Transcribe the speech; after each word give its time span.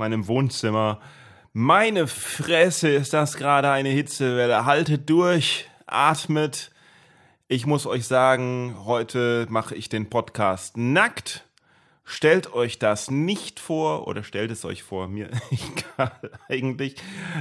meinem 0.00 0.26
Wohnzimmer. 0.26 0.98
Meine 1.52 2.06
Fresse 2.06 2.88
ist 2.88 3.12
das 3.12 3.36
gerade 3.36 3.70
eine 3.70 3.90
Hitzewelle. 3.90 4.64
Haltet 4.64 5.08
durch, 5.08 5.68
atmet. 5.86 6.70
Ich 7.48 7.66
muss 7.66 7.86
euch 7.86 8.06
sagen, 8.06 8.76
heute 8.84 9.46
mache 9.50 9.74
ich 9.74 9.88
den 9.88 10.08
Podcast 10.08 10.76
nackt. 10.76 11.44
Stellt 12.12 12.52
euch 12.52 12.80
das 12.80 13.08
nicht 13.08 13.60
vor 13.60 14.08
oder 14.08 14.24
stellt 14.24 14.50
es 14.50 14.64
euch 14.64 14.82
vor, 14.82 15.06
mir 15.06 15.30
egal 15.52 16.32
eigentlich. 16.48 16.96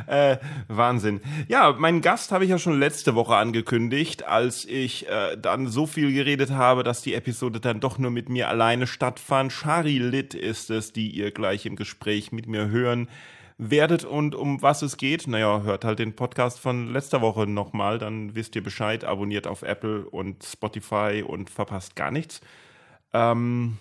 Äh, 0.05 0.38
Wahnsinn. 0.68 1.22
Ja, 1.48 1.72
meinen 1.72 2.02
Gast 2.02 2.32
habe 2.32 2.44
ich 2.44 2.52
ja 2.52 2.59
schon 2.59 2.78
letzte 2.78 3.16
Woche 3.16 3.36
angekündigt, 3.36 4.28
als 4.28 4.66
ich 4.66 5.09
äh, 5.09 5.36
dann 5.38 5.70
so 5.70 5.88
viel 5.88 6.14
geredet 6.14 6.52
habe, 6.52 6.84
dass 6.84 7.02
die 7.02 7.16
Episode 7.16 7.59
dann 7.59 7.80
doch 7.80 7.98
nur 7.98 8.12
mit 8.12 8.30
mir 8.30 8.48
alleine 8.48 8.86
stattfand. 8.86 9.52
Shari 9.52 9.98
Litt 9.98 10.36
ist 10.36 10.70
es, 10.70 10.94
die 10.94 11.09
ihr 11.09 11.31
gleich 11.31 11.66
im 11.66 11.76
Gespräch 11.76 12.31
mit 12.31 12.45
mir 12.45 12.70
hören 12.70 13.09
werdet 13.58 14.06
und 14.06 14.36
um 14.36 14.62
was 14.62 14.84
es 14.84 14.98
geht. 14.98 15.26
Naja, 15.26 15.64
hört 15.64 15.84
halt 15.84 15.98
den 15.98 16.16
Podcast 16.16 16.59
von 16.59 16.94
letzter 16.94 17.22
Woche 17.22 17.48
nochmal, 17.48 17.98
dann 17.98 18.36
wisst 18.36 18.56
ihr 18.56 18.64
Bescheid, 18.64 19.04
abonniert 19.04 19.48
auf 19.48 19.64
Apple 19.64 20.08
und 20.08 20.44
Spotify 20.44 21.23
und 21.28 21.50
verpasst 21.50 21.95
gar 21.95 22.11
nichts. 22.11 22.39
Ähm, 23.14 23.80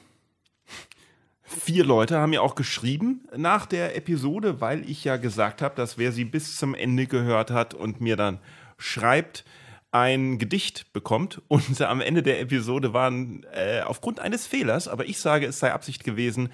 Vier 1.48 1.82
Leute 1.82 2.18
haben 2.18 2.30
mir 2.30 2.42
auch 2.42 2.54
geschrieben 2.54 3.26
nach 3.34 3.64
der 3.64 3.96
Episode, 3.96 4.60
weil 4.60 4.88
ich 4.88 5.02
ja 5.04 5.16
gesagt 5.16 5.62
habe, 5.62 5.74
dass 5.74 5.96
wer 5.96 6.12
sie 6.12 6.26
bis 6.26 6.56
zum 6.56 6.74
Ende 6.74 7.06
gehört 7.06 7.50
hat 7.50 7.72
und 7.72 8.02
mir 8.02 8.16
dann 8.16 8.38
schreibt, 8.76 9.46
ein 9.90 10.36
Gedicht 10.36 10.92
bekommt. 10.92 11.40
Und 11.48 11.80
am 11.80 12.02
Ende 12.02 12.22
der 12.22 12.40
Episode 12.40 12.92
waren 12.92 13.46
äh, 13.54 13.80
aufgrund 13.80 14.20
eines 14.20 14.46
Fehlers, 14.46 14.88
aber 14.88 15.06
ich 15.06 15.18
sage, 15.20 15.46
es 15.46 15.58
sei 15.58 15.72
Absicht 15.72 16.04
gewesen, 16.04 16.50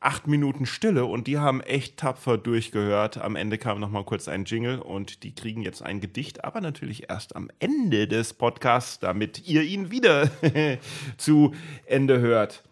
acht 0.00 0.26
Minuten 0.26 0.66
Stille 0.66 1.06
und 1.06 1.26
die 1.26 1.38
haben 1.38 1.62
echt 1.62 1.96
tapfer 1.96 2.36
durchgehört. 2.36 3.16
Am 3.16 3.36
Ende 3.36 3.56
kam 3.56 3.80
noch 3.80 3.88
mal 3.88 4.04
kurz 4.04 4.28
ein 4.28 4.44
Jingle 4.44 4.78
und 4.78 5.22
die 5.22 5.34
kriegen 5.34 5.62
jetzt 5.62 5.80
ein 5.80 6.02
Gedicht, 6.02 6.44
aber 6.44 6.60
natürlich 6.60 7.08
erst 7.08 7.34
am 7.34 7.48
Ende 7.60 8.06
des 8.06 8.34
Podcasts, 8.34 8.98
damit 8.98 9.48
ihr 9.48 9.62
ihn 9.62 9.90
wieder 9.90 10.30
zu 11.16 11.54
Ende 11.86 12.20
hört. 12.20 12.62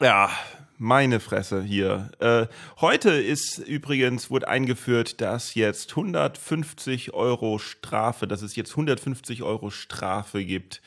Ja, 0.00 0.30
meine 0.78 1.20
Fresse 1.20 1.62
hier. 1.62 2.10
Äh, 2.18 2.46
heute 2.80 3.10
ist 3.10 3.58
übrigens, 3.58 4.30
wurde 4.30 4.48
eingeführt, 4.48 5.20
dass 5.20 5.54
jetzt 5.54 5.90
150 5.90 7.14
Euro 7.14 7.58
Strafe, 7.58 8.26
dass 8.26 8.42
es 8.42 8.56
jetzt 8.56 8.72
150 8.72 9.42
Euro 9.42 9.70
Strafe 9.70 10.44
gibt 10.44 10.82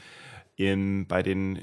in, 0.56 1.08
bei 1.08 1.24
den, 1.24 1.60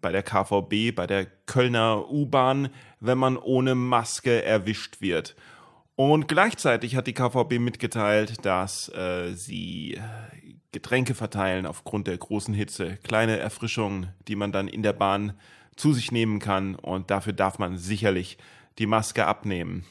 bei 0.00 0.12
der 0.12 0.22
KVB, 0.22 0.94
bei 0.94 1.06
der 1.06 1.26
Kölner 1.46 2.10
U-Bahn, 2.10 2.70
wenn 3.00 3.18
man 3.18 3.36
ohne 3.36 3.74
Maske 3.74 4.42
erwischt 4.42 5.00
wird. 5.00 5.36
Und 5.96 6.26
gleichzeitig 6.26 6.96
hat 6.96 7.06
die 7.06 7.12
KVB 7.12 7.60
mitgeteilt, 7.60 8.44
dass 8.44 8.88
äh, 8.88 9.32
sie 9.34 10.00
Getränke 10.72 11.14
verteilen 11.14 11.66
aufgrund 11.66 12.08
der 12.08 12.18
großen 12.18 12.52
Hitze, 12.52 12.98
kleine 13.04 13.38
Erfrischungen, 13.38 14.08
die 14.26 14.34
man 14.34 14.50
dann 14.50 14.66
in 14.66 14.82
der 14.82 14.92
Bahn 14.92 15.34
zu 15.76 15.92
sich 15.92 16.12
nehmen 16.12 16.38
kann 16.38 16.74
und 16.74 17.10
dafür 17.10 17.32
darf 17.32 17.58
man 17.58 17.78
sicherlich 17.78 18.38
die 18.78 18.86
Maske 18.86 19.26
abnehmen. 19.26 19.84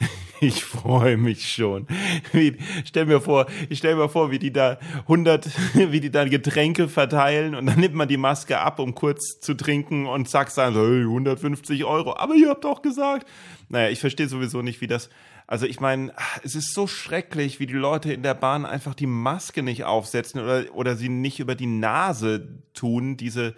Ich 0.42 0.64
freue 0.64 1.18
mich 1.18 1.52
schon. 1.52 1.86
Wie, 2.32 2.56
stell 2.86 3.04
mir 3.04 3.20
vor, 3.20 3.44
ich 3.68 3.76
stell 3.76 3.94
mir 3.94 4.08
vor, 4.08 4.30
wie 4.30 4.38
die 4.38 4.50
da 4.50 4.78
100, 5.02 5.50
wie 5.74 6.00
die 6.00 6.10
da 6.10 6.24
Getränke 6.24 6.88
verteilen 6.88 7.54
und 7.54 7.66
dann 7.66 7.78
nimmt 7.78 7.94
man 7.94 8.08
die 8.08 8.16
Maske 8.16 8.58
ab, 8.58 8.78
um 8.78 8.94
kurz 8.94 9.38
zu 9.40 9.52
trinken 9.52 10.06
und 10.06 10.30
zack, 10.30 10.50
sagen 10.50 10.74
so, 10.74 10.80
hey, 10.80 11.02
150 11.02 11.84
Euro. 11.84 12.16
Aber 12.16 12.34
ihr 12.36 12.48
habt 12.48 12.64
doch 12.64 12.80
gesagt. 12.80 13.28
Naja, 13.68 13.90
ich 13.90 14.00
verstehe 14.00 14.28
sowieso 14.28 14.62
nicht, 14.62 14.80
wie 14.80 14.86
das, 14.86 15.10
also 15.46 15.66
ich 15.66 15.78
meine, 15.78 16.12
es 16.42 16.54
ist 16.54 16.72
so 16.72 16.86
schrecklich, 16.86 17.60
wie 17.60 17.66
die 17.66 17.74
Leute 17.74 18.10
in 18.10 18.22
der 18.22 18.34
Bahn 18.34 18.64
einfach 18.64 18.94
die 18.94 19.06
Maske 19.06 19.62
nicht 19.62 19.84
aufsetzen 19.84 20.40
oder, 20.40 20.74
oder 20.74 20.96
sie 20.96 21.10
nicht 21.10 21.38
über 21.38 21.54
die 21.54 21.66
Nase 21.66 22.48
tun, 22.72 23.18
diese, 23.18 23.54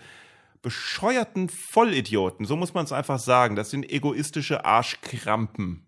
bescheuerten 0.63 1.49
Vollidioten, 1.49 2.47
so 2.47 2.57
muss 2.57 2.73
man 2.73 2.85
es 2.85 2.93
einfach 2.93 3.19
sagen. 3.19 3.57
Das 3.57 3.71
sind 3.71 3.91
egoistische 3.91 4.65
Arschkrampen. 4.65 5.85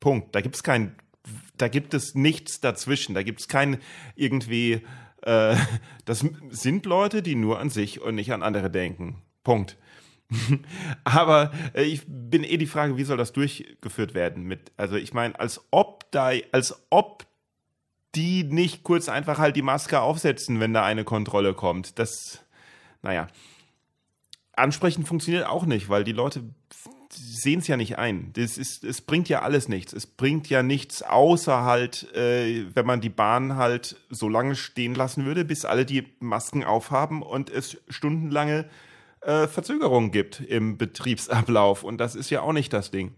Punkt. 0.00 0.34
Da 0.34 0.42
gibt 0.42 0.54
es 0.54 0.62
kein, 0.62 0.94
da 1.56 1.68
gibt 1.68 1.94
es 1.94 2.14
nichts 2.14 2.60
dazwischen. 2.60 3.14
Da 3.14 3.22
gibt 3.22 3.40
es 3.40 3.48
kein 3.48 3.78
irgendwie, 4.14 4.82
äh, 5.22 5.56
das 6.04 6.24
sind 6.50 6.86
Leute, 6.86 7.22
die 7.22 7.34
nur 7.34 7.58
an 7.58 7.70
sich 7.70 8.00
und 8.00 8.14
nicht 8.14 8.32
an 8.32 8.42
andere 8.42 8.70
denken. 8.70 9.22
Punkt. 9.42 9.78
Aber 11.04 11.52
äh, 11.74 11.84
ich 11.84 12.02
bin 12.06 12.44
eh 12.44 12.58
die 12.58 12.66
Frage, 12.66 12.98
wie 12.98 13.04
soll 13.04 13.16
das 13.16 13.32
durchgeführt 13.32 14.12
werden? 14.12 14.44
Mit, 14.44 14.72
also 14.76 14.96
ich 14.96 15.14
meine, 15.14 15.40
als 15.40 15.64
ob 15.70 16.10
da, 16.10 16.32
als 16.52 16.82
ob 16.90 17.26
die 18.14 18.44
nicht 18.44 18.84
kurz 18.84 19.08
einfach 19.08 19.38
halt 19.38 19.56
die 19.56 19.62
Maske 19.62 20.00
aufsetzen, 20.00 20.60
wenn 20.60 20.74
da 20.74 20.84
eine 20.84 21.04
Kontrolle 21.04 21.54
kommt. 21.54 21.98
Das, 21.98 22.44
naja 23.00 23.28
ansprechen 24.58 25.04
funktioniert 25.04 25.46
auch 25.46 25.64
nicht, 25.66 25.88
weil 25.88 26.04
die 26.04 26.12
Leute 26.12 26.44
sehen 27.10 27.60
es 27.60 27.66
ja 27.66 27.76
nicht 27.76 27.98
ein. 27.98 28.32
Das 28.34 28.58
ist, 28.58 28.84
es 28.84 29.00
bringt 29.00 29.28
ja 29.28 29.42
alles 29.42 29.68
nichts. 29.68 29.92
Es 29.92 30.06
bringt 30.06 30.48
ja 30.48 30.62
nichts, 30.62 31.02
außer 31.02 31.62
halt, 31.62 32.12
äh, 32.14 32.66
wenn 32.74 32.86
man 32.86 33.00
die 33.00 33.08
Bahn 33.08 33.56
halt 33.56 33.96
so 34.10 34.28
lange 34.28 34.56
stehen 34.56 34.94
lassen 34.94 35.24
würde, 35.24 35.44
bis 35.44 35.64
alle 35.64 35.86
die 35.86 36.06
Masken 36.20 36.64
aufhaben 36.64 37.22
und 37.22 37.50
es 37.50 37.78
stundenlange 37.88 38.68
äh, 39.22 39.46
Verzögerungen 39.46 40.10
gibt 40.10 40.40
im 40.40 40.76
Betriebsablauf. 40.76 41.82
Und 41.82 41.98
das 41.98 42.14
ist 42.14 42.30
ja 42.30 42.42
auch 42.42 42.52
nicht 42.52 42.72
das 42.72 42.90
Ding. 42.90 43.14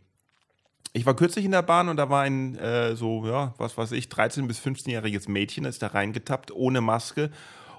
Ich 0.93 1.07
war 1.07 1.15
kürzlich 1.15 1.45
in 1.45 1.53
der 1.53 1.63
Bahn 1.63 1.89
und 1.89 1.97
da 1.97 2.11
war 2.11 2.23
ein 2.23 2.57
äh, 2.57 2.97
so, 2.97 3.25
ja, 3.25 3.55
was 3.59 3.79
weiß 3.79 3.93
ich, 3.93 4.07
13- 4.07 4.47
bis 4.47 4.61
15-jähriges 4.61 5.31
Mädchen, 5.31 5.65
ist 5.65 5.83
da 5.83 5.89
reingetappt, 5.89 6.51
ohne 6.51 6.81
Maske 6.81 7.31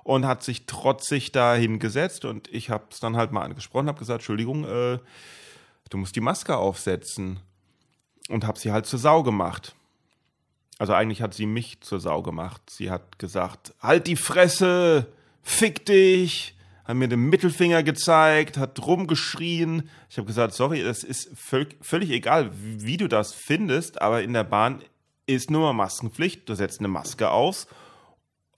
und 0.03 0.25
hat 0.25 0.43
sich 0.43 0.65
trotzig 0.65 1.31
da 1.31 1.55
hingesetzt 1.55 2.25
und 2.25 2.47
ich 2.53 2.69
habe 2.69 2.85
es 2.91 2.99
dann 2.99 3.17
halt 3.17 3.31
mal 3.31 3.43
angesprochen, 3.43 3.87
habe 3.87 3.99
gesagt, 3.99 4.21
Entschuldigung, 4.21 4.65
äh, 4.65 4.99
du 5.89 5.97
musst 5.97 6.15
die 6.15 6.21
Maske 6.21 6.57
aufsetzen 6.57 7.39
und 8.29 8.45
habe 8.45 8.59
sie 8.59 8.71
halt 8.71 8.85
zur 8.85 8.99
Sau 8.99 9.23
gemacht. 9.23 9.75
Also 10.79 10.93
eigentlich 10.93 11.21
hat 11.21 11.33
sie 11.33 11.45
mich 11.45 11.81
zur 11.81 11.99
Sau 11.99 12.23
gemacht. 12.23 12.61
Sie 12.69 12.89
hat 12.89 13.19
gesagt, 13.19 13.73
halt 13.79 14.07
die 14.07 14.15
Fresse, 14.15 15.05
fick 15.43 15.85
dich, 15.85 16.55
hat 16.85 16.95
mir 16.95 17.07
den 17.07 17.29
Mittelfinger 17.29 17.83
gezeigt, 17.83 18.57
hat 18.57 18.83
rumgeschrien. 18.85 19.89
Ich 20.09 20.17
habe 20.17 20.25
gesagt, 20.25 20.53
sorry, 20.53 20.81
es 20.81 21.03
ist 21.03 21.29
völlig, 21.35 21.77
völlig 21.81 22.09
egal, 22.09 22.51
wie 22.53 22.97
du 22.97 23.07
das 23.07 23.33
findest, 23.33 24.01
aber 24.01 24.23
in 24.23 24.33
der 24.33 24.43
Bahn 24.43 24.81
ist 25.27 25.51
nur 25.51 25.61
mal 25.61 25.73
Maskenpflicht. 25.73 26.49
Du 26.49 26.55
setzt 26.55 26.79
eine 26.79 26.87
Maske 26.87 27.29
aus 27.29 27.67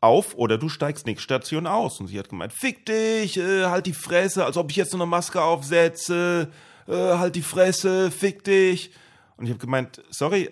auf 0.03 0.35
oder 0.35 0.57
du 0.57 0.67
steigst 0.67 1.05
nächste 1.05 1.23
Station 1.23 1.65
aus. 1.65 1.99
Und 1.99 2.07
sie 2.07 2.19
hat 2.19 2.29
gemeint, 2.29 2.53
fick 2.53 2.85
dich, 2.85 3.37
äh, 3.37 3.65
halt 3.65 3.85
die 3.85 3.93
Fresse, 3.93 4.45
als 4.45 4.57
ob 4.57 4.69
ich 4.69 4.75
jetzt 4.75 4.91
so 4.91 4.97
eine 4.97 5.05
Maske 5.05 5.41
aufsetze, 5.41 6.51
äh, 6.87 6.93
halt 6.93 7.35
die 7.35 7.41
Fresse, 7.41 8.11
fick 8.11 8.43
dich. 8.43 8.91
Und 9.37 9.45
ich 9.45 9.51
habe 9.51 9.61
gemeint, 9.61 10.03
sorry, 10.09 10.49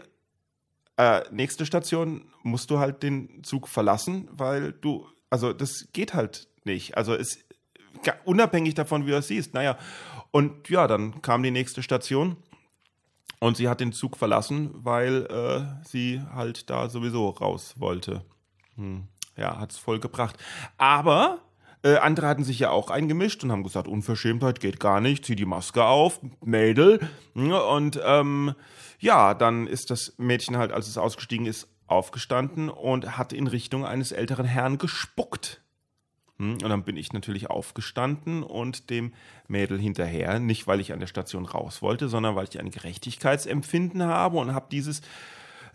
äh, 0.97 1.21
nächste 1.31 1.65
Station 1.65 2.31
musst 2.43 2.69
du 2.71 2.79
halt 2.79 3.03
den 3.03 3.43
Zug 3.43 3.67
verlassen, 3.67 4.29
weil 4.31 4.71
du, 4.71 5.05
also 5.29 5.51
das 5.51 5.89
geht 5.91 6.13
halt 6.13 6.47
nicht. 6.63 6.95
Also 6.95 7.13
es, 7.13 7.39
unabhängig 8.23 8.73
davon, 8.73 9.05
wie 9.05 9.11
du 9.11 9.17
es 9.17 9.27
siehst. 9.27 9.53
Naja, 9.53 9.77
und 10.31 10.69
ja, 10.69 10.87
dann 10.87 11.21
kam 11.21 11.43
die 11.43 11.51
nächste 11.51 11.83
Station. 11.83 12.37
Und 13.39 13.57
sie 13.57 13.67
hat 13.67 13.79
den 13.79 13.91
Zug 13.91 14.17
verlassen, 14.17 14.69
weil 14.73 15.25
äh, 15.25 15.83
sie 15.83 16.21
halt 16.31 16.69
da 16.69 16.89
sowieso 16.89 17.27
raus 17.29 17.73
wollte. 17.77 18.23
Hm 18.75 19.07
ja, 19.35 19.59
hat 19.59 19.71
es 19.71 19.77
voll 19.77 19.99
gebracht. 19.99 20.37
Aber 20.77 21.39
äh, 21.83 21.97
andere 21.97 22.27
hatten 22.27 22.43
sich 22.43 22.59
ja 22.59 22.69
auch 22.69 22.89
eingemischt 22.89 23.43
und 23.43 23.51
haben 23.51 23.63
gesagt, 23.63 23.87
Unverschämtheit 23.87 24.59
geht 24.59 24.79
gar 24.79 25.01
nicht, 25.01 25.25
zieh 25.25 25.35
die 25.35 25.45
Maske 25.45 25.83
auf, 25.83 26.19
Mädel. 26.43 26.99
Und 27.33 27.99
ähm, 28.03 28.53
ja, 28.99 29.33
dann 29.33 29.67
ist 29.67 29.89
das 29.89 30.13
Mädchen 30.17 30.57
halt, 30.57 30.71
als 30.71 30.87
es 30.87 30.97
ausgestiegen 30.97 31.47
ist, 31.47 31.67
aufgestanden 31.87 32.69
und 32.69 33.17
hat 33.17 33.33
in 33.33 33.47
Richtung 33.47 33.85
eines 33.85 34.11
älteren 34.11 34.45
Herrn 34.45 34.77
gespuckt. 34.77 35.61
Hm, 36.37 36.53
und 36.53 36.69
dann 36.69 36.83
bin 36.83 36.97
ich 36.97 37.13
natürlich 37.13 37.49
aufgestanden 37.49 38.43
und 38.43 38.89
dem 38.89 39.13
Mädel 39.47 39.79
hinterher, 39.79 40.39
nicht 40.39 40.67
weil 40.67 40.79
ich 40.79 40.93
an 40.93 40.99
der 40.99 41.07
Station 41.07 41.45
raus 41.45 41.81
wollte, 41.81 42.09
sondern 42.09 42.35
weil 42.35 42.47
ich 42.49 42.59
ein 42.59 42.71
Gerechtigkeitsempfinden 42.71 44.03
habe 44.03 44.37
und 44.37 44.53
habe 44.53 44.67
dieses 44.71 45.01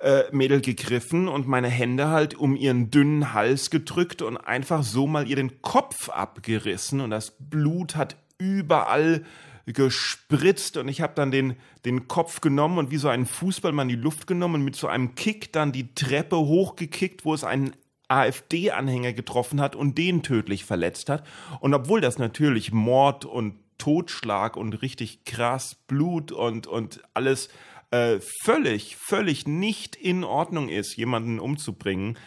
äh, 0.00 0.24
Mädel 0.32 0.60
gegriffen 0.60 1.28
und 1.28 1.46
meine 1.46 1.68
Hände 1.68 2.08
halt 2.08 2.34
um 2.34 2.56
ihren 2.56 2.90
dünnen 2.90 3.32
Hals 3.32 3.70
gedrückt 3.70 4.22
und 4.22 4.36
einfach 4.36 4.82
so 4.82 5.06
mal 5.06 5.28
ihr 5.28 5.36
den 5.36 5.62
Kopf 5.62 6.08
abgerissen 6.08 7.00
und 7.00 7.10
das 7.10 7.36
Blut 7.38 7.96
hat 7.96 8.16
überall 8.38 9.24
gespritzt 9.66 10.76
und 10.76 10.88
ich 10.88 11.00
habe 11.00 11.14
dann 11.14 11.30
den, 11.30 11.56
den 11.84 12.06
Kopf 12.06 12.40
genommen 12.40 12.78
und 12.78 12.90
wie 12.90 12.98
so 12.98 13.08
einen 13.08 13.26
Fußballmann 13.26 13.88
die 13.88 13.96
Luft 13.96 14.26
genommen 14.26 14.56
und 14.56 14.64
mit 14.64 14.76
so 14.76 14.86
einem 14.86 15.16
Kick 15.16 15.52
dann 15.52 15.72
die 15.72 15.92
Treppe 15.94 16.36
hochgekickt, 16.36 17.24
wo 17.24 17.34
es 17.34 17.42
einen 17.42 17.72
AfD-Anhänger 18.08 19.12
getroffen 19.12 19.60
hat 19.60 19.74
und 19.74 19.98
den 19.98 20.22
tödlich 20.22 20.64
verletzt 20.64 21.08
hat. 21.08 21.26
Und 21.58 21.74
obwohl 21.74 22.00
das 22.00 22.18
natürlich 22.18 22.72
Mord 22.72 23.24
und 23.24 23.56
Totschlag 23.78 24.56
und 24.56 24.80
richtig 24.82 25.24
krass 25.24 25.74
Blut 25.74 26.32
und, 26.32 26.66
und 26.66 27.02
alles 27.14 27.48
äh, 27.90 28.18
völlig, 28.44 28.96
völlig 28.96 29.46
nicht 29.46 29.96
in 29.96 30.24
Ordnung 30.24 30.68
ist, 30.68 30.96
jemanden 30.96 31.38
umzubringen, 31.38 32.18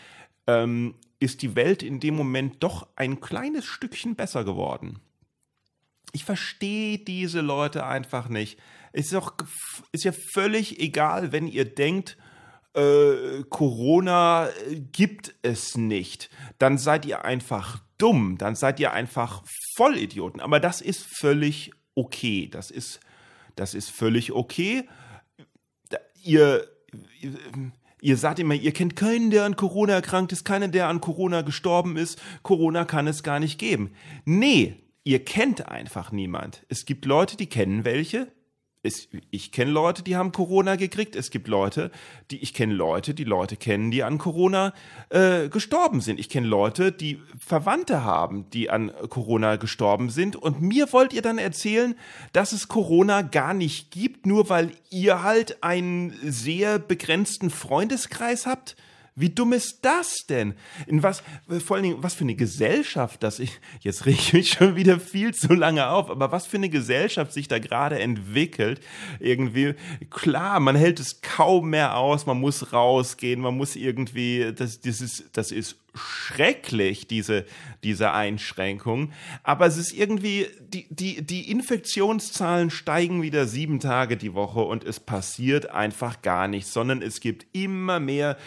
ähm, 0.47 0.95
ist 1.19 1.41
die 1.41 1.55
Welt 1.55 1.83
in 1.83 1.99
dem 1.99 2.15
Moment 2.15 2.63
doch 2.63 2.87
ein 2.95 3.19
kleines 3.19 3.65
Stückchen 3.65 4.15
besser 4.15 4.43
geworden. 4.43 4.99
Ich 6.11 6.25
verstehe 6.25 6.97
diese 6.97 7.41
Leute 7.41 7.85
einfach 7.85 8.29
nicht. 8.29 8.59
Ist, 8.93 9.13
doch, 9.13 9.35
ist 9.91 10.05
ja 10.05 10.11
völlig 10.33 10.79
egal, 10.79 11.31
wenn 11.31 11.47
ihr 11.47 11.65
denkt, 11.65 12.17
äh, 12.73 13.43
Corona 13.49 14.49
gibt 14.91 15.35
es 15.41 15.75
nicht. 15.75 16.29
Dann 16.57 16.77
seid 16.77 17.05
ihr 17.05 17.25
einfach 17.25 17.81
dumm. 17.97 18.37
Dann 18.37 18.55
seid 18.55 18.79
ihr 18.79 18.93
einfach 18.93 19.43
Vollidioten. 19.75 20.41
Aber 20.41 20.59
das 20.59 20.81
ist 20.81 21.05
völlig 21.19 21.71
okay. 21.95 22.47
Das 22.47 22.71
ist, 22.71 22.99
das 23.55 23.73
ist 23.73 23.91
völlig 23.91 24.31
okay. 24.31 24.87
Ihr, 26.23 26.67
ihr 28.01 28.17
sagt 28.17 28.39
immer, 28.39 28.53
ihr 28.53 28.71
kennt 28.71 28.95
keinen, 28.95 29.31
der 29.31 29.45
an 29.45 29.55
Corona 29.55 29.93
erkrankt 29.93 30.31
ist, 30.31 30.43
keinen, 30.45 30.71
der 30.71 30.87
an 30.87 31.01
Corona 31.01 31.41
gestorben 31.41 31.97
ist. 31.97 32.21
Corona 32.43 32.85
kann 32.85 33.07
es 33.07 33.23
gar 33.23 33.39
nicht 33.39 33.59
geben. 33.59 33.93
Nee, 34.25 34.75
ihr 35.03 35.23
kennt 35.23 35.67
einfach 35.67 36.11
niemand. 36.11 36.65
Es 36.69 36.85
gibt 36.85 37.05
Leute, 37.05 37.37
die 37.37 37.47
kennen 37.47 37.85
welche. 37.85 38.31
Es, 38.81 39.09
ich 39.29 39.51
kenne 39.51 39.71
Leute, 39.71 40.03
die 40.03 40.15
haben 40.15 40.31
Corona 40.31 40.77
gekriegt. 40.77 41.17
Es 41.17 41.31
gibt 41.31 41.49
Leute, 41.49 41.91
die 42.31 42.37
ich 42.37 42.53
kenne 42.53 42.73
Leute, 42.73 43.13
die 43.13 43.25
Leute 43.25 43.57
kennen, 43.57 43.91
die 43.91 44.03
an 44.03 44.17
Corona 44.17 44.73
äh, 45.09 45.49
gestorben 45.49 45.99
sind. 45.99 46.17
Ich 46.17 46.29
kenne 46.29 46.47
Leute, 46.47 46.93
die 46.93 47.19
Verwandte 47.37 48.05
haben, 48.05 48.49
die 48.51 48.69
an 48.69 48.93
Corona 49.09 49.57
gestorben 49.57 50.09
sind. 50.09 50.37
Und 50.37 50.61
mir 50.61 50.93
wollt 50.93 51.11
ihr 51.11 51.21
dann 51.21 51.39
erzählen, 51.39 51.93
dass 52.31 52.53
es 52.53 52.69
Corona 52.69 53.21
gar 53.21 53.53
nicht 53.53 53.91
gibt, 53.91 54.25
nur 54.25 54.47
weil 54.47 54.71
ihr 54.89 55.23
halt 55.23 55.61
einen 55.61 56.13
sehr 56.23 56.79
begrenzten 56.79 57.49
Freundeskreis 57.49 58.45
habt? 58.45 58.77
Wie 59.19 59.29
dumm 59.29 59.51
ist 59.51 59.79
das 59.81 60.25
denn? 60.29 60.53
In 60.87 61.03
was, 61.03 61.23
vor 61.65 61.75
allen 61.75 61.83
Dingen, 61.83 62.01
was 62.03 62.13
für 62.13 62.23
eine 62.23 62.35
Gesellschaft, 62.35 63.21
dass 63.21 63.39
ich, 63.39 63.59
jetzt 63.81 64.05
rege 64.05 64.17
ich 64.17 64.33
mich 64.33 64.49
schon 64.51 64.77
wieder 64.77 64.97
viel 64.97 65.33
zu 65.33 65.53
lange 65.53 65.89
auf, 65.89 66.09
aber 66.09 66.31
was 66.31 66.47
für 66.47 66.55
eine 66.55 66.69
Gesellschaft 66.69 67.33
sich 67.33 67.49
da 67.49 67.59
gerade 67.59 67.99
entwickelt, 67.99 68.79
irgendwie, 69.19 69.75
klar, 70.09 70.61
man 70.61 70.77
hält 70.77 71.01
es 71.01 71.19
kaum 71.21 71.69
mehr 71.69 71.97
aus, 71.97 72.25
man 72.25 72.39
muss 72.39 72.71
rausgehen, 72.71 73.41
man 73.41 73.57
muss 73.57 73.75
irgendwie, 73.75 74.53
das, 74.55 74.79
das 74.79 75.01
ist, 75.01 75.25
das 75.33 75.51
ist 75.51 75.75
schrecklich, 75.99 77.07
diese, 77.07 77.45
diese 77.83 78.11
Einschränkung. 78.11 79.11
Aber 79.43 79.65
es 79.65 79.77
ist 79.77 79.93
irgendwie, 79.93 80.47
die, 80.59 80.87
die, 80.89 81.21
die 81.21 81.51
Infektionszahlen 81.51 82.69
steigen 82.69 83.21
wieder 83.21 83.45
sieben 83.45 83.79
Tage 83.79 84.17
die 84.17 84.33
Woche 84.33 84.61
und 84.61 84.83
es 84.83 84.99
passiert 84.99 85.69
einfach 85.69 86.21
gar 86.21 86.47
nichts, 86.47 86.73
sondern 86.73 87.01
es 87.01 87.19
gibt 87.19 87.47
immer 87.51 87.99
mehr 87.99 88.37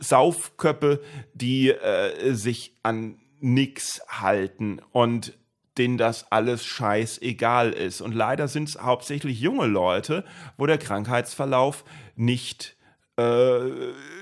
Saufköppe, 0.00 1.02
die 1.34 1.70
äh, 1.70 2.34
sich 2.34 2.76
an 2.82 3.16
nichts 3.40 4.00
halten 4.08 4.80
und 4.92 5.36
denen 5.76 5.98
das 5.98 6.30
alles 6.30 6.64
scheißegal 6.64 7.72
ist. 7.72 8.00
Und 8.00 8.14
leider 8.14 8.48
sind 8.48 8.68
es 8.68 8.80
hauptsächlich 8.80 9.40
junge 9.40 9.66
Leute, 9.66 10.24
wo 10.56 10.66
der 10.66 10.78
Krankheitsverlauf 10.78 11.84
nicht 12.16 12.76
äh, 13.16 13.60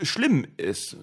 schlimm 0.03 0.47
ist 0.57 0.97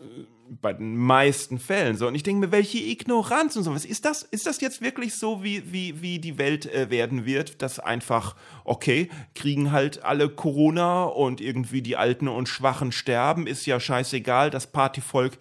bei 0.61 0.73
den 0.73 0.95
meisten 0.95 1.59
Fällen 1.59 1.97
so. 1.97 2.07
Und 2.07 2.15
ich 2.15 2.23
denke 2.23 2.47
mir, 2.47 2.51
welche 2.51 2.79
Ignoranz 2.79 3.55
und 3.55 3.63
sowas. 3.63 3.85
Ist 3.85 4.05
das, 4.05 4.23
ist 4.23 4.45
das 4.45 4.61
jetzt 4.61 4.81
wirklich 4.81 5.15
so, 5.15 5.43
wie, 5.43 5.71
wie, 5.71 6.01
wie 6.01 6.19
die 6.19 6.37
Welt 6.37 6.65
äh, 6.65 6.89
werden 6.89 7.25
wird, 7.25 7.61
dass 7.61 7.79
einfach, 7.79 8.35
okay, 8.65 9.09
kriegen 9.35 9.71
halt 9.71 10.03
alle 10.03 10.29
Corona 10.29 11.03
und 11.03 11.41
irgendwie 11.41 11.81
die 11.81 11.97
Alten 11.97 12.27
und 12.27 12.49
Schwachen 12.49 12.91
sterben, 12.91 13.47
ist 13.47 13.65
ja 13.65 13.79
scheißegal, 13.79 14.49
das 14.49 14.67
Partyvolk 14.67 15.37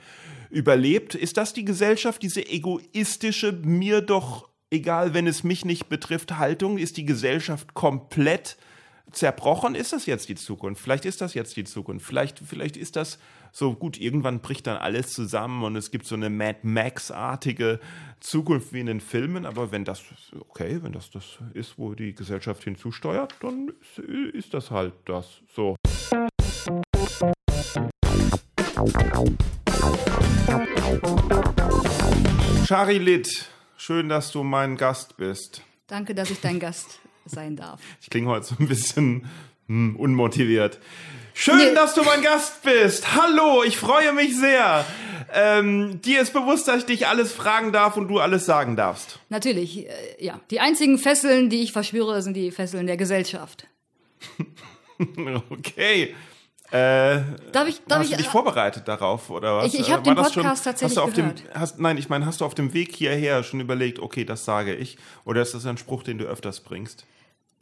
überlebt. 0.51 1.15
Ist 1.15 1.37
das 1.37 1.53
die 1.53 1.65
Gesellschaft, 1.65 2.23
diese 2.23 2.47
egoistische, 2.47 3.53
mir 3.53 4.01
doch 4.01 4.49
egal, 4.71 5.15
wenn 5.15 5.27
es 5.27 5.45
mich 5.45 5.65
nicht 5.65 5.89
betrifft, 5.89 6.39
Haltung? 6.39 6.79
Ist 6.79 6.97
die 6.97 7.05
Gesellschaft 7.05 7.75
komplett 7.75 8.57
zerbrochen? 9.13 9.75
Ist 9.75 9.93
das 9.93 10.07
jetzt 10.07 10.29
die 10.29 10.35
Zukunft? 10.35 10.83
Vielleicht 10.83 11.05
ist 11.05 11.21
das 11.21 11.35
jetzt 11.35 11.57
die 11.57 11.65
Zukunft. 11.65 12.07
Vielleicht, 12.07 12.41
vielleicht 12.41 12.77
ist 12.77 12.97
das 12.97 13.19
so 13.53 13.75
gut, 13.75 13.99
irgendwann 13.99 14.41
bricht 14.41 14.67
dann 14.67 14.77
alles 14.77 15.13
zusammen 15.13 15.65
und 15.65 15.77
es 15.77 15.91
gibt 15.91 16.07
so 16.07 16.15
eine 16.15 16.31
Mad 16.31 16.61
Max-artige 16.63 17.81
Zukunft 18.21 18.73
wie 18.73 18.81
in 18.81 18.87
den 18.87 19.01
Filmen. 19.01 19.47
Aber 19.47 19.73
wenn 19.73 19.85
das, 19.85 20.03
okay, 20.39 20.79
wenn 20.83 20.93
das 20.93 21.11
das 21.11 21.39
ist, 21.55 21.79
wo 21.79 21.95
die 21.95 22.15
Gesellschaft 22.15 22.65
hinzusteuert, 22.65 23.35
dann 23.41 23.73
ist, 23.81 23.99
ist 24.35 24.55
das 24.55 24.71
halt 24.71 24.95
das 25.05 25.41
so. 25.55 25.77
Charilit, 32.67 33.51
schön, 33.77 34.09
dass 34.09 34.31
du 34.31 34.43
mein 34.43 34.77
Gast 34.77 35.17
bist. 35.17 35.63
Danke, 35.87 36.15
dass 36.15 36.31
ich 36.31 36.41
dein 36.41 36.61
Gast 36.61 37.01
sein 37.25 37.57
darf. 37.57 37.81
Ich 38.01 38.11
klinge 38.11 38.29
heute 38.29 38.47
so 38.47 38.57
ein 38.59 38.69
bisschen 38.69 39.27
hm, 39.67 39.97
unmotiviert. 39.97 40.79
Schön, 41.41 41.57
nee. 41.57 41.73
dass 41.73 41.95
du 41.95 42.03
mein 42.03 42.21
Gast 42.21 42.65
bist. 42.65 43.15
Hallo, 43.15 43.63
ich 43.63 43.79
freue 43.79 44.13
mich 44.13 44.37
sehr. 44.37 44.85
Ähm, 45.33 46.01
dir 46.03 46.21
ist 46.21 46.33
bewusst, 46.33 46.67
dass 46.67 46.79
ich 46.79 46.87
dich 46.87 47.07
alles 47.07 47.33
fragen 47.33 47.71
darf 47.71 47.97
und 47.97 48.09
du 48.09 48.19
alles 48.19 48.45
sagen 48.45 48.75
darfst. 48.75 49.21
Natürlich, 49.29 49.87
äh, 49.87 49.93
ja. 50.19 50.41
Die 50.51 50.59
einzigen 50.59 50.99
Fesseln, 50.99 51.49
die 51.49 51.63
ich 51.63 51.71
verspüre, 51.71 52.23
sind 52.23 52.35
die 52.35 52.51
Fesseln 52.51 52.89
der 52.89 52.97
Gesellschaft. 52.97 53.69
okay. 55.51 56.17
Äh, 56.73 57.21
darf 57.53 57.69
ich, 57.69 57.83
darf 57.87 58.01
hast 58.01 58.07
ich, 58.07 58.11
du 58.11 58.17
dich 58.17 58.29
vorbereitet 58.29 58.89
darauf 58.89 59.31
oder 59.31 59.59
was? 59.59 59.73
Ich, 59.73 59.79
ich 59.79 59.93
habe 59.93 60.03
den 60.03 60.17
Podcast 60.17 60.35
schon, 60.35 60.43
tatsächlich 60.43 60.99
hast 60.99 61.07
du 61.07 61.23
gehört. 61.23 61.39
Dem, 61.39 61.55
hast, 61.55 61.79
nein, 61.79 61.99
ich 61.99 62.09
meine, 62.09 62.27
hast 62.27 62.41
du 62.41 62.47
auf 62.47 62.57
dem 62.57 62.75
Weg 62.75 62.97
hierher 62.97 63.45
schon 63.45 63.61
überlegt, 63.61 64.01
okay, 64.01 64.25
das 64.25 64.45
sage 64.45 64.75
ich? 64.75 64.99
Oder 65.25 65.41
ist 65.43 65.55
das 65.55 65.65
ein 65.67 65.79
Spruch, 65.79 66.03
den 66.03 66.19
du 66.19 66.25
öfters 66.25 66.59
bringst? 66.59 67.07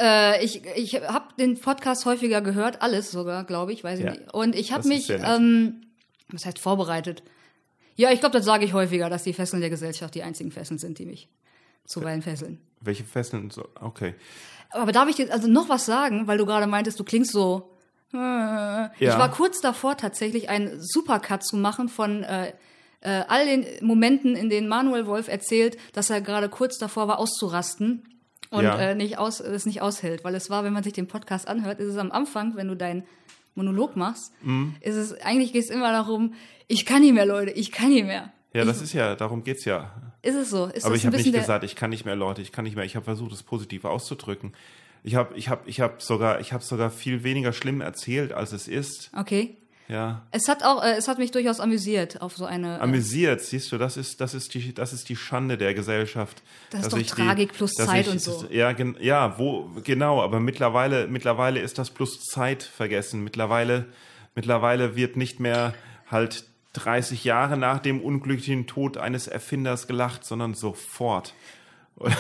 Äh, 0.00 0.44
ich 0.44 0.64
ich 0.76 0.94
habe 1.02 1.28
den 1.38 1.58
Podcast 1.58 2.04
häufiger 2.04 2.40
gehört, 2.40 2.82
alles 2.82 3.10
sogar, 3.10 3.44
glaube 3.44 3.72
ich, 3.72 3.82
weiß 3.82 3.98
ich 3.98 4.04
ja. 4.04 4.10
nicht. 4.12 4.34
Und 4.34 4.54
ich 4.54 4.72
habe 4.72 4.86
mich, 4.86 5.10
ähm, 5.10 5.82
was 6.28 6.44
heißt 6.44 6.58
vorbereitet? 6.58 7.22
Ja, 7.96 8.10
ich 8.12 8.20
glaube, 8.20 8.36
das 8.36 8.44
sage 8.44 8.64
ich 8.64 8.74
häufiger, 8.74 9.08
dass 9.08 9.22
die 9.22 9.32
Fesseln 9.32 9.60
der 9.60 9.70
Gesellschaft 9.70 10.14
die 10.14 10.22
einzigen 10.22 10.52
Fesseln 10.52 10.78
sind, 10.78 10.98
die 10.98 11.06
mich 11.06 11.28
zuweilen 11.86 12.20
fesseln. 12.20 12.60
Welche 12.80 13.04
Fesseln? 13.04 13.50
Okay. 13.80 14.14
Aber 14.70 14.92
darf 14.92 15.08
ich 15.08 15.16
dir 15.16 15.32
also 15.32 15.48
noch 15.48 15.68
was 15.68 15.86
sagen, 15.86 16.26
weil 16.26 16.36
du 16.36 16.44
gerade 16.44 16.66
meintest, 16.66 17.00
du 17.00 17.04
klingst 17.04 17.32
so. 17.32 17.70
Äh, 18.12 18.16
ja. 18.16 18.90
Ich 18.98 19.18
war 19.18 19.30
kurz 19.30 19.60
davor, 19.60 19.96
tatsächlich 19.96 20.48
einen 20.50 20.82
Supercut 20.82 21.42
zu 21.42 21.56
machen 21.56 21.88
von 21.88 22.22
äh, 22.22 22.52
äh, 23.00 23.24
all 23.28 23.46
den 23.46 23.86
Momenten, 23.86 24.36
in 24.36 24.50
denen 24.50 24.68
Manuel 24.68 25.06
Wolf 25.06 25.28
erzählt, 25.28 25.78
dass 25.92 26.10
er 26.10 26.20
gerade 26.20 26.48
kurz 26.48 26.76
davor 26.78 27.08
war, 27.08 27.18
auszurasten 27.18 28.15
und 28.50 28.64
ja. 28.64 28.78
äh, 28.78 28.94
nicht 28.94 29.18
aus, 29.18 29.40
es 29.40 29.66
nicht 29.66 29.82
aushält. 29.82 30.24
Weil 30.24 30.34
es 30.34 30.50
war, 30.50 30.64
wenn 30.64 30.72
man 30.72 30.82
sich 30.82 30.92
den 30.92 31.08
Podcast 31.08 31.48
anhört, 31.48 31.80
ist 31.80 31.88
es 31.88 31.96
am 31.96 32.12
Anfang, 32.12 32.56
wenn 32.56 32.68
du 32.68 32.76
deinen 32.76 33.04
Monolog 33.54 33.96
machst, 33.96 34.32
mhm. 34.42 34.76
ist 34.80 34.96
es, 34.96 35.12
eigentlich 35.20 35.52
geht 35.52 35.64
es 35.64 35.70
immer 35.70 35.90
darum, 35.90 36.34
ich 36.68 36.84
kann 36.84 37.02
nicht 37.02 37.14
mehr, 37.14 37.26
Leute, 37.26 37.52
ich 37.52 37.72
kann 37.72 37.88
nicht 37.88 38.04
mehr. 38.04 38.32
Ja, 38.52 38.62
ich, 38.62 38.68
das 38.68 38.82
ist 38.82 38.92
ja, 38.92 39.14
darum 39.14 39.44
geht's 39.44 39.64
ja. 39.64 39.94
Ist 40.22 40.34
es 40.34 40.50
so? 40.50 40.66
Ist 40.66 40.84
Aber 40.84 40.94
ich 40.94 41.06
habe 41.06 41.16
nicht 41.16 41.32
gesagt, 41.32 41.64
ich 41.64 41.76
kann 41.76 41.90
nicht 41.90 42.04
mehr, 42.04 42.16
Leute, 42.16 42.42
ich 42.42 42.52
kann 42.52 42.64
nicht 42.64 42.76
mehr. 42.76 42.84
Ich 42.84 42.96
habe 42.96 43.04
versucht, 43.04 43.32
es 43.32 43.42
positiv 43.42 43.84
auszudrücken. 43.84 44.52
Ich 45.02 45.14
habe 45.14 45.36
ich 45.36 45.48
hab, 45.48 45.68
ich 45.68 45.80
hab 45.80 46.02
sogar, 46.02 46.40
ich 46.40 46.52
hab 46.52 46.62
sogar 46.62 46.90
viel 46.90 47.22
weniger 47.22 47.52
schlimm 47.52 47.80
erzählt, 47.80 48.32
als 48.32 48.52
es 48.52 48.66
ist. 48.66 49.10
Okay. 49.16 49.56
Ja. 49.88 50.23
Es 50.33 50.49
hat 50.49 50.64
auch, 50.64 50.83
äh, 50.83 50.97
es 50.97 51.07
hat 51.07 51.19
mich 51.19 51.31
durchaus 51.31 51.61
amüsiert 51.61 52.21
auf 52.21 52.37
so 52.37 52.45
eine. 52.45 52.78
Äh, 52.78 52.81
amüsiert, 52.81 53.40
siehst 53.40 53.71
du, 53.71 53.78
das 53.78 53.97
ist, 53.97 54.21
das 54.21 54.35
ist 54.35 54.55
die, 54.55 54.75
das 54.75 54.93
ist 54.93 55.09
die 55.09 55.16
Schande 55.16 55.57
der 55.57 55.75
Gesellschaft. 55.75 56.43
Das 56.71 56.83
ist 56.83 56.93
doch 56.93 57.02
Tragik 57.02 57.52
die, 57.52 57.57
plus 57.57 57.73
Zeit 57.75 58.07
ich, 58.07 58.12
und 58.12 58.21
so. 58.21 58.47
Ja, 58.50 58.73
gen, 58.73 58.97
ja, 59.00 59.38
wo, 59.38 59.71
genau, 59.85 60.23
aber 60.23 60.40
mittlerweile, 60.40 61.07
mittlerweile 61.07 61.61
ist 61.61 61.78
das 61.78 61.90
plus 61.90 62.21
Zeit 62.25 62.62
vergessen. 62.62 63.23
Mittlerweile, 63.23 63.87
mittlerweile 64.35 64.97
wird 64.97 65.16
nicht 65.16 65.38
mehr 65.38 65.73
halt 66.11 66.45
30 66.73 67.25
Jahre 67.25 67.57
nach 67.57 67.78
dem 67.78 68.00
unglücklichen 68.00 68.66
Tod 68.66 68.97
eines 68.99 69.28
Erfinders 69.28 69.87
gelacht, 69.87 70.25
sondern 70.25 70.55
sofort. 70.55 71.35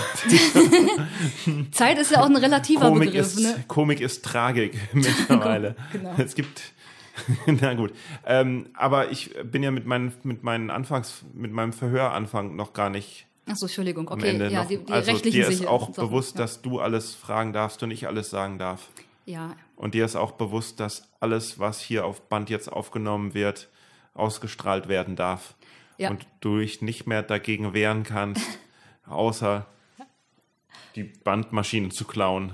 Zeit 1.70 1.98
ist 1.98 2.10
ja 2.10 2.22
auch 2.22 2.26
ein 2.26 2.36
relativer 2.36 2.88
Komik 2.88 3.10
Begriff. 3.10 3.26
Ist, 3.26 3.40
ne? 3.40 3.64
Komik 3.68 4.00
ist 4.00 4.24
Tragik 4.24 4.74
mittlerweile. 4.94 5.76
Genau. 5.92 6.14
Es 6.16 6.34
gibt, 6.34 6.72
na 7.46 7.74
gut. 7.74 7.92
Ähm, 8.24 8.68
aber 8.74 9.10
ich 9.10 9.34
bin 9.44 9.62
ja 9.62 9.70
mit 9.70 9.86
meinen, 9.86 10.12
mit 10.22 10.42
meinen 10.42 10.70
Anfangs, 10.70 11.24
mit 11.32 11.52
meinem 11.52 11.72
Verhöranfang 11.72 12.54
noch 12.56 12.72
gar 12.72 12.90
nicht 12.90 13.26
Achso, 13.48 13.66
Entschuldigung. 13.66 14.08
am 14.10 14.18
Okay, 14.18 14.30
Ende 14.30 14.50
ja, 14.50 14.62
noch. 14.62 14.68
die, 14.68 14.78
die 14.78 14.92
also 14.92 15.12
rechtlichen 15.12 15.40
dir 15.40 15.48
ist 15.48 15.58
Sicher- 15.58 15.70
auch 15.70 15.92
Sachen, 15.94 16.08
bewusst, 16.08 16.34
ja. 16.34 16.42
dass 16.42 16.62
du 16.62 16.80
alles 16.80 17.14
fragen 17.14 17.52
darfst 17.52 17.82
und 17.82 17.90
ich 17.90 18.06
alles 18.06 18.30
sagen 18.30 18.58
darf. 18.58 18.88
Ja, 19.24 19.56
Und 19.76 19.94
dir 19.94 20.04
ist 20.04 20.14
auch 20.16 20.32
bewusst, 20.32 20.78
dass 20.80 21.08
alles, 21.20 21.58
was 21.58 21.80
hier 21.80 22.04
auf 22.06 22.28
Band 22.28 22.48
jetzt 22.50 22.72
aufgenommen 22.72 23.34
wird, 23.34 23.68
ausgestrahlt 24.14 24.86
werden 24.88 25.16
darf. 25.16 25.54
Ja. 25.98 26.10
Und 26.10 26.26
du 26.40 26.58
dich 26.58 26.80
nicht 26.82 27.06
mehr 27.06 27.22
dagegen 27.22 27.72
wehren 27.74 28.02
kannst, 28.04 28.46
außer 29.08 29.66
die 30.94 31.04
Bandmaschine 31.04 31.88
zu 31.90 32.04
klauen. 32.04 32.52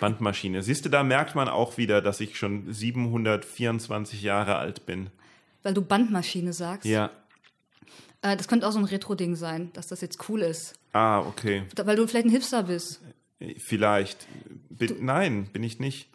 Bandmaschine. 0.00 0.62
Siehst 0.62 0.84
du, 0.84 0.88
da 0.88 1.02
merkt 1.02 1.34
man 1.34 1.48
auch 1.48 1.76
wieder, 1.78 2.00
dass 2.02 2.20
ich 2.20 2.36
schon 2.38 2.72
724 2.72 4.22
Jahre 4.22 4.56
alt 4.56 4.86
bin. 4.86 5.08
weil 5.62 5.74
du 5.74 5.82
Bandmaschine 5.82 6.52
sagst. 6.52 6.86
Ja. 6.86 7.10
Äh, 8.22 8.36
das 8.36 8.48
könnte 8.48 8.66
auch 8.66 8.72
so 8.72 8.78
ein 8.78 8.84
Retro-Ding 8.84 9.36
sein, 9.36 9.70
dass 9.72 9.86
das 9.88 10.00
jetzt 10.00 10.28
cool 10.28 10.42
ist. 10.42 10.74
Ah, 10.92 11.20
okay. 11.20 11.62
Da, 11.74 11.86
weil 11.86 11.96
du 11.96 12.06
vielleicht 12.06 12.26
ein 12.26 12.30
Hipster 12.32 12.62
bist. 12.64 13.00
Vielleicht. 13.58 14.26
Bin, 14.68 15.04
nein, 15.04 15.48
bin 15.52 15.62
ich 15.62 15.78
nicht. 15.80 16.08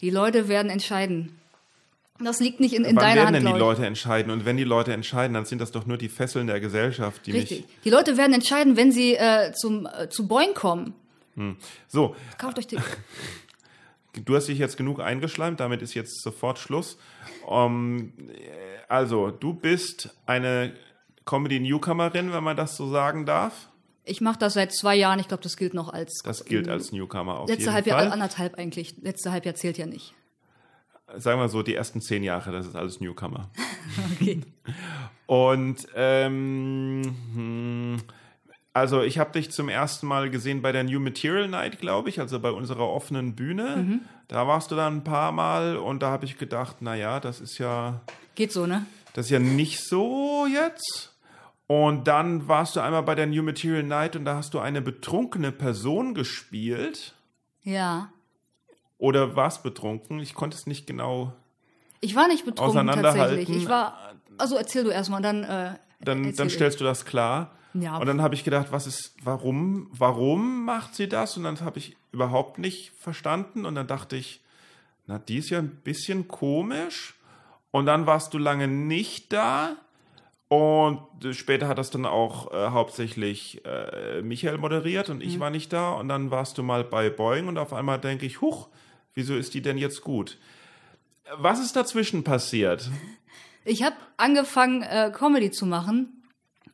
Die 0.00 0.10
Leute 0.10 0.48
werden 0.48 0.70
entscheiden. 0.70 1.38
Das 2.18 2.40
liegt 2.40 2.60
nicht 2.60 2.74
in, 2.74 2.84
in 2.84 2.96
Wann 2.96 3.02
deiner 3.02 3.14
werden 3.16 3.26
Hand, 3.26 3.36
denn 3.36 3.42
die 3.46 3.52
glaub 3.52 3.72
ich. 3.72 3.78
Leute 3.78 3.86
entscheiden? 3.86 4.32
Und 4.32 4.44
wenn 4.46 4.56
die 4.56 4.64
Leute 4.64 4.92
entscheiden, 4.92 5.34
dann 5.34 5.44
sind 5.44 5.60
das 5.60 5.70
doch 5.70 5.86
nur 5.86 5.98
die 5.98 6.08
Fesseln 6.08 6.46
der 6.46 6.60
Gesellschaft, 6.60 7.26
die 7.26 7.32
Richtig. 7.32 7.66
mich. 7.66 7.76
Die 7.84 7.90
Leute 7.90 8.16
werden 8.16 8.32
entscheiden, 8.32 8.76
wenn 8.76 8.90
sie 8.90 9.14
äh, 9.16 9.52
zum, 9.52 9.86
äh, 9.86 10.08
zu 10.08 10.26
Boing 10.26 10.54
kommen. 10.54 10.94
So, 11.88 12.16
Kauft 12.38 12.58
euch 12.58 12.66
die. 12.66 12.78
Du 14.24 14.34
hast 14.34 14.46
dich 14.48 14.58
jetzt 14.58 14.76
genug 14.78 15.00
eingeschleimt, 15.00 15.60
damit 15.60 15.82
ist 15.82 15.94
jetzt 15.94 16.22
sofort 16.22 16.58
Schluss. 16.58 16.96
Ähm, 17.48 18.12
also, 18.88 19.30
du 19.30 19.52
bist 19.52 20.16
eine 20.24 20.72
Comedy-Newcomerin, 21.26 22.32
wenn 22.32 22.42
man 22.42 22.56
das 22.56 22.76
so 22.76 22.88
sagen 22.88 23.26
darf. 23.26 23.68
Ich 24.04 24.20
mache 24.20 24.38
das 24.38 24.54
seit 24.54 24.72
zwei 24.72 24.94
Jahren. 24.94 25.18
Ich 25.18 25.28
glaube, 25.28 25.42
das 25.42 25.56
gilt 25.56 25.74
noch 25.74 25.92
als. 25.92 26.22
Das 26.24 26.44
gilt 26.44 26.68
als 26.68 26.92
Newcomer 26.92 27.40
auf 27.40 27.48
Letzte 27.48 27.64
jeden 27.64 27.74
Halbjahr, 27.74 27.98
Fall. 27.98 28.12
anderthalb 28.12 28.54
eigentlich. 28.54 28.96
Letzte 29.02 29.32
Halbjahr 29.32 29.56
zählt 29.56 29.78
ja 29.78 29.86
nicht. 29.86 30.14
Sagen 31.16 31.40
wir 31.40 31.48
so, 31.48 31.62
die 31.62 31.74
ersten 31.74 32.00
zehn 32.00 32.22
Jahre, 32.22 32.52
das 32.52 32.66
ist 32.66 32.76
alles 32.76 33.00
Newcomer. 33.00 33.50
Okay. 34.12 34.40
Und 35.26 35.86
ähm, 35.94 37.02
hm, 37.32 37.96
also 38.76 39.00
ich 39.00 39.18
habe 39.18 39.32
dich 39.32 39.50
zum 39.50 39.70
ersten 39.70 40.06
Mal 40.06 40.28
gesehen 40.28 40.60
bei 40.60 40.70
der 40.70 40.84
New 40.84 41.00
Material 41.00 41.48
Night, 41.48 41.80
glaube 41.80 42.10
ich, 42.10 42.20
also 42.20 42.38
bei 42.40 42.50
unserer 42.50 42.86
offenen 42.86 43.34
Bühne. 43.34 43.76
Mhm. 43.78 44.00
Da 44.28 44.46
warst 44.46 44.70
du 44.70 44.76
dann 44.76 44.98
ein 44.98 45.02
paar 45.02 45.32
Mal 45.32 45.78
und 45.78 46.02
da 46.02 46.10
habe 46.10 46.26
ich 46.26 46.36
gedacht, 46.36 46.82
naja, 46.82 47.18
das 47.18 47.40
ist 47.40 47.56
ja 47.56 48.02
Geht 48.34 48.52
so, 48.52 48.66
ne? 48.66 48.84
Das 49.14 49.26
ist 49.26 49.30
ja 49.30 49.38
nicht 49.38 49.80
so 49.82 50.46
jetzt. 50.46 51.16
Und 51.66 52.06
dann 52.06 52.48
warst 52.48 52.76
du 52.76 52.80
einmal 52.80 53.02
bei 53.02 53.14
der 53.14 53.26
New 53.26 53.42
Material 53.42 53.82
Night 53.82 54.14
und 54.14 54.26
da 54.26 54.36
hast 54.36 54.52
du 54.52 54.58
eine 54.58 54.82
betrunkene 54.82 55.52
Person 55.52 56.12
gespielt. 56.12 57.14
Ja. 57.62 58.12
Oder 58.98 59.36
warst 59.36 59.62
betrunken? 59.62 60.20
Ich 60.20 60.34
konnte 60.34 60.54
es 60.54 60.66
nicht 60.66 60.86
genau. 60.86 61.32
Ich 62.02 62.14
war 62.14 62.28
nicht 62.28 62.44
betrunken 62.44 62.88
tatsächlich. 62.88 63.48
Ich 63.48 63.68
war. 63.70 63.96
Also 64.36 64.56
erzähl 64.56 64.84
du 64.84 64.90
erstmal, 64.90 65.22
dann. 65.22 65.44
Äh, 65.44 65.76
Dann, 66.00 66.36
dann 66.36 66.48
ich. 66.48 66.52
stellst 66.52 66.78
du 66.78 66.84
das 66.84 67.06
klar. 67.06 67.56
Ja. 67.80 67.98
Und 67.98 68.06
dann 68.06 68.22
habe 68.22 68.34
ich 68.34 68.44
gedacht, 68.44 68.68
was 68.70 68.86
ist, 68.86 69.14
warum, 69.22 69.88
warum 69.92 70.64
macht 70.64 70.94
sie 70.94 71.08
das? 71.08 71.36
Und 71.36 71.44
dann 71.44 71.60
habe 71.60 71.78
ich 71.78 71.96
überhaupt 72.12 72.58
nicht 72.58 72.92
verstanden. 72.98 73.64
Und 73.64 73.74
dann 73.74 73.86
dachte 73.86 74.16
ich, 74.16 74.40
na, 75.06 75.18
die 75.18 75.38
ist 75.38 75.50
ja 75.50 75.58
ein 75.58 75.76
bisschen 75.84 76.28
komisch. 76.28 77.14
Und 77.70 77.86
dann 77.86 78.06
warst 78.06 78.34
du 78.34 78.38
lange 78.38 78.68
nicht 78.68 79.32
da. 79.32 79.76
Und 80.48 81.00
äh, 81.24 81.32
später 81.32 81.68
hat 81.68 81.78
das 81.78 81.90
dann 81.90 82.06
auch 82.06 82.52
äh, 82.52 82.70
hauptsächlich 82.70 83.64
äh, 83.64 84.22
Michael 84.22 84.58
moderiert 84.58 85.10
und 85.10 85.22
ich 85.22 85.40
war 85.40 85.50
nicht 85.50 85.72
da. 85.72 85.90
Und 85.90 86.08
dann 86.08 86.30
warst 86.30 86.56
du 86.58 86.62
mal 86.62 86.84
bei 86.84 87.10
Boeing 87.10 87.48
und 87.48 87.58
auf 87.58 87.72
einmal 87.72 87.98
denke 87.98 88.26
ich, 88.26 88.40
huch, 88.40 88.68
wieso 89.14 89.34
ist 89.34 89.54
die 89.54 89.62
denn 89.62 89.76
jetzt 89.76 90.02
gut? 90.02 90.38
Was 91.36 91.58
ist 91.58 91.74
dazwischen 91.74 92.24
passiert? 92.24 92.90
Ich 93.68 93.82
habe 93.82 93.96
angefangen, 94.16 94.82
äh, 94.82 95.10
Comedy 95.12 95.50
zu 95.50 95.66
machen, 95.66 96.15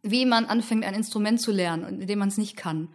wie 0.02 0.26
man 0.26 0.46
anfängt, 0.46 0.84
ein 0.84 0.94
Instrument 0.94 1.40
zu 1.40 1.52
lernen, 1.52 2.00
indem 2.00 2.18
man 2.18 2.28
es 2.28 2.38
nicht 2.38 2.56
kann. 2.56 2.88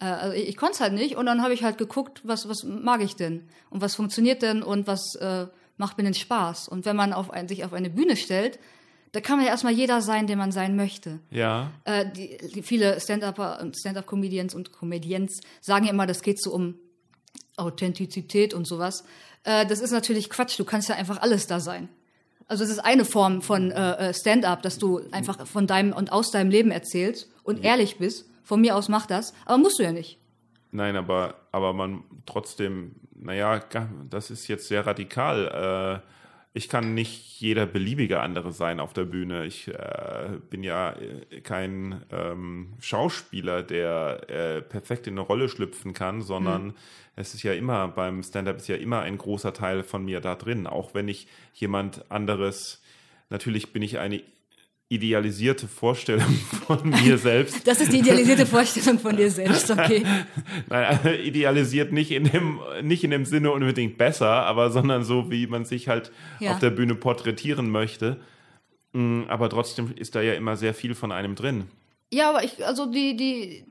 Äh, 0.00 0.06
also 0.06 0.36
ich, 0.36 0.48
ich 0.48 0.56
konnte 0.56 0.74
es 0.74 0.80
halt 0.80 0.94
nicht 0.94 1.16
und 1.16 1.26
dann 1.26 1.42
habe 1.42 1.54
ich 1.54 1.62
halt 1.62 1.78
geguckt, 1.78 2.22
was, 2.24 2.48
was 2.48 2.64
mag 2.64 3.02
ich 3.02 3.16
denn 3.16 3.48
und 3.68 3.80
was 3.80 3.94
funktioniert 3.94 4.42
denn 4.42 4.62
und 4.62 4.86
was 4.86 5.14
äh, 5.16 5.46
macht 5.76 5.98
mir 5.98 6.04
denn 6.04 6.14
Spaß. 6.14 6.68
Und 6.68 6.84
wenn 6.84 6.96
man 6.96 7.12
auf 7.12 7.30
ein, 7.30 7.48
sich 7.48 7.64
auf 7.64 7.72
eine 7.72 7.90
Bühne 7.90 8.16
stellt, 8.16 8.58
da 9.12 9.20
kann 9.20 9.36
man 9.36 9.46
ja 9.46 9.52
erstmal 9.52 9.72
jeder 9.72 10.02
sein, 10.02 10.26
der 10.26 10.36
man 10.36 10.52
sein 10.52 10.76
möchte. 10.76 11.18
Ja, 11.30 11.72
Äh, 11.84 12.06
die, 12.12 12.38
die 12.54 12.62
viele 12.62 13.00
Stand-Upper 13.00 13.60
und 13.60 13.76
Stand-Up-Comedians 13.76 14.54
und 14.54 14.72
Comedians 14.72 15.40
sagen 15.60 15.86
ja 15.86 15.90
immer, 15.90 16.06
das 16.06 16.22
geht 16.22 16.40
so 16.40 16.52
um 16.52 16.76
Authentizität 17.56 18.54
und 18.54 18.66
sowas. 18.66 19.04
Äh, 19.44 19.66
das 19.66 19.80
ist 19.80 19.90
natürlich 19.90 20.30
Quatsch. 20.30 20.58
Du 20.58 20.64
kannst 20.64 20.88
ja 20.88 20.94
einfach 20.94 21.20
alles 21.20 21.46
da 21.46 21.60
sein. 21.60 21.88
Also 22.50 22.64
es 22.64 22.70
ist 22.70 22.80
eine 22.80 23.04
Form 23.04 23.42
von 23.42 23.70
äh, 23.70 24.08
äh, 24.08 24.12
Stand-up, 24.12 24.60
dass 24.62 24.76
du 24.76 25.00
einfach 25.12 25.46
von 25.46 25.68
deinem 25.68 25.92
und 25.92 26.10
aus 26.10 26.32
deinem 26.32 26.50
Leben 26.50 26.72
erzählst 26.72 27.30
und 27.44 27.62
ehrlich 27.62 27.98
bist. 27.98 28.28
Von 28.42 28.60
mir 28.60 28.74
aus 28.74 28.88
mach 28.88 29.06
das, 29.06 29.32
aber 29.46 29.58
musst 29.58 29.78
du 29.78 29.84
ja 29.84 29.92
nicht. 29.92 30.18
Nein, 30.72 30.96
aber, 30.96 31.36
aber 31.52 31.72
man 31.72 32.02
trotzdem, 32.26 32.96
naja, 33.14 33.60
das 34.10 34.32
ist 34.32 34.48
jetzt 34.48 34.66
sehr 34.66 34.84
radikal. 34.84 36.02
Äh, 36.02 36.19
ich 36.52 36.68
kann 36.68 36.94
nicht 36.94 37.40
jeder 37.40 37.64
beliebige 37.66 38.20
andere 38.20 38.52
sein 38.52 38.80
auf 38.80 38.92
der 38.92 39.04
Bühne. 39.04 39.46
Ich 39.46 39.68
äh, 39.68 40.38
bin 40.50 40.64
ja 40.64 40.92
äh, 40.92 41.40
kein 41.42 42.02
ähm, 42.10 42.74
Schauspieler, 42.80 43.62
der 43.62 44.28
äh, 44.28 44.62
perfekt 44.62 45.06
in 45.06 45.14
eine 45.14 45.20
Rolle 45.20 45.48
schlüpfen 45.48 45.92
kann, 45.92 46.22
sondern 46.22 46.74
es 47.14 47.34
ist 47.34 47.44
ja 47.44 47.52
immer, 47.52 47.86
beim 47.88 48.22
Stand-up 48.22 48.56
ist 48.56 48.68
ja 48.68 48.76
immer 48.76 49.00
ein 49.00 49.16
großer 49.16 49.52
Teil 49.52 49.84
von 49.84 50.04
mir 50.04 50.20
da 50.20 50.34
drin. 50.34 50.66
Auch 50.66 50.92
wenn 50.92 51.06
ich 51.06 51.28
jemand 51.54 52.10
anderes, 52.10 52.82
natürlich 53.28 53.72
bin 53.72 53.82
ich 53.82 53.98
eine 53.98 54.22
idealisierte 54.90 55.68
Vorstellung 55.68 56.34
von 56.66 56.90
mir 56.90 57.16
selbst. 57.16 57.66
Das 57.66 57.80
ist 57.80 57.92
die 57.92 58.00
idealisierte 58.00 58.44
Vorstellung 58.44 58.98
von 58.98 59.16
dir 59.16 59.30
selbst, 59.30 59.70
okay? 59.70 60.04
Nein, 60.68 60.84
also 60.84 61.08
idealisiert 61.10 61.92
nicht 61.92 62.10
in 62.10 62.24
dem, 62.24 62.58
nicht 62.82 63.04
in 63.04 63.12
dem 63.12 63.24
Sinne 63.24 63.52
unbedingt 63.52 63.96
besser, 63.96 64.28
aber 64.28 64.70
sondern 64.70 65.04
so, 65.04 65.30
wie 65.30 65.46
man 65.46 65.64
sich 65.64 65.88
halt 65.88 66.10
Ja. 66.40 66.52
auf 66.52 66.58
der 66.58 66.70
Bühne 66.70 66.96
porträtieren 66.96 67.70
möchte. 67.70 68.20
Mm, 68.92 69.22
Aber 69.28 69.48
trotzdem 69.48 69.94
ist 69.94 70.16
da 70.16 70.22
ja 70.22 70.34
immer 70.34 70.56
sehr 70.56 70.74
viel 70.74 70.96
von 70.96 71.12
einem 71.12 71.36
drin. 71.36 71.68
Ja, 72.12 72.30
aber 72.30 72.42
ich, 72.42 72.66
also 72.66 72.86
die, 72.86 73.16
die, 73.16 73.64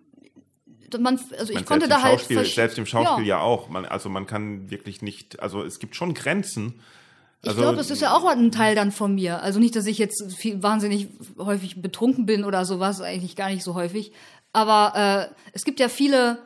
man, 0.98 1.20
also 1.38 1.50
ich 1.52 1.56
Man, 1.56 1.66
konnte 1.66 1.90
da 1.90 2.02
halt. 2.02 2.22
Selbst 2.22 2.78
im 2.78 2.86
Schauspiel 2.86 3.28
ja, 3.28 3.42
auch. 3.42 3.68
Man, 3.68 3.86
also 3.86 4.08
man 4.08 4.26
kann 4.26 4.72
wirklich 4.72 5.02
nicht, 5.02 5.42
also 5.42 5.64
es 5.64 5.80
gibt 5.80 5.98
schon 5.98 6.14
Grenzen. 6.14 6.76
Ich 7.42 7.50
Also, 7.50 7.62
glaube, 7.62 7.78
das 7.78 7.90
ist 7.90 8.02
ja 8.02 8.16
auch 8.16 8.26
ein 8.26 8.52
Teil 8.52 8.76
dann 8.76 8.92
von 8.92 9.16
mir. 9.16 9.42
Also 9.42 9.60
nicht, 9.60 9.76
dass 9.76 9.86
ich 9.86 9.98
jetzt 9.98 10.36
viel, 10.38 10.62
wahnsinnig 10.62 11.08
häufig 11.38 11.82
betrunken 11.82 12.26
bin 12.26 12.44
oder 12.44 12.66
sowas, 12.66 13.00
eigentlich 13.02 13.36
gar 13.36 13.50
nicht 13.50 13.64
so 13.64 13.76
häufig. 13.76 14.12
Aber 14.52 15.30
äh, 15.32 15.36
es 15.54 15.64
gibt 15.64 15.80
ja 15.80 15.88
viele 15.88 16.40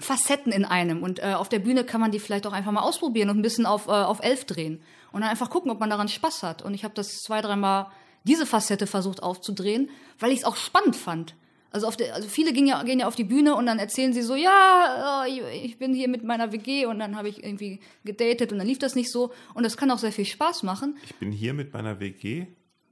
Facetten 0.00 0.52
in 0.52 0.64
einem 0.64 1.02
und 1.02 1.18
äh, 1.18 1.34
auf 1.34 1.50
der 1.50 1.58
Bühne 1.58 1.84
kann 1.84 2.00
man 2.00 2.12
die 2.12 2.18
vielleicht 2.18 2.46
auch 2.46 2.52
einfach 2.52 2.72
mal 2.72 2.80
ausprobieren 2.80 3.28
und 3.28 3.38
ein 3.38 3.42
bisschen 3.42 3.66
auf, 3.66 3.88
äh, 3.88 3.90
auf 3.90 4.20
elf 4.22 4.46
drehen 4.46 4.82
und 5.12 5.20
dann 5.20 5.28
einfach 5.28 5.50
gucken, 5.50 5.70
ob 5.70 5.80
man 5.80 5.90
daran 5.90 6.08
Spaß 6.08 6.42
hat. 6.44 6.62
Und 6.62 6.72
ich 6.72 6.84
habe 6.84 6.94
das 6.94 7.18
zwei, 7.18 7.42
dreimal 7.42 7.88
diese 8.24 8.46
Facette 8.46 8.86
versucht 8.86 9.22
aufzudrehen, 9.22 9.90
weil 10.18 10.32
ich 10.32 10.40
es 10.40 10.44
auch 10.44 10.56
spannend 10.56 10.96
fand. 10.96 11.34
Also, 11.72 11.86
auf 11.86 11.96
der, 11.96 12.14
also 12.14 12.28
viele 12.28 12.52
gehen 12.52 12.66
ja, 12.66 12.82
gehen 12.82 13.00
ja 13.00 13.06
auf 13.08 13.14
die 13.14 13.24
Bühne 13.24 13.54
und 13.56 13.66
dann 13.66 13.78
erzählen 13.78 14.12
sie 14.12 14.22
so, 14.22 14.34
ja, 14.34 15.24
äh, 15.26 15.64
ich 15.64 15.78
bin 15.78 15.94
hier 15.94 16.08
mit 16.08 16.22
meiner 16.22 16.52
WG 16.52 16.86
und 16.86 16.98
dann 16.98 17.16
habe 17.16 17.28
ich 17.28 17.42
irgendwie 17.42 17.80
gedatet 18.04 18.52
und 18.52 18.58
dann 18.58 18.66
lief 18.66 18.78
das 18.78 18.94
nicht 18.94 19.10
so. 19.10 19.32
Und 19.54 19.64
das 19.64 19.76
kann 19.76 19.90
auch 19.90 19.98
sehr 19.98 20.12
viel 20.12 20.26
Spaß 20.26 20.62
machen. 20.62 20.96
Ich 21.04 21.14
bin 21.16 21.32
hier 21.32 21.54
mit 21.54 21.72
meiner 21.72 21.98
WG. 21.98 22.46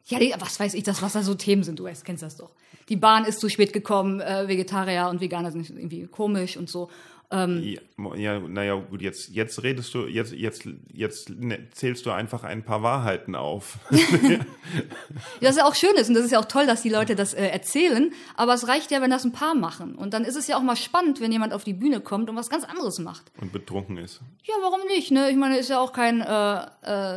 Ja, 0.06 0.18
was 0.40 0.58
weiß 0.58 0.74
ich, 0.74 0.82
das, 0.82 1.02
was 1.02 1.12
da 1.12 1.22
so 1.22 1.34
Themen 1.34 1.62
sind, 1.62 1.78
du 1.78 1.84
weißt, 1.84 2.04
kennst 2.04 2.22
das 2.22 2.36
doch. 2.36 2.50
Die 2.88 2.96
Bahn 2.96 3.24
ist 3.24 3.38
zu 3.38 3.48
spät 3.48 3.72
gekommen, 3.72 4.20
äh, 4.20 4.48
Vegetarier 4.48 5.08
und 5.08 5.20
Veganer 5.20 5.52
sind 5.52 5.70
irgendwie 5.70 6.06
komisch 6.08 6.56
und 6.56 6.68
so. 6.68 6.90
Ähm, 7.32 7.76
Ja, 8.16 8.40
naja, 8.40 8.74
gut, 8.74 9.02
jetzt, 9.02 9.28
jetzt 9.28 9.62
redest 9.62 9.94
du, 9.94 10.06
jetzt, 10.06 10.32
jetzt, 10.32 10.68
jetzt 10.92 11.30
ne- 11.30 11.68
zählst 11.70 12.04
du 12.06 12.10
einfach 12.10 12.42
ein 12.42 12.64
paar 12.64 12.82
Wahrheiten 12.82 13.34
auf. 13.36 13.78
das 15.40 15.56
ja 15.56 15.64
auch 15.64 15.74
schön 15.76 15.94
ist 15.96 16.08
und 16.08 16.14
das 16.14 16.24
ist 16.24 16.32
ja 16.32 16.40
auch 16.40 16.44
toll, 16.46 16.66
dass 16.66 16.82
die 16.82 16.88
Leute 16.88 17.14
das 17.14 17.32
äh, 17.34 17.46
erzählen, 17.46 18.12
aber 18.34 18.54
es 18.54 18.66
reicht 18.66 18.90
ja, 18.90 19.00
wenn 19.00 19.10
das 19.10 19.24
ein 19.24 19.32
paar 19.32 19.54
machen. 19.54 19.94
Und 19.94 20.12
dann 20.12 20.24
ist 20.24 20.34
es 20.36 20.48
ja 20.48 20.56
auch 20.56 20.62
mal 20.62 20.74
spannend, 20.76 21.20
wenn 21.20 21.30
jemand 21.30 21.52
auf 21.52 21.62
die 21.62 21.72
Bühne 21.74 22.00
kommt 22.00 22.28
und 22.30 22.36
was 22.36 22.50
ganz 22.50 22.64
anderes 22.64 22.98
macht. 22.98 23.30
und 23.40 23.52
betrunken 23.52 23.96
ist. 23.98 24.20
Ja, 24.42 24.54
warum 24.62 24.80
nicht? 24.88 25.10
Ne? 25.12 25.30
Ich 25.30 25.36
meine, 25.36 25.58
ist 25.58 25.70
ja 25.70 25.78
auch 25.80 25.92
kein 25.92 26.20
äh, 26.20 26.66
äh, 26.84 27.16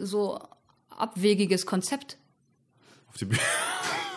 äh, 0.00 0.04
so 0.04 0.40
abwegiges 0.90 1.64
Konzept. 1.66 2.18
auf 3.08 3.16
die 3.16 3.24
Bühne. 3.24 3.40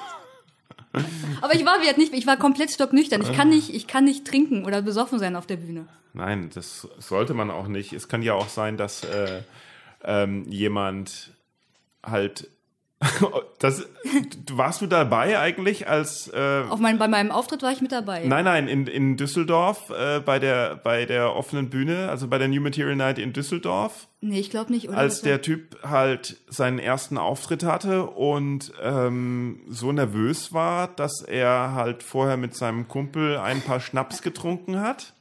Aber 1.41 1.55
ich 1.55 1.65
war 1.65 1.79
halt 1.79 1.97
nicht, 1.97 2.13
ich 2.13 2.27
war 2.27 2.37
komplett 2.37 2.71
stocknüchtern. 2.71 3.21
Ich 3.21 3.33
kann 3.33 3.49
nicht, 3.49 3.73
ich 3.73 3.87
kann 3.87 4.03
nicht 4.03 4.25
trinken 4.25 4.65
oder 4.65 4.81
besoffen 4.81 5.19
sein 5.19 5.35
auf 5.35 5.45
der 5.45 5.57
Bühne. 5.57 5.87
Nein, 6.13 6.49
das 6.53 6.87
sollte 6.99 7.33
man 7.33 7.51
auch 7.51 7.67
nicht. 7.67 7.93
Es 7.93 8.07
kann 8.07 8.21
ja 8.21 8.33
auch 8.33 8.49
sein, 8.49 8.77
dass 8.77 9.03
äh, 9.03 9.41
ähm, 10.03 10.45
jemand 10.49 11.31
halt 12.03 12.49
das, 13.59 13.85
warst 14.49 14.81
du 14.81 14.87
dabei 14.87 15.37
eigentlich 15.37 15.87
als 15.87 16.29
äh, 16.33 16.63
Auf 16.67 16.79
mein, 16.79 16.97
bei 16.97 17.07
meinem 17.07 17.31
Auftritt 17.31 17.61
war 17.61 17.71
ich 17.71 17.81
mit 17.81 17.91
dabei. 17.91 18.25
Nein, 18.25 18.45
nein, 18.45 18.67
in, 18.67 18.87
in 18.87 19.17
Düsseldorf 19.17 19.91
äh, 19.91 20.19
bei 20.19 20.39
der 20.39 20.75
bei 20.77 21.05
der 21.05 21.35
offenen 21.35 21.69
Bühne, 21.69 22.09
also 22.09 22.27
bei 22.27 22.39
der 22.39 22.47
New 22.47 22.61
Material 22.61 22.95
Night 22.95 23.19
in 23.19 23.33
Düsseldorf. 23.33 24.07
Nee, 24.21 24.39
ich 24.39 24.49
glaube 24.49 24.71
nicht. 24.71 24.89
Oder 24.89 24.97
als 24.97 25.21
der 25.21 25.43
Typ 25.43 25.77
halt 25.83 26.37
seinen 26.47 26.79
ersten 26.79 27.19
Auftritt 27.19 27.63
hatte 27.63 28.07
und 28.07 28.71
ähm, 28.81 29.61
so 29.69 29.91
nervös 29.91 30.53
war, 30.53 30.87
dass 30.87 31.21
er 31.21 31.73
halt 31.73 32.01
vorher 32.01 32.37
mit 32.37 32.55
seinem 32.55 32.87
Kumpel 32.87 33.37
ein 33.37 33.61
paar 33.61 33.79
Schnaps 33.79 34.23
getrunken 34.23 34.81
hat. 34.81 35.13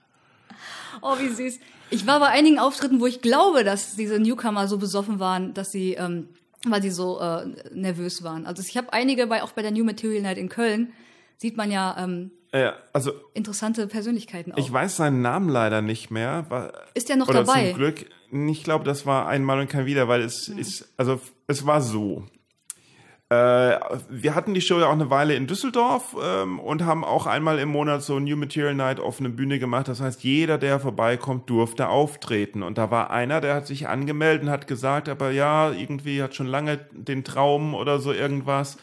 Oh, 1.03 1.17
wie 1.19 1.29
süß. 1.29 1.61
Ich 1.91 2.07
war 2.07 2.21
bei 2.21 2.29
einigen 2.29 2.59
Auftritten, 2.59 3.01
wo 3.01 3.07
ich 3.07 3.21
glaube, 3.21 3.65
dass 3.65 3.97
diese 3.97 4.19
Newcomer 4.19 4.67
so 4.67 4.79
besoffen 4.79 5.21
waren, 5.21 5.53
dass 5.53 5.71
sie 5.71 5.93
ähm, 5.93 6.31
weil 6.71 6.83
sie 6.83 6.91
so 6.91 7.21
äh, 7.21 7.47
nervös 7.73 8.23
waren. 8.23 8.47
Also 8.47 8.63
ich 8.67 8.77
habe 8.77 8.93
einige 8.93 9.27
bei 9.27 9.43
auch 9.43 9.53
bei 9.53 9.63
der 9.63 9.71
New 9.71 9.85
Material 9.85 10.23
Night 10.23 10.39
in 10.39 10.49
Köln 10.49 10.93
sieht 11.39 11.57
man 11.57 11.71
ja, 11.71 11.97
ähm, 11.99 12.31
ja 12.53 12.75
also 12.93 13.13
interessante 13.35 13.87
Persönlichkeiten 13.87 14.53
auch. 14.53 14.59
Ich 14.59 14.73
weiß 14.73 14.97
seinen 14.97 15.23
Namen 15.23 15.49
leider 15.49 15.83
nicht 15.83 16.11
mehr. 16.11 16.47
War, 16.49 16.73
ist 16.95 17.09
der 17.09 17.17
noch 17.17 17.29
oder 17.29 17.45
dabei? 17.45 17.71
Zum 17.71 17.79
Glück. 17.79 18.07
Ich 18.51 18.65
glaube, 18.65 18.85
das 18.85 19.07
war 19.07 19.29
einmal 19.29 19.61
und 19.61 19.69
kein 19.69 19.87
wieder, 19.87 20.09
weil 20.09 20.23
es 20.23 20.49
hm. 20.49 20.59
ist 20.59 20.89
also 20.97 21.21
es 21.47 21.67
war 21.67 21.81
so. 21.81 22.25
Äh, 23.29 23.35
wir 24.09 24.37
hatten 24.37 24.55
die 24.55 24.61
Show 24.61 24.79
ja 24.79 24.87
auch 24.87 24.93
eine 24.93 25.11
Weile 25.11 25.35
in 25.35 25.49
Düsseldorf 25.49 26.17
ähm, 26.23 26.61
und 26.61 26.85
haben 26.85 27.05
auch 27.05 27.27
einmal 27.27 27.59
im 27.59 27.71
Monat 27.71 28.03
so 28.03 28.21
New 28.21 28.37
Material 28.37 28.75
Night 28.75 29.01
offene 29.01 29.31
Bühne 29.31 29.59
gemacht. 29.59 29.89
Das 29.89 30.01
heißt, 30.01 30.23
jeder, 30.23 30.59
der 30.59 30.79
vorbeikommt, 30.79 31.51
durfte 31.51 31.89
auftreten. 31.89 32.63
Und 32.63 32.79
da 32.79 32.93
war 32.93 33.11
einer, 33.11 33.41
der 33.41 33.57
hat 33.57 33.67
sich 33.67 33.89
angemeldet 33.89 34.45
und 34.45 34.51
hat 34.51 34.69
gesagt, 34.69 35.09
aber 35.09 35.33
ja, 35.33 35.73
irgendwie 35.73 36.23
hat 36.23 36.37
schon 36.37 36.47
lange 36.47 36.79
den 36.93 37.25
Traum 37.25 37.75
oder 37.75 37.99
so 37.99 38.13
irgendwas. 38.13 38.79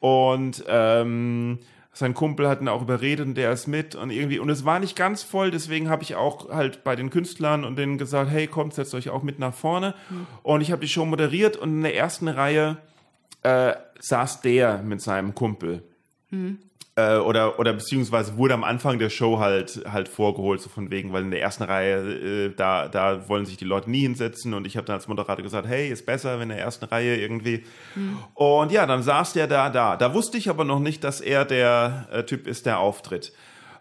Oh. 0.00 0.28
Und 0.30 0.64
ähm, 0.68 1.58
sein 1.92 2.14
Kumpel 2.14 2.48
hat 2.48 2.60
ihn 2.60 2.68
auch 2.68 2.82
überredet 2.82 3.26
und 3.26 3.34
der 3.34 3.50
ist 3.50 3.66
mit 3.66 3.96
und 3.96 4.10
irgendwie 4.10 4.38
und 4.38 4.48
es 4.50 4.64
war 4.64 4.78
nicht 4.78 4.94
ganz 4.94 5.24
voll, 5.24 5.50
deswegen 5.50 5.90
habe 5.90 6.04
ich 6.04 6.14
auch 6.14 6.48
halt 6.50 6.84
bei 6.84 6.94
den 6.94 7.10
Künstlern 7.10 7.64
und 7.64 7.76
denen 7.76 7.98
gesagt, 7.98 8.30
hey, 8.30 8.46
kommt, 8.46 8.74
setzt 8.74 8.94
euch 8.94 9.10
auch 9.10 9.24
mit 9.24 9.40
nach 9.40 9.52
vorne. 9.52 9.94
Mhm. 10.08 10.26
Und 10.44 10.60
ich 10.60 10.70
habe 10.70 10.80
die 10.80 10.88
Show 10.88 11.04
moderiert 11.04 11.56
und 11.56 11.70
in 11.70 11.82
der 11.82 11.96
ersten 11.96 12.28
Reihe 12.28 12.76
äh, 13.42 13.74
saß 14.00 14.40
der 14.42 14.82
mit 14.82 15.00
seinem 15.00 15.34
Kumpel. 15.34 15.82
Hm. 16.30 16.58
Äh, 16.98 17.18
oder, 17.18 17.60
oder 17.60 17.74
beziehungsweise 17.74 18.36
wurde 18.36 18.54
am 18.54 18.64
Anfang 18.64 18.98
der 18.98 19.08
Show 19.08 19.38
halt, 19.38 19.82
halt 19.88 20.08
vorgeholt, 20.08 20.60
so 20.60 20.68
von 20.68 20.90
wegen, 20.90 21.12
weil 21.12 21.22
in 21.22 21.30
der 21.30 21.40
ersten 21.40 21.62
Reihe, 21.62 22.46
äh, 22.46 22.54
da, 22.56 22.88
da 22.88 23.28
wollen 23.28 23.46
sich 23.46 23.56
die 23.56 23.64
Leute 23.64 23.88
nie 23.88 24.00
hinsetzen 24.00 24.52
und 24.52 24.66
ich 24.66 24.76
habe 24.76 24.84
dann 24.84 24.96
als 24.96 25.06
Moderator 25.06 25.44
gesagt, 25.44 25.68
hey, 25.68 25.90
ist 25.90 26.06
besser, 26.06 26.40
wenn 26.40 26.50
in 26.50 26.56
der 26.56 26.58
ersten 26.58 26.86
Reihe 26.86 27.16
irgendwie. 27.16 27.64
Hm. 27.94 28.18
Und 28.34 28.72
ja, 28.72 28.84
dann 28.84 29.04
saß 29.04 29.32
der 29.34 29.46
da, 29.46 29.70
da. 29.70 29.96
Da 29.96 30.12
wusste 30.12 30.38
ich 30.38 30.50
aber 30.50 30.64
noch 30.64 30.80
nicht, 30.80 31.04
dass 31.04 31.20
er 31.20 31.44
der 31.44 32.08
äh, 32.10 32.24
Typ 32.24 32.48
ist, 32.48 32.66
der 32.66 32.80
auftritt. 32.80 33.32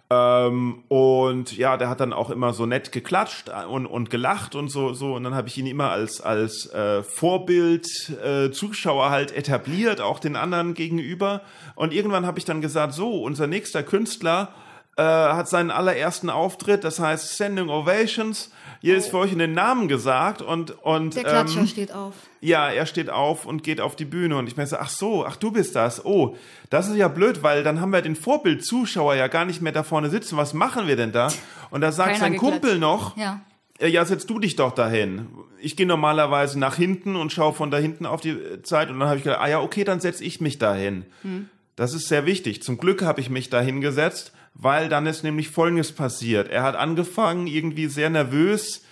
Ähm, 0.09 0.83
und 0.87 1.57
ja, 1.57 1.75
der 1.75 1.89
hat 1.89 1.99
dann 1.99 2.13
auch 2.13 2.29
immer 2.29 2.53
so 2.53 2.65
nett 2.65 2.93
geklatscht 2.93 3.49
und, 3.69 3.85
und 3.85 4.09
gelacht 4.09 4.55
und 4.55 4.69
so, 4.69 4.93
so. 4.93 5.15
Und 5.15 5.23
dann 5.23 5.35
habe 5.35 5.49
ich 5.49 5.57
ihn 5.57 5.67
immer 5.67 5.91
als, 5.91 6.21
als 6.21 6.71
äh, 6.73 7.03
Vorbild 7.03 7.87
äh, 8.23 8.51
Zuschauer 8.51 9.09
halt 9.09 9.35
etabliert, 9.35 9.99
auch 9.99 10.19
den 10.19 10.37
anderen 10.37 10.73
gegenüber. 10.73 11.41
Und 11.75 11.93
irgendwann 11.93 12.25
habe 12.25 12.39
ich 12.39 12.45
dann 12.45 12.61
gesagt, 12.61 12.93
so, 12.93 13.21
unser 13.21 13.47
nächster 13.47 13.83
Künstler 13.83 14.53
äh, 14.95 15.03
hat 15.03 15.49
seinen 15.49 15.71
allerersten 15.71 16.29
Auftritt, 16.29 16.85
das 16.85 16.99
heißt 16.99 17.35
Standing 17.35 17.69
Ovations 17.69 18.51
jedes 18.81 19.07
für 19.07 19.17
euch 19.17 19.31
in 19.31 19.39
den 19.39 19.53
Namen 19.53 19.87
gesagt 19.87 20.41
und 20.41 20.71
und 20.83 21.15
der 21.15 21.23
Klatscher 21.23 21.61
ähm, 21.61 21.67
steht 21.67 21.91
auf. 21.91 22.13
Ja, 22.41 22.69
er 22.69 22.85
steht 22.85 23.09
auf 23.09 23.45
und 23.45 23.63
geht 23.63 23.81
auf 23.81 23.95
die 23.95 24.05
Bühne 24.05 24.37
und 24.37 24.47
ich 24.47 24.57
meine, 24.57 24.69
ach 24.79 24.89
so, 24.89 25.25
ach 25.25 25.35
du 25.35 25.51
bist 25.51 25.75
das. 25.75 26.05
Oh, 26.05 26.35
das 26.69 26.87
ist 26.87 26.95
ja 26.95 27.07
blöd, 27.07 27.43
weil 27.43 27.63
dann 27.63 27.81
haben 27.81 27.91
wir 27.91 28.01
den 28.01 28.15
Vorbildzuschauer 28.15 29.15
ja 29.15 29.27
gar 29.27 29.45
nicht 29.45 29.61
mehr 29.61 29.71
da 29.71 29.83
vorne 29.83 30.09
sitzen. 30.09 30.37
Was 30.37 30.53
machen 30.53 30.87
wir 30.87 30.95
denn 30.95 31.11
da? 31.11 31.29
Und 31.69 31.81
da 31.81 31.91
sagt 31.91 32.09
Keiner 32.09 32.19
sein 32.19 32.33
geklatscht. 32.33 32.61
Kumpel 32.61 32.79
noch, 32.79 33.17
ja. 33.17 33.41
ja, 33.79 34.05
setz 34.05 34.25
du 34.25 34.39
dich 34.39 34.55
doch 34.55 34.73
dahin. 34.73 35.27
Ich 35.59 35.75
gehe 35.75 35.87
normalerweise 35.87 36.59
nach 36.59 36.75
hinten 36.75 37.15
und 37.15 37.31
schaue 37.31 37.53
von 37.53 37.71
da 37.71 37.77
hinten 37.77 38.05
auf 38.05 38.21
die 38.21 38.61
Zeit 38.63 38.89
und 38.89 38.99
dann 38.99 39.07
habe 39.07 39.17
ich 39.17 39.23
gedacht, 39.23 39.41
ah 39.41 39.49
ja, 39.49 39.59
okay, 39.59 39.83
dann 39.83 39.99
setz 39.99 40.21
ich 40.21 40.39
mich 40.39 40.59
dahin. 40.59 41.05
Hm. 41.23 41.49
Das 41.75 41.93
ist 41.93 42.07
sehr 42.07 42.25
wichtig. 42.25 42.63
Zum 42.63 42.77
Glück 42.77 43.03
habe 43.03 43.21
ich 43.21 43.29
mich 43.29 43.49
da 43.49 43.61
hingesetzt 43.61 44.33
weil 44.59 44.89
dann 44.89 45.05
ist 45.05 45.23
nämlich 45.23 45.49
Folgendes 45.49 45.91
passiert. 45.91 46.49
Er 46.49 46.63
hat 46.63 46.75
angefangen, 46.75 47.47
irgendwie 47.47 47.87
sehr 47.87 48.09
nervös 48.09 48.83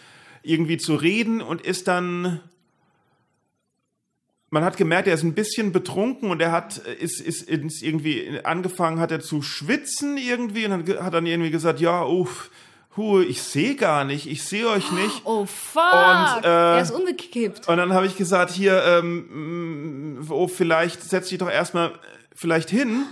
irgendwie 0.44 0.78
zu 0.78 0.96
reden 0.96 1.42
und 1.42 1.62
ist 1.62 1.88
dann 1.88 2.40
man 4.52 4.64
hat 4.64 4.78
gemerkt, 4.78 5.08
er 5.08 5.16
ist 5.16 5.24
ein 5.24 5.34
bisschen 5.34 5.74
betrunken 5.74 6.30
und 6.30 6.42
er 6.42 6.52
hat 6.52 6.78
ist, 6.78 7.20
ist, 7.20 7.50
ist 7.50 7.82
irgendwie 7.82 8.40
angefangen, 8.44 9.00
hat 9.00 9.12
er 9.12 9.20
zu 9.20 9.42
schwitzen 9.42 10.18
irgendwie 10.18 10.66
und 10.66 10.88
hat 11.02 11.14
dann 11.14 11.26
irgendwie 11.26 11.52
gesagt, 11.52 11.82
ja, 11.82 12.06
uff, 12.06 12.52
hu, 12.96 13.20
ich 13.20 13.42
sehe 13.42 13.76
gar 13.76 14.06
nicht, 14.06 14.28
ich 14.28 14.44
sehe 14.44 14.70
euch 14.70 14.92
nicht. 14.92 15.24
Oh 15.26 15.46
fuck, 15.46 15.82
und, 16.38 16.46
äh, 16.46 16.76
er 16.76 16.82
ist 16.82 16.92
umgekippt. 16.92 17.68
Und 17.68 17.78
dann 17.78 17.92
habe 17.92 18.06
ich 18.06 18.16
gesagt, 18.16 18.52
hier, 18.52 18.82
ähm, 18.86 20.26
oh, 20.30 20.48
vielleicht 20.48 21.02
setz 21.02 21.30
dich 21.30 21.40
doch 21.40 21.50
erstmal 21.50 21.94
vielleicht 22.34 22.70
hin. 22.70 23.04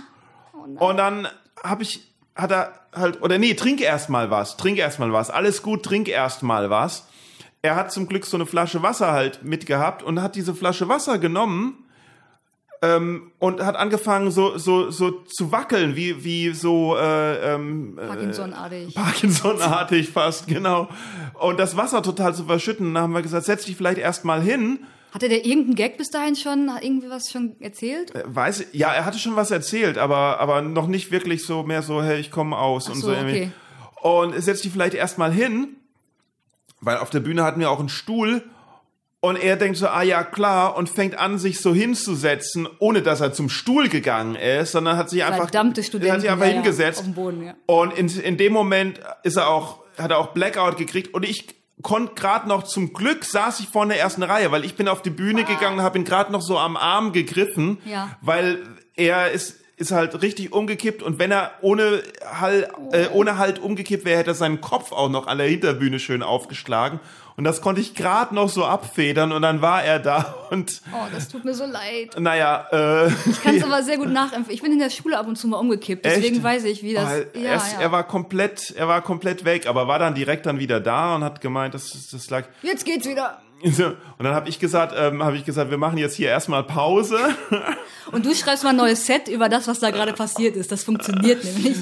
Oh 0.54 0.88
und 0.88 0.96
dann 0.96 1.28
habe 1.62 1.82
ich 1.82 2.13
hat 2.34 2.50
er 2.50 2.72
halt, 2.94 3.22
oder 3.22 3.38
nee, 3.38 3.54
trink 3.54 3.80
erst 3.80 4.08
mal 4.08 4.30
was, 4.30 4.56
trink 4.56 4.78
erst 4.78 4.98
mal 4.98 5.12
was, 5.12 5.30
alles 5.30 5.62
gut, 5.62 5.82
trink 5.82 6.08
erst 6.08 6.42
mal 6.42 6.70
was. 6.70 7.06
Er 7.62 7.76
hat 7.76 7.92
zum 7.92 8.08
Glück 8.08 8.26
so 8.26 8.36
eine 8.36 8.46
Flasche 8.46 8.82
Wasser 8.82 9.12
halt 9.12 9.42
mitgehabt 9.42 10.02
und 10.02 10.20
hat 10.20 10.36
diese 10.36 10.54
Flasche 10.54 10.88
Wasser 10.88 11.18
genommen 11.18 11.84
ähm, 12.82 13.32
und 13.38 13.64
hat 13.64 13.76
angefangen 13.76 14.30
so 14.30 14.58
so 14.58 14.90
so 14.90 15.22
zu 15.22 15.50
wackeln 15.50 15.96
wie 15.96 16.24
wie 16.24 16.50
so 16.50 16.96
äh, 16.96 17.54
ähm, 17.54 17.96
Parkinson-artig. 17.96 18.94
Parkinson-artig 18.94 20.10
fast 20.10 20.46
genau 20.46 20.88
und 21.34 21.58
das 21.58 21.76
Wasser 21.76 22.02
total 22.02 22.34
zu 22.34 22.44
verschütten. 22.44 22.92
Dann 22.92 23.04
haben 23.04 23.14
wir 23.14 23.22
gesagt, 23.22 23.46
setz 23.46 23.64
dich 23.64 23.76
vielleicht 23.76 23.98
erst 23.98 24.24
mal 24.24 24.42
hin 24.42 24.80
hatte 25.14 25.28
der 25.28 25.46
irgendeinen 25.46 25.76
Gag 25.76 25.96
bis 25.96 26.10
dahin 26.10 26.34
schon, 26.34 26.68
irgendwie 26.82 27.08
was 27.08 27.30
schon 27.30 27.54
erzählt? 27.60 28.12
Äh, 28.16 28.24
weiß, 28.26 28.66
ja, 28.72 28.92
er 28.92 29.04
hatte 29.04 29.18
schon 29.18 29.36
was 29.36 29.52
erzählt, 29.52 29.96
aber, 29.96 30.40
aber 30.40 30.60
noch 30.60 30.88
nicht 30.88 31.12
wirklich 31.12 31.46
so 31.46 31.62
mehr 31.62 31.82
so, 31.82 32.02
hey, 32.02 32.18
ich 32.18 32.32
komme 32.32 32.58
aus 32.58 32.86
Ach 32.88 32.94
und 32.94 33.00
so. 33.00 33.14
so 33.14 33.16
okay. 33.16 33.52
Und 34.02 34.34
setz 34.42 34.62
dich 34.62 34.72
vielleicht 34.72 34.94
erstmal 34.94 35.32
hin, 35.32 35.76
weil 36.80 36.98
auf 36.98 37.10
der 37.10 37.20
Bühne 37.20 37.44
hatten 37.44 37.60
wir 37.60 37.70
auch 37.70 37.78
einen 37.78 37.88
Stuhl 37.88 38.42
und 39.20 39.36
er 39.36 39.56
denkt 39.56 39.78
so, 39.78 39.86
ah 39.86 40.02
ja, 40.02 40.24
klar, 40.24 40.76
und 40.76 40.90
fängt 40.90 41.16
an, 41.16 41.38
sich 41.38 41.60
so 41.60 41.72
hinzusetzen, 41.72 42.68
ohne 42.80 43.00
dass 43.00 43.20
er 43.20 43.32
zum 43.32 43.48
Stuhl 43.48 43.88
gegangen 43.88 44.34
ist, 44.34 44.72
sondern 44.72 44.96
hat 44.96 45.10
sich 45.10 45.22
einfach, 45.22 45.48
Studenten, 45.48 46.12
hat 46.12 46.20
sich 46.22 46.30
einfach 46.30 46.46
hingesetzt. 46.46 47.04
Ja, 47.06 47.12
Boden, 47.12 47.46
ja. 47.46 47.54
Und 47.66 47.96
in, 47.96 48.08
in 48.08 48.36
dem 48.36 48.52
Moment 48.52 49.00
ist 49.22 49.36
er 49.36 49.48
auch, 49.48 49.84
hat 49.96 50.10
er 50.10 50.18
auch 50.18 50.34
Blackout 50.34 50.76
gekriegt 50.76 51.14
und 51.14 51.24
ich 51.24 51.54
konnte 51.82 52.14
gerade 52.14 52.48
noch 52.48 52.62
zum 52.62 52.92
Glück 52.92 53.24
saß 53.24 53.60
ich 53.60 53.68
vorne 53.68 53.94
der 53.94 54.02
ersten 54.02 54.22
Reihe, 54.22 54.52
weil 54.52 54.64
ich 54.64 54.76
bin 54.76 54.88
auf 54.88 55.02
die 55.02 55.10
Bühne 55.10 55.44
ah. 55.46 55.52
gegangen, 55.52 55.82
habe 55.82 55.98
ihn 55.98 56.04
gerade 56.04 56.32
noch 56.32 56.42
so 56.42 56.58
am 56.58 56.76
Arm 56.76 57.12
gegriffen, 57.12 57.78
ja. 57.84 58.16
weil 58.20 58.58
er 58.94 59.30
ist 59.30 59.60
ist 59.76 59.90
halt 59.90 60.22
richtig 60.22 60.52
umgekippt 60.52 61.02
und 61.02 61.18
wenn 61.18 61.32
er 61.32 61.50
ohne 61.60 62.02
Hall, 62.24 62.70
äh, 62.92 63.08
ohne 63.08 63.38
Halt 63.38 63.58
umgekippt 63.58 64.04
wäre, 64.04 64.18
hätte 64.18 64.30
er 64.30 64.34
seinen 64.34 64.60
Kopf 64.60 64.92
auch 64.92 65.08
noch 65.08 65.26
an 65.26 65.38
der 65.38 65.48
Hinterbühne 65.48 65.98
schön 65.98 66.22
aufgeschlagen 66.22 67.00
und 67.36 67.44
das 67.44 67.60
konnte 67.60 67.80
ich 67.80 67.94
gerade 67.94 68.34
noch 68.34 68.48
so 68.48 68.64
abfedern 68.64 69.32
und 69.32 69.42
dann 69.42 69.60
war 69.60 69.82
er 69.82 69.98
da 69.98 70.34
und. 70.50 70.82
Oh, 70.92 71.06
das 71.12 71.28
tut 71.28 71.44
mir 71.44 71.54
so 71.54 71.66
leid. 71.66 72.18
Naja, 72.18 72.66
äh. 72.70 73.08
Ich 73.08 73.42
kann 73.42 73.56
es 73.56 73.60
ja. 73.60 73.66
aber 73.66 73.82
sehr 73.82 73.96
gut 73.96 74.10
nachempfinden. 74.10 74.54
Ich 74.54 74.62
bin 74.62 74.72
in 74.72 74.78
der 74.78 74.90
Schule 74.90 75.18
ab 75.18 75.26
und 75.26 75.36
zu 75.36 75.48
mal 75.48 75.58
umgekippt, 75.58 76.04
deswegen 76.04 76.36
Echt? 76.36 76.44
weiß 76.44 76.64
ich, 76.64 76.82
wie 76.82 76.94
das. 76.94 77.08
Oh, 77.08 77.38
ja, 77.38 77.52
erst, 77.52 77.72
ja. 77.74 77.80
Er 77.80 77.92
war 77.92 78.04
komplett, 78.04 78.70
er 78.76 78.86
war 78.88 79.02
komplett 79.02 79.44
weg, 79.44 79.66
aber 79.66 79.88
war 79.88 79.98
dann 79.98 80.14
direkt 80.14 80.46
dann 80.46 80.58
wieder 80.58 80.80
da 80.80 81.16
und 81.16 81.24
hat 81.24 81.40
gemeint, 81.40 81.74
das, 81.74 82.08
das 82.10 82.30
lag. 82.30 82.44
Jetzt 82.62 82.84
geht's 82.84 83.08
wieder. 83.08 83.40
Und 83.64 83.96
dann 84.18 84.34
habe 84.34 84.48
ich 84.48 84.58
gesagt, 84.58 84.94
ähm, 84.96 85.22
habe 85.22 85.36
ich 85.36 85.44
gesagt, 85.44 85.70
wir 85.70 85.78
machen 85.78 85.96
jetzt 85.96 86.14
hier 86.16 86.28
erstmal 86.28 86.64
Pause. 86.64 87.18
Und 88.12 88.26
du 88.26 88.34
schreibst 88.34 88.62
mal 88.62 88.70
ein 88.70 88.76
neues 88.76 89.06
Set 89.06 89.28
über 89.28 89.48
das, 89.48 89.66
was 89.66 89.80
da 89.80 89.90
gerade 89.90 90.12
passiert 90.12 90.54
ist. 90.54 90.70
Das 90.70 90.84
funktioniert 90.84 91.42
nämlich. 91.42 91.78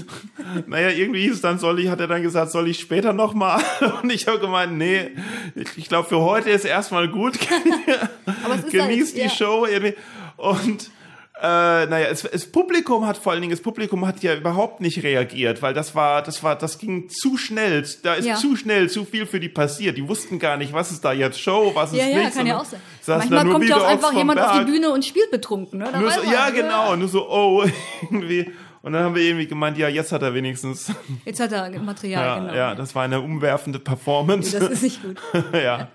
Naja, 0.66 0.90
irgendwie 0.90 1.22
hieß 1.22 1.34
es 1.34 1.40
dann, 1.40 1.58
soll 1.58 1.80
ich, 1.80 1.88
hat 1.88 1.98
er 1.98 2.06
dann 2.06 2.22
gesagt, 2.22 2.52
soll 2.52 2.68
ich 2.68 2.78
später 2.78 3.12
nochmal? 3.12 3.60
Und 4.02 4.12
ich 4.12 4.28
habe 4.28 4.38
gemeint, 4.38 4.78
nee, 4.78 5.10
ich 5.76 5.88
glaube, 5.88 6.08
für 6.08 6.20
heute 6.20 6.50
ist 6.50 6.64
erstmal 6.64 7.08
gut. 7.08 7.36
Aber 8.44 8.54
es 8.54 8.64
ist 8.64 8.70
Genießt 8.70 9.16
halt, 9.16 9.16
die 9.16 9.28
ja. 9.28 9.28
Show. 9.28 9.66
Und 10.36 10.90
Äh, 11.44 11.86
naja, 11.86 12.06
es, 12.08 12.22
das 12.22 12.46
Publikum 12.46 13.04
hat 13.04 13.16
vor 13.16 13.32
allen 13.32 13.40
Dingen, 13.40 13.50
das 13.50 13.60
Publikum 13.60 14.06
hat 14.06 14.22
ja 14.22 14.32
überhaupt 14.36 14.80
nicht 14.80 15.02
reagiert, 15.02 15.60
weil 15.60 15.74
das 15.74 15.92
war, 15.96 16.22
das 16.22 16.44
war, 16.44 16.54
das 16.56 16.78
ging 16.78 17.08
zu 17.08 17.36
schnell. 17.36 17.84
Da 18.04 18.14
ist 18.14 18.26
Ja. 18.26 18.36
zu 18.36 18.54
schnell 18.54 18.88
zu 18.88 19.04
viel 19.04 19.26
für 19.26 19.40
die 19.40 19.48
passiert. 19.48 19.96
Die 19.96 20.06
wussten 20.08 20.38
gar 20.38 20.56
nicht, 20.56 20.72
was 20.72 20.92
ist 20.92 21.04
da 21.04 21.12
jetzt 21.12 21.40
Show, 21.40 21.72
was 21.74 21.90
ist 21.92 21.98
Ja, 21.98 22.06
ja, 22.06 22.18
nicht. 22.18 22.34
kann 22.36 22.46
ja 22.46 22.60
auch 22.60 22.64
sein. 22.64 22.78
Manchmal 23.08 23.48
kommt 23.48 23.68
ja 23.68 23.76
auch 23.76 23.88
einfach 23.88 24.12
jemand 24.12 24.38
auf 24.40 24.52
die 24.52 24.58
Berg. 24.58 24.66
Bühne 24.68 24.90
und 24.92 25.04
spielt 25.04 25.32
betrunken. 25.32 25.80
Ne? 25.80 25.90
Nur 25.98 26.12
so, 26.12 26.22
man, 26.22 26.32
ja, 26.32 26.50
genau. 26.50 26.94
Nur 26.94 27.08
so, 27.08 27.28
oh, 27.28 27.64
irgendwie. 28.02 28.48
Und 28.82 28.92
dann 28.92 29.02
haben 29.02 29.14
wir 29.16 29.22
irgendwie 29.22 29.46
gemeint, 29.48 29.76
ja, 29.78 29.88
jetzt 29.88 30.12
hat 30.12 30.22
er 30.22 30.34
wenigstens. 30.34 30.92
Jetzt 31.24 31.40
hat 31.40 31.50
er 31.50 31.70
Material, 31.80 32.24
Ja, 32.24 32.38
genau. 32.38 32.54
ja, 32.54 32.74
das 32.76 32.94
war 32.94 33.02
eine 33.02 33.20
umwerfende 33.20 33.80
Performance. 33.80 34.56
Das 34.58 34.70
ist 34.70 34.82
nicht 34.84 35.02
gut. 35.02 35.16
ja. 35.52 35.88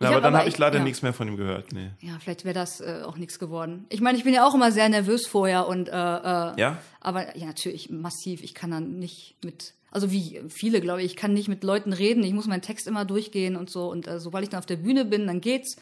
Ich 0.00 0.06
aber 0.06 0.16
hab 0.16 0.22
dann 0.22 0.36
habe 0.36 0.48
ich 0.48 0.58
leider 0.58 0.78
ja. 0.78 0.84
nichts 0.84 1.02
mehr 1.02 1.12
von 1.12 1.28
ihm 1.28 1.36
gehört. 1.36 1.72
Nee. 1.72 1.90
Ja, 2.00 2.18
vielleicht 2.20 2.44
wäre 2.44 2.54
das 2.54 2.80
äh, 2.80 3.02
auch 3.04 3.16
nichts 3.16 3.38
geworden. 3.38 3.86
Ich 3.88 4.00
meine, 4.00 4.18
ich 4.18 4.24
bin 4.24 4.34
ja 4.34 4.46
auch 4.46 4.54
immer 4.54 4.72
sehr 4.72 4.88
nervös 4.88 5.26
vorher 5.26 5.66
und 5.66 5.88
äh, 5.88 5.92
äh, 5.92 6.60
Ja? 6.60 6.78
aber 7.00 7.36
ja, 7.36 7.46
natürlich 7.46 7.90
massiv. 7.90 8.42
Ich 8.42 8.54
kann 8.54 8.70
dann 8.70 8.98
nicht 8.98 9.36
mit, 9.44 9.74
also 9.90 10.10
wie 10.10 10.40
viele, 10.48 10.80
glaube 10.80 11.00
ich, 11.02 11.12
ich 11.12 11.16
kann 11.16 11.32
nicht 11.32 11.48
mit 11.48 11.62
Leuten 11.62 11.92
reden. 11.92 12.24
Ich 12.24 12.32
muss 12.32 12.46
meinen 12.46 12.62
Text 12.62 12.86
immer 12.86 13.04
durchgehen 13.04 13.56
und 13.56 13.70
so. 13.70 13.88
Und 13.90 14.08
äh, 14.08 14.18
sobald 14.18 14.44
ich 14.44 14.50
dann 14.50 14.58
auf 14.58 14.66
der 14.66 14.76
Bühne 14.76 15.04
bin, 15.04 15.26
dann 15.26 15.40
geht's. 15.40 15.76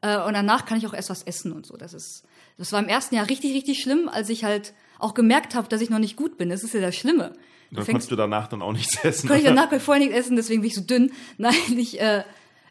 Äh, 0.00 0.18
und 0.18 0.34
danach 0.34 0.64
kann 0.64 0.78
ich 0.78 0.86
auch 0.86 0.94
erst 0.94 1.10
was 1.10 1.22
essen 1.22 1.52
und 1.52 1.66
so. 1.66 1.76
Das 1.76 1.92
ist, 1.92 2.24
das 2.56 2.72
war 2.72 2.80
im 2.80 2.88
ersten 2.88 3.14
Jahr 3.14 3.28
richtig, 3.28 3.54
richtig 3.54 3.82
schlimm, 3.82 4.08
als 4.08 4.30
ich 4.30 4.44
halt 4.44 4.72
auch 4.98 5.14
gemerkt 5.14 5.54
habe, 5.54 5.68
dass 5.68 5.80
ich 5.80 5.90
noch 5.90 5.98
nicht 5.98 6.16
gut 6.16 6.38
bin. 6.38 6.48
Das 6.48 6.62
ist 6.62 6.74
ja 6.74 6.80
das 6.80 6.96
Schlimme. 6.96 7.34
Dann 7.70 7.86
konntest 7.86 8.10
du 8.10 8.16
danach 8.16 8.48
dann 8.48 8.60
auch 8.60 8.72
nichts 8.72 9.02
essen. 9.02 9.28
konnte 9.28 9.42
ich 9.42 9.48
danach 9.48 9.72
vorher 9.80 10.04
nicht 10.04 10.14
essen, 10.14 10.36
deswegen 10.36 10.60
bin 10.60 10.68
ich 10.68 10.76
so 10.76 10.82
dünn. 10.82 11.10
Nein, 11.38 11.54
ich, 11.76 12.00
äh, 12.00 12.22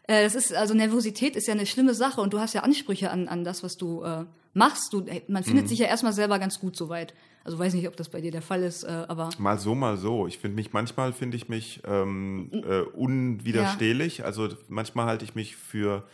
äh, 0.04 0.22
das 0.24 0.34
ist, 0.34 0.54
also 0.54 0.74
Nervosität 0.74 1.36
ist 1.36 1.46
ja 1.46 1.54
eine 1.54 1.66
schlimme 1.66 1.94
Sache 1.94 2.20
und 2.20 2.32
du 2.32 2.40
hast 2.40 2.54
ja 2.54 2.62
Ansprüche 2.62 3.10
an, 3.10 3.28
an 3.28 3.44
das, 3.44 3.62
was 3.62 3.76
du 3.76 4.02
äh, 4.02 4.24
machst. 4.54 4.92
Du, 4.92 5.04
ey, 5.06 5.22
man 5.28 5.42
Mhm. 5.42 5.46
findet 5.46 5.68
sich 5.68 5.78
ja 5.78 5.86
erstmal 5.86 6.12
selber 6.12 6.38
ganz 6.38 6.58
gut 6.60 6.76
soweit. 6.76 7.14
Also 7.44 7.58
weiß 7.58 7.74
nicht, 7.74 7.88
ob 7.88 7.96
das 7.96 8.08
bei 8.08 8.20
dir 8.20 8.30
der 8.30 8.42
Fall 8.42 8.62
ist, 8.62 8.84
äh, 8.84 9.04
aber 9.08 9.30
Mal 9.38 9.58
so, 9.58 9.74
mal 9.74 9.96
so. 9.96 10.26
Ich 10.28 10.38
finde 10.38 10.54
mich, 10.56 10.72
manchmal 10.72 11.12
finde 11.12 11.36
ich 11.36 11.48
mich 11.48 11.80
ähm, 11.84 12.50
äh, 12.52 12.80
unwiderstehlich. 12.82 14.24
Also 14.24 14.48
manchmal 14.68 15.06
halte 15.06 15.24
ich 15.24 15.34
mich 15.34 15.56
für 15.56 16.04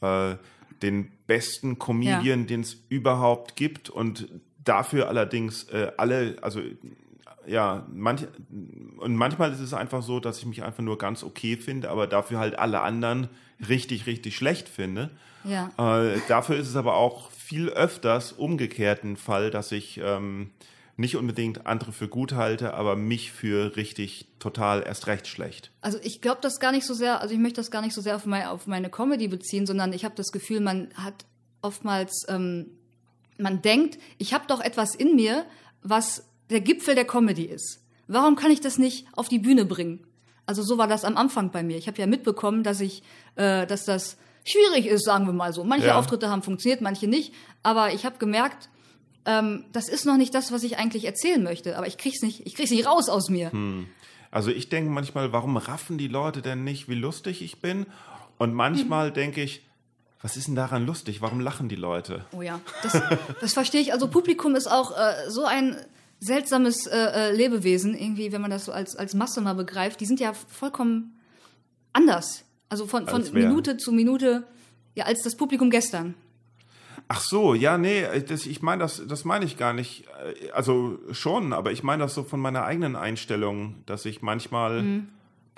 äh, 0.00 0.34
den 0.82 1.10
besten 1.26 1.78
Comedian, 1.78 2.46
den 2.46 2.62
es 2.62 2.76
überhaupt 2.88 3.54
gibt. 3.56 3.90
Und 3.90 4.28
dafür 4.64 5.08
allerdings 5.08 5.64
äh, 5.64 5.92
alle, 5.96 6.36
also 6.42 6.60
ja, 7.46 7.86
manch, 7.92 8.26
und 8.98 9.16
manchmal 9.16 9.52
ist 9.52 9.60
es 9.60 9.74
einfach 9.74 10.02
so, 10.02 10.20
dass 10.20 10.38
ich 10.38 10.46
mich 10.46 10.62
einfach 10.62 10.82
nur 10.82 10.98
ganz 10.98 11.22
okay 11.22 11.56
finde, 11.56 11.90
aber 11.90 12.06
dafür 12.06 12.38
halt 12.38 12.58
alle 12.58 12.80
anderen 12.80 13.28
richtig, 13.68 14.06
richtig 14.06 14.36
schlecht 14.36 14.68
finde. 14.68 15.10
ja. 15.44 15.70
Äh, 15.78 16.20
dafür 16.28 16.56
ist 16.56 16.68
es 16.68 16.76
aber 16.76 16.94
auch 16.94 17.30
viel 17.30 17.68
öfters 17.68 18.32
umgekehrt 18.32 19.04
ein 19.04 19.16
Fall, 19.16 19.50
dass 19.50 19.72
ich 19.72 20.00
ähm, 20.02 20.50
nicht 20.96 21.16
unbedingt 21.16 21.66
andere 21.66 21.92
für 21.92 22.08
gut 22.08 22.32
halte, 22.32 22.74
aber 22.74 22.96
mich 22.96 23.32
für 23.32 23.76
richtig 23.76 24.26
total 24.38 24.82
erst 24.82 25.06
recht 25.06 25.26
schlecht. 25.26 25.70
Also 25.80 25.98
ich 26.02 26.20
glaube 26.20 26.40
das 26.42 26.60
gar 26.60 26.72
nicht 26.72 26.86
so 26.86 26.94
sehr, 26.94 27.20
also 27.20 27.34
ich 27.34 27.40
möchte 27.40 27.60
das 27.60 27.70
gar 27.70 27.82
nicht 27.82 27.94
so 27.94 28.00
sehr 28.00 28.16
auf, 28.16 28.26
mein, 28.26 28.46
auf 28.46 28.66
meine 28.66 28.90
Comedy 28.90 29.28
beziehen, 29.28 29.66
sondern 29.66 29.92
ich 29.92 30.04
habe 30.04 30.14
das 30.14 30.32
Gefühl, 30.32 30.60
man 30.60 30.88
hat 30.94 31.24
oftmals, 31.62 32.24
ähm, 32.28 32.66
man 33.38 33.62
denkt, 33.62 33.98
ich 34.18 34.34
habe 34.34 34.44
doch 34.46 34.60
etwas 34.60 34.94
in 34.94 35.16
mir, 35.16 35.44
was 35.82 36.24
der 36.52 36.60
Gipfel 36.60 36.94
der 36.94 37.04
Comedy 37.04 37.44
ist. 37.44 37.80
Warum 38.08 38.36
kann 38.36 38.50
ich 38.50 38.60
das 38.60 38.78
nicht 38.78 39.06
auf 39.12 39.28
die 39.28 39.38
Bühne 39.38 39.64
bringen? 39.64 40.06
Also 40.46 40.62
so 40.62 40.76
war 40.78 40.88
das 40.88 41.04
am 41.04 41.16
Anfang 41.16 41.50
bei 41.50 41.62
mir. 41.62 41.76
Ich 41.76 41.86
habe 41.86 41.98
ja 41.98 42.06
mitbekommen, 42.06 42.62
dass 42.62 42.80
ich, 42.80 43.02
äh, 43.36 43.66
dass 43.66 43.84
das 43.84 44.16
schwierig 44.44 44.86
ist, 44.86 45.04
sagen 45.04 45.26
wir 45.26 45.32
mal 45.32 45.52
so. 45.52 45.64
Manche 45.64 45.88
Ja. 45.88 45.98
Auftritte 45.98 46.28
haben 46.28 46.42
funktioniert, 46.42 46.80
manche 46.80 47.06
nicht. 47.06 47.32
Aber 47.62 47.92
ich 47.94 48.04
habe 48.04 48.18
gemerkt, 48.18 48.68
ähm, 49.24 49.64
das 49.72 49.88
ist 49.88 50.04
noch 50.04 50.16
nicht 50.16 50.34
das, 50.34 50.50
was 50.50 50.64
ich 50.64 50.78
eigentlich 50.78 51.04
erzählen 51.04 51.42
möchte. 51.42 51.78
Aber 51.78 51.86
ich 51.86 51.96
krieg's 51.96 52.22
nicht, 52.22 52.44
ich 52.46 52.54
krieg's 52.56 52.70
nicht 52.72 52.86
raus 52.86 53.08
aus 53.08 53.30
mir. 53.30 53.52
Also 54.32 54.50
ich 54.50 54.68
denke 54.68 54.90
manchmal, 54.90 55.32
warum 55.32 55.56
raffen 55.56 55.96
die 55.96 56.08
Leute 56.08 56.42
denn 56.42 56.64
nicht, 56.64 56.88
wie 56.88 56.94
lustig 56.96 57.40
ich 57.42 57.60
bin? 57.60 57.86
Und 58.38 58.52
manchmal 58.52 59.12
denke 59.12 59.42
ich, 59.42 59.62
was 60.22 60.36
ist 60.36 60.48
denn 60.48 60.56
daran 60.56 60.86
lustig? 60.86 61.20
Warum 61.22 61.38
lachen 61.40 61.68
die 61.68 61.76
Leute? 61.76 62.24
Oh 62.32 62.42
ja, 62.42 62.60
das, 62.82 63.00
das 63.40 63.52
verstehe 63.52 63.80
ich. 63.80 63.92
Also 63.92 64.08
Publikum 64.08 64.54
ist 64.56 64.66
auch 64.66 64.96
äh, 64.96 65.30
so 65.30 65.44
ein 65.44 65.76
seltsames 66.24 66.86
äh, 66.86 66.96
äh, 66.96 67.32
Lebewesen, 67.36 67.94
irgendwie, 67.94 68.32
wenn 68.32 68.40
man 68.40 68.50
das 68.50 68.66
so 68.66 68.72
als, 68.72 68.94
als 68.96 69.14
Masse 69.14 69.40
mal 69.40 69.54
begreift. 69.54 70.00
Die 70.00 70.06
sind 70.06 70.20
ja 70.20 70.32
vollkommen 70.32 71.18
anders. 71.92 72.44
Also 72.68 72.86
von, 72.86 73.06
von? 73.06 73.24
Minute 73.32 73.76
zu 73.76 73.92
Minute, 73.92 74.44
ja, 74.94 75.04
als 75.04 75.22
das 75.22 75.36
Publikum 75.36 75.70
gestern. 75.70 76.14
Ach 77.08 77.20
so, 77.20 77.54
ja, 77.54 77.76
nee, 77.76 78.06
das, 78.26 78.46
ich 78.46 78.62
meine, 78.62 78.82
das, 78.82 79.02
das 79.06 79.24
meine 79.24 79.44
ich 79.44 79.56
gar 79.58 79.72
nicht. 79.72 80.04
Äh, 80.44 80.50
Also 80.52 80.98
schon, 81.10 81.52
aber 81.52 81.72
ich 81.72 81.82
meine 81.82 82.04
das 82.04 82.14
so 82.14 82.22
von 82.22 82.40
meiner 82.40 82.64
eigenen 82.64 82.96
Einstellung, 82.96 83.82
dass 83.86 84.04
ich 84.04 84.22
manchmal 84.22 84.82
Mhm. 84.82 85.08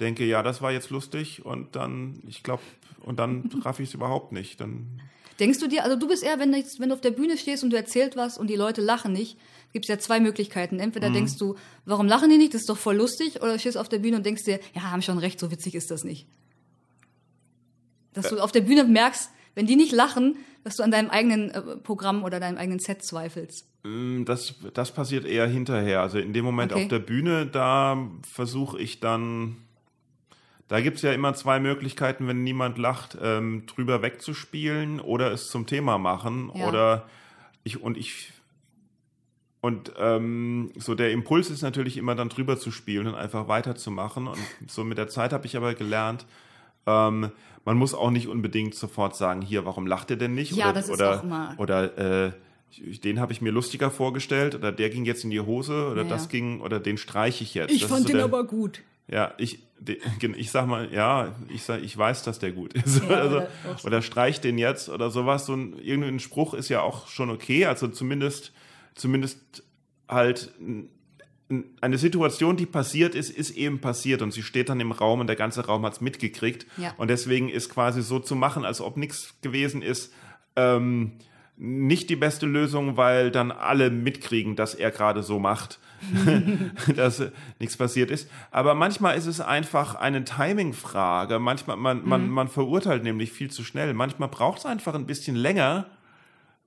denke, 0.00 0.24
ja, 0.24 0.42
das 0.42 0.62
war 0.62 0.72
jetzt 0.72 0.90
lustig 0.90 1.44
und 1.44 1.76
dann, 1.76 2.22
ich 2.26 2.42
glaube, 2.42 2.62
und 3.00 3.18
dann 3.18 3.50
raff 3.64 3.80
ich 3.80 3.90
es 3.90 3.94
überhaupt 3.94 4.32
nicht. 4.32 4.60
Dann 4.60 4.86
Denkst 5.38 5.58
du 5.58 5.68
dir, 5.68 5.84
also 5.84 5.96
du 5.96 6.08
bist 6.08 6.22
eher, 6.22 6.38
wenn, 6.38 6.52
wenn 6.52 6.88
du 6.88 6.94
auf 6.94 7.00
der 7.00 7.10
Bühne 7.10 7.36
stehst 7.36 7.62
und 7.62 7.70
du 7.70 7.76
erzählst 7.76 8.16
was 8.16 8.38
und 8.38 8.48
die 8.48 8.56
Leute 8.56 8.80
lachen 8.80 9.12
nicht, 9.12 9.36
gibt 9.74 9.84
es 9.84 9.88
ja 9.90 9.98
zwei 9.98 10.20
Möglichkeiten. 10.20 10.78
Entweder 10.80 11.10
Mhm. 11.10 11.14
denkst 11.14 11.36
du, 11.36 11.56
warum 11.84 12.06
lachen 12.06 12.30
die 12.30 12.38
nicht, 12.38 12.54
das 12.54 12.62
ist 12.62 12.70
doch 12.70 12.78
voll 12.78 12.96
lustig, 12.96 13.42
oder 13.42 13.52
du 13.52 13.58
stehst 13.58 13.76
auf 13.76 13.90
der 13.90 13.98
Bühne 13.98 14.16
und 14.16 14.24
denkst 14.24 14.44
dir, 14.44 14.58
ja, 14.74 14.90
haben 14.90 15.02
schon 15.02 15.18
recht, 15.18 15.38
so 15.38 15.50
witzig 15.50 15.74
ist 15.74 15.90
das 15.90 16.04
nicht. 16.04 16.26
Dass 18.14 18.28
du 18.30 18.38
auf 18.38 18.52
der 18.52 18.60
Bühne 18.62 18.84
merkst, 18.84 19.30
wenn 19.56 19.66
die 19.66 19.76
nicht 19.76 19.92
lachen, 19.92 20.36
dass 20.62 20.76
du 20.76 20.82
an 20.82 20.90
deinem 20.90 21.10
eigenen 21.10 21.50
äh, 21.50 21.60
Programm 21.76 22.24
oder 22.24 22.40
deinem 22.40 22.56
eigenen 22.56 22.78
Set 22.78 23.02
zweifelst. 23.04 23.66
Mm, 23.82 24.24
Das, 24.24 24.54
das 24.72 24.92
passiert 24.94 25.26
eher 25.26 25.46
hinterher. 25.46 26.00
Also 26.00 26.18
in 26.18 26.32
dem 26.32 26.44
Moment 26.44 26.72
Okay. 26.72 26.82
auf 26.84 26.88
der 26.88 26.98
Bühne, 27.00 27.46
da 27.46 27.98
versuche 28.32 28.78
ich 28.80 29.00
dann, 29.00 29.56
da 30.68 30.80
gibt 30.80 30.96
es 30.96 31.02
ja 31.02 31.12
immer 31.12 31.34
zwei 31.34 31.58
Möglichkeiten, 31.60 32.26
wenn 32.28 32.42
niemand 32.44 32.78
lacht, 32.78 33.18
ähm, 33.20 33.66
drüber 33.66 34.00
wegzuspielen 34.02 35.00
oder 35.00 35.32
es 35.32 35.48
zum 35.48 35.66
Thema 35.66 35.98
machen. 35.98 36.50
Ja. 36.54 36.68
Oder 36.68 37.08
ich 37.64 37.82
und 37.82 37.96
ich 37.98 38.32
und 39.64 39.92
ähm, 39.98 40.70
so 40.76 40.94
der 40.94 41.10
Impuls 41.10 41.48
ist 41.50 41.62
natürlich 41.62 41.96
immer 41.96 42.14
dann 42.14 42.28
drüber 42.28 42.58
zu 42.58 42.70
spielen 42.70 43.06
und 43.06 43.14
einfach 43.14 43.48
weiterzumachen. 43.48 44.26
Und 44.26 44.38
so 44.68 44.84
mit 44.84 44.98
der 44.98 45.08
Zeit 45.08 45.32
habe 45.32 45.46
ich 45.46 45.56
aber 45.56 45.74
gelernt, 45.74 46.26
ähm, 46.86 47.30
man 47.64 47.76
muss 47.78 47.94
auch 47.94 48.10
nicht 48.10 48.28
unbedingt 48.28 48.74
sofort 48.74 49.16
sagen, 49.16 49.40
hier, 49.40 49.64
warum 49.64 49.86
lacht 49.86 50.10
ihr 50.10 50.16
denn 50.16 50.34
nicht? 50.34 50.52
Ja, 50.52 50.66
oder 50.66 50.74
das 50.74 50.84
ist 50.88 50.94
oder, 50.94 51.18
auch 51.18 51.22
immer- 51.22 51.54
oder 51.56 52.26
äh, 52.26 52.32
ich- 52.70 53.00
den 53.00 53.20
habe 53.20 53.32
ich 53.32 53.40
mir 53.40 53.52
lustiger 53.52 53.90
vorgestellt 53.90 54.54
oder 54.54 54.70
der 54.70 54.90
ging 54.90 55.04
jetzt 55.06 55.24
in 55.24 55.30
die 55.30 55.40
Hose 55.40 55.88
oder 55.90 56.02
Ja, 56.02 56.08
das 56.08 56.24
ja. 56.24 56.30
ging 56.32 56.60
oder 56.60 56.78
den 56.80 56.98
streiche 56.98 57.42
ich 57.42 57.54
jetzt. 57.54 57.70
Das 57.82 57.90
ist 57.90 58.06
so 58.08 58.12
der, 58.12 58.28
gut. 58.44 58.82
ja, 59.08 59.32
ich, 59.38 59.60
de- 59.78 59.98
ich 60.36 60.50
sag 60.50 60.66
mal, 60.66 60.92
ja, 60.92 61.34
ich, 61.48 61.62
sag, 61.62 61.82
ich 61.82 61.96
weiß, 61.96 62.22
dass 62.24 62.38
der 62.38 62.52
gut 62.52 62.74
ist. 62.74 63.02
Ja, 63.08 63.08
also, 63.22 63.42
oder 63.84 64.02
streich 64.02 64.40
den 64.42 64.58
jetzt 64.58 64.90
oder 64.90 65.08
sowas. 65.10 65.46
So 65.46 65.54
ein, 65.54 65.78
irgendein 65.78 66.20
Spruch 66.20 66.52
ist 66.52 66.68
ja 66.68 66.82
auch 66.82 67.06
schon 67.08 67.30
okay. 67.30 67.64
Also 67.64 67.88
zumindest, 67.88 68.52
zumindest 68.94 69.62
halt 70.08 70.52
eine 71.80 71.98
Situation, 71.98 72.56
die 72.56 72.66
passiert 72.66 73.14
ist, 73.14 73.30
ist 73.30 73.50
eben 73.50 73.80
passiert 73.80 74.22
und 74.22 74.32
sie 74.32 74.42
steht 74.42 74.68
dann 74.68 74.80
im 74.80 74.92
Raum 74.92 75.20
und 75.20 75.26
der 75.26 75.36
ganze 75.36 75.66
Raum 75.66 75.84
hat 75.84 75.94
es 75.94 76.00
mitgekriegt. 76.00 76.66
Ja. 76.76 76.94
Und 76.96 77.08
deswegen 77.08 77.48
ist 77.48 77.68
quasi 77.68 78.02
so 78.02 78.18
zu 78.18 78.34
machen, 78.34 78.64
als 78.64 78.80
ob 78.80 78.96
nichts 78.96 79.34
gewesen 79.42 79.82
ist, 79.82 80.12
ähm, 80.56 81.12
nicht 81.56 82.10
die 82.10 82.16
beste 82.16 82.46
Lösung, 82.46 82.96
weil 82.96 83.30
dann 83.30 83.52
alle 83.52 83.90
mitkriegen, 83.90 84.56
dass 84.56 84.74
er 84.74 84.90
gerade 84.90 85.22
so 85.22 85.38
macht, 85.38 85.78
dass 86.96 87.20
äh, 87.20 87.30
nichts 87.60 87.76
passiert 87.76 88.10
ist. 88.10 88.28
Aber 88.50 88.74
manchmal 88.74 89.16
ist 89.16 89.26
es 89.26 89.40
einfach 89.40 89.94
eine 89.94 90.24
Timing-Frage. 90.24 91.38
Manchmal, 91.38 91.76
man, 91.76 92.06
man, 92.06 92.28
man 92.28 92.48
verurteilt 92.48 93.04
nämlich 93.04 93.30
viel 93.30 93.50
zu 93.50 93.62
schnell. 93.62 93.94
Manchmal 93.94 94.28
braucht 94.28 94.58
es 94.58 94.66
einfach 94.66 94.94
ein 94.94 95.06
bisschen 95.06 95.36
länger, 95.36 95.86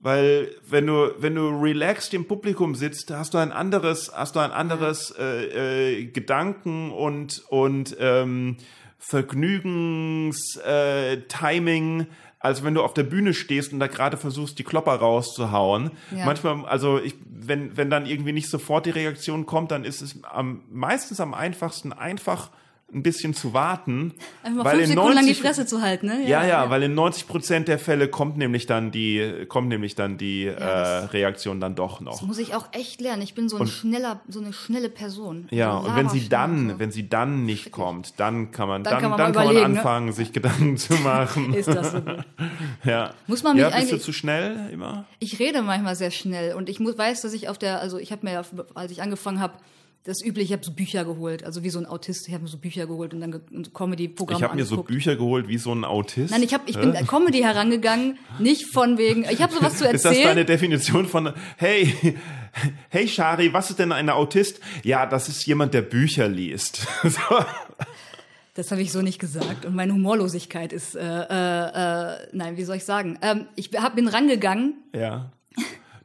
weil 0.00 0.54
wenn 0.68 0.86
du, 0.86 1.10
wenn 1.18 1.34
du 1.34 1.48
relaxed 1.48 2.14
im 2.14 2.26
Publikum 2.26 2.74
sitzt, 2.74 3.10
hast 3.10 3.34
du 3.34 3.38
ein 3.38 3.50
anderes, 3.50 4.12
hast 4.14 4.36
du 4.36 4.40
ein 4.40 4.52
anderes 4.52 5.12
äh, 5.18 5.96
äh, 6.00 6.04
Gedanken 6.06 6.92
und, 6.92 7.42
und 7.48 7.96
ähm, 7.98 8.56
Vergnügens 8.98 10.56
äh, 10.56 11.18
als 12.40 12.62
wenn 12.62 12.74
du 12.74 12.82
auf 12.82 12.94
der 12.94 13.02
Bühne 13.02 13.34
stehst 13.34 13.72
und 13.72 13.80
da 13.80 13.88
gerade 13.88 14.16
versuchst, 14.16 14.58
die 14.58 14.64
Klopper 14.64 14.94
rauszuhauen. 14.94 15.90
Ja. 16.16 16.24
Manchmal, 16.24 16.64
also 16.66 17.00
ich, 17.00 17.16
wenn, 17.28 17.76
wenn 17.76 17.90
dann 17.90 18.06
irgendwie 18.06 18.32
nicht 18.32 18.48
sofort 18.48 18.86
die 18.86 18.90
Reaktion 18.90 19.46
kommt, 19.46 19.72
dann 19.72 19.84
ist 19.84 20.02
es 20.02 20.22
am 20.22 20.62
meistens 20.70 21.20
am 21.20 21.34
einfachsten, 21.34 21.92
einfach 21.92 22.50
ein 22.92 23.02
bisschen 23.02 23.34
zu 23.34 23.52
warten. 23.52 24.14
Einfach 24.42 24.64
weil 24.64 24.76
fünf 24.76 24.82
in 24.84 24.88
Sekunden 24.90 25.14
lang 25.14 25.24
die 25.24 25.32
90 25.32 25.42
Fresse 25.42 25.66
zu 25.66 25.82
halten, 25.82 26.06
ne? 26.06 26.26
Ja, 26.26 26.44
ja, 26.46 26.70
weil 26.70 26.82
in 26.84 26.94
90 26.94 27.28
Prozent 27.28 27.68
der 27.68 27.78
Fälle 27.78 28.08
kommt 28.08 28.38
nämlich 28.38 28.66
dann 28.66 28.90
die, 28.90 29.44
kommt 29.48 29.68
nämlich 29.68 29.94
dann 29.94 30.16
die 30.16 30.46
äh, 30.46 30.62
Reaktion 30.62 31.60
dann 31.60 31.74
doch 31.74 32.00
noch. 32.00 32.12
Das 32.12 32.22
muss 32.22 32.38
ich 32.38 32.54
auch 32.54 32.68
echt 32.72 33.00
lernen. 33.00 33.22
Ich 33.22 33.34
bin 33.34 33.48
so 33.48 33.58
ein 33.58 33.66
schneller, 33.66 34.20
so 34.28 34.40
eine 34.40 34.54
schnelle 34.54 34.88
Person. 34.88 35.48
Ja, 35.50 35.76
und 35.76 35.96
wenn 35.96 36.08
sie 36.08 36.28
dann, 36.28 36.70
so. 36.70 36.78
wenn 36.78 36.90
sie 36.90 37.08
dann 37.08 37.44
nicht 37.44 37.72
kommt, 37.72 38.18
dann 38.18 38.52
kann 38.52 38.68
man, 38.68 38.84
Dann 38.84 38.94
dann, 38.94 39.02
kann 39.02 39.10
man 39.10 39.18
dann 39.18 39.32
kann 39.34 39.44
man 39.46 39.54
ne? 39.54 39.64
anfangen, 39.64 40.12
sich 40.12 40.32
Gedanken 40.32 40.78
zu 40.78 40.94
machen. 41.04 41.52
Ist 41.52 41.68
das 41.68 41.92
so 41.92 42.00
gut? 42.00 42.24
ja. 42.84 43.12
Muss 43.26 43.42
man 43.42 43.56
mich 43.56 43.62
ja, 43.62 43.70
bist 43.70 43.92
du 43.92 43.98
zu 43.98 44.12
schnell 44.12 44.70
immer? 44.72 45.04
Ich 45.18 45.38
rede 45.38 45.60
manchmal 45.60 45.94
sehr 45.94 46.10
schnell 46.10 46.54
und 46.54 46.70
ich 46.70 46.80
muss, 46.80 46.96
weiß, 46.96 47.20
dass 47.20 47.34
ich 47.34 47.50
auf 47.50 47.58
der, 47.58 47.80
also 47.80 47.98
ich 47.98 48.12
habe 48.12 48.24
mir, 48.26 48.32
ja, 48.32 48.42
als 48.74 48.92
ich 48.92 49.02
angefangen 49.02 49.40
habe, 49.40 49.54
das 50.08 50.24
übliche, 50.24 50.46
ich 50.46 50.52
habe 50.54 50.64
so 50.64 50.72
Bücher 50.72 51.04
geholt, 51.04 51.44
also 51.44 51.62
wie 51.62 51.68
so 51.68 51.78
ein 51.78 51.84
Autist, 51.84 52.28
ich 52.28 52.32
habe 52.32 52.42
mir 52.42 52.48
so 52.48 52.56
Bücher 52.56 52.86
geholt 52.86 53.12
und 53.12 53.20
dann 53.20 53.42
Comedy-Programme 53.74 54.38
Ich 54.38 54.42
habe 54.42 54.56
mir 54.56 54.64
so. 54.64 54.82
Bücher 54.82 55.16
geholt 55.16 55.48
wie 55.48 55.58
so 55.58 55.70
ein 55.70 55.84
Autist. 55.84 56.30
Nein, 56.30 56.42
ich, 56.42 56.54
hab, 56.54 56.66
ich 56.66 56.78
bin 56.78 56.96
an 56.96 57.06
Comedy 57.06 57.40
herangegangen, 57.40 58.18
nicht 58.38 58.64
von 58.64 58.96
wegen, 58.96 59.26
ich 59.30 59.42
habe 59.42 59.52
sowas 59.52 59.76
zu 59.76 59.84
Ist 59.88 60.06
das 60.06 60.12
erzählen. 60.12 60.28
deine 60.28 60.44
Definition 60.46 61.06
von, 61.06 61.34
hey, 61.58 61.92
hey 62.88 63.06
Shari, 63.06 63.52
was 63.52 63.68
ist 63.68 63.80
denn 63.80 63.92
ein 63.92 64.08
Autist? 64.08 64.60
Ja, 64.82 65.04
das 65.04 65.28
ist 65.28 65.44
jemand, 65.44 65.74
der 65.74 65.82
Bücher 65.82 66.26
liest. 66.26 66.86
so. 67.02 67.44
Das 68.54 68.70
habe 68.70 68.80
ich 68.80 68.90
so 68.90 69.02
nicht 69.02 69.18
gesagt. 69.18 69.66
Und 69.66 69.74
meine 69.74 69.92
Humorlosigkeit 69.92 70.72
ist, 70.72 70.96
äh, 70.96 71.00
äh, 71.00 72.14
äh, 72.14 72.28
nein, 72.32 72.56
wie 72.56 72.64
soll 72.64 72.76
ich 72.76 72.84
sagen? 72.86 73.18
Ähm, 73.20 73.46
ich 73.56 73.70
hab, 73.76 73.94
bin 73.94 74.08
rangegangen. 74.08 74.74
Ja. 74.94 75.32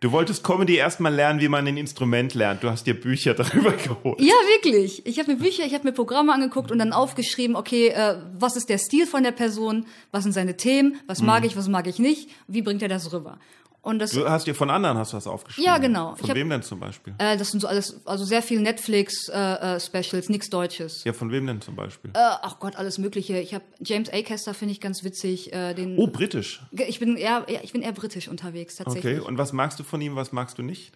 Du 0.03 0.11
wolltest 0.11 0.43
Comedy 0.43 0.75
erstmal 0.75 1.13
lernen, 1.15 1.39
wie 1.39 1.47
man 1.47 1.65
ein 1.65 1.77
Instrument 1.77 2.33
lernt. 2.33 2.61
Du 2.61 2.69
hast 2.69 2.85
dir 2.85 2.93
Bücher 2.93 3.33
darüber 3.41 3.71
geholt. 3.71 4.19
Ja, 4.19 4.33
wirklich. 4.53 5.05
Ich 5.05 5.17
habe 5.17 5.31
mir 5.31 5.37
Bücher, 5.37 5.63
ich 5.65 5.73
habe 5.73 5.85
mir 5.87 5.93
Programme 5.93 6.33
angeguckt 6.33 6.71
und 6.71 6.79
dann 6.79 6.91
aufgeschrieben, 6.91 7.55
okay, 7.55 7.87
äh, 7.87 8.17
was 8.37 8.57
ist 8.57 8.67
der 8.67 8.79
Stil 8.79 9.07
von 9.07 9.23
der 9.23 9.31
Person? 9.31 9.85
Was 10.11 10.23
sind 10.23 10.33
seine 10.33 10.57
Themen? 10.57 10.97
Was 11.07 11.21
Mhm. 11.21 11.27
mag 11.27 11.45
ich, 11.45 11.55
was 11.55 11.69
mag 11.69 11.87
ich 11.87 11.99
nicht? 11.99 12.29
Wie 12.49 12.61
bringt 12.61 12.81
er 12.81 12.89
das 12.89 13.13
rüber? 13.13 13.39
Und 13.83 13.99
das, 13.99 14.11
Du 14.11 14.27
hast 14.27 14.47
dir 14.47 14.55
von 14.55 14.69
anderen 14.69 14.97
hast 14.97 15.11
du 15.11 15.17
das 15.17 15.27
aufgeschrieben. 15.27 15.65
Ja, 15.69 15.77
genau. 15.77 16.15
Von 16.15 16.29
hab- 16.29 16.35
wem 16.37 16.49
denn 16.49 16.63
zum 16.63 16.79
Beispiel? 16.79 17.13
äh, 17.17 17.35
das 17.37 17.51
sind 17.51 17.59
so 17.59 17.67
alles, 17.67 17.99
also 18.05 18.23
sehr 18.23 18.41
viel 18.41 18.61
Netflix-Specials, 18.61 19.29
äh, 19.61 19.79
Specials, 20.03 20.29
nichts 20.29 20.49
Deutsches. 20.49 21.03
Ja, 21.03 21.11
von 21.11 21.31
wem 21.31 21.45
denn 21.45 21.59
zum 21.59 21.75
Beispiel? 21.75 22.11
Äh, 22.11 22.17
ach 22.17 22.59
Gott, 22.59 22.77
alles 22.77 22.97
Mögliche. 22.97 23.37
Ich 23.39 23.53
habe 23.53 23.65
James 23.81 24.09
Acaster 24.09 24.53
finde 24.53 24.71
ich 24.71 24.79
ganz 24.79 25.03
witzig. 25.03 25.51
Äh, 25.51 25.73
den, 25.73 25.97
Oh, 25.97 26.07
britisch. 26.07 26.61
ich 26.71 26.99
bin 26.99 27.17
eher, 27.17 27.45
ich 27.61 27.73
bin 27.73 27.81
eher 27.81 27.91
britisch 27.91 28.29
unterwegs 28.29 28.77
tatsächlich. 28.77 29.17
Okay. 29.19 29.27
Und 29.27 29.37
was 29.37 29.51
magst 29.51 29.77
du 29.79 29.83
von 29.83 29.99
ihm, 29.99 30.15
was 30.15 30.31
magst 30.31 30.57
du 30.57 30.63
nicht? 30.63 30.93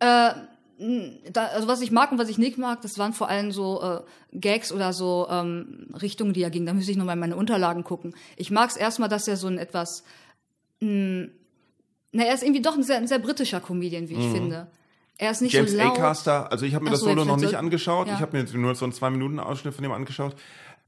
da, 0.00 1.46
also 1.54 1.66
was 1.66 1.80
ich 1.80 1.90
mag 1.90 2.12
und 2.12 2.18
was 2.18 2.28
ich 2.28 2.38
nicht 2.38 2.56
mag, 2.56 2.82
das 2.82 2.98
waren 2.98 3.12
vor 3.12 3.28
allem 3.28 3.50
so 3.52 3.82
äh, 3.82 4.00
Gags 4.38 4.70
oder 4.70 4.92
so 4.92 5.26
ähm, 5.28 5.88
Richtungen, 6.00 6.34
die 6.34 6.42
er 6.42 6.50
ging. 6.50 6.66
Da 6.66 6.72
müsste 6.72 6.92
ich 6.92 6.96
nochmal 6.98 7.14
in 7.14 7.20
meine 7.20 7.36
Unterlagen 7.36 7.82
gucken. 7.84 8.14
Ich 8.36 8.50
mag 8.52 8.70
es 8.70 8.76
erstmal, 8.76 9.08
dass 9.08 9.26
er 9.26 9.36
so 9.36 9.48
ein 9.48 9.58
etwas, 9.58 10.04
mh, 10.80 11.28
na, 12.12 12.24
er 12.24 12.34
ist 12.34 12.42
irgendwie 12.42 12.62
doch 12.62 12.74
ein 12.74 12.82
sehr, 12.82 12.96
ein 12.96 13.06
sehr 13.06 13.18
britischer 13.18 13.60
Comedian, 13.60 14.08
wie 14.08 14.14
ich 14.14 14.32
finde. 14.32 14.68
Er 15.20 15.32
ist 15.32 15.42
nicht 15.42 15.52
Mhm. 15.52 15.58
James 15.58 15.72
so 15.72 15.76
laut. 15.78 15.98
Acaster, 15.98 16.50
also 16.52 16.64
ich 16.64 16.74
habe 16.74 16.84
mir 16.84 16.90
Ach 16.90 16.94
das 16.94 17.00
so, 17.00 17.06
Solo 17.06 17.24
noch 17.24 17.36
nicht 17.36 17.54
angeschaut. 17.56 18.06
ja. 18.06 18.14
Ich 18.14 18.20
habe 18.20 18.36
mir 18.36 18.42
jetzt 18.44 18.54
nur 18.54 18.74
so 18.74 18.84
einen 18.84 18.92
zwei 18.92 19.10
Minuten 19.10 19.40
Ausschnitt 19.40 19.74
von 19.74 19.82
dem 19.82 19.90
angeschaut. 19.92 20.36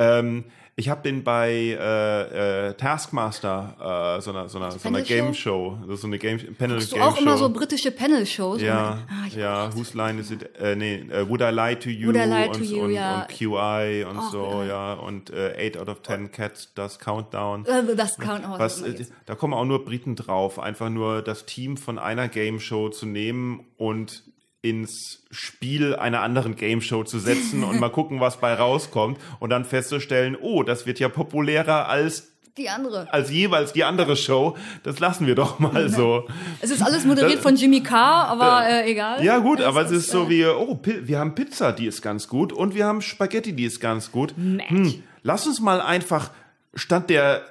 Ähm, 0.00 0.44
ich 0.76 0.88
habe 0.88 1.02
den 1.02 1.24
bei 1.24 1.50
äh, 1.52 2.68
äh, 2.68 2.74
Taskmaster, 2.74 4.16
äh, 4.16 4.20
so 4.22 4.30
einer 4.30 4.48
so 4.48 4.56
einer, 4.58 4.70
so 4.70 4.88
einer 4.88 4.98
Panel? 5.00 5.02
Game 5.02 5.34
Show, 5.34 5.76
ist 5.88 6.00
so 6.00 6.06
eine 6.06 6.18
Game 6.18 6.38
Panel 6.56 6.78
du 6.80 6.86
Game 6.94 7.02
auch 7.02 7.16
Show. 7.16 7.22
immer 7.22 7.36
so 7.36 7.50
britische 7.50 7.90
Panel-Shows? 7.90 8.62
ja, 8.62 8.98
Ah, 9.10 9.26
ich- 9.26 9.34
ja, 9.36 9.74
Whose 9.76 9.94
Line 9.96 10.18
is 10.20 10.30
it? 10.30 10.48
Äh, 10.58 10.76
nee, 10.76 10.94
äh, 11.10 11.28
Would 11.28 11.42
I 11.42 11.50
Lie 11.50 11.78
to 11.78 11.90
You 11.90 12.06
Would 12.06 12.16
I 12.16 12.20
Lie 12.20 12.46
und, 12.46 12.56
to 12.56 12.62
You, 12.62 12.84
und, 12.84 12.92
ja. 12.92 13.20
und 13.22 13.28
QI 13.28 14.04
und 14.08 14.16
Ach, 14.18 14.30
so, 14.32 14.62
I- 14.64 14.68
ja, 14.68 14.92
und 14.94 15.28
äh, 15.30 15.68
8 15.68 15.76
out 15.82 15.88
of 15.90 16.02
10 16.02 16.30
Cats, 16.32 16.72
das 16.74 16.98
Countdown. 16.98 17.66
Äh, 17.66 17.94
Das 17.94 18.18
auch. 18.18 18.58
Was, 18.58 18.80
äh, 18.80 19.04
da 19.26 19.34
kommen 19.34 19.52
auch 19.52 19.66
nur 19.66 19.84
Briten 19.84 20.16
drauf, 20.16 20.58
einfach 20.58 20.88
nur 20.88 21.20
das 21.20 21.44
Team 21.44 21.76
von 21.76 21.98
einer 21.98 22.28
Game 22.28 22.58
Show 22.58 22.88
zu 22.88 23.04
nehmen 23.04 23.66
und 23.76 24.22
ins 24.62 25.22
Spiel 25.30 25.96
einer 25.96 26.20
anderen 26.20 26.56
Game 26.56 26.80
Show 26.80 27.04
zu 27.04 27.18
setzen 27.18 27.64
und 27.64 27.80
mal 27.80 27.88
gucken, 27.90 28.20
was 28.20 28.38
bei 28.38 28.54
rauskommt 28.54 29.18
und 29.38 29.50
dann 29.50 29.64
festzustellen, 29.64 30.36
oh, 30.40 30.62
das 30.62 30.86
wird 30.86 30.98
ja 30.98 31.08
populärer 31.08 31.88
als 31.88 32.28
die 32.56 32.68
andere. 32.68 33.10
als 33.12 33.30
jeweils 33.30 33.72
die 33.72 33.84
andere 33.84 34.16
Show. 34.16 34.56
Das 34.82 34.98
lassen 34.98 35.26
wir 35.26 35.34
doch 35.34 35.58
mal 35.60 35.88
so. 35.88 36.28
Es 36.60 36.70
ist 36.70 36.82
alles 36.82 37.04
moderiert 37.04 37.40
von 37.40 37.56
Jimmy 37.56 37.80
Carr, 37.82 38.26
aber 38.28 38.68
äh, 38.68 38.90
egal. 38.90 39.24
Ja 39.24 39.38
gut, 39.38 39.60
Es 39.60 39.66
aber 39.66 39.82
es 39.82 39.90
ist 39.90 40.10
so 40.10 40.28
wie, 40.28 40.44
oh, 40.44 40.78
wir 40.82 41.18
haben 41.18 41.34
Pizza, 41.34 41.72
die 41.72 41.86
ist 41.86 42.02
ganz 42.02 42.28
gut 42.28 42.52
und 42.52 42.74
wir 42.74 42.84
haben 42.86 43.00
Spaghetti, 43.00 43.54
die 43.54 43.64
ist 43.64 43.80
ganz 43.80 44.12
gut. 44.12 44.34
Hm, 44.36 45.02
lass 45.22 45.46
uns 45.46 45.60
mal 45.60 45.80
einfach 45.80 46.30
statt 46.74 47.08
der 47.08 47.42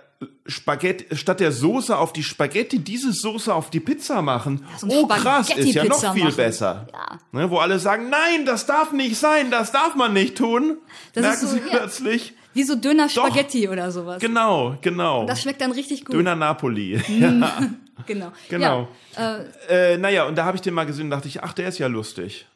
Spaghetti, 0.45 1.15
statt 1.15 1.39
der 1.39 1.53
Soße 1.53 1.97
auf 1.97 2.11
die 2.11 2.23
Spaghetti 2.23 2.79
diese 2.79 3.13
Soße 3.13 3.53
auf 3.53 3.69
die 3.69 3.79
Pizza 3.79 4.21
machen. 4.21 4.65
so 4.77 4.87
ein 4.87 4.91
oh 4.91 5.07
krass, 5.07 5.49
ist 5.49 5.73
ja 5.73 5.85
noch 5.85 6.13
viel 6.13 6.25
machen. 6.25 6.35
besser. 6.35 6.87
Ja. 6.91 7.19
Ne, 7.31 7.49
wo 7.49 7.59
alle 7.59 7.79
sagen, 7.79 8.09
nein, 8.09 8.45
das 8.45 8.65
darf 8.65 8.91
nicht 8.91 9.15
sein, 9.15 9.49
das 9.49 9.71
darf 9.71 9.95
man 9.95 10.11
nicht 10.11 10.37
tun. 10.37 10.77
Das 11.13 11.23
Merken 11.23 11.47
so, 11.47 11.47
sie 11.47 11.59
ja. 11.59 11.77
plötzlich. 11.77 12.33
Wie 12.53 12.63
so 12.63 12.75
dünner 12.75 13.07
Spaghetti 13.07 13.69
oder 13.69 13.91
sowas. 13.91 14.19
Genau, 14.19 14.75
genau. 14.81 15.25
Das 15.25 15.41
schmeckt 15.41 15.61
dann 15.61 15.71
richtig 15.71 16.03
gut. 16.03 16.15
Döner 16.15 16.35
Napoli. 16.35 17.01
Genau. 18.05 18.31
Genau. 18.49 18.87
Ja, 19.15 19.39
äh, 19.69 19.93
äh, 19.93 19.97
naja, 19.97 20.25
und 20.25 20.37
da 20.37 20.45
habe 20.45 20.55
ich 20.55 20.61
den 20.61 20.73
mal 20.73 20.85
gesehen 20.85 21.05
und 21.05 21.11
dachte 21.11 21.27
ich, 21.27 21.43
ach, 21.43 21.51
der 21.53 21.67
ist 21.67 21.79
ja 21.79 21.87
lustig. 21.87 22.47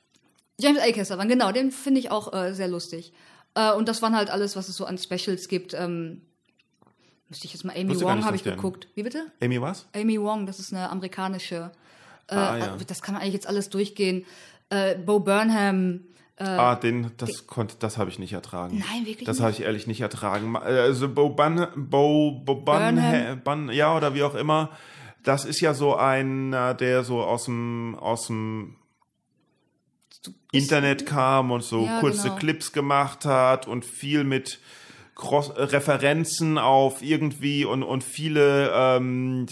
James 0.60 0.80
Acaster, 0.82 1.18
war 1.18 1.26
genau, 1.26 1.52
den 1.52 1.72
finde 1.72 2.00
ich 2.00 2.12
auch 2.12 2.34
äh, 2.34 2.54
sehr 2.54 2.68
lustig. 2.68 3.14
Äh, 3.56 3.74
und 3.74 3.88
das 3.88 4.02
waren 4.02 4.16
halt 4.16 4.30
alles, 4.30 4.56
was 4.56 4.70
es 4.70 4.76
so 4.78 4.86
an 4.86 4.98
Specials 4.98 5.48
gibt. 5.48 5.74
Ähm, 5.74 6.22
müsste 7.34 7.48
ich 7.48 7.54
jetzt 7.54 7.64
mal 7.66 7.76
Amy 7.76 8.00
Wong 8.00 8.24
habe 8.26 8.36
ich 8.36 8.44
geguckt. 8.44 8.88
Wie 8.94 9.02
bitte? 9.02 9.26
Amy 9.42 9.60
was? 9.60 9.88
Amy 9.96 10.22
Wong, 10.22 10.46
das 10.46 10.60
ist 10.60 10.72
eine 10.72 10.90
amerikanische. 10.92 11.72
Äh, 12.28 12.36
Ah, 12.36 12.58
ja. 12.58 12.78
Das 12.88 13.02
kann 13.02 13.14
man 13.16 13.22
eigentlich 13.24 13.34
jetzt 13.34 13.48
alles 13.48 13.70
durchgehen. 13.72 14.24
Äh, 14.70 14.96
Bo 14.96 15.20
Burnham. 15.20 16.02
ah, 16.38 16.76
den, 16.76 17.12
das 17.18 17.48
konnte, 17.48 17.76
das 17.80 17.98
habe 17.98 18.10
ich 18.12 18.20
nicht 18.20 18.34
ertragen. 18.34 18.78
Nein, 18.88 19.06
wirklich 19.06 19.26
Das 19.26 19.40
habe 19.40 19.52
ich 19.52 19.62
ehrlich 19.62 19.88
nicht 19.88 20.02
ertragen. 20.02 20.54
Äh, 20.56 20.60
Also 20.60 21.10
Bo 21.10 21.30
Bun, 21.30 21.68
Bo, 21.76 22.32
Bo 22.46 22.56
Burnham. 22.56 23.42
Bun, 23.44 23.72
ja 23.72 23.96
oder 23.98 24.14
wie 24.14 24.22
auch 24.24 24.36
immer. 24.36 24.70
Das 25.24 25.44
ist 25.46 25.60
ja 25.60 25.74
so 25.74 25.96
einer, 25.96 26.74
der 26.76 27.04
so 27.04 27.22
aus 27.24 27.46
dem 27.46 27.96
aus 28.00 28.28
dem 28.28 28.76
Internet 30.52 31.06
kam 31.08 31.50
und 31.52 31.64
so 31.64 31.86
Ja, 31.86 32.00
kurze 32.00 32.24
genau. 32.30 32.36
Clips 32.36 32.72
gemacht 32.74 33.26
hat 33.26 33.68
und 33.68 33.86
viel 33.86 34.24
mit 34.24 34.60
Cross 35.16 35.50
äh, 35.50 35.62
Referenzen 35.64 36.58
auf 36.58 37.02
irgendwie 37.02 37.66
und 37.66 37.84
und 37.84 38.04
viele 38.04 38.72
ähm, 38.74 39.46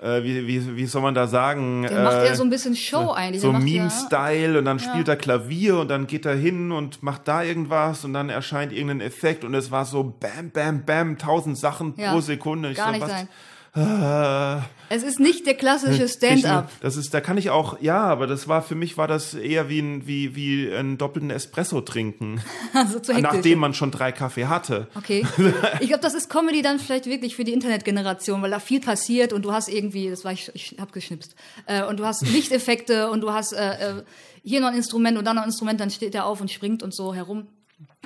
äh, 0.00 0.22
wie, 0.22 0.46
wie, 0.46 0.76
wie 0.76 0.86
soll 0.86 1.02
man 1.02 1.14
da 1.14 1.26
sagen? 1.26 1.82
Der 1.82 2.04
macht 2.04 2.18
äh, 2.18 2.26
ja 2.28 2.34
so 2.36 2.44
ein 2.44 2.50
bisschen 2.50 2.76
Show 2.76 3.10
eigentlich. 3.12 3.42
so 3.42 3.52
macht 3.52 3.66
ja- 3.66 3.82
Meme-Style 3.82 4.58
und 4.58 4.64
dann 4.64 4.78
spielt 4.78 5.08
er 5.08 5.16
Klavier 5.16 5.78
und 5.80 5.88
dann 5.88 6.06
geht 6.06 6.24
er 6.24 6.36
hin 6.36 6.70
und 6.70 7.02
macht 7.02 7.26
da 7.26 7.42
irgendwas 7.42 8.04
und 8.04 8.12
dann 8.12 8.28
erscheint 8.28 8.72
irgendein 8.72 9.00
Effekt 9.00 9.44
und 9.44 9.54
es 9.54 9.70
war 9.70 9.84
so 9.84 10.04
bam, 10.04 10.50
bam, 10.52 10.84
bam, 10.84 11.18
tausend 11.18 11.58
Sachen 11.58 11.94
Ja, 11.96 12.12
pro 12.12 12.20
Sekunde. 12.20 12.70
Ich 12.70 12.76
Gar 12.76 12.86
so, 12.86 12.92
nicht 12.92 13.02
was, 13.02 13.10
sein. 13.10 13.28
Äh, 13.78 14.62
Es 14.90 15.02
ist 15.02 15.20
nicht 15.20 15.46
der 15.46 15.54
klassische 15.54 16.08
Stand-up. 16.08 16.70
Das 16.80 16.96
ist, 16.96 17.12
da 17.12 17.20
kann 17.20 17.36
ich 17.36 17.50
auch, 17.50 17.80
ja, 17.80 18.00
aber 18.04 18.26
das 18.26 18.48
war 18.48 18.62
für 18.62 18.74
mich 18.74 18.96
war 18.96 19.06
das 19.06 19.34
eher 19.34 19.68
wie 19.68 19.80
ein, 19.80 20.06
wie, 20.06 20.34
wie 20.34 20.72
einen 20.72 20.96
doppelten 20.98 21.30
Espresso 21.30 21.80
trinken, 21.82 22.40
Also 22.74 22.98
zu 22.98 23.12
hektisch. 23.14 23.32
nachdem 23.32 23.58
man 23.58 23.74
schon 23.74 23.90
drei 23.90 24.12
Kaffee 24.12 24.46
hatte. 24.46 24.88
Okay. 24.94 25.26
Ich 25.80 25.88
glaube, 25.88 26.02
das 26.02 26.14
ist 26.14 26.28
Comedy 26.30 26.62
dann 26.62 26.78
vielleicht 26.78 27.06
wirklich 27.06 27.36
für 27.36 27.44
die 27.44 27.52
Internetgeneration, 27.52 28.42
weil 28.42 28.50
da 28.50 28.58
viel 28.60 28.80
passiert 28.80 29.32
und 29.32 29.42
du 29.44 29.52
hast 29.52 29.68
irgendwie, 29.68 30.10
das 30.10 30.24
war 30.24 30.32
ich, 30.32 30.50
ich 30.54 30.76
hab 30.80 30.92
geschnipst, 30.92 31.34
äh, 31.66 31.84
und 31.84 31.98
du 32.00 32.04
hast 32.06 32.26
Lichteffekte 32.26 33.10
und 33.10 33.20
du 33.20 33.32
hast 33.32 33.52
äh, 33.52 33.98
äh, 33.98 34.02
hier 34.42 34.60
noch 34.60 34.68
ein 34.68 34.74
Instrument 34.76 35.18
und 35.18 35.24
dann 35.26 35.36
noch 35.36 35.42
ein 35.42 35.48
Instrument, 35.48 35.78
dann 35.80 35.90
steht 35.90 36.14
er 36.14 36.24
auf 36.26 36.40
und 36.40 36.50
springt 36.50 36.82
und 36.82 36.94
so 36.94 37.14
herum. 37.14 37.46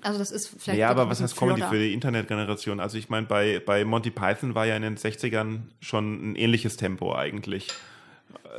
Also 0.02 0.18
das 0.18 0.30
ist 0.30 0.48
vielleicht. 0.58 0.78
Ja, 0.80 0.90
aber 0.90 1.08
was 1.08 1.20
heißt 1.22 1.36
Comedy 1.36 1.62
für 1.70 1.78
die 1.78 1.92
Internetgeneration? 1.94 2.80
Also 2.80 2.98
ich 2.98 3.08
meine, 3.08 3.26
bei, 3.26 3.60
bei 3.64 3.84
Monty 3.84 4.10
Python 4.10 4.54
war 4.54 4.66
ja 4.66 4.76
in 4.76 4.82
den 4.82 4.96
60ern 4.96 5.60
schon 5.80 6.32
ein 6.32 6.36
ähnliches 6.36 6.76
Tempo 6.76 7.14
eigentlich. 7.14 7.68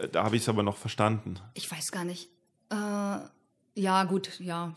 Äh, 0.01 0.07
Da 0.09 0.23
habe 0.23 0.35
ich 0.35 0.43
es 0.43 0.49
aber 0.49 0.63
noch 0.63 0.77
verstanden. 0.77 1.35
Ich 1.53 1.69
weiß 1.71 1.91
gar 1.91 2.05
nicht. 2.05 2.29
Äh, 2.71 2.75
ja, 3.75 4.03
gut, 4.05 4.39
ja. 4.39 4.75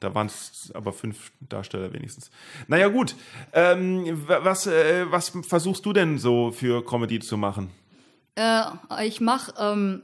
Da 0.00 0.14
waren 0.14 0.26
es 0.28 0.70
aber 0.74 0.92
fünf 0.92 1.32
Darsteller 1.40 1.92
wenigstens. 1.92 2.30
Naja, 2.68 2.88
gut. 2.88 3.16
Ähm, 3.52 4.04
wa- 4.28 4.40
was, 4.44 4.66
äh, 4.66 5.10
was 5.10 5.30
versuchst 5.42 5.84
du 5.86 5.92
denn 5.92 6.18
so 6.18 6.52
für 6.52 6.84
Comedy 6.84 7.18
zu 7.18 7.36
machen? 7.36 7.70
Äh, 8.36 8.62
ich 9.06 9.20
mach, 9.20 9.50
ähm, 9.58 10.02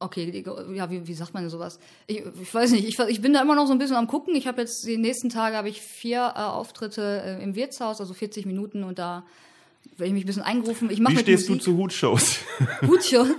okay, 0.00 0.44
ja, 0.74 0.90
wie, 0.90 1.06
wie 1.06 1.14
sagt 1.14 1.34
man 1.34 1.42
denn 1.42 1.50
sowas? 1.50 1.78
Ich, 2.06 2.22
ich 2.40 2.52
weiß 2.52 2.72
nicht, 2.72 2.88
ich, 2.88 2.98
ich 2.98 3.20
bin 3.20 3.32
da 3.32 3.42
immer 3.42 3.54
noch 3.54 3.66
so 3.66 3.72
ein 3.72 3.78
bisschen 3.78 3.96
am 3.96 4.06
gucken. 4.06 4.34
Ich 4.34 4.46
habe 4.46 4.62
jetzt 4.62 4.84
die 4.86 4.96
nächsten 4.96 5.28
Tage 5.28 5.56
habe 5.56 5.68
ich 5.68 5.80
vier 5.80 6.32
äh, 6.34 6.40
Auftritte 6.40 7.22
äh, 7.24 7.42
im 7.42 7.54
Wirtshaus, 7.54 8.00
also 8.00 8.14
40 8.14 8.46
Minuten 8.46 8.82
und 8.82 8.98
da 8.98 9.24
werde 9.96 10.08
ich 10.08 10.12
mich 10.14 10.24
ein 10.24 10.26
bisschen 10.26 10.42
eingerufen. 10.42 10.90
Ich 10.90 11.00
mache 11.00 11.14
Wie 11.14 11.20
stehst 11.20 11.48
Musik. 11.48 11.64
du 11.64 11.72
zu 11.72 11.76
Hutshows? 11.76 12.38
Gut 12.80 13.04
schon. 13.04 13.34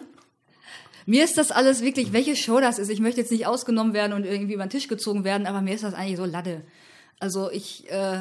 mir 1.05 1.23
ist 1.23 1.37
das 1.37 1.51
alles 1.51 1.81
wirklich, 1.81 2.13
welche 2.13 2.35
Show 2.35 2.59
das 2.59 2.77
ist. 2.79 2.89
Ich 2.89 2.99
möchte 2.99 3.19
jetzt 3.19 3.31
nicht 3.31 3.47
ausgenommen 3.47 3.93
werden 3.93 4.13
und 4.13 4.25
irgendwie 4.25 4.53
über 4.53 4.65
den 4.65 4.69
Tisch 4.69 4.87
gezogen 4.87 5.23
werden, 5.23 5.47
aber 5.47 5.61
mir 5.61 5.73
ist 5.73 5.83
das 5.83 5.93
eigentlich 5.93 6.17
so 6.17 6.25
Lade. 6.25 6.61
Also 7.19 7.51
ich, 7.51 7.89
äh, 7.89 8.19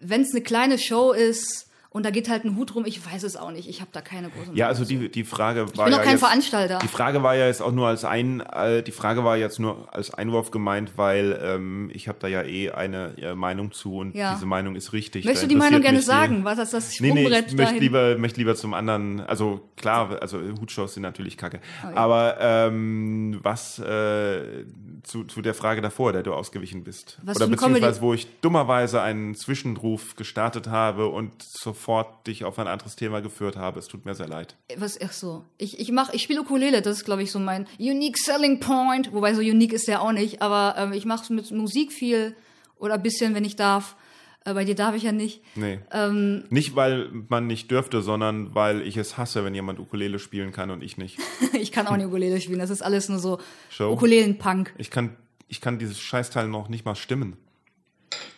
wenn 0.00 0.22
es 0.22 0.32
eine 0.32 0.42
kleine 0.42 0.78
Show 0.78 1.12
ist, 1.12 1.68
und 1.92 2.04
da 2.06 2.10
geht 2.10 2.28
halt 2.28 2.44
ein 2.44 2.56
Hut 2.56 2.74
rum, 2.74 2.84
ich 2.86 3.04
weiß 3.04 3.22
es 3.22 3.36
auch 3.36 3.50
nicht. 3.50 3.68
Ich 3.68 3.80
habe 3.80 3.90
da 3.92 4.00
keine 4.00 4.30
großen. 4.30 4.56
Ja, 4.56 4.66
also 4.68 4.84
die, 4.84 5.10
die 5.10 5.24
Frage 5.24 5.60
war. 5.60 5.66
Ich 5.66 5.72
bin 5.72 5.92
ja 5.92 5.98
auch 5.98 6.02
kein 6.02 6.12
jetzt, 6.12 6.20
Veranstalter. 6.20 6.78
Die 6.82 6.88
Frage 6.88 7.22
war 7.22 7.34
ja 7.36 7.46
jetzt 7.46 7.60
auch 7.62 7.72
nur 7.72 7.88
als 7.88 8.04
ein, 8.04 8.40
äh, 8.40 8.82
die 8.82 8.92
Frage 8.92 9.24
war 9.24 9.36
jetzt 9.36 9.58
nur 9.60 9.88
als 9.94 10.12
Einwurf 10.14 10.50
gemeint, 10.50 10.92
weil 10.96 11.38
ähm, 11.42 11.90
ich 11.92 12.08
habe 12.08 12.18
da 12.20 12.28
ja 12.28 12.42
eh 12.42 12.70
eine 12.70 13.14
äh, 13.18 13.34
Meinung 13.34 13.72
zu 13.72 13.96
und 13.96 14.14
Ja. 14.14 14.34
diese 14.34 14.46
Meinung 14.46 14.74
ist 14.74 14.92
richtig. 14.92 15.24
Möchtest 15.24 15.44
du 15.44 15.48
die 15.48 15.56
Meinung 15.56 15.82
gerne 15.82 15.98
mich 15.98 16.06
die- 16.06 16.10
sagen? 16.10 16.44
Was 16.44 16.58
ist 16.58 16.72
das 16.72 16.98
Nee, 17.00 17.12
nee, 17.12 17.24
ich 17.24 17.30
möchte 17.30 17.56
dahin? 17.56 17.80
lieber, 17.80 18.16
möchte 18.18 18.40
lieber 18.40 18.54
zum 18.56 18.74
anderen, 18.74 19.20
also 19.20 19.60
klar, 19.76 20.16
also 20.20 20.38
Hutshows 20.60 20.94
sind 20.94 21.02
natürlich 21.02 21.36
kacke. 21.36 21.60
Oh 21.84 21.94
Aber 21.94 22.36
ähm, 22.40 23.38
was 23.42 23.78
äh, 23.78 24.64
zu, 25.02 25.24
zu 25.24 25.42
der 25.42 25.54
Frage 25.54 25.80
davor, 25.80 26.12
der 26.12 26.22
du 26.22 26.32
ausgewichen 26.32 26.84
bist. 26.84 27.18
Was 27.22 27.36
Oder 27.36 27.48
beziehungsweise, 27.48 27.80
Comedy- 27.82 28.00
wo 28.02 28.14
ich 28.14 28.26
dummerweise 28.40 29.02
einen 29.02 29.34
Zwischenruf 29.34 30.16
gestartet 30.16 30.68
habe 30.68 31.08
und 31.08 31.32
sofort 31.42 32.26
dich 32.26 32.44
auf 32.44 32.58
ein 32.58 32.66
anderes 32.68 32.96
Thema 32.96 33.20
geführt 33.20 33.56
habe. 33.56 33.78
Es 33.78 33.88
tut 33.88 34.04
mir 34.04 34.14
sehr 34.14 34.28
leid. 34.28 34.56
Was, 34.76 35.00
ach 35.00 35.12
so. 35.12 35.44
Ich, 35.58 35.78
ich 35.80 35.90
mach, 35.92 36.12
ich 36.12 36.22
spiele 36.22 36.40
Ukulele, 36.40 36.82
das 36.82 36.98
ist, 36.98 37.04
glaube 37.04 37.22
ich, 37.22 37.32
so 37.32 37.38
mein 37.38 37.66
unique 37.78 38.18
selling 38.18 38.60
point. 38.60 39.12
Wobei 39.12 39.34
so 39.34 39.40
unique 39.40 39.72
ist 39.72 39.88
der 39.88 40.02
auch 40.02 40.12
nicht, 40.12 40.40
aber 40.42 40.74
ähm, 40.78 40.92
ich 40.92 41.04
mache 41.04 41.32
mit 41.32 41.50
Musik 41.50 41.92
viel 41.92 42.34
oder 42.76 42.94
ein 42.94 43.02
bisschen, 43.02 43.34
wenn 43.34 43.44
ich 43.44 43.56
darf. 43.56 43.96
Äh, 44.44 44.54
bei 44.54 44.64
dir 44.64 44.74
darf 44.74 44.94
ich 44.94 45.04
ja 45.04 45.12
nicht. 45.12 45.42
Nee. 45.54 45.78
Ähm, 45.92 46.44
Nicht, 46.50 46.74
weil 46.74 47.08
man 47.28 47.46
nicht 47.46 47.70
dürfte, 47.70 48.02
sondern 48.02 48.54
weil 48.54 48.82
ich 48.82 48.96
es 48.96 49.16
hasse, 49.16 49.44
wenn 49.44 49.54
jemand 49.54 49.78
Ukulele 49.78 50.18
spielen 50.18 50.52
kann 50.52 50.70
und 50.70 50.82
ich 50.82 50.96
nicht. 50.96 51.18
ich 51.52 51.70
kann 51.72 51.86
auch 51.86 51.96
nicht 51.96 52.06
Ukulele 52.06 52.40
spielen, 52.40 52.58
das 52.58 52.70
ist 52.70 52.82
alles 52.82 53.08
nur 53.08 53.18
so 53.18 53.38
Show. 53.70 53.92
Ukulelen-Punk. 53.92 54.74
Ich 54.78 54.90
kann, 54.90 55.16
ich 55.48 55.60
kann 55.60 55.78
dieses 55.78 56.00
Scheißteil 56.00 56.48
noch 56.48 56.68
nicht 56.68 56.84
mal 56.84 56.96
stimmen. 56.96 57.36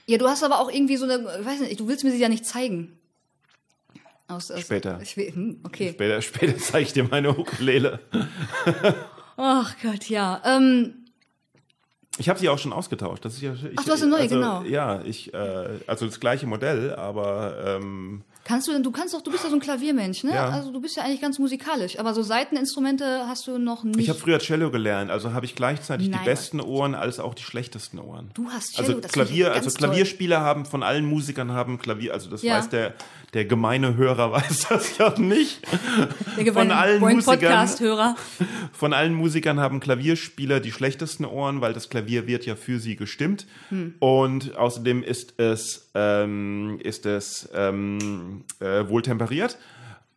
Ja, 0.07 0.19
du 0.19 0.29
hast 0.29 0.45
aber 0.45 0.61
auch 0.61 0.71
irgendwie 0.71 0.97
so 0.97 1.05
eine, 1.05 1.27
ich 1.41 1.47
weiß 1.47 1.61
nicht, 1.61 1.81
du 1.81 1.89
willst 1.89 2.05
mir 2.05 2.11
sie 2.11 2.21
ja 2.21 2.29
nicht 2.29 2.45
zeigen. 2.45 2.99
Aus, 4.27 4.51
aus, 4.51 4.61
Später. 4.61 5.01
Hm, 5.01 5.61
okay. 5.65 5.91
Später, 5.93 6.23
später 6.23 6.59
zeige 6.59 6.87
ich 6.87 6.93
dir 6.93 7.05
meine 7.05 7.31
Ukulele. 7.37 8.01
Ach 9.37 9.75
Gott, 9.83 10.09
ja. 10.09 10.43
Ähm, 10.45 11.04
Ich 12.19 12.29
habe 12.29 12.39
sie 12.39 12.49
auch 12.49 12.59
schon 12.59 12.73
ausgetauscht. 12.73 13.25
Das 13.25 13.35
ist 13.35 13.43
ja, 13.43 13.55
ich, 13.55 13.77
Ach, 13.77 13.85
du 13.85 13.91
hast 13.93 14.03
eine 14.03 14.11
neue, 14.13 14.21
also, 14.21 14.35
genau. 14.37 14.63
Ja, 14.63 15.01
ich, 15.05 15.35
äh, 15.35 15.69
also 15.87 16.07
das 16.07 16.21
gleiche 16.21 16.47
Modell, 16.47 16.95
aber 16.95 17.57
ähm, 17.67 18.23
kannst 18.45 18.69
du 18.69 18.73
denn, 18.73 18.85
du 18.85 18.93
kannst 18.93 19.15
doch, 19.15 19.21
du 19.23 19.33
bist 19.33 19.43
ja 19.43 19.51
so 19.51 19.57
ein 19.57 19.61
Klaviermensch, 19.61 20.23
ne? 20.23 20.33
Ja. 20.33 20.49
Also 20.51 20.71
du 20.71 20.81
bist 20.81 20.97
ja 20.97 21.03
eigentlich 21.03 21.21
ganz 21.21 21.41
musikalisch, 21.41 21.99
aber 21.99 22.15
so 22.15 22.23
Seiteninstrumente 22.23 23.25
hast 23.27 23.49
du 23.49 23.59
noch 23.59 23.83
nicht. 23.83 23.99
ich 23.99 24.09
habe 24.11 24.19
früher 24.19 24.39
Cello 24.39 24.71
gelernt, 24.71 25.11
also 25.11 25.33
habe 25.33 25.45
ich 25.47 25.57
gleichzeitig 25.57 26.09
Nein. 26.09 26.21
die 26.23 26.25
besten 26.29 26.61
Ohren 26.61 26.95
als 26.95 27.19
auch 27.19 27.35
die 27.35 27.43
schlechtesten 27.43 27.99
Ohren. 27.99 28.31
Du 28.35 28.49
hast 28.49 28.75
Cello, 28.75 28.89
also 28.89 29.01
das 29.01 29.11
Klavier, 29.13 29.53
also 29.53 29.69
toll. 29.71 29.79
Klavierspieler 29.89 30.41
haben 30.41 30.67
von 30.67 30.85
allen 30.85 31.05
Musikern 31.07 31.51
haben 31.53 31.79
Klavier, 31.79 32.13
also 32.13 32.31
das 32.31 32.43
Ja. 32.43 32.59
weiß 32.59 32.69
der 32.69 32.95
der 33.35 33.45
gemeine 33.45 33.97
Hörer 33.97 34.33
weiß 34.33 34.69
das 34.69 34.97
ja 34.99 35.19
nicht. 35.19 35.61
der 36.39 36.53
von 36.53 36.71
allen 36.71 37.01
Musikern- 37.01 37.25
Podcast-Hörer. 37.25 38.17
Von 38.73 38.93
allen 38.93 39.15
Musikern 39.15 39.61
haben 39.61 39.81
Klavierspieler 39.81 40.61
die 40.61 40.73
schlechtesten 40.73 41.25
Ohren, 41.25 41.61
weil 41.61 41.73
das 41.73 41.89
Klavier 41.91 42.27
wird 42.27 42.47
ja 42.47 42.57
für 42.57 42.79
sie 42.79 42.97
gestimmt. 42.97 43.47
Hm. 43.69 43.95
Und 43.99 44.57
außerdem 44.57 45.03
ist 45.03 45.35
es, 45.39 45.91
ähm, 45.95 46.79
ist 46.83 47.07
es 47.07 47.49
ähm, 47.55 48.45
äh, 48.61 48.89
wohl 48.89 49.03
temperiert. 49.03 49.59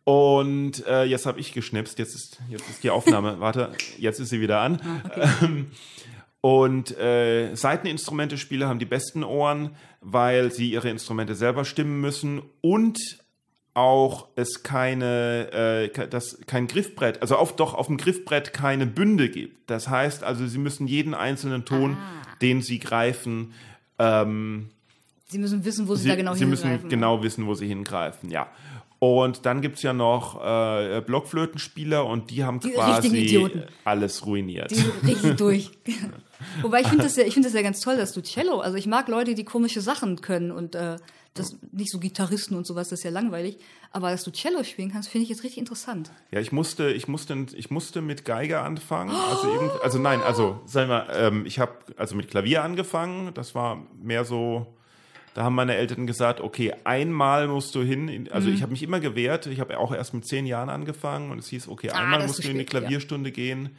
Und 0.04 0.86
äh, 0.86 1.04
jetzt 1.04 1.26
habe 1.26 1.38
ich 1.38 1.52
geschnipst, 1.52 1.98
jetzt 1.98 2.14
ist, 2.14 2.38
jetzt 2.48 2.66
ist 2.70 2.82
die 2.82 2.88
Aufnahme, 2.88 3.40
warte, 3.40 3.72
jetzt 3.98 4.20
ist 4.20 4.30
sie 4.30 4.40
wieder 4.40 4.60
an. 4.60 4.80
Ah, 4.80 5.44
Ähm, 5.44 5.66
und 6.40 6.96
äh, 6.96 7.54
Seiteninstrumente-Spieler 7.54 8.68
haben 8.68 8.78
die 8.78 8.86
besten 8.86 9.22
Ohren, 9.24 9.72
weil 10.00 10.52
sie 10.52 10.70
ihre 10.72 10.88
Instrumente 10.90 11.34
selber 11.34 11.64
stimmen 11.64 12.00
müssen 12.00 12.42
und 12.60 12.98
auch 13.74 14.28
es 14.34 14.62
keine, 14.64 15.90
äh, 15.92 16.08
das, 16.08 16.38
kein 16.46 16.66
Griffbrett, 16.66 17.22
also 17.22 17.36
auf, 17.36 17.54
doch 17.54 17.74
auf 17.74 17.86
dem 17.86 17.96
Griffbrett 17.96 18.52
keine 18.52 18.86
Bünde 18.86 19.28
gibt. 19.28 19.70
Das 19.70 19.88
heißt 19.88 20.24
also, 20.24 20.46
sie 20.46 20.58
müssen 20.58 20.86
jeden 20.88 21.14
einzelnen 21.14 21.64
Ton, 21.64 21.96
Ah. 21.96 22.36
den 22.42 22.60
sie 22.62 22.78
greifen, 22.78 23.52
ähm, 23.98 24.70
Sie 25.30 25.38
müssen 25.38 25.62
wissen, 25.64 25.86
wo 25.88 25.94
sie, 25.94 26.04
sie, 26.04 26.08
da 26.08 26.16
genau 26.16 26.32
sie 26.34 26.46
müssen 26.46 26.68
hingreifen. 26.70 26.88
genau 26.88 27.22
wissen, 27.22 27.46
wo 27.46 27.52
sie 27.54 27.66
hingreifen, 27.68 28.30
ja. 28.30 28.48
Und 29.00 29.46
dann 29.46 29.60
gibt's 29.60 29.82
ja 29.82 29.92
noch 29.92 30.44
äh, 30.44 31.00
Blockflötenspieler 31.00 32.04
und 32.04 32.30
die 32.30 32.44
haben 32.44 32.58
Die 32.58 32.70
quasi 32.70 33.50
alles 33.84 34.26
ruiniert. 34.26 34.72
Die 34.72 35.06
richtig 35.06 35.36
durch. 35.36 35.70
Wobei 36.62 36.80
ich 36.80 36.88
finde 36.88 37.04
das 37.04 37.16
ja, 37.16 37.24
ich 37.24 37.34
finde 37.34 37.48
das 37.48 37.54
ja 37.54 37.62
ganz 37.62 37.80
toll, 37.80 37.96
dass 37.96 38.12
du 38.12 38.22
Cello. 38.22 38.58
Also 38.58 38.76
ich 38.76 38.86
mag 38.86 39.06
Leute, 39.08 39.34
die 39.34 39.44
komische 39.44 39.80
Sachen 39.80 40.20
können 40.20 40.50
und 40.50 40.74
äh, 40.74 40.96
das 41.34 41.56
nicht 41.72 41.90
so 41.90 41.98
Gitarristen 41.98 42.56
und 42.56 42.66
sowas, 42.66 42.88
das 42.88 43.00
ist 43.00 43.04
ja 43.04 43.10
langweilig. 43.10 43.58
Aber 43.90 44.10
dass 44.10 44.24
du 44.24 44.32
Cello 44.32 44.64
spielen 44.64 44.90
kannst, 44.90 45.08
finde 45.08 45.22
ich 45.24 45.30
jetzt 45.30 45.44
richtig 45.44 45.58
interessant. 45.58 46.10
Ja, 46.30 46.40
ich 46.40 46.52
musste, 46.52 46.90
ich 46.90 47.08
musste, 47.08 47.46
ich 47.54 47.70
musste 47.70 48.02
mit 48.02 48.24
Geige 48.24 48.60
anfangen. 48.60 49.14
Also, 49.14 49.52
irgend, 49.52 49.72
also 49.82 49.98
nein, 49.98 50.20
also 50.22 50.60
sagen 50.66 50.90
wir, 50.90 51.08
ähm, 51.10 51.46
ich 51.46 51.58
habe 51.58 51.72
also 51.96 52.16
mit 52.16 52.28
Klavier 52.28 52.64
angefangen. 52.64 53.32
Das 53.34 53.54
war 53.54 53.86
mehr 54.02 54.24
so. 54.24 54.74
Da 55.38 55.44
haben 55.44 55.54
meine 55.54 55.76
Eltern 55.76 56.08
gesagt, 56.08 56.40
okay, 56.40 56.74
einmal 56.82 57.46
musst 57.46 57.72
du 57.76 57.82
hin. 57.82 58.08
In, 58.08 58.22
Mhm. 58.22 58.28
also 58.32 58.48
ich 58.48 58.60
habe 58.60 58.72
mich 58.72 58.82
immer 58.82 58.98
gewehrt. 58.98 59.46
Ich 59.46 59.60
habe 59.60 59.78
auch 59.78 59.94
erst 59.94 60.12
mit 60.12 60.26
zehn 60.26 60.46
Jahren 60.46 60.68
angefangen 60.68 61.30
und 61.30 61.38
es 61.38 61.46
hieß, 61.46 61.68
okay, 61.68 61.90
Ah, 61.90 61.98
einmal 62.00 62.26
musst 62.26 62.42
du 62.42 62.48
in 62.48 62.54
die 62.58 62.62
spät, 62.64 62.72
ja. 62.74 62.80
Klavierstunde 62.80 63.30
gehen. 63.30 63.70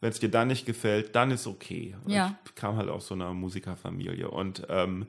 Wenn 0.00 0.08
es 0.10 0.20
dir 0.20 0.30
dann 0.30 0.48
nicht 0.48 0.64
gefällt, 0.64 1.14
dann 1.14 1.30
ist 1.30 1.46
okay. 1.46 1.94
Ja. 2.06 2.38
Ich 2.46 2.54
kam 2.54 2.76
halt 2.78 2.88
aus 2.88 3.08
so 3.08 3.14
einer 3.14 3.34
Musikerfamilie 3.34 4.30
und 4.30 4.62
ähm, 4.70 5.04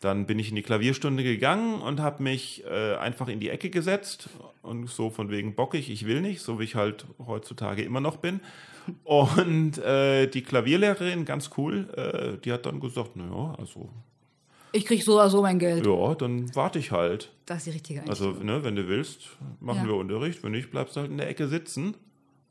dann 0.00 0.26
bin 0.26 0.40
ich 0.40 0.48
in 0.48 0.56
die 0.56 0.62
Klavierstunde 0.62 1.22
gegangen 1.22 1.80
und 1.80 2.00
habe 2.00 2.24
mich 2.24 2.64
äh, 2.68 2.96
einfach 2.96 3.28
in 3.28 3.38
die 3.38 3.48
Ecke 3.50 3.70
gesetzt 3.70 4.28
und 4.62 4.90
so 4.90 5.10
von 5.10 5.30
wegen 5.30 5.54
bockig, 5.54 5.90
ich 5.90 6.06
will 6.06 6.22
nicht, 6.22 6.40
so 6.42 6.58
wie 6.58 6.64
ich 6.64 6.74
halt 6.74 7.06
heutzutage 7.24 7.82
immer 7.82 8.00
noch 8.00 8.16
bin. 8.16 8.40
Und 9.04 9.78
äh, 9.78 10.26
die 10.26 10.42
Klavierlehrerin, 10.42 11.24
ganz 11.24 11.50
cool, 11.56 11.88
äh, 11.96 12.38
die 12.44 12.52
hat 12.52 12.66
dann 12.66 12.80
gesagt, 12.80 13.14
naja, 13.16 13.54
also 13.58 13.88
Ich 14.76 14.84
krieg 14.84 15.02
so 15.02 15.14
oder 15.14 15.30
so 15.30 15.42
mein 15.42 15.58
Geld. 15.58 15.86
ja, 15.86 16.14
dann 16.14 16.54
warte 16.54 16.78
ich 16.78 16.90
halt. 16.92 17.30
Das 17.46 17.58
ist 17.58 17.66
die 17.66 17.70
richtige 17.70 18.00
Also, 18.08 18.28
Einstellung. 18.28 18.56
ne, 18.58 18.64
wenn 18.64 18.76
du 18.76 18.88
willst, 18.88 19.28
machen 19.60 19.82
Ja. 19.82 19.88
wir 19.88 19.94
Unterricht, 19.94 20.42
wenn 20.42 20.52
nicht, 20.52 20.70
bleibst 20.70 20.96
du 20.96 21.00
halt 21.00 21.10
in 21.10 21.18
der 21.18 21.28
Ecke 21.28 21.48
sitzen. 21.48 21.94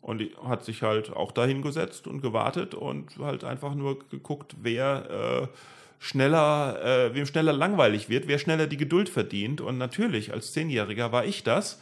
Und 0.02 0.20
die 0.20 0.32
hat 0.48 0.64
sich 0.66 0.82
halt 0.84 1.12
auch 1.12 1.32
dahin 1.32 1.62
gesetzt 1.62 2.08
und 2.08 2.22
gewartet 2.22 2.76
und 2.76 3.18
halt 3.20 3.44
einfach 3.44 3.74
nur 3.76 4.00
geguckt, 4.10 4.56
wer 4.62 5.50
äh, 5.52 5.58
schneller, 6.00 6.80
äh, 7.10 7.16
wem 7.16 7.26
schneller 7.26 7.54
langweilig 7.54 8.08
wird, 8.10 8.28
wer 8.28 8.38
schneller 8.40 8.68
die 8.68 8.78
Geduld 8.78 9.10
verdient. 9.10 9.62
Und 9.62 9.78
natürlich, 9.78 10.32
als 10.34 10.52
Zehnjähriger 10.54 11.12
war 11.12 11.26
ich 11.26 11.44
das. 11.44 11.80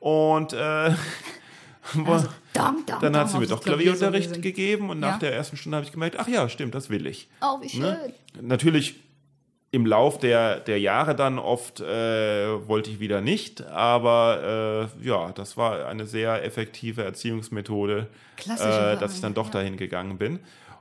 Und 0.00 0.52
äh, 0.52 0.92
Also, 2.06 2.28
dam, 2.52 2.84
dam, 2.86 3.00
dann 3.00 3.16
hat 3.16 3.30
sie 3.30 3.38
mir 3.38 3.46
doch 3.46 3.62
Klavierunterricht 3.62 4.42
gegeben 4.42 4.90
und 4.90 5.00
nach 5.00 5.14
Ja. 5.14 5.18
der 5.18 5.34
ersten 5.34 5.56
Stunde 5.56 5.76
habe 5.76 5.86
ich 5.86 5.92
gemerkt, 5.92 6.16
ach 6.18 6.28
ja, 6.28 6.48
stimmt, 6.48 6.74
das 6.74 6.90
will 6.90 7.06
ich. 7.06 7.28
Oh, 7.40 7.60
wie 7.62 7.68
schön. 7.70 7.80
Ne? 7.80 8.12
Natürlich 8.42 8.96
im 9.72 9.86
Lauf 9.86 10.18
der, 10.18 10.58
der 10.60 10.80
Jahre 10.80 11.14
dann 11.14 11.38
oft 11.38 11.80
äh, 11.80 12.68
wollte 12.68 12.90
ich 12.90 12.98
wieder 12.98 13.20
nicht, 13.20 13.62
aber 13.66 14.88
äh, 15.02 15.06
ja, 15.06 15.30
das 15.32 15.56
war 15.56 15.86
eine 15.86 16.06
sehr 16.06 16.44
effektive 16.44 17.04
Erziehungsmethode, 17.04 18.08
äh, 18.46 18.96
dass 18.96 19.14
ich 19.14 19.20
dann 19.20 19.34
doch 19.34 19.48
dahin 19.48 19.76
gegangen 19.76 20.18
bin. 20.18 20.40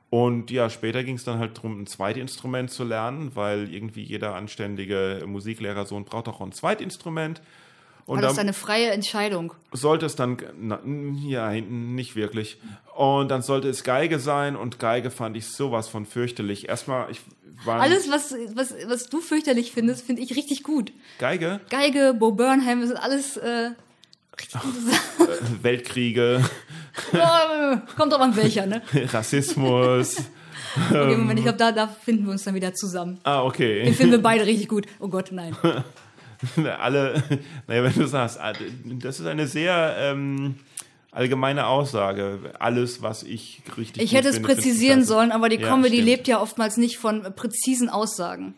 Und 0.09 0.49
ja, 0.49 0.71
später 0.71 1.03
ging 1.03 1.17
es 1.17 1.23
dann 1.23 1.37
halt 1.37 1.57
darum, 1.57 1.81
ein 1.81 1.85
Zweitinstrument 1.87 2.71
zu 2.71 2.83
lernen, 2.83 3.31
weil 3.35 3.71
irgendwie 3.71 4.01
jeder 4.01 4.33
anständige 4.33 5.21
Musiklehrersohn 5.27 6.03
braucht 6.03 6.27
auch 6.27 6.41
ein 6.41 6.51
Zweitinstrument. 6.51 7.41
Und 8.07 8.15
War 8.15 8.21
das 8.23 8.37
dann- 8.37 8.47
eine 8.47 8.53
freie 8.53 8.89
Entscheidung? 8.89 9.53
sollte 9.71 10.07
es 10.07 10.15
dann, 10.15 10.37
na, 10.59 10.79
ja, 11.27 11.51
nicht 11.51 12.15
wirklich. 12.15 12.57
Und 12.95 13.29
dann 13.29 13.43
sollte 13.43 13.69
es 13.69 13.83
Geige 13.83 14.17
sein 14.17 14.55
und 14.55 14.79
Geige 14.79 15.11
fand 15.11 15.37
ich 15.37 15.45
sowas 15.45 15.87
von 15.87 16.07
fürchterlich. 16.07 16.67
Erstmal, 16.67 17.11
ich 17.11 17.21
war 17.65 17.81
Alles, 17.81 18.09
was, 18.09 18.33
was, 18.53 18.73
was 18.87 19.09
du 19.09 19.21
fürchterlich 19.21 19.71
findest, 19.71 20.05
finde 20.05 20.21
ich 20.21 20.35
richtig 20.35 20.63
gut. 20.63 20.91
Geige, 21.17 21.59
Geige, 21.69 22.15
Bo 22.17 22.31
Burnham, 22.31 22.79
das 22.81 22.89
sind 22.89 22.97
alles 22.97 23.37
äh, 23.37 23.71
richtig 24.39 24.51
Sachen. 24.61 25.63
Weltkriege, 25.63 26.43
Kommt 27.95 28.13
drauf 28.13 28.21
an 28.21 28.35
welcher, 28.35 28.65
ne? 28.65 28.81
Rassismus. 29.13 30.17
Okay, 30.89 31.15
Moment, 31.15 31.39
ich 31.39 31.45
glaube, 31.45 31.57
da, 31.57 31.71
da 31.71 31.87
finden 31.87 32.25
wir 32.25 32.31
uns 32.31 32.43
dann 32.43 32.53
wieder 32.53 32.73
zusammen. 32.73 33.19
ah, 33.23 33.41
Den 33.41 33.47
okay. 33.47 33.93
finden 33.93 34.11
wir 34.11 34.21
beide 34.21 34.45
richtig 34.45 34.67
gut. 34.67 34.85
Oh 34.99 35.07
Gott, 35.07 35.31
nein. 35.31 35.55
Alle, 36.79 37.21
naja, 37.67 37.83
wenn 37.83 37.93
du 37.93 38.07
sagst, 38.07 38.39
ah, 38.39 38.53
das 38.85 39.19
ist 39.19 39.25
eine 39.25 39.47
sehr 39.47 39.95
ähm, 39.99 40.55
allgemeine 41.19 41.67
Aussage. 41.67 42.53
Alles, 42.59 43.01
was 43.01 43.23
ich 43.23 43.61
richtig 43.77 44.01
Ich 44.01 44.13
hätte 44.13 44.29
es 44.29 44.35
finde, 44.35 44.47
präzisieren 44.53 45.03
sollen, 45.03 45.31
aber 45.31 45.49
die 45.49 45.57
Ja, 45.57 45.67
Comedy 45.67 45.95
stimmt. 45.97 46.05
lebt 46.07 46.27
ja 46.29 46.41
oftmals 46.41 46.77
nicht 46.77 46.97
von 46.97 47.25
äh, 47.25 47.31
präzisen 47.31 47.89
Aussagen. 47.89 48.53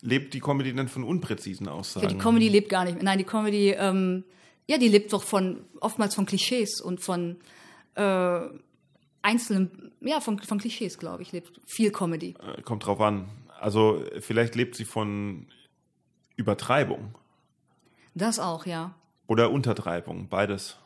Lebt 0.00 0.32
die 0.34 0.40
Comedy 0.40 0.72
denn 0.72 0.88
von 0.88 1.04
unpräzisen 1.04 1.66
Ja, 1.66 1.72
Aussagen? 1.72 2.08
die 2.08 2.16
Comedy 2.18 2.48
lebt 2.48 2.68
gar 2.70 2.84
nicht. 2.84 3.02
Nein, 3.02 3.18
die 3.18 3.24
Comedy, 3.24 3.70
ähm, 3.78 4.24
ja, 4.66 4.78
die 4.78 4.88
lebt 4.88 5.12
doch 5.12 5.22
von 5.22 5.60
oftmals 5.80 6.14
von 6.14 6.24
Klischees 6.26 6.80
und 6.80 7.00
von 7.00 7.36
äh, 7.96 8.40
einzelnen, 9.22 9.92
ja, 10.00 10.20
von, 10.20 10.38
von 10.38 10.58
Klischees, 10.58 10.98
glaube 10.98 11.22
ich, 11.22 11.32
lebt 11.32 11.60
viel 11.66 11.90
Comedy. 11.90 12.34
Äh, 12.56 12.62
kommt 12.62 12.86
drauf 12.86 13.00
an. 13.00 13.28
Also 13.60 14.02
vielleicht 14.20 14.54
lebt 14.54 14.74
sie 14.74 14.84
von 14.84 15.46
Übertreibung. 16.36 17.14
Das 18.14 18.38
auch, 18.38 18.64
ja. 18.66 18.94
Oder 19.26 19.50
Untertreibung, 19.50 20.28
beides. 20.28 20.76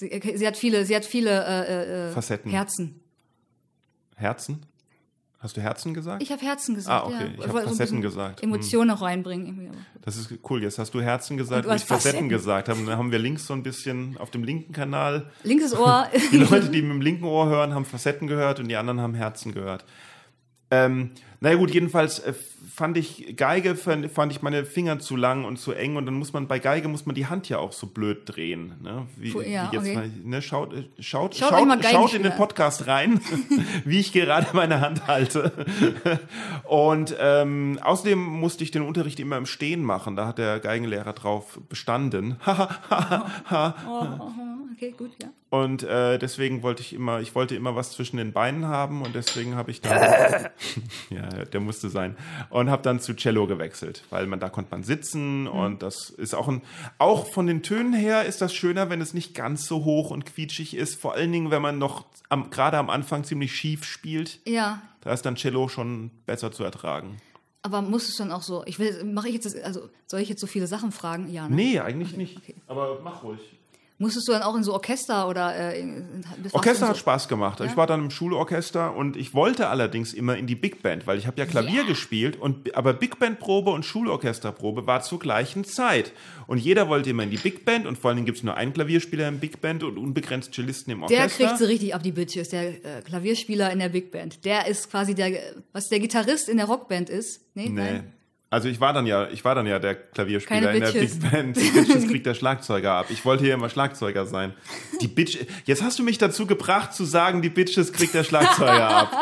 Sie, 0.00 0.08
sie 0.34 0.46
hat 0.46 0.56
viele, 0.56 0.86
sie 0.86 0.96
hat 0.96 1.04
viele 1.04 1.30
äh, 1.30 2.08
äh, 2.08 2.12
Facetten. 2.12 2.50
Herzen. 2.50 3.00
Herzen? 4.16 4.62
Hast 5.40 5.58
du 5.58 5.60
Herzen 5.60 5.92
gesagt? 5.92 6.22
Ich 6.22 6.32
habe 6.32 6.40
Herzen 6.40 6.74
gesagt. 6.74 7.04
Ah, 7.04 7.06
okay. 7.06 7.32
Ja. 7.36 7.44
Ich 7.44 7.48
habe 7.48 7.62
Facetten 7.64 7.96
so 7.96 8.00
gesagt. 8.00 8.42
Emotionen 8.42 8.92
hm. 8.92 9.02
reinbringen. 9.02 9.70
Das 10.00 10.16
ist 10.16 10.32
cool. 10.48 10.62
Jetzt 10.62 10.78
hast 10.78 10.94
du 10.94 11.02
Herzen 11.02 11.36
gesagt 11.36 11.66
und, 11.66 11.70
und 11.70 11.76
ich 11.76 11.84
Facetten, 11.84 12.12
Facetten 12.12 12.28
gesagt 12.30 12.70
habe. 12.70 12.82
Dann 12.82 12.96
haben 12.96 13.12
wir 13.12 13.18
links 13.18 13.46
so 13.46 13.52
ein 13.52 13.62
bisschen 13.62 14.16
auf 14.16 14.30
dem 14.30 14.42
linken 14.42 14.72
Kanal. 14.72 15.30
Linkes 15.42 15.74
Ohr. 15.74 16.08
die 16.32 16.38
Leute, 16.38 16.70
die 16.70 16.80
mit 16.80 16.92
dem 16.92 17.02
linken 17.02 17.24
Ohr 17.24 17.50
hören, 17.50 17.74
haben 17.74 17.84
Facetten 17.84 18.26
gehört 18.26 18.58
und 18.58 18.68
die 18.68 18.76
anderen 18.76 19.02
haben 19.02 19.12
Herzen 19.12 19.52
gehört. 19.52 19.84
Ähm, 20.70 21.10
naja 21.40 21.56
gut, 21.56 21.72
jedenfalls 21.72 22.20
äh, 22.20 22.32
fand 22.80 22.96
ich 22.96 23.36
Geige, 23.36 23.76
fand, 23.76 24.32
ich 24.32 24.40
meine 24.40 24.64
Finger 24.64 24.98
zu 25.00 25.14
lang 25.14 25.44
und 25.44 25.58
zu 25.58 25.72
eng 25.72 25.96
und 25.96 26.06
dann 26.06 26.14
muss 26.14 26.32
man 26.32 26.48
bei 26.48 26.58
Geige 26.58 26.88
muss 26.88 27.04
man 27.04 27.14
die 27.14 27.26
Hand 27.26 27.46
ja 27.50 27.58
auch 27.58 27.72
so 27.72 27.86
blöd 27.86 28.22
drehen. 28.24 28.72
Ne? 28.82 29.06
Wie, 29.16 29.28
ja, 29.28 29.70
wie 29.70 29.76
jetzt 29.76 29.84
okay. 29.84 29.94
mal, 29.94 30.10
ne? 30.24 30.40
Schaut, 30.40 30.72
äh, 30.72 30.84
schaut, 30.98 31.34
schaut, 31.34 31.52
schaut, 31.52 31.84
schaut 31.84 32.14
in 32.14 32.22
den 32.22 32.34
Podcast 32.34 32.86
rein, 32.86 33.20
wie 33.84 34.00
ich 34.00 34.12
gerade 34.12 34.46
meine 34.54 34.80
Hand 34.80 35.06
halte. 35.06 35.52
und 36.64 37.14
ähm, 37.20 37.78
außerdem 37.82 38.18
musste 38.18 38.64
ich 38.64 38.70
den 38.70 38.80
Unterricht 38.80 39.20
immer 39.20 39.36
im 39.36 39.44
Stehen 39.44 39.84
machen. 39.84 40.16
Da 40.16 40.26
hat 40.26 40.38
der 40.38 40.58
Geigenlehrer 40.58 41.12
drauf 41.12 41.60
bestanden. 41.68 42.36
oh, 42.46 43.70
okay, 44.74 44.94
gut, 44.96 45.10
ja. 45.20 45.28
Und 45.50 45.82
äh, 45.82 46.16
deswegen 46.16 46.62
wollte 46.62 46.80
ich 46.80 46.92
immer, 46.92 47.20
ich 47.20 47.34
wollte 47.34 47.56
immer 47.56 47.74
was 47.74 47.90
zwischen 47.90 48.18
den 48.18 48.32
Beinen 48.32 48.66
haben 48.66 49.02
und 49.02 49.16
deswegen 49.16 49.56
habe 49.56 49.72
ich 49.72 49.80
da, 49.80 50.50
ja, 51.10 51.44
der 51.44 51.58
musste 51.58 51.90
sein 51.90 52.16
und 52.50 52.70
habe 52.70 52.82
dann 52.82 53.00
zu 53.00 53.14
Cello 53.14 53.48
gewechselt, 53.48 54.04
weil 54.10 54.28
man 54.28 54.38
da 54.38 54.48
konnte 54.48 54.70
man 54.70 54.84
sitzen 54.84 55.42
mhm. 55.42 55.48
und 55.48 55.82
das 55.82 56.08
ist 56.08 56.36
auch 56.36 56.46
ein, 56.46 56.62
auch 56.98 57.26
von 57.32 57.48
den 57.48 57.64
Tönen 57.64 57.92
her 57.92 58.24
ist 58.26 58.40
das 58.40 58.54
schöner, 58.54 58.90
wenn 58.90 59.00
es 59.00 59.12
nicht 59.12 59.34
ganz 59.34 59.66
so 59.66 59.84
hoch 59.84 60.12
und 60.12 60.24
quietschig 60.24 60.76
ist. 60.76 61.00
Vor 61.00 61.14
allen 61.14 61.32
Dingen, 61.32 61.50
wenn 61.50 61.62
man 61.62 61.78
noch 61.78 62.06
am, 62.28 62.50
gerade 62.50 62.78
am 62.78 62.88
Anfang 62.88 63.24
ziemlich 63.24 63.52
schief 63.52 63.84
spielt. 63.84 64.38
Ja. 64.46 64.80
Da 65.00 65.12
ist 65.12 65.22
dann 65.22 65.34
Cello 65.34 65.66
schon 65.66 66.12
besser 66.26 66.52
zu 66.52 66.62
ertragen. 66.62 67.20
Aber 67.62 67.82
muss 67.82 68.08
es 68.08 68.16
dann 68.16 68.30
auch 68.30 68.42
so? 68.42 68.62
Ich 68.66 68.78
will, 68.78 69.02
mache 69.02 69.28
ich 69.28 69.34
jetzt, 69.34 69.60
also 69.64 69.90
soll 70.06 70.20
ich 70.20 70.28
jetzt 70.28 70.40
so 70.40 70.46
viele 70.46 70.68
Sachen 70.68 70.92
fragen? 70.92 71.28
Ja. 71.28 71.48
Ne? 71.48 71.56
Nee, 71.56 71.80
eigentlich 71.80 72.10
okay, 72.10 72.16
nicht. 72.16 72.36
Okay. 72.36 72.54
Aber 72.68 73.00
mach 73.02 73.24
ruhig. 73.24 73.40
Musstest 74.02 74.28
du 74.28 74.32
dann 74.32 74.40
auch 74.40 74.56
in 74.56 74.62
so 74.62 74.72
Orchester 74.72 75.28
oder 75.28 75.74
äh, 75.74 75.84
Orchester 76.52 76.88
hat 76.88 76.96
so? 76.96 77.00
Spaß 77.00 77.28
gemacht. 77.28 77.60
Ja? 77.60 77.66
Ich 77.66 77.76
war 77.76 77.86
dann 77.86 78.00
im 78.00 78.10
Schulorchester 78.10 78.96
und 78.96 79.14
ich 79.14 79.34
wollte 79.34 79.68
allerdings 79.68 80.14
immer 80.14 80.38
in 80.38 80.46
die 80.46 80.54
Big 80.54 80.82
Band, 80.82 81.06
weil 81.06 81.18
ich 81.18 81.26
habe 81.26 81.38
ja 81.38 81.44
Klavier 81.44 81.80
yeah. 81.80 81.86
gespielt 81.86 82.40
und 82.40 82.74
aber 82.74 82.94
Big 82.94 83.18
Band 83.18 83.40
Probe 83.40 83.68
und 83.68 83.84
Schulorchesterprobe 83.84 84.86
war 84.86 85.02
zur 85.02 85.18
gleichen 85.18 85.64
Zeit 85.64 86.12
und 86.46 86.56
jeder 86.56 86.88
wollte 86.88 87.10
immer 87.10 87.24
in 87.24 87.30
die 87.30 87.36
Big 87.36 87.66
Band 87.66 87.84
und 87.86 87.98
vor 87.98 88.08
allen 88.08 88.16
Dingen 88.16 88.24
gibt 88.24 88.38
es 88.38 88.42
nur 88.42 88.56
einen 88.56 88.72
Klavierspieler 88.72 89.28
im 89.28 89.38
Big 89.38 89.60
Band 89.60 89.82
und 89.82 89.98
unbegrenzt 89.98 90.54
Cellisten 90.54 90.94
im 90.94 91.02
Orchester. 91.02 91.36
Der 91.36 91.46
kriegt 91.48 91.58
so 91.58 91.66
richtig 91.66 91.94
ab 91.94 92.02
die 92.02 92.12
Bitches, 92.12 92.48
der 92.48 92.68
äh, 92.68 93.02
Klavierspieler 93.04 93.70
in 93.70 93.80
der 93.80 93.90
Big 93.90 94.12
Band. 94.12 94.46
Der 94.46 94.66
ist 94.66 94.90
quasi 94.90 95.14
der 95.14 95.30
was 95.74 95.90
der 95.90 96.00
Gitarrist 96.00 96.48
in 96.48 96.56
der 96.56 96.64
Rockband 96.64 97.10
ist. 97.10 97.42
Nee, 97.52 97.68
nee. 97.68 97.82
Nein. 97.82 98.12
Also 98.52 98.68
ich 98.68 98.80
war 98.80 98.92
dann 98.92 99.06
ja, 99.06 99.28
ich 99.30 99.44
war 99.44 99.54
dann 99.54 99.66
ja 99.66 99.78
der 99.78 99.94
Klavierspieler 99.94 100.74
in 100.74 100.80
der 100.80 100.90
Big 100.90 101.30
Band. 101.30 101.56
Die 101.56 101.70
Bitches 101.70 102.08
kriegt 102.08 102.26
der 102.26 102.34
Schlagzeuger 102.34 102.92
ab. 102.94 103.06
Ich 103.08 103.24
wollte 103.24 103.44
hier 103.44 103.54
immer 103.54 103.70
Schlagzeuger 103.70 104.26
sein. 104.26 104.54
Die 105.00 105.06
Bitch, 105.06 105.38
jetzt 105.66 105.82
hast 105.82 106.00
du 106.00 106.02
mich 106.02 106.18
dazu 106.18 106.46
gebracht 106.46 106.92
zu 106.92 107.04
sagen, 107.04 107.42
die 107.42 107.48
Bitches 107.48 107.92
kriegt 107.92 108.12
der 108.12 108.24
Schlagzeuger 108.24 108.88
ab. 108.88 109.12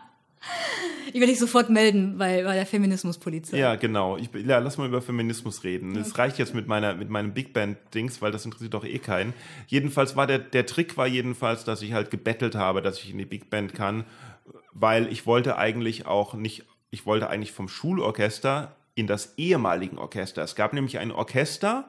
Ich 1.12 1.14
werde 1.14 1.32
dich 1.32 1.38
sofort 1.38 1.70
melden 1.70 2.18
bei, 2.18 2.44
bei 2.44 2.54
der 2.54 2.66
Feminismuspolizei. 2.66 3.56
Ja, 3.56 3.76
genau. 3.76 4.18
Ich, 4.18 4.28
ja, 4.46 4.58
lass 4.58 4.76
mal 4.76 4.86
über 4.86 5.00
Feminismus 5.00 5.64
reden. 5.64 5.96
Es 5.96 6.10
okay. 6.10 6.20
reicht 6.20 6.38
jetzt 6.38 6.54
mit 6.54 6.68
meiner, 6.68 6.94
mit 6.94 7.08
meinem 7.08 7.32
Big 7.32 7.54
Band-Dings, 7.54 8.20
weil 8.20 8.30
das 8.30 8.44
interessiert 8.44 8.74
doch 8.74 8.84
eh 8.84 8.98
keinen. 8.98 9.32
Jedenfalls 9.68 10.16
war 10.16 10.26
der, 10.26 10.38
der 10.38 10.66
Trick 10.66 10.98
war 10.98 11.06
jedenfalls, 11.06 11.64
dass 11.64 11.80
ich 11.80 11.94
halt 11.94 12.10
gebettelt 12.10 12.54
habe, 12.54 12.82
dass 12.82 12.98
ich 12.98 13.10
in 13.10 13.18
die 13.18 13.24
Big 13.24 13.48
Band 13.48 13.74
kann, 13.74 14.04
weil 14.72 15.10
ich 15.10 15.26
wollte 15.26 15.56
eigentlich 15.56 16.06
auch 16.06 16.34
nicht, 16.34 16.64
ich 16.90 17.06
wollte 17.06 17.30
eigentlich 17.30 17.52
vom 17.52 17.68
Schulorchester 17.68 18.76
in 18.98 19.06
das 19.06 19.34
ehemaligen 19.36 19.96
Orchester. 19.96 20.42
Es 20.42 20.56
gab 20.56 20.72
nämlich 20.72 20.98
ein 20.98 21.12
Orchester, 21.12 21.84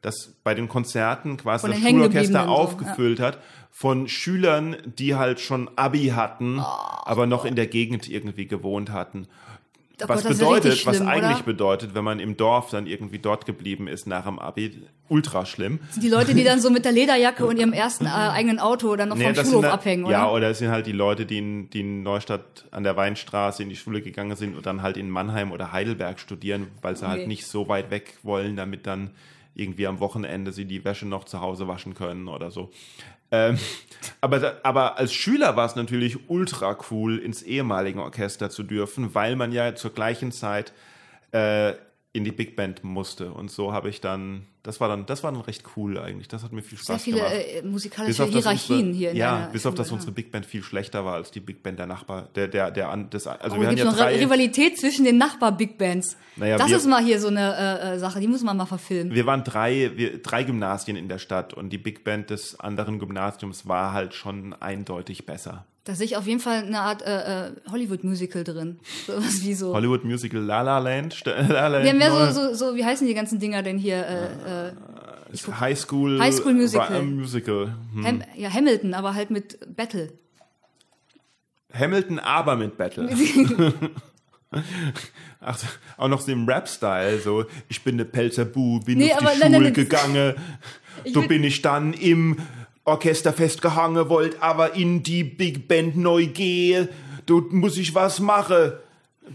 das 0.00 0.34
bei 0.44 0.54
den 0.54 0.68
Konzerten 0.68 1.36
quasi 1.36 1.68
das 1.68 1.78
Schulorchester 1.78 2.48
aufgefüllt 2.48 3.18
so, 3.18 3.22
ja. 3.24 3.28
hat, 3.28 3.38
von 3.70 4.06
Schülern, 4.06 4.76
die 4.84 5.16
halt 5.16 5.40
schon 5.40 5.70
Abi 5.76 6.12
hatten, 6.14 6.60
oh, 6.60 6.62
aber 6.62 7.26
noch 7.26 7.44
in 7.44 7.56
der 7.56 7.66
Gegend 7.66 8.08
irgendwie 8.08 8.46
gewohnt 8.46 8.90
hatten. 8.90 9.26
Oh 10.04 10.08
was 10.08 10.22
Gott, 10.22 10.32
bedeutet, 10.38 10.78
schlimm, 10.78 10.94
was 10.94 11.00
eigentlich 11.00 11.36
oder? 11.36 11.44
bedeutet, 11.44 11.94
wenn 11.94 12.04
man 12.04 12.20
im 12.20 12.36
Dorf 12.36 12.70
dann 12.70 12.86
irgendwie 12.86 13.18
dort 13.18 13.46
geblieben 13.46 13.88
ist 13.88 14.06
nach 14.06 14.24
dem 14.24 14.38
Abi, 14.38 14.82
ultra 15.08 15.44
schlimm. 15.46 15.80
Die 15.96 16.08
Leute, 16.08 16.34
die 16.34 16.44
dann 16.44 16.60
so 16.60 16.70
mit 16.70 16.84
der 16.84 16.92
Lederjacke 16.92 17.44
und 17.44 17.58
ihrem 17.58 17.72
ersten 17.72 18.06
äh, 18.06 18.08
eigenen 18.10 18.58
Auto 18.58 18.96
dann 18.96 19.10
noch 19.10 19.16
nee, 19.16 19.32
vom 19.32 19.44
Schulhof 19.44 19.62
da, 19.62 19.72
abhängen, 19.72 20.04
oder? 20.04 20.12
Ja, 20.12 20.30
oder 20.30 20.50
es 20.50 20.58
sind 20.58 20.70
halt 20.70 20.86
die 20.86 20.92
Leute, 20.92 21.26
die 21.26 21.38
in, 21.38 21.70
die 21.70 21.80
in 21.80 22.02
Neustadt 22.02 22.64
an 22.70 22.82
der 22.82 22.96
Weinstraße 22.96 23.62
in 23.62 23.68
die 23.68 23.76
Schule 23.76 24.00
gegangen 24.00 24.36
sind 24.36 24.56
und 24.56 24.66
dann 24.66 24.82
halt 24.82 24.96
in 24.96 25.10
Mannheim 25.10 25.52
oder 25.52 25.72
Heidelberg 25.72 26.18
studieren, 26.18 26.68
weil 26.80 26.96
sie 26.96 27.02
halt 27.02 27.12
okay. 27.12 27.20
halt 27.20 27.28
nicht 27.28 27.46
so 27.46 27.68
weit 27.68 27.90
weg 27.90 28.14
wollen, 28.22 28.56
damit 28.56 28.86
dann 28.86 29.10
irgendwie 29.54 29.86
am 29.86 30.00
Wochenende 30.00 30.52
sie 30.52 30.64
die 30.64 30.84
Wäsche 30.84 31.06
noch 31.06 31.24
zu 31.24 31.40
Hause 31.40 31.68
waschen 31.68 31.94
können 31.94 32.28
oder 32.28 32.50
so. 32.50 32.70
Ähm, 33.32 33.58
aber, 34.20 34.60
aber 34.62 34.98
als 34.98 35.12
Schüler 35.12 35.56
war 35.56 35.66
es 35.66 35.74
natürlich 35.74 36.28
ultra 36.28 36.76
cool, 36.90 37.18
ins 37.18 37.42
ehemalige 37.42 38.00
Orchester 38.00 38.50
zu 38.50 38.62
dürfen, 38.62 39.14
weil 39.14 39.34
man 39.34 39.50
ja 39.50 39.74
zur 39.74 39.92
gleichen 39.92 40.30
Zeit 40.30 40.72
äh, 41.32 41.72
in 42.14 42.24
die 42.24 42.32
Big 42.32 42.56
Band 42.56 42.84
musste. 42.84 43.32
Und 43.32 43.50
so 43.50 43.72
habe 43.72 43.88
ich 43.88 44.02
dann, 44.02 44.46
das 44.62 44.80
war 44.80 44.88
dann, 44.88 45.06
das 45.06 45.24
war 45.24 45.32
dann 45.32 45.40
recht 45.40 45.64
cool 45.76 45.98
eigentlich. 45.98 46.28
Das 46.28 46.42
hat 46.42 46.52
mir 46.52 46.60
viel 46.60 46.76
Spaß 46.76 46.86
Sehr 46.86 46.98
viele 46.98 47.16
gemacht. 47.16 47.32
Äh, 47.32 47.62
musikalische 47.62 48.26
Hierarchien 48.26 48.78
unsere, 48.78 48.94
hier. 48.94 49.10
In 49.12 49.16
ja, 49.16 49.48
bis 49.50 49.64
auf, 49.64 49.74
dass 49.74 49.90
unsere 49.90 50.12
Big 50.12 50.30
Band 50.30 50.44
viel 50.44 50.62
schlechter 50.62 51.06
war 51.06 51.14
als 51.14 51.30
die 51.30 51.40
Big 51.40 51.62
Band 51.62 51.78
der 51.78 51.86
Nachbar, 51.86 52.28
der, 52.34 52.48
der, 52.48 52.70
der, 52.70 52.94
des, 53.04 53.26
also 53.26 53.56
oh, 53.56 53.60
wir 53.60 53.66
hatten 53.66 53.78
ja 53.78 53.86
noch 53.86 53.96
drei, 53.96 54.18
Rivalität 54.18 54.78
zwischen 54.78 55.06
den 55.06 55.16
Nachbar-Big 55.16 55.78
Bands. 55.78 56.18
Naja, 56.36 56.58
das 56.58 56.68
wir, 56.68 56.76
ist 56.76 56.86
mal 56.86 57.02
hier 57.02 57.18
so 57.18 57.28
eine 57.28 57.56
äh, 57.56 57.94
äh, 57.94 57.98
Sache, 57.98 58.20
die 58.20 58.28
muss 58.28 58.42
man 58.42 58.58
mal 58.58 58.66
verfilmen. 58.66 59.14
Wir 59.14 59.24
waren 59.24 59.42
drei, 59.42 59.92
wir, 59.96 60.20
drei 60.20 60.44
Gymnasien 60.44 60.98
in 60.98 61.08
der 61.08 61.18
Stadt 61.18 61.54
und 61.54 61.70
die 61.70 61.78
Big 61.78 62.04
Band 62.04 62.28
des 62.28 62.60
anderen 62.60 62.98
Gymnasiums 62.98 63.66
war 63.66 63.94
halt 63.94 64.12
schon 64.12 64.52
eindeutig 64.52 65.24
besser. 65.24 65.64
Da 65.84 65.96
sehe 65.96 66.06
ich 66.06 66.16
auf 66.16 66.28
jeden 66.28 66.38
Fall 66.38 66.62
eine 66.62 66.78
Art 66.78 67.02
äh, 67.02 67.48
äh, 67.48 67.52
Hollywood-Musical 67.70 68.44
drin. 68.44 68.78
So 69.06 69.16
was 69.16 69.42
wie 69.42 69.54
so. 69.54 69.74
Hollywood-Musical 69.74 70.40
La 70.40 70.62
La 70.62 70.78
Land? 70.78 71.22
La 71.24 71.40
La 71.40 71.66
Land 71.66 71.86
ja, 71.86 71.92
mehr 71.92 72.10
so, 72.10 72.50
so, 72.50 72.54
so, 72.54 72.76
wie 72.76 72.84
heißen 72.84 73.06
die 73.06 73.14
ganzen 73.14 73.40
Dinger 73.40 73.62
denn 73.62 73.78
hier? 73.78 73.96
Äh, 73.96 74.68
äh, 74.68 74.72
High 75.58 75.78
School, 75.78 76.20
High 76.20 76.34
School 76.34 76.54
Musical. 76.54 77.02
Musical. 77.02 77.74
Hm. 77.94 78.06
Ham, 78.06 78.22
ja, 78.36 78.52
Hamilton, 78.52 78.94
aber 78.94 79.14
halt 79.14 79.30
mit 79.30 79.58
Battle. 79.74 80.12
Hamilton, 81.72 82.18
aber 82.18 82.56
mit 82.56 82.76
Battle. 82.76 83.08
Ach, 85.40 85.58
auch 85.96 86.08
noch 86.08 86.20
so 86.20 86.30
im 86.30 86.46
Rap-Style, 86.46 87.18
so, 87.20 87.46
ich 87.68 87.82
bin 87.82 87.94
eine 87.94 88.04
Pelzerbu, 88.04 88.80
bin 88.80 88.98
nee, 88.98 89.12
auf 89.12 89.20
die 89.20 89.26
Schule 89.26 89.50
nein, 89.50 89.62
nein, 89.62 89.72
gegangen, 89.72 90.34
so 91.06 91.22
bin 91.22 91.42
ich 91.42 91.62
dann 91.62 91.94
im 91.94 92.36
Orchester 92.84 93.32
festgehangen 93.32 94.08
wollt, 94.08 94.42
aber 94.42 94.74
in 94.74 95.02
die 95.02 95.24
Big 95.24 95.68
Band 95.68 95.96
neu 95.96 96.26
gehe, 96.26 96.88
du 97.26 97.40
muss 97.50 97.76
ich 97.76 97.94
was 97.94 98.20
machen. 98.20 98.72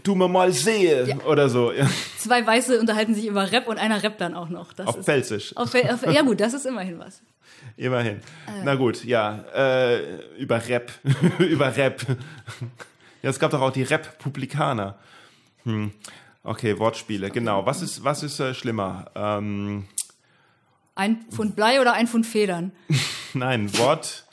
Tu 0.02 0.14
mir 0.14 0.28
mal 0.28 0.52
sehe 0.52 1.08
ja. 1.08 1.16
oder 1.24 1.48
so. 1.48 1.72
Ja. 1.72 1.88
Zwei 2.18 2.46
Weiße 2.46 2.78
unterhalten 2.78 3.14
sich 3.14 3.26
über 3.26 3.50
Rap 3.50 3.68
und 3.68 3.78
einer 3.78 4.02
rappt 4.02 4.20
dann 4.20 4.34
auch 4.34 4.50
noch. 4.50 4.74
Das 4.74 4.86
auf 4.86 5.02
Pfälzisch. 5.02 5.56
Auf, 5.56 5.74
auf, 5.74 6.12
ja 6.12 6.20
gut, 6.22 6.40
das 6.40 6.52
ist 6.52 6.66
immerhin 6.66 6.98
was. 6.98 7.22
Immerhin. 7.76 8.16
Äh. 8.16 8.64
Na 8.64 8.74
gut, 8.74 9.04
ja. 9.04 9.44
Äh, 9.54 10.36
über 10.36 10.68
Rap. 10.68 10.92
über 11.38 11.74
Rap. 11.74 12.04
ja, 13.22 13.30
es 13.30 13.38
gab 13.38 13.50
doch 13.50 13.62
auch 13.62 13.72
die 13.72 13.82
Rap-Publikaner. 13.82 14.98
Hm. 15.64 15.92
Okay, 16.44 16.78
Wortspiele, 16.78 17.30
genau. 17.30 17.64
Was 17.64 17.80
ist, 17.80 18.04
was 18.04 18.22
ist 18.22 18.40
äh, 18.40 18.52
schlimmer? 18.52 19.10
Ähm, 19.14 19.86
ein 20.94 21.24
Pfund 21.30 21.56
Blei 21.56 21.80
oder 21.80 21.94
ein 21.94 22.08
Pfund 22.08 22.26
Federn? 22.26 22.72
Nein, 23.34 23.76
Wort, 23.78 24.24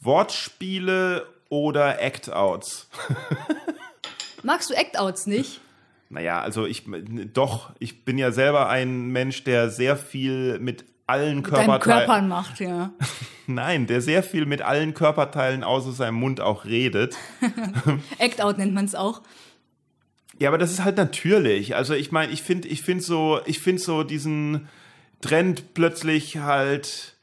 Wortspiele 0.00 1.26
oder 1.48 2.00
Act-Outs. 2.00 2.88
Magst 4.42 4.70
du 4.70 4.74
Act-Outs 4.74 5.26
nicht? 5.26 5.60
Naja, 6.08 6.40
also 6.40 6.66
ich, 6.66 6.84
doch, 7.32 7.70
ich 7.78 8.04
bin 8.04 8.18
ja 8.18 8.32
selber 8.32 8.68
ein 8.68 9.08
Mensch, 9.08 9.44
der 9.44 9.70
sehr 9.70 9.96
viel 9.96 10.58
mit 10.58 10.84
allen 11.06 11.42
Körperteilen. 11.42 11.80
Körpern 11.80 12.28
macht, 12.28 12.60
ja. 12.60 12.92
Nein, 13.46 13.86
der 13.86 14.00
sehr 14.00 14.22
viel 14.22 14.46
mit 14.46 14.62
allen 14.62 14.94
Körperteilen 14.94 15.64
außer 15.64 15.92
seinem 15.92 16.14
Mund 16.14 16.40
auch 16.40 16.64
redet. 16.64 17.16
Act-Out 18.18 18.58
nennt 18.58 18.74
man 18.74 18.84
es 18.84 18.94
auch. 18.94 19.22
Ja, 20.38 20.48
aber 20.48 20.58
das 20.58 20.70
ist 20.70 20.84
halt 20.84 20.96
natürlich. 20.96 21.76
Also 21.76 21.94
ich 21.94 22.12
meine, 22.12 22.32
ich 22.32 22.42
finde, 22.42 22.68
ich 22.68 22.82
finde 22.82 23.04
so, 23.04 23.40
ich 23.44 23.60
finde 23.60 23.82
so 23.82 24.04
diesen 24.04 24.68
Trend 25.20 25.74
plötzlich 25.74 26.38
halt 26.38 27.14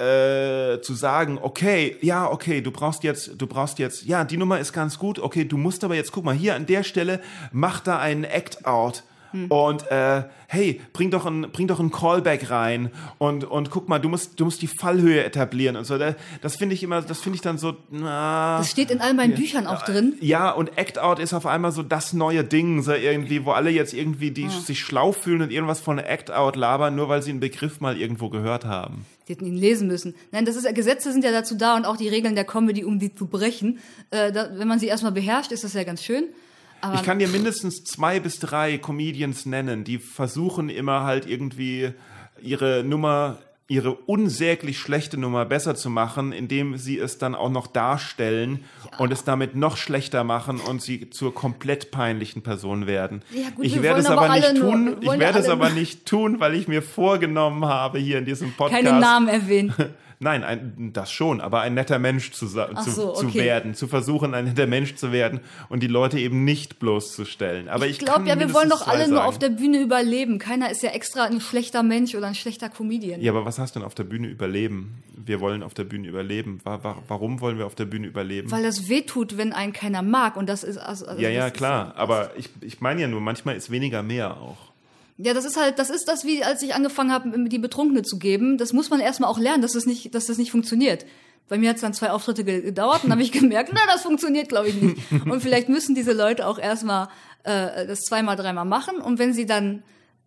äh, 0.00 0.80
zu 0.80 0.94
sagen, 0.94 1.38
okay, 1.40 1.96
ja, 2.00 2.30
okay, 2.30 2.62
du 2.62 2.70
brauchst 2.70 3.04
jetzt, 3.04 3.32
du 3.36 3.46
brauchst 3.46 3.78
jetzt, 3.78 4.04
ja, 4.04 4.24
die 4.24 4.38
Nummer 4.38 4.58
ist 4.58 4.72
ganz 4.72 4.98
gut, 4.98 5.18
okay, 5.18 5.44
du 5.44 5.58
musst 5.58 5.84
aber 5.84 5.94
jetzt, 5.94 6.10
guck 6.10 6.24
mal, 6.24 6.34
hier 6.34 6.54
an 6.54 6.64
der 6.64 6.84
Stelle, 6.84 7.20
mach 7.52 7.80
da 7.80 7.98
einen 7.98 8.24
Act-Out 8.24 9.02
hm. 9.32 9.46
Und 9.48 9.90
äh, 9.90 10.24
hey, 10.48 10.80
bring 10.92 11.10
doch 11.10 11.26
ein, 11.26 11.42
bring 11.52 11.68
doch 11.68 11.78
ein 11.78 11.90
Callback 11.90 12.50
rein 12.50 12.90
und, 13.18 13.44
und 13.44 13.70
guck 13.70 13.88
mal, 13.88 13.98
du 13.98 14.08
musst, 14.08 14.40
du 14.40 14.44
musst 14.44 14.60
die 14.62 14.66
Fallhöhe 14.66 15.22
etablieren 15.24 15.76
und 15.76 15.84
so. 15.84 15.96
Das 16.40 16.56
finde 16.56 16.74
ich 16.74 16.82
immer, 16.82 17.02
das 17.02 17.20
finde 17.20 17.36
ich 17.36 17.42
dann 17.42 17.58
so. 17.58 17.76
Na, 17.90 18.58
das 18.58 18.70
steht 18.70 18.90
in 18.90 19.00
all 19.00 19.14
meinen 19.14 19.34
Büchern 19.34 19.66
auch 19.66 19.82
drin. 19.82 20.14
Ja, 20.20 20.50
und 20.50 20.76
Act 20.76 20.98
Out 20.98 21.18
ist 21.18 21.32
auf 21.32 21.46
einmal 21.46 21.72
so 21.72 21.82
das 21.82 22.12
neue 22.12 22.42
Ding, 22.42 22.82
so 22.82 22.92
irgendwie, 22.92 23.44
wo 23.44 23.52
alle 23.52 23.70
jetzt 23.70 23.94
irgendwie 23.94 24.30
die, 24.32 24.44
ja. 24.44 24.50
sich 24.50 24.80
schlau 24.80 25.12
fühlen 25.12 25.42
und 25.42 25.52
irgendwas 25.52 25.80
von 25.80 25.98
Act 25.98 26.30
Out 26.30 26.56
labern, 26.56 26.96
nur 26.96 27.08
weil 27.08 27.22
sie 27.22 27.30
einen 27.30 27.40
Begriff 27.40 27.80
mal 27.80 27.96
irgendwo 27.96 28.28
gehört 28.28 28.64
haben. 28.64 29.06
Die 29.28 29.34
hätten 29.34 29.46
ihn 29.46 29.56
lesen 29.56 29.86
müssen. 29.86 30.14
Nein, 30.32 30.44
das 30.44 30.56
ist 30.56 30.74
Gesetze 30.74 31.12
sind 31.12 31.24
ja 31.24 31.30
dazu 31.30 31.54
da 31.54 31.76
und 31.76 31.84
auch 31.84 31.96
die 31.96 32.08
Regeln 32.08 32.34
der 32.34 32.44
Comedy, 32.44 32.84
um 32.84 32.98
die 32.98 33.14
zu 33.14 33.26
brechen. 33.26 33.78
Äh, 34.10 34.32
da, 34.32 34.48
wenn 34.54 34.66
man 34.66 34.80
sie 34.80 34.86
erstmal 34.86 35.12
beherrscht, 35.12 35.52
ist 35.52 35.62
das 35.62 35.74
ja 35.74 35.84
ganz 35.84 36.02
schön. 36.02 36.24
Aber 36.80 36.94
ich 36.96 37.02
kann 37.02 37.18
dir 37.18 37.28
mindestens 37.28 37.84
zwei 37.84 38.20
bis 38.20 38.38
drei 38.38 38.78
Comedians 38.78 39.46
nennen, 39.46 39.84
die 39.84 39.98
versuchen 39.98 40.68
immer 40.68 41.04
halt 41.04 41.26
irgendwie 41.26 41.92
ihre 42.42 42.82
Nummer, 42.84 43.38
ihre 43.68 43.92
unsäglich 43.92 44.78
schlechte 44.78 45.18
Nummer 45.18 45.44
besser 45.44 45.74
zu 45.74 45.90
machen, 45.90 46.32
indem 46.32 46.76
sie 46.76 46.98
es 46.98 47.18
dann 47.18 47.34
auch 47.34 47.50
noch 47.50 47.66
darstellen 47.66 48.64
ja. 48.90 48.98
und 48.98 49.12
es 49.12 49.24
damit 49.24 49.54
noch 49.54 49.76
schlechter 49.76 50.24
machen 50.24 50.58
und 50.58 50.82
sie 50.82 51.10
zur 51.10 51.34
komplett 51.34 51.90
peinlichen 51.90 52.42
Person 52.42 52.86
werden. 52.86 53.22
Ja, 53.30 53.50
gut, 53.50 53.64
ich 53.64 53.80
werde 53.82 54.00
es 54.00 54.06
aber, 54.06 54.22
aber 54.22 54.36
nicht 54.36 54.56
tun. 54.56 54.84
Nur, 54.84 55.02
ich 55.02 55.20
werde 55.20 55.38
es 55.38 55.48
aber 55.48 55.70
nicht 55.70 56.06
tun, 56.06 56.40
weil 56.40 56.54
ich 56.54 56.66
mir 56.66 56.82
vorgenommen 56.82 57.64
habe, 57.64 57.98
hier 57.98 58.18
in 58.18 58.24
diesem 58.24 58.52
Podcast. 58.52 58.82
Keine 58.82 58.98
Namen 58.98 59.28
erwähnen. 59.28 59.74
Nein, 60.22 60.44
ein, 60.44 60.90
das 60.92 61.10
schon, 61.10 61.40
aber 61.40 61.62
ein 61.62 61.72
netter 61.72 61.98
Mensch 61.98 62.32
zu, 62.32 62.46
zu, 62.46 62.90
so, 62.90 63.14
okay. 63.14 63.20
zu, 63.20 63.34
werden, 63.34 63.74
zu 63.74 63.88
versuchen, 63.88 64.34
ein 64.34 64.44
netter 64.44 64.66
Mensch 64.66 64.96
zu 64.96 65.12
werden 65.12 65.40
und 65.70 65.82
die 65.82 65.86
Leute 65.86 66.18
eben 66.18 66.44
nicht 66.44 66.78
bloßzustellen. 66.78 67.70
Aber 67.70 67.86
ich, 67.86 67.92
ich 67.92 67.98
glaube 68.00 68.28
ja, 68.28 68.38
wir 68.38 68.52
wollen 68.52 68.68
doch 68.68 68.86
alle 68.86 69.04
sagen. 69.04 69.12
nur 69.12 69.24
auf 69.24 69.38
der 69.38 69.48
Bühne 69.48 69.80
überleben. 69.80 70.38
Keiner 70.38 70.70
ist 70.70 70.82
ja 70.82 70.90
extra 70.90 71.24
ein 71.24 71.40
schlechter 71.40 71.82
Mensch 71.82 72.14
oder 72.14 72.26
ein 72.26 72.34
schlechter 72.34 72.68
Comedian. 72.68 73.22
Ja, 73.22 73.32
aber 73.32 73.46
was 73.46 73.58
heißt 73.58 73.76
denn 73.76 73.82
auf 73.82 73.94
der 73.94 74.04
Bühne 74.04 74.28
überleben? 74.28 75.02
Wir 75.16 75.40
wollen 75.40 75.62
auf 75.62 75.72
der 75.72 75.84
Bühne 75.84 76.06
überleben. 76.06 76.60
Warum 76.64 77.40
wollen 77.40 77.56
wir 77.56 77.64
auf 77.64 77.74
der 77.74 77.86
Bühne 77.86 78.06
überleben? 78.06 78.50
Weil 78.50 78.62
das 78.62 78.90
wehtut, 78.90 79.38
wenn 79.38 79.54
einen 79.54 79.72
keiner 79.72 80.02
mag 80.02 80.36
und 80.36 80.50
das 80.50 80.64
ist 80.64 80.76
also, 80.76 81.06
also 81.06 81.18
ja, 81.18 81.30
ja, 81.30 81.48
klar. 81.48 81.94
aber 81.96 82.32
ich, 82.36 82.50
ich 82.60 82.82
meine 82.82 83.00
ja 83.00 83.08
nur, 83.08 83.22
manchmal 83.22 83.56
ist 83.56 83.70
weniger 83.70 84.02
mehr 84.02 84.36
auch. 84.36 84.69
Ja, 85.22 85.34
das 85.34 85.44
ist 85.44 85.56
halt, 85.56 85.78
das 85.78 85.90
ist 85.90 86.08
das, 86.08 86.24
wie 86.24 86.42
als 86.42 86.62
ich 86.62 86.74
angefangen 86.74 87.12
habe, 87.12 87.48
die 87.48 87.58
Betrunkene 87.58 88.02
zu 88.02 88.18
geben. 88.18 88.56
Das 88.56 88.72
muss 88.72 88.88
man 88.90 89.00
erstmal 89.00 89.30
auch 89.30 89.38
lernen, 89.38 89.62
dass 89.62 89.72
das 89.72 89.86
nicht, 89.86 90.14
dass 90.14 90.26
das 90.26 90.38
nicht 90.38 90.50
funktioniert. 90.50 91.04
Bei 91.48 91.58
mir 91.58 91.68
hat 91.68 91.76
es 91.76 91.82
dann 91.82 91.92
zwei 91.92 92.10
Auftritte 92.10 92.44
gedauert 92.44 93.04
und 93.04 93.10
habe 93.10 93.22
ich 93.22 93.32
gemerkt, 93.40 93.70
na, 93.74 93.80
das 93.86 94.02
funktioniert, 94.02 94.48
glaube 94.48 94.68
ich, 94.68 94.80
nicht. 94.80 95.00
Und 95.28 95.42
vielleicht 95.42 95.68
müssen 95.68 95.94
diese 95.94 96.12
Leute 96.12 96.46
auch 96.46 96.58
erstmal 96.58 97.08
äh, 97.42 97.86
das 97.86 98.00
zweimal, 98.02 98.36
dreimal 98.36 98.64
machen. 98.64 98.98
Und 98.98 99.18
wenn 99.18 99.34
sie 99.34 99.46
dann, 99.46 99.82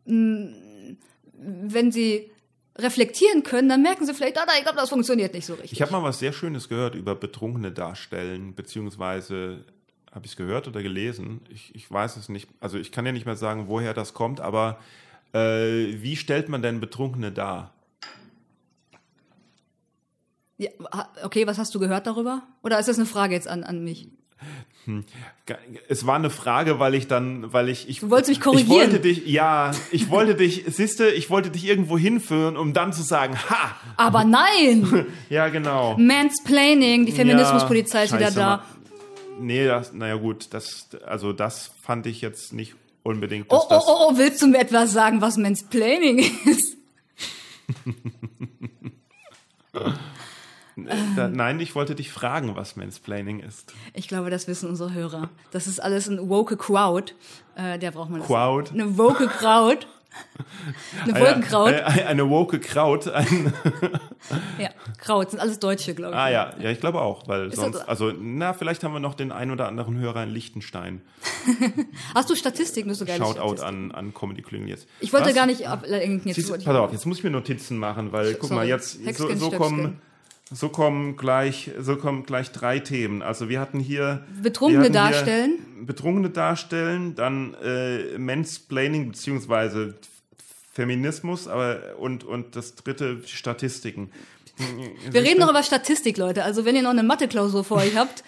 mh, 0.06 0.16
mm, 0.16 0.98
wenn 1.36 1.92
sie 1.92 2.30
reflektieren 2.78 3.44
können, 3.44 3.70
dann 3.70 3.82
merken 3.82 4.06
sie 4.06 4.14
vielleicht, 4.14 4.38
ah, 4.38 4.46
ich 4.58 4.64
glaube, 4.64 4.78
das 4.78 4.90
funktioniert 4.90 5.34
nicht 5.34 5.46
so 5.46 5.54
richtig. 5.54 5.74
Ich 5.74 5.82
habe 5.82 5.92
mal 5.92 6.04
was 6.04 6.20
sehr 6.20 6.34
Schönes 6.34 6.70
gehört 6.70 6.96
über 6.96 7.16
Betrunkene 7.16 7.72
darstellen, 7.72 8.56
beziehungsweise 8.56 9.64
habe 10.14 10.26
ich 10.26 10.32
es 10.34 10.38
gehört 10.38 10.68
oder 10.68 10.84
gelesen? 10.84 11.42
Ich, 11.50 11.74
ich 11.74 11.90
weiß 11.90 12.18
es 12.18 12.30
nicht. 12.30 12.48
Also 12.60 12.78
ich 12.78 12.92
kann 12.92 13.06
ja 13.06 13.12
nicht 13.12 13.26
mehr 13.26 13.36
sagen, 13.36 13.68
woher 13.68 13.94
das 13.94 14.14
kommt, 14.14 14.40
aber 14.40 14.78
äh, 15.34 16.02
wie 16.02 16.16
stellt 16.16 16.50
man 16.50 16.62
denn 16.62 16.80
Betrunkene 16.80 17.32
dar? 17.32 17.74
Ja, 20.58 20.70
okay, 21.24 21.48
was 21.48 21.58
hast 21.58 21.74
du 21.74 21.80
gehört 21.80 22.06
darüber? 22.06 22.44
Oder 22.62 22.80
ist 22.80 22.88
das 22.88 22.98
eine 22.98 23.08
Frage 23.08 23.34
jetzt 23.34 23.48
an, 23.48 23.64
an 23.64 23.84
mich? 23.84 24.08
Hm. 24.86 25.04
Es 25.88 26.06
war 26.06 26.16
eine 26.16 26.30
Frage, 26.30 26.78
weil 26.78 26.94
ich 26.94 27.08
dann, 27.08 27.52
weil 27.52 27.70
ich, 27.70 27.90
ich 27.90 28.02
du 28.02 28.10
wolltest 28.12 28.30
mich 28.30 28.42
korrigieren. 28.42 28.70
Ich 28.70 28.92
wollte 28.92 29.00
dich, 29.00 29.26
ja, 29.26 29.72
ich 29.92 30.10
wollte 30.10 30.36
dich, 30.36 30.64
siehste, 30.68 31.10
ich 31.10 31.30
wollte 31.30 31.50
dich 31.50 31.66
irgendwo 31.66 31.98
hinführen, 31.98 32.56
um 32.56 32.74
dann 32.74 32.94
zu 32.94 33.02
sagen, 33.02 33.36
ha. 33.50 33.76
Aber 33.98 34.26
nein. 34.26 35.08
ja, 35.30 35.48
genau. 35.48 35.98
Mansplaining, 35.98 37.06
die 37.06 37.14
Feminismuspolizei 37.14 38.00
ja, 38.00 38.04
ist 38.04 38.14
wieder 38.14 38.32
da 38.32 38.64
nee, 39.40 39.66
das, 39.66 39.94
naja 39.94 40.16
gut, 40.16 40.54
das, 40.54 40.90
also 41.06 41.34
das 41.34 41.72
fand 41.82 42.06
ich 42.06 42.22
jetzt 42.22 42.54
nicht 42.54 42.76
unbedingt. 43.04 43.48
Oh, 43.50 43.62
oh, 43.70 43.82
oh, 43.86 44.08
oh, 44.10 44.18
willst 44.18 44.42
du 44.42 44.48
mir 44.48 44.60
etwas 44.60 44.92
sagen, 44.92 45.22
was 45.22 45.38
Mansplaining 45.38 46.20
ist? 46.46 46.78
Da, 51.16 51.28
nein, 51.28 51.60
ich 51.60 51.76
wollte 51.76 51.94
dich 51.94 52.12
fragen, 52.12 52.56
was 52.56 52.76
Mansplaining 52.76 53.40
ist. 53.42 53.74
Ich 53.94 54.08
glaube, 54.08 54.30
das 54.30 54.48
wissen 54.48 54.68
unsere 54.68 54.92
Hörer. 54.94 55.30
Das 55.52 55.68
ist 55.68 55.80
alles 55.80 56.08
ein 56.08 56.30
woke 56.30 56.58
Crowd. 56.58 57.14
Äh, 57.56 57.78
der 57.78 57.92
braucht 57.92 58.10
man. 58.10 58.24
Crowd? 58.24 58.72
Eine 58.72 58.98
woke 58.98 59.28
Crowd. 59.28 59.86
Eine 61.04 61.20
Wolkenkraut. 61.20 61.68
Eine, 61.68 61.86
eine, 61.86 62.06
eine 62.06 62.30
woke 62.30 62.60
Kraut. 62.60 63.08
Ein 63.08 63.54
ja, 64.60 64.70
Kraut 64.98 65.32
sind 65.32 65.40
alles 65.40 65.60
Deutsche, 65.60 65.94
glaube 65.94 66.14
ich. 66.14 66.20
Ah 66.20 66.30
ja, 66.30 66.54
ja, 66.60 66.70
ich 66.70 66.80
glaube 66.80 67.02
auch, 67.02 67.28
weil 67.28 67.48
Ist 67.48 67.58
sonst, 67.58 67.78
also 67.88 68.12
na, 68.18 68.54
vielleicht 68.54 68.84
haben 68.84 68.94
wir 68.94 69.00
noch 69.00 69.16
den 69.16 69.32
ein 69.32 69.52
oder 69.52 69.68
anderen 69.68 69.98
Hörer 69.98 70.24
in 70.24 70.30
Liechtenstein. 70.30 71.02
Hast 72.16 72.30
du 72.30 72.36
Statistiken? 72.36 72.90
Das 72.90 73.00
ist 73.00 73.00
so 73.00 73.06
geil. 73.06 73.18
Shoutout 73.18 73.62
an, 73.62 73.92
an 73.92 74.14
Comedy 74.14 74.42
Klüngen 74.42 74.68
jetzt. 74.68 74.88
Ich 75.00 75.12
wollte 75.14 75.28
Was? 75.28 75.36
gar 75.36 75.46
nicht 75.46 75.68
ablenken. 75.68 76.28
Jetzt 76.28 76.36
Siehst, 76.36 76.66
pass 76.66 76.76
auf, 76.76 76.92
jetzt 76.92 77.06
muss 77.06 77.18
ich 77.18 77.24
mir 77.24 77.32
Notizen 77.32 77.78
machen, 77.78 78.12
weil 78.12 78.36
guck 78.36 78.50
Sorry. 78.50 78.56
mal, 78.56 78.68
jetzt 78.68 79.04
so, 79.16 79.34
so 79.36 79.52
kommen 79.52 80.00
so 80.54 80.70
kommen 80.70 81.18
gleich, 81.18 81.72
so 81.80 81.98
kommen 81.98 82.26
gleich 82.26 82.52
drei 82.52 82.80
Themen. 82.80 83.22
Also 83.22 83.50
wir 83.50 83.60
hatten 83.60 83.80
hier 83.80 84.24
Betrunkene 84.42 84.84
hatten 84.84 84.94
darstellen, 84.94 85.60
hier 85.76 85.86
Betrunkene 85.86 86.30
darstellen, 86.30 87.16
dann 87.16 87.56
äh, 87.56 88.18
Mansplaining 88.18 89.10
beziehungsweise 89.12 89.96
Feminismus, 90.72 91.48
aber 91.48 91.98
und 91.98 92.24
und 92.24 92.56
das 92.56 92.76
dritte 92.76 93.22
Statistiken. 93.26 94.12
Wir 95.10 95.22
reden 95.22 95.40
noch 95.40 95.50
über 95.50 95.64
Statistik, 95.64 96.18
Leute. 96.18 96.44
Also 96.44 96.66
wenn 96.66 96.76
ihr 96.76 96.84
noch 96.84 96.92
eine 96.92 97.04
Mathe-Klausur 97.04 97.64
vor 97.64 97.78
euch 97.78 97.96
habt, 97.96 98.24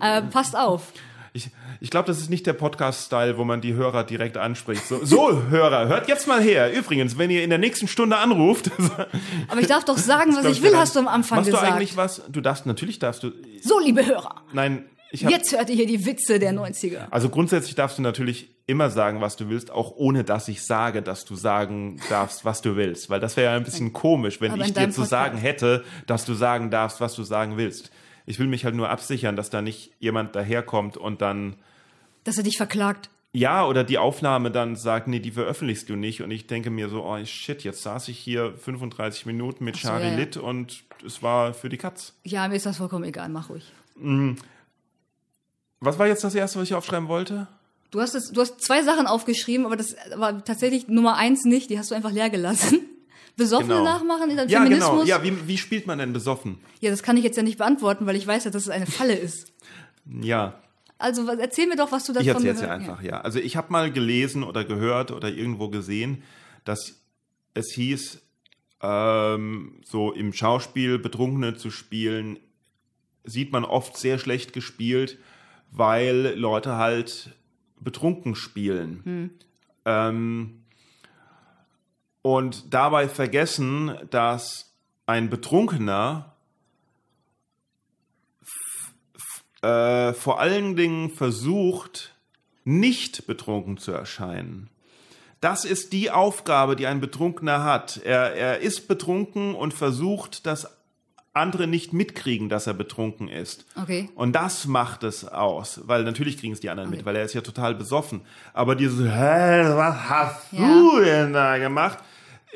äh, 0.00 0.22
passt 0.22 0.56
auf. 0.56 0.92
Ich, 1.36 1.50
ich 1.80 1.90
glaube, 1.90 2.06
das 2.06 2.18
ist 2.18 2.30
nicht 2.30 2.46
der 2.46 2.54
Podcast-Style, 2.54 3.36
wo 3.36 3.44
man 3.44 3.60
die 3.60 3.74
Hörer 3.74 4.04
direkt 4.04 4.38
anspricht. 4.38 4.86
So, 4.86 5.04
so, 5.04 5.42
Hörer, 5.50 5.86
hört 5.86 6.08
jetzt 6.08 6.26
mal 6.26 6.40
her. 6.40 6.72
Übrigens, 6.72 7.18
wenn 7.18 7.30
ihr 7.30 7.44
in 7.44 7.50
der 7.50 7.58
nächsten 7.58 7.88
Stunde 7.88 8.16
anruft. 8.16 8.70
Aber 9.48 9.60
ich 9.60 9.66
darf 9.66 9.84
doch 9.84 9.98
sagen, 9.98 10.34
was 10.34 10.46
ich 10.46 10.62
will, 10.62 10.76
hast 10.76 10.96
du 10.96 11.00
am 11.00 11.08
Anfang 11.08 11.38
machst 11.38 11.50
gesagt. 11.50 11.62
Machst 11.62 11.72
du 11.72 11.76
eigentlich 11.76 11.96
was? 11.96 12.22
Du 12.28 12.40
darfst, 12.40 12.64
natürlich 12.64 12.98
darfst 12.98 13.22
du. 13.22 13.32
So, 13.60 13.78
liebe 13.78 14.06
Hörer. 14.06 14.42
Nein, 14.54 14.86
hab, 15.12 15.30
Jetzt 15.30 15.52
hört 15.52 15.68
ihr 15.68 15.76
hier 15.76 15.86
die 15.86 16.04
Witze 16.04 16.38
der 16.38 16.52
90er. 16.52 17.08
Also 17.10 17.28
grundsätzlich 17.28 17.74
darfst 17.74 17.98
du 17.98 18.02
natürlich 18.02 18.50
immer 18.66 18.90
sagen, 18.90 19.20
was 19.20 19.36
du 19.36 19.48
willst, 19.48 19.70
auch 19.70 19.92
ohne 19.96 20.24
dass 20.24 20.48
ich 20.48 20.64
sage, 20.64 21.02
dass 21.02 21.24
du 21.24 21.36
sagen 21.36 22.00
darfst, 22.08 22.44
was 22.44 22.62
du 22.62 22.76
willst. 22.76 23.08
Weil 23.08 23.20
das 23.20 23.36
wäre 23.36 23.52
ja 23.52 23.56
ein 23.56 23.64
bisschen 23.64 23.92
komisch, 23.92 24.40
wenn 24.40 24.52
Aber 24.52 24.64
ich 24.64 24.72
dir 24.72 24.90
zu 24.90 25.04
sagen 25.04 25.38
hätte, 25.38 25.84
dass 26.06 26.24
du 26.24 26.34
sagen 26.34 26.70
darfst, 26.70 27.00
was 27.00 27.14
du 27.14 27.22
sagen 27.22 27.56
willst. 27.56 27.90
Ich 28.26 28.38
will 28.38 28.48
mich 28.48 28.64
halt 28.64 28.74
nur 28.74 28.90
absichern, 28.90 29.36
dass 29.36 29.50
da 29.50 29.62
nicht 29.62 29.92
jemand 30.00 30.34
daherkommt 30.34 30.96
und 30.96 31.22
dann. 31.22 31.56
Dass 32.24 32.36
er 32.36 32.44
dich 32.44 32.56
verklagt. 32.56 33.08
Ja, 33.32 33.66
oder 33.66 33.84
die 33.84 33.98
Aufnahme 33.98 34.50
dann 34.50 34.76
sagt, 34.76 35.08
nee, 35.08 35.20
die 35.20 35.30
veröffentlichst 35.30 35.88
du 35.88 35.96
nicht. 35.96 36.22
Und 36.22 36.30
ich 36.30 36.46
denke 36.46 36.70
mir 36.70 36.88
so, 36.88 37.04
oh 37.04 37.22
shit, 37.24 37.62
jetzt 37.64 37.82
saß 37.82 38.08
ich 38.08 38.18
hier 38.18 38.54
35 38.56 39.26
Minuten 39.26 39.64
mit 39.64 39.76
so, 39.76 39.82
Shari 39.82 40.04
ja, 40.04 40.10
ja. 40.10 40.16
Litt 40.16 40.36
und 40.36 40.84
es 41.04 41.22
war 41.22 41.52
für 41.54 41.68
die 41.68 41.76
Katz. 41.76 42.14
Ja, 42.24 42.48
mir 42.48 42.56
ist 42.56 42.66
das 42.66 42.78
vollkommen 42.78 43.04
egal, 43.04 43.28
mach 43.28 43.50
ruhig. 43.50 43.70
Mhm. 43.96 44.36
Was 45.80 45.98
war 45.98 46.06
jetzt 46.06 46.24
das 46.24 46.34
erste, 46.34 46.58
was 46.58 46.68
ich 46.68 46.74
aufschreiben 46.74 47.08
wollte? 47.08 47.46
Du 47.90 48.00
hast, 48.00 48.14
es, 48.14 48.32
du 48.32 48.40
hast 48.40 48.60
zwei 48.60 48.82
Sachen 48.82 49.06
aufgeschrieben, 49.06 49.66
aber 49.66 49.76
das 49.76 49.96
war 50.16 50.42
tatsächlich 50.44 50.88
Nummer 50.88 51.16
eins 51.16 51.44
nicht, 51.44 51.70
die 51.70 51.78
hast 51.78 51.90
du 51.90 51.94
einfach 51.94 52.12
leer 52.12 52.30
gelassen. 52.30 52.88
Besoffene 53.36 53.74
genau. 53.74 53.84
nachmachen 53.84 54.30
in 54.30 54.36
der 54.36 54.46
ja, 54.46 54.62
Feminismus? 54.62 55.04
Genau. 55.04 55.04
Ja, 55.04 55.22
wie, 55.22 55.46
wie 55.46 55.58
spielt 55.58 55.86
man 55.86 55.98
denn 55.98 56.12
besoffen? 56.12 56.58
Ja, 56.80 56.90
das 56.90 57.02
kann 57.02 57.16
ich 57.16 57.24
jetzt 57.24 57.36
ja 57.36 57.42
nicht 57.42 57.58
beantworten, 57.58 58.06
weil 58.06 58.16
ich 58.16 58.26
weiß 58.26 58.44
ja, 58.44 58.50
dass 58.50 58.62
es 58.62 58.68
eine 58.70 58.86
Falle 58.86 59.14
ist. 59.14 59.52
ja. 60.04 60.60
Also 60.98 61.28
erzähl 61.28 61.66
mir 61.66 61.76
doch, 61.76 61.92
was 61.92 62.06
du 62.06 62.14
davon 62.14 62.26
Ich 62.26 62.34
erzähl's 62.34 62.60
dir 62.60 62.70
einfach, 62.70 63.02
ja. 63.02 63.10
ja. 63.16 63.20
Also 63.20 63.38
ich 63.38 63.56
habe 63.58 63.70
mal 63.70 63.92
gelesen 63.92 64.42
oder 64.42 64.64
gehört 64.64 65.10
oder 65.10 65.28
irgendwo 65.28 65.68
gesehen, 65.68 66.22
dass 66.64 67.02
es 67.52 67.70
hieß, 67.74 68.22
ähm, 68.80 69.80
so 69.84 70.12
im 70.12 70.32
Schauspiel 70.32 70.98
Betrunkene 70.98 71.54
zu 71.54 71.70
spielen, 71.70 72.38
sieht 73.24 73.52
man 73.52 73.64
oft 73.64 73.98
sehr 73.98 74.18
schlecht 74.18 74.54
gespielt, 74.54 75.18
weil 75.70 76.34
Leute 76.36 76.76
halt 76.76 77.30
betrunken 77.80 78.34
spielen. 78.34 79.00
Hm. 79.04 79.30
Ähm, 79.84 80.62
und 82.26 82.74
dabei 82.74 83.08
vergessen, 83.08 83.96
dass 84.10 84.74
ein 85.06 85.30
Betrunkener 85.30 86.34
äh, 89.62 90.12
vor 90.12 90.40
allen 90.40 90.74
Dingen 90.74 91.10
versucht, 91.10 92.16
nicht 92.64 93.28
betrunken 93.28 93.76
zu 93.76 93.92
erscheinen. 93.92 94.70
Das 95.40 95.64
ist 95.64 95.92
die 95.92 96.10
Aufgabe, 96.10 96.74
die 96.74 96.88
ein 96.88 96.98
Betrunkener 96.98 97.62
hat. 97.62 98.00
Er, 98.04 98.34
er 98.34 98.58
ist 98.58 98.88
betrunken 98.88 99.54
und 99.54 99.72
versucht, 99.72 100.46
dass 100.46 100.66
andere 101.32 101.68
nicht 101.68 101.92
mitkriegen, 101.92 102.48
dass 102.48 102.66
er 102.66 102.74
betrunken 102.74 103.28
ist. 103.28 103.66
Okay. 103.80 104.08
Und 104.16 104.32
das 104.32 104.66
macht 104.66 105.04
es 105.04 105.28
aus, 105.28 105.82
weil 105.84 106.02
natürlich 106.02 106.38
kriegen 106.38 106.54
es 106.54 106.60
die 106.60 106.70
anderen 106.70 106.88
okay. 106.88 106.96
mit, 106.96 107.06
weil 107.06 107.14
er 107.14 107.24
ist 107.24 107.34
ja 107.34 107.42
total 107.42 107.76
besoffen. 107.76 108.22
Aber 108.52 108.74
dieses, 108.74 108.98
hä, 108.98 109.74
was 109.76 110.08
hast 110.08 110.52
ja. 110.52 110.66
du 110.66 111.00
denn 111.04 111.32
da 111.32 111.58
gemacht? 111.58 111.98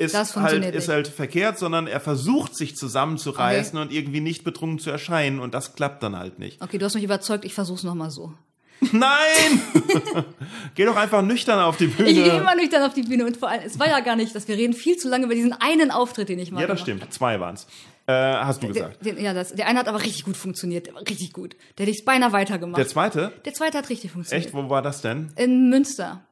Ist 0.01 0.35
halt, 0.35 0.75
ist 0.75 0.89
halt 0.89 1.07
verkehrt, 1.07 1.59
sondern 1.59 1.87
er 1.87 1.99
versucht 1.99 2.55
sich 2.55 2.75
zusammenzureißen 2.75 3.77
okay. 3.77 3.87
und 3.87 3.93
irgendwie 3.93 4.21
nicht 4.21 4.43
betrunken 4.43 4.79
zu 4.79 4.89
erscheinen 4.89 5.39
und 5.39 5.53
das 5.53 5.75
klappt 5.75 6.03
dann 6.03 6.17
halt 6.17 6.39
nicht. 6.39 6.61
Okay, 6.61 6.77
du 6.77 6.85
hast 6.85 6.95
mich 6.95 7.03
überzeugt, 7.03 7.45
ich 7.45 7.53
versuch's 7.53 7.83
nochmal 7.83 8.11
so. 8.11 8.33
Nein! 8.91 9.61
Geh 10.75 10.85
doch 10.85 10.95
einfach 10.95 11.21
nüchtern 11.21 11.59
auf 11.59 11.77
die 11.77 11.87
Bühne. 11.87 12.09
Ich 12.09 12.15
gehe 12.15 12.37
immer 12.37 12.55
nüchtern 12.55 12.81
auf 12.81 12.93
die 12.93 13.03
Bühne 13.03 13.25
und 13.25 13.37
vor 13.37 13.49
allem, 13.49 13.61
es 13.63 13.77
war 13.77 13.87
ja 13.87 13.99
gar 13.99 14.15
nicht, 14.15 14.33
dass 14.33 14.47
wir 14.47 14.57
reden 14.57 14.73
viel 14.73 14.97
zu 14.97 15.07
lange 15.07 15.25
über 15.25 15.35
diesen 15.35 15.53
einen 15.53 15.91
Auftritt, 15.91 16.29
den 16.29 16.39
ich 16.39 16.51
mal 16.51 16.61
Ja, 16.61 16.67
das 16.67 16.81
stimmt. 16.81 17.13
Zwei 17.13 17.39
waren's. 17.39 17.67
Äh, 18.07 18.13
hast 18.13 18.63
du 18.63 18.67
gesagt. 18.67 19.05
Der, 19.05 19.13
der, 19.13 19.23
ja, 19.23 19.33
das, 19.33 19.53
der 19.53 19.67
eine 19.67 19.77
hat 19.77 19.87
aber 19.87 20.01
richtig 20.01 20.25
gut 20.25 20.35
funktioniert. 20.35 20.87
Der 20.87 20.95
war 20.95 21.01
richtig 21.01 21.31
gut. 21.33 21.55
Der 21.77 21.85
hätte 21.85 21.95
ich 21.95 22.03
beinahe 22.05 22.31
weitergemacht. 22.31 22.79
Der 22.79 22.87
zweite? 22.87 23.31
Der 23.45 23.53
zweite 23.53 23.77
hat 23.77 23.89
richtig 23.89 24.11
funktioniert. 24.11 24.47
Echt? 24.47 24.55
Wo 24.55 24.67
war 24.69 24.81
das 24.81 25.01
denn? 25.01 25.31
In 25.35 25.69
Münster. 25.69 26.25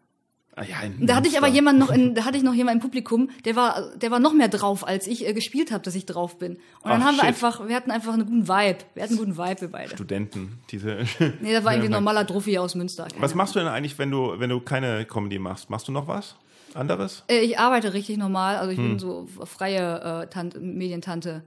Ah, 0.60 0.66
ja, 0.66 0.78
da 1.00 1.16
hatte 1.16 1.30
ich 1.30 1.38
aber 1.38 1.48
jemanden 1.48 1.80
noch 1.80 1.90
in, 1.90 2.16
da 2.16 2.26
hatte 2.26 2.36
ich 2.36 2.44
noch 2.44 2.54
jemanden 2.54 2.80
im 2.80 2.82
Publikum, 2.82 3.30
der 3.46 3.56
war, 3.56 3.92
der 3.96 4.12
war 4.12 4.20
noch 4.20 4.34
mehr 4.34 4.50
drauf, 4.50 4.86
als 4.86 5.08
ich 5.08 5.26
äh, 5.26 5.32
gespielt 5.32 5.72
habe, 5.72 5.84
dass 5.84 5.96
ich 5.96 6.06
drauf 6.06 6.38
bin. 6.38 6.54
Und 6.82 6.92
dann 6.92 7.02
Ach, 7.02 7.06
haben 7.06 7.16
wir 7.16 7.24
einfach, 7.24 7.66
wir 7.66 7.76
hatten 7.76 7.92
einfach 7.92 8.14
einen 8.14 8.26
guten 8.26 8.50
Vibe. 8.50 8.80
Wir 8.94 9.04
hatten 9.04 9.14
einen 9.14 9.18
guten 9.20 9.38
Vibe, 9.38 9.62
wir 9.62 9.72
beide. 9.72 9.92
Studenten, 9.92 10.60
diese. 10.70 11.06
nee, 11.42 11.54
das 11.54 11.64
war 11.64 11.72
irgendwie 11.72 11.88
ein 11.88 11.94
normaler 11.94 12.26
Druffi 12.26 12.58
aus 12.58 12.76
Münster. 12.76 13.08
Was 13.20 13.36
machst 13.36 13.56
du 13.56 13.60
denn 13.60 13.70
eigentlich, 13.70 13.98
wenn 14.00 14.12
du, 14.12 14.38
wenn 14.38 14.50
du 14.50 14.60
keine 14.60 15.06
Comedy 15.06 15.40
machst? 15.40 15.70
Machst 15.70 15.88
du 15.88 15.94
noch 15.94 16.08
was? 16.08 16.36
Anderes? 16.74 17.24
Äh, 17.30 17.40
ich 17.40 17.58
arbeite 17.58 17.94
richtig 17.94 18.18
normal, 18.18 18.58
also 18.58 18.72
ich 18.72 18.78
hm. 18.78 18.90
bin 18.90 19.00
so 19.00 19.28
freie 19.46 20.24
äh, 20.24 20.28
Tante, 20.28 20.60
Medientante. 20.60 21.44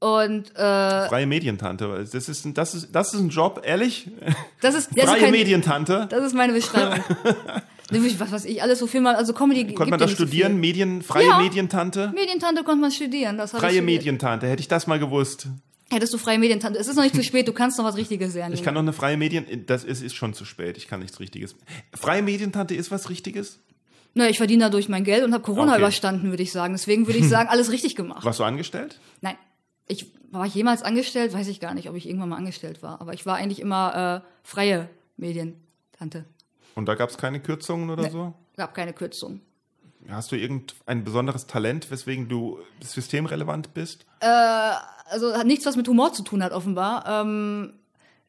Und 0.00 0.56
äh, 0.56 1.08
freie 1.08 1.26
Medientante, 1.26 2.04
das 2.10 2.28
ist 2.28 2.46
das 2.56 2.74
ist 2.74 2.88
das 2.90 3.14
ist 3.14 3.20
ein 3.20 3.28
Job, 3.28 3.60
ehrlich? 3.64 4.10
Das 4.60 4.74
ist 4.74 4.90
das 4.96 5.04
freie 5.04 5.16
ist 5.16 5.22
kein, 5.22 5.30
Medientante. 5.30 6.08
Das 6.10 6.24
ist 6.24 6.34
meine 6.34 6.52
Beschreibung. 6.52 7.04
was 7.90 8.32
weiß 8.32 8.44
ich, 8.44 8.62
alles 8.62 8.78
so 8.78 8.86
viel 8.86 9.00
mal, 9.00 9.14
also 9.14 9.32
Comedy 9.32 9.74
Konnte 9.74 9.90
man 9.90 10.00
das 10.00 10.12
studieren? 10.12 10.52
So 10.52 10.58
Medien, 10.58 11.02
freie 11.02 11.26
ja, 11.26 11.38
Medientante? 11.38 12.12
Medientante 12.14 12.62
konnte 12.64 12.80
man 12.80 12.90
studieren. 12.90 13.38
Das 13.38 13.52
freie 13.52 13.82
Medientante, 13.82 14.46
hätte 14.46 14.60
ich 14.60 14.68
das 14.68 14.86
mal 14.86 14.98
gewusst. 14.98 15.48
Hättest 15.90 16.14
du 16.14 16.18
freie 16.18 16.38
Medientante. 16.38 16.78
Es 16.78 16.86
ist 16.86 16.96
noch 16.96 17.02
nicht 17.02 17.16
zu 17.16 17.24
spät, 17.24 17.48
du 17.48 17.52
kannst 17.52 17.76
noch 17.78 17.84
was 17.84 17.96
Richtiges 17.96 18.34
lernen. 18.34 18.54
Ich 18.54 18.62
kann 18.62 18.74
noch 18.74 18.80
eine 18.80 18.92
freie 18.92 19.16
Medien, 19.16 19.66
das 19.66 19.84
ist, 19.84 20.02
ist 20.02 20.14
schon 20.14 20.34
zu 20.34 20.44
spät, 20.44 20.76
ich 20.76 20.86
kann 20.86 21.00
nichts 21.00 21.18
Richtiges. 21.18 21.56
Freie 21.94 22.22
Medientante 22.22 22.74
ist 22.74 22.90
was 22.90 23.10
Richtiges? 23.10 23.58
Na, 24.14 24.28
ich 24.28 24.38
verdiene 24.38 24.64
dadurch 24.64 24.88
mein 24.88 25.04
Geld 25.04 25.24
und 25.24 25.32
habe 25.32 25.42
Corona 25.42 25.72
okay. 25.72 25.80
überstanden, 25.80 26.30
würde 26.30 26.42
ich 26.42 26.52
sagen. 26.52 26.74
Deswegen 26.74 27.06
würde 27.06 27.18
ich 27.18 27.28
sagen, 27.28 27.48
alles 27.48 27.70
richtig 27.70 27.96
gemacht. 27.96 28.24
Warst 28.24 28.38
du 28.38 28.44
angestellt? 28.44 28.98
Nein 29.20 29.36
ich 29.90 30.06
war 30.30 30.46
ich 30.46 30.54
jemals 30.54 30.82
angestellt, 30.82 31.32
weiß 31.32 31.48
ich 31.48 31.60
gar 31.60 31.74
nicht, 31.74 31.90
ob 31.90 31.96
ich 31.96 32.08
irgendwann 32.08 32.28
mal 32.28 32.36
angestellt 32.36 32.82
war. 32.82 33.00
Aber 33.00 33.12
ich 33.12 33.26
war 33.26 33.36
eigentlich 33.36 33.60
immer 33.60 34.22
äh, 34.24 34.28
freie 34.44 34.88
Medientante. 35.16 36.24
Und 36.74 36.86
da 36.86 36.94
gab 36.94 37.10
es 37.10 37.18
keine 37.18 37.40
Kürzungen 37.40 37.90
oder 37.90 38.04
nee, 38.04 38.10
so? 38.10 38.34
Gab 38.56 38.74
keine 38.74 38.92
Kürzungen. 38.92 39.40
Hast 40.08 40.32
du 40.32 40.36
irgendein 40.36 41.04
besonderes 41.04 41.46
Talent, 41.46 41.90
weswegen 41.90 42.28
du 42.28 42.58
systemrelevant 42.82 43.74
bist? 43.74 44.06
Äh, 44.20 44.26
also 45.06 45.34
hat 45.34 45.46
nichts, 45.46 45.66
was 45.66 45.76
mit 45.76 45.86
Humor 45.88 46.12
zu 46.12 46.22
tun 46.22 46.42
hat, 46.42 46.52
offenbar. 46.52 47.04
Ähm, 47.06 47.74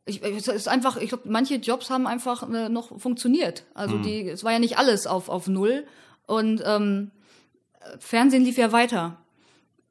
ich, 0.05 0.21
es 0.23 0.47
ist 0.47 0.67
einfach, 0.67 0.97
ich 0.97 1.09
glaube, 1.09 1.29
manche 1.29 1.55
Jobs 1.55 1.89
haben 1.89 2.07
einfach 2.07 2.47
äh, 2.49 2.69
noch 2.69 2.99
funktioniert. 2.99 3.63
Also 3.73 3.95
hm. 3.95 4.03
die, 4.03 4.27
es 4.29 4.43
war 4.43 4.51
ja 4.51 4.59
nicht 4.59 4.77
alles 4.77 5.07
auf, 5.07 5.29
auf 5.29 5.47
Null. 5.47 5.85
Und 6.27 6.61
ähm, 6.65 7.11
Fernsehen 7.99 8.43
lief 8.43 8.57
ja 8.57 8.71
weiter. 8.71 9.17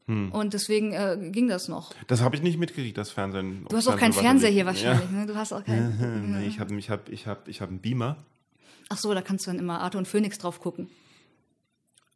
Hm. 0.07 0.33
Und 0.33 0.55
deswegen 0.55 0.93
äh, 0.93 1.17
ging 1.31 1.49
das 1.49 1.69
noch. 1.69 1.93
Das 2.09 2.21
habe 2.21 2.35
ich 2.37 2.43
nicht 2.43 2.59
mitgekriegt, 2.59 2.99
das 2.99 3.11
Fernsehen. 3.11 3.67
Du 3.69 3.77
hast 3.77 3.89
auch 3.89 3.97
keinen 3.97 4.13
Fernseher 4.13 4.51
hier 4.51 4.67
wahrscheinlich, 4.67 5.11
ja. 5.11 5.19
ne? 5.19 5.27
Du 5.27 5.37
hast 5.37 5.53
auch 5.53 5.65
keinen. 5.65 6.33
nee, 6.33 6.47
ich 6.47 6.59
habe 6.59 6.75
ich 6.75 6.91
hab, 6.91 7.09
ich 7.09 7.27
hab, 7.27 7.47
ich 7.49 7.61
hab 7.61 7.69
einen 7.69 7.81
Beamer. 7.81 8.17
Ach 8.91 8.99
so, 8.99 9.15
da 9.15 9.23
kannst 9.23 9.47
du 9.47 9.53
dann 9.53 9.61
immer 9.61 9.81
Arthur 9.81 10.01
und 10.01 10.09
Phoenix 10.09 10.37
drauf 10.39 10.61
gucken. 10.61 10.91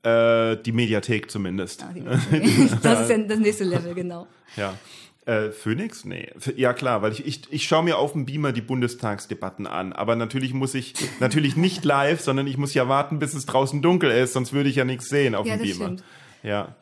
Äh, 0.03 0.57
die 0.57 0.73
Mediathek 0.73 1.31
zumindest. 1.31 1.83
Ah, 1.83 1.91
Mediathek. 1.95 2.83
das 2.83 3.09
ist 3.09 3.31
das 3.31 3.39
nächste 3.39 3.65
Level, 3.65 3.95
genau. 3.95 4.27
Ja. 4.57 4.75
Äh, 5.25 5.53
Phoenix? 5.53 6.05
Nee. 6.05 6.31
Ja 6.57 6.75
klar, 6.75 7.01
weil 7.01 7.13
ich, 7.13 7.25
ich, 7.25 7.43
ich 7.51 7.65
schaue 7.65 7.85
mir 7.85 7.97
auf 7.97 8.13
dem 8.13 8.27
Beamer 8.27 8.53
die 8.53 8.61
Bundestagsdebatten 8.61 9.67
an. 9.67 9.93
Aber 9.93 10.17
natürlich 10.17 10.53
muss 10.53 10.75
ich, 10.75 10.95
natürlich 11.21 11.57
nicht 11.57 11.85
live, 11.85 12.21
sondern 12.21 12.47
ich 12.49 12.59
muss 12.59 12.75
ja 12.75 12.89
warten, 12.89 13.21
bis 13.21 13.35
es 13.35 13.47
draußen 13.47 13.81
dunkel 13.81 14.11
ist, 14.11 14.33
sonst 14.35 14.53
würde 14.53 14.69
ich 14.69 14.77
ja 14.77 14.85
nichts 14.85 15.09
sehen 15.09 15.35
auf 15.35 15.47
ja, 15.47 15.57
dem 15.57 15.63
Beamer. 15.63 15.85
Stimmt. 15.85 16.05
Ja. 16.43 16.75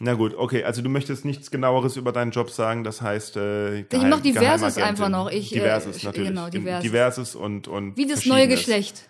Na 0.00 0.14
gut, 0.14 0.34
okay, 0.36 0.62
also 0.62 0.80
du 0.82 0.88
möchtest 0.88 1.24
nichts 1.24 1.50
genaueres 1.50 1.96
über 1.96 2.12
deinen 2.12 2.30
Job 2.30 2.50
sagen, 2.50 2.84
das 2.84 3.02
heißt 3.02 3.36
äh, 3.36 3.82
Geheim, 3.82 3.88
Ich 3.90 4.02
mach 4.02 4.20
Diverses 4.20 4.76
einfach 4.78 5.08
noch. 5.08 5.28
Ich, 5.28 5.48
diverses 5.48 6.02
äh, 6.02 6.06
natürlich. 6.06 6.28
Genau, 6.28 6.48
Diverses. 6.50 6.82
Diverses 6.82 7.34
und, 7.34 7.66
und 7.66 7.96
Wie 7.96 8.06
das 8.06 8.24
neue 8.26 8.46
Geschlecht. 8.46 9.07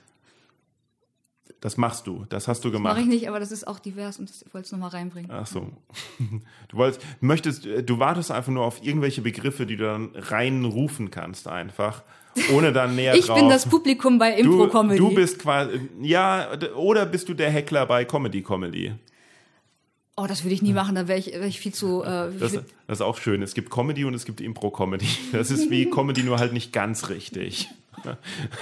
Das 1.60 1.76
machst 1.76 2.06
du, 2.06 2.24
das 2.28 2.46
hast 2.46 2.64
du 2.64 2.70
gemacht. 2.70 2.94
Mache 2.94 3.02
ich 3.02 3.08
nicht, 3.08 3.28
aber 3.28 3.40
das 3.40 3.50
ist 3.50 3.66
auch 3.66 3.80
divers 3.80 4.18
und 4.18 4.28
das 4.30 4.44
wollte 4.52 4.66
ich 4.66 4.72
nochmal 4.72 4.90
reinbringen. 4.90 5.30
Ach 5.32 5.46
so. 5.46 5.72
Du 6.68 6.76
wolltest, 6.76 7.04
möchtest, 7.20 7.64
du 7.64 7.98
wartest 7.98 8.30
einfach 8.30 8.52
nur 8.52 8.64
auf 8.64 8.84
irgendwelche 8.84 9.22
Begriffe, 9.22 9.66
die 9.66 9.76
du 9.76 9.84
dann 9.84 10.10
reinrufen 10.14 11.10
kannst 11.10 11.48
einfach, 11.48 12.02
ohne 12.52 12.72
dann 12.72 12.94
näher 12.94 13.14
ich 13.14 13.26
drauf. 13.26 13.38
Ich 13.38 13.42
bin 13.42 13.50
das 13.50 13.66
Publikum 13.66 14.18
bei 14.18 14.34
Impro-Comedy. 14.34 14.98
Du, 14.98 15.08
du 15.08 15.14
bist 15.16 15.40
quasi, 15.40 15.80
ja, 16.00 16.48
oder 16.76 17.06
bist 17.06 17.28
du 17.28 17.34
der 17.34 17.50
Heckler 17.50 17.86
bei 17.86 18.04
Comedy-Comedy? 18.04 18.94
Oh, 20.16 20.26
das 20.26 20.44
würde 20.44 20.54
ich 20.54 20.62
nie 20.62 20.72
machen, 20.72 20.94
da 20.94 21.08
wäre 21.08 21.18
ich, 21.18 21.32
wär 21.32 21.46
ich 21.46 21.58
viel 21.58 21.72
zu. 21.72 22.02
Äh, 22.02 22.30
das, 22.38 22.52
das, 22.52 22.64
ist 22.88 23.00
auch 23.00 23.18
schön. 23.18 23.40
Es 23.42 23.54
gibt 23.54 23.70
Comedy 23.70 24.04
und 24.04 24.14
es 24.14 24.24
gibt 24.24 24.40
Impro-Comedy. 24.40 25.06
Das 25.32 25.50
ist 25.50 25.70
wie 25.70 25.90
Comedy, 25.90 26.22
nur 26.22 26.38
halt 26.38 26.52
nicht 26.52 26.72
ganz 26.72 27.08
richtig. 27.08 27.68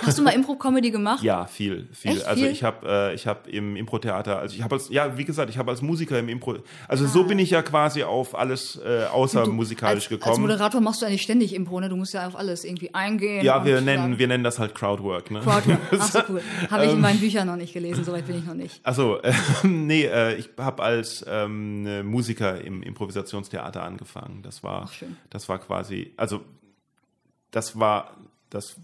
Hast 0.03 0.19
du 0.19 0.23
mal 0.23 0.31
Impro-Comedy 0.31 0.91
gemacht? 0.91 1.23
Ja, 1.23 1.47
viel, 1.47 1.89
viel. 1.93 2.13
Echt 2.13 2.27
also 2.27 2.43
viel? 2.43 2.53
ich 2.53 2.65
habe 2.65 2.89
äh, 2.89 3.15
ich 3.15 3.27
habe 3.27 3.51
im 3.51 3.77
Impro-Theater, 3.77 4.39
also 4.39 4.55
ich 4.55 4.63
habe 4.63 4.75
als, 4.75 4.89
ja, 4.89 5.17
wie 5.17 5.25
gesagt, 5.25 5.51
ich 5.51 5.59
habe 5.59 5.71
als 5.71 5.83
Musiker 5.83 6.19
im 6.19 6.29
Impro, 6.29 6.57
also 6.89 7.05
ah. 7.05 7.09
so 7.09 7.25
bin 7.25 7.39
ich 7.39 7.51
ja 7.51 7.63
quasi 7.63 8.03
auf 8.03 8.35
alles 8.35 8.81
äh, 8.85 9.05
außer 9.05 9.45
du, 9.45 9.53
musikalisch 9.53 10.05
als, 10.05 10.09
gekommen. 10.09 10.33
Als 10.33 10.41
Moderator 10.41 10.81
machst 10.81 11.03
du 11.03 11.07
eigentlich 11.07 11.23
ständig 11.23 11.55
Impro, 11.55 11.81
ne? 11.81 11.89
Du 11.89 11.97
musst 11.97 12.15
ja 12.15 12.27
auf 12.27 12.37
alles 12.37 12.65
irgendwie 12.65 12.95
eingehen. 12.95 13.45
Ja, 13.45 13.65
wir 13.65 13.81
nennen, 13.81 14.19
wir 14.19 14.29
nennen 14.29 14.45
das 14.45 14.59
halt 14.59 14.75
Crowdwork, 14.75 15.31
ne? 15.31 15.41
Crowdwork, 15.41 15.79
ach 15.99 16.11
so 16.11 16.21
cool. 16.29 16.43
Habe 16.71 16.85
ich 16.85 16.91
in 16.91 16.97
ähm. 16.97 17.03
meinen 17.03 17.21
Büchern 17.21 17.47
noch 17.47 17.57
nicht 17.57 17.73
gelesen, 17.73 18.05
soweit 18.05 18.27
bin 18.27 18.39
ich 18.39 18.45
noch 18.45 18.55
nicht. 18.55 18.81
Achso, 18.85 19.17
äh, 19.19 19.33
nee, 19.63 20.05
äh, 20.05 20.35
ich 20.37 20.51
habe 20.59 20.83
als 20.83 21.25
ähm, 21.29 22.07
Musiker 22.07 22.61
im 22.61 22.83
Improvisationstheater 22.83 23.83
angefangen. 23.83 24.43
Das 24.43 24.63
war, 24.63 24.85
ach, 24.87 24.93
schön. 24.93 25.17
das 25.31 25.49
war 25.49 25.59
quasi, 25.59 26.13
also 26.17 26.41
das 27.51 27.79
war, 27.79 28.17
das 28.51 28.77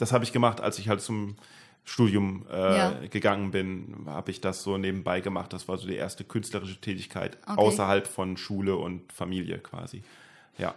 das 0.00 0.12
habe 0.12 0.24
ich 0.24 0.32
gemacht, 0.32 0.60
als 0.60 0.78
ich 0.78 0.88
halt 0.88 1.02
zum 1.02 1.36
Studium 1.84 2.46
äh, 2.50 2.76
ja. 2.76 2.94
gegangen 3.10 3.50
bin, 3.50 4.06
habe 4.06 4.30
ich 4.30 4.40
das 4.40 4.62
so 4.62 4.78
nebenbei 4.78 5.20
gemacht. 5.20 5.52
Das 5.52 5.68
war 5.68 5.76
so 5.76 5.86
die 5.86 5.96
erste 5.96 6.24
künstlerische 6.24 6.80
Tätigkeit 6.80 7.36
okay. 7.46 7.60
außerhalb 7.60 8.06
von 8.06 8.36
Schule 8.36 8.76
und 8.76 9.12
Familie 9.12 9.58
quasi. 9.58 10.02
Ja. 10.56 10.74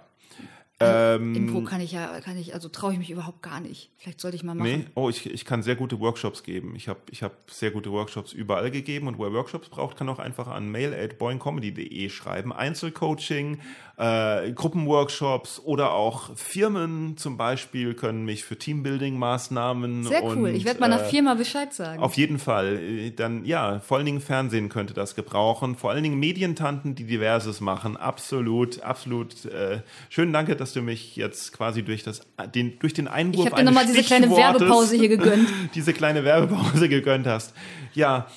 Ähm, 0.80 1.36
Impro 1.36 1.61
kann 1.61 1.82
ich 1.82 1.91
ja, 1.91 2.19
kann 2.21 2.38
ich, 2.38 2.53
also 2.53 2.67
traue 2.67 2.93
ich 2.93 2.99
mich 2.99 3.11
überhaupt 3.11 3.41
gar 3.41 3.59
nicht. 3.59 3.91
Vielleicht 3.97 4.19
sollte 4.19 4.36
ich 4.36 4.43
mal 4.43 4.55
machen. 4.55 4.69
Nee, 4.69 4.86
oh, 4.95 5.09
ich, 5.09 5.26
ich 5.26 5.45
kann 5.45 5.63
sehr 5.63 5.76
gute 5.76 5.99
Workshops 5.99 6.43
geben. 6.43 6.76
Ich 6.76 6.88
habe 6.88 6.99
ich 7.11 7.24
hab 7.24 7.49
sehr 7.49 7.71
gute 7.71 7.91
Workshops 7.91 8.34
überall 8.34 8.71
gegeben 8.71 9.07
und 9.07 9.19
wer 9.19 9.32
Workshops 9.32 9.69
braucht, 9.69 9.97
kann 9.97 10.09
auch 10.09 10.19
einfach 10.19 10.47
an 10.47 10.69
mail 10.69 10.93
at 10.93 11.17
boingcomedy.de 11.19 12.09
schreiben. 12.09 12.51
Einzelcoaching, 12.51 13.59
äh, 13.97 14.51
Gruppenworkshops 14.51 15.59
oder 15.59 15.93
auch 15.93 16.36
Firmen 16.36 17.17
zum 17.17 17.38
Beispiel 17.38 17.93
können 17.93 18.26
mich 18.26 18.43
für 18.43 18.55
Teambuilding-Maßnahmen. 18.55 20.05
Sehr 20.05 20.24
cool. 20.24 20.49
Und, 20.49 20.55
ich 20.55 20.65
werde 20.65 20.80
meiner 20.80 21.03
äh, 21.03 21.09
Firma 21.09 21.36
Bescheid 21.36 21.71
sagen. 21.74 22.01
Auf 22.01 22.15
jeden 22.15 22.39
Fall. 22.39 23.11
Dann 23.11 23.45
ja, 23.45 23.80
vor 23.80 23.97
allen 23.97 24.07
Dingen 24.07 24.21
Fernsehen 24.21 24.69
könnte 24.69 24.95
das 24.95 25.13
gebrauchen. 25.13 25.76
Vor 25.76 25.91
allen 25.91 26.03
Dingen 26.03 26.19
Medientanten, 26.19 26.95
die 26.95 27.05
diverses 27.05 27.61
machen. 27.61 27.95
Absolut, 27.95 28.82
absolut. 28.82 29.45
Äh, 29.45 29.82
schönen 30.09 30.34
Dank, 30.34 30.49
dass 30.64 30.72
du 30.72 30.82
mich 30.82 31.18
jetzt 31.18 31.51
quasi 31.51 31.84
durch 31.84 32.03
das, 32.03 32.22
den, 32.55 32.80
durch 32.80 32.93
den 32.93 33.09
Einwurf 33.09 33.47
Ich 33.47 33.51
habe 33.51 33.61
dir 33.61 33.66
nochmal 33.66 33.86
diese 33.86 34.01
kleine 34.01 34.30
Werbepause 34.32 34.95
hier 34.95 35.09
gegönnt. 35.09 35.49
diese 35.76 35.91
kleine 35.91 36.24
Werbepause 36.24 36.88
gegönnt 36.88 37.28
hast. 37.28 37.53
Ja. 37.93 38.28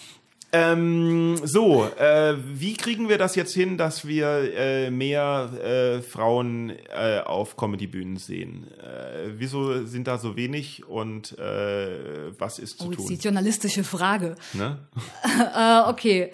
Ähm, 0.53 1.39
so, 1.45 1.85
äh, 1.85 2.35
wie 2.53 2.75
kriegen 2.75 3.09
wir 3.09 3.17
das 3.17 3.37
jetzt 3.37 3.55
hin, 3.55 3.79
dass 3.79 4.09
wir 4.09 4.53
äh, 4.57 4.91
mehr 4.91 5.51
äh, 5.63 6.03
Frauen 6.03 6.71
äh, 6.71 7.21
auf 7.21 7.55
Comedybühnen 7.55 8.17
sehen? 8.17 8.67
Äh, 8.81 9.35
wieso 9.37 9.87
sind 9.87 10.09
da 10.09 10.19
so 10.19 10.35
wenig 10.35 10.85
und 10.89 11.39
äh, 11.39 12.33
was 12.39 12.59
ist 12.59 12.79
zu 12.79 12.87
oh, 12.87 12.89
tun? 12.89 12.97
Das 12.97 13.11
ist 13.11 13.23
die 13.23 13.25
journalistische 13.25 13.85
Frage. 13.85 14.35
Ne? 14.53 14.79
okay. 15.87 16.33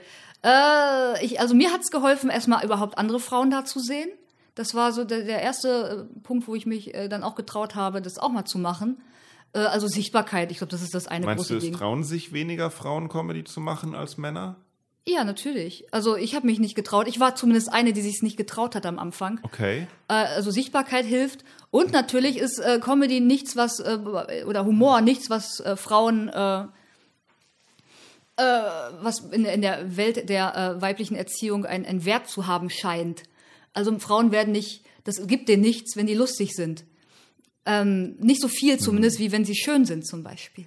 ich, 1.22 1.38
also 1.38 1.54
mir 1.54 1.70
hat 1.70 1.82
es 1.82 1.90
geholfen, 1.90 2.30
erstmal 2.30 2.64
überhaupt 2.64 2.96
andere 2.96 3.20
Frauen 3.20 3.50
da 3.50 3.66
zu 3.66 3.78
sehen. 3.78 4.08
Das 4.54 4.74
war 4.74 4.92
so 4.92 5.04
der, 5.04 5.24
der 5.24 5.40
erste 5.40 6.08
Punkt, 6.22 6.46
wo 6.46 6.54
ich 6.54 6.66
mich 6.66 6.92
dann 7.08 7.22
auch 7.22 7.34
getraut 7.34 7.74
habe, 7.74 8.02
das 8.02 8.18
auch 8.18 8.30
mal 8.30 8.44
zu 8.44 8.58
machen. 8.58 9.00
Äh, 9.52 9.60
also 9.60 9.88
Sichtbarkeit, 9.88 10.50
ich 10.50 10.58
glaube, 10.58 10.70
das 10.70 10.82
ist 10.82 10.94
das 10.94 11.06
eine 11.06 11.26
Meinst 11.26 11.44
große 11.44 11.54
du, 11.54 11.58
es 11.58 11.64
Ding. 11.64 11.74
trauen 11.74 12.04
sich 12.04 12.32
weniger 12.32 12.70
Frauen 12.70 13.08
Comedy 13.08 13.44
zu 13.44 13.60
machen 13.60 13.94
als 13.94 14.16
Männer? 14.16 14.56
Ja, 15.04 15.24
natürlich. 15.24 15.86
Also 15.92 16.16
ich 16.16 16.36
habe 16.36 16.46
mich 16.46 16.60
nicht 16.60 16.76
getraut. 16.76 17.08
Ich 17.08 17.18
war 17.18 17.34
zumindest 17.34 17.72
eine, 17.72 17.92
die 17.92 18.02
sich 18.02 18.22
nicht 18.22 18.36
getraut 18.36 18.76
hat 18.76 18.86
am 18.86 19.00
Anfang. 19.00 19.40
Okay. 19.42 19.88
Äh, 20.08 20.12
also 20.14 20.50
Sichtbarkeit 20.50 21.04
hilft. 21.04 21.44
Und 21.70 21.92
natürlich 21.92 22.38
ist 22.38 22.58
äh, 22.58 22.78
Comedy 22.78 23.20
nichts, 23.20 23.56
was, 23.56 23.80
äh, 23.80 23.98
oder 24.46 24.64
Humor 24.64 25.00
nichts, 25.00 25.28
was 25.28 25.58
äh, 25.60 25.76
Frauen, 25.76 26.28
äh, 26.28 26.62
äh, 28.36 28.62
was 29.00 29.20
in, 29.32 29.44
in 29.44 29.60
der 29.60 29.96
Welt 29.96 30.28
der 30.28 30.56
äh, 30.56 30.80
weiblichen 30.80 31.16
Erziehung 31.16 31.66
ein, 31.66 31.84
ein 31.84 32.04
Wert 32.04 32.28
zu 32.28 32.46
haben 32.46 32.70
scheint. 32.70 33.24
Also 33.72 33.98
Frauen 33.98 34.32
werden 34.32 34.52
nicht, 34.52 34.84
das 35.04 35.26
gibt 35.26 35.48
denen 35.48 35.62
nichts, 35.62 35.96
wenn 35.96 36.06
die 36.06 36.14
lustig 36.14 36.52
sind. 36.54 36.84
Ähm, 37.64 38.16
nicht 38.18 38.40
so 38.40 38.48
viel 38.48 38.78
zumindest, 38.78 39.18
wie 39.18 39.32
wenn 39.32 39.44
sie 39.44 39.54
schön 39.54 39.84
sind 39.84 40.06
zum 40.06 40.22
Beispiel. 40.22 40.66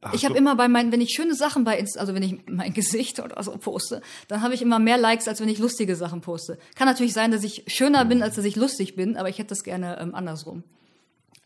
Ach, 0.00 0.14
ich 0.14 0.24
habe 0.24 0.36
immer 0.36 0.54
bei 0.54 0.68
meinen, 0.68 0.92
wenn 0.92 1.00
ich 1.00 1.10
schöne 1.10 1.34
Sachen 1.34 1.64
bei 1.64 1.76
Insta, 1.76 1.98
also 1.98 2.14
wenn 2.14 2.22
ich 2.22 2.36
mein 2.46 2.72
Gesicht 2.72 3.18
oder 3.20 3.42
so 3.42 3.52
poste, 3.52 4.00
dann 4.28 4.42
habe 4.42 4.54
ich 4.54 4.62
immer 4.62 4.78
mehr 4.78 4.98
Likes, 4.98 5.26
als 5.26 5.40
wenn 5.40 5.48
ich 5.48 5.58
lustige 5.58 5.96
Sachen 5.96 6.20
poste. 6.20 6.58
Kann 6.76 6.86
natürlich 6.86 7.12
sein, 7.12 7.32
dass 7.32 7.42
ich 7.42 7.64
schöner 7.66 8.04
bin, 8.04 8.22
als 8.22 8.36
dass 8.36 8.44
ich 8.44 8.56
lustig 8.56 8.94
bin, 8.94 9.16
aber 9.16 9.28
ich 9.28 9.38
hätte 9.38 9.48
das 9.48 9.64
gerne 9.64 9.98
ähm, 10.00 10.14
andersrum. 10.14 10.62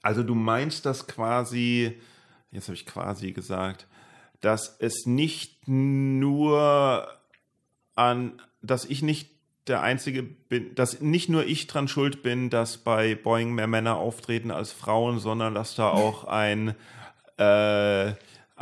Also 0.03 0.23
du 0.23 0.35
meinst 0.35 0.85
das 0.85 1.07
quasi, 1.07 1.99
jetzt 2.51 2.67
habe 2.67 2.75
ich 2.75 2.85
quasi 2.85 3.33
gesagt, 3.33 3.87
dass 4.41 4.77
es 4.81 5.07
nicht 5.07 5.69
nur 5.69 7.09
an, 7.95 8.43
dass 8.61 8.85
ich 8.85 9.03
nicht 9.03 9.31
der 9.67 9.83
Einzige 9.83 10.23
bin, 10.23 10.75
dass 10.75 11.01
nicht 11.01 11.29
nur 11.29 11.45
ich 11.45 11.67
dran 11.67 11.89
schuld 11.89 12.23
bin, 12.23 12.51
dass 12.51 12.79
bei 12.79 13.15
Boeing 13.15 13.53
mehr 13.53 13.67
Männer 13.67 13.97
auftreten 13.97 14.51
als 14.51 14.73
Frauen, 14.73 15.19
sondern 15.19 15.55
dass 15.55 15.75
da 15.75 15.89
auch 15.89 16.25
ein 16.29 16.75
äh, 17.37 18.13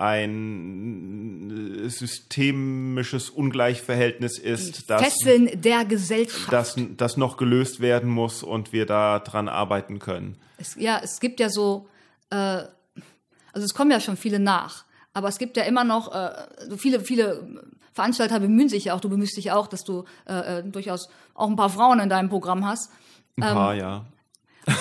ein 0.01 1.83
systemisches 1.89 3.29
Ungleichverhältnis 3.29 4.39
ist, 4.39 4.89
das, 4.89 5.03
Fesseln 5.03 5.61
der 5.61 5.85
Gesellschaft. 5.85 6.51
das, 6.51 6.77
das 6.97 7.19
noch 7.19 7.37
gelöst 7.37 7.81
werden 7.81 8.09
muss 8.09 8.43
und 8.43 8.73
wir 8.73 8.87
da 8.87 9.19
dran 9.19 9.49
arbeiten 9.49 9.99
können. 9.99 10.39
Es, 10.57 10.75
ja, 10.77 11.01
es 11.05 11.21
gibt 11.21 11.39
ja 11.39 11.51
so, 11.51 11.87
äh, 12.31 12.37
also 12.37 12.71
es 13.55 13.75
kommen 13.75 13.91
ja 13.91 14.01
schon 14.01 14.17
viele 14.17 14.39
nach, 14.39 14.87
aber 15.13 15.29
es 15.29 15.39
gibt 15.39 15.57
ja 15.57 15.65
immer 15.65 15.85
noch, 15.85 16.15
äh, 16.15 16.31
so 16.69 16.77
viele, 16.77 17.01
viele 17.01 17.63
Veranstalter 17.93 18.41
bemühen 18.41 18.69
sich 18.69 18.85
ja 18.85 18.95
auch, 18.95 19.01
du 19.01 19.09
bemühst 19.09 19.37
dich 19.37 19.51
auch, 19.53 19.67
dass 19.67 19.85
du 19.85 20.05
äh, 20.27 20.59
äh, 20.59 20.63
durchaus 20.65 21.09
auch 21.35 21.49
ein 21.49 21.57
paar 21.57 21.71
Frauen 21.71 22.01
in 22.01 22.09
deinem 22.09 22.29
Programm 22.29 22.67
hast. 22.67 22.91
Ein 23.37 23.55
paar, 23.55 23.75
ja. 23.75 24.05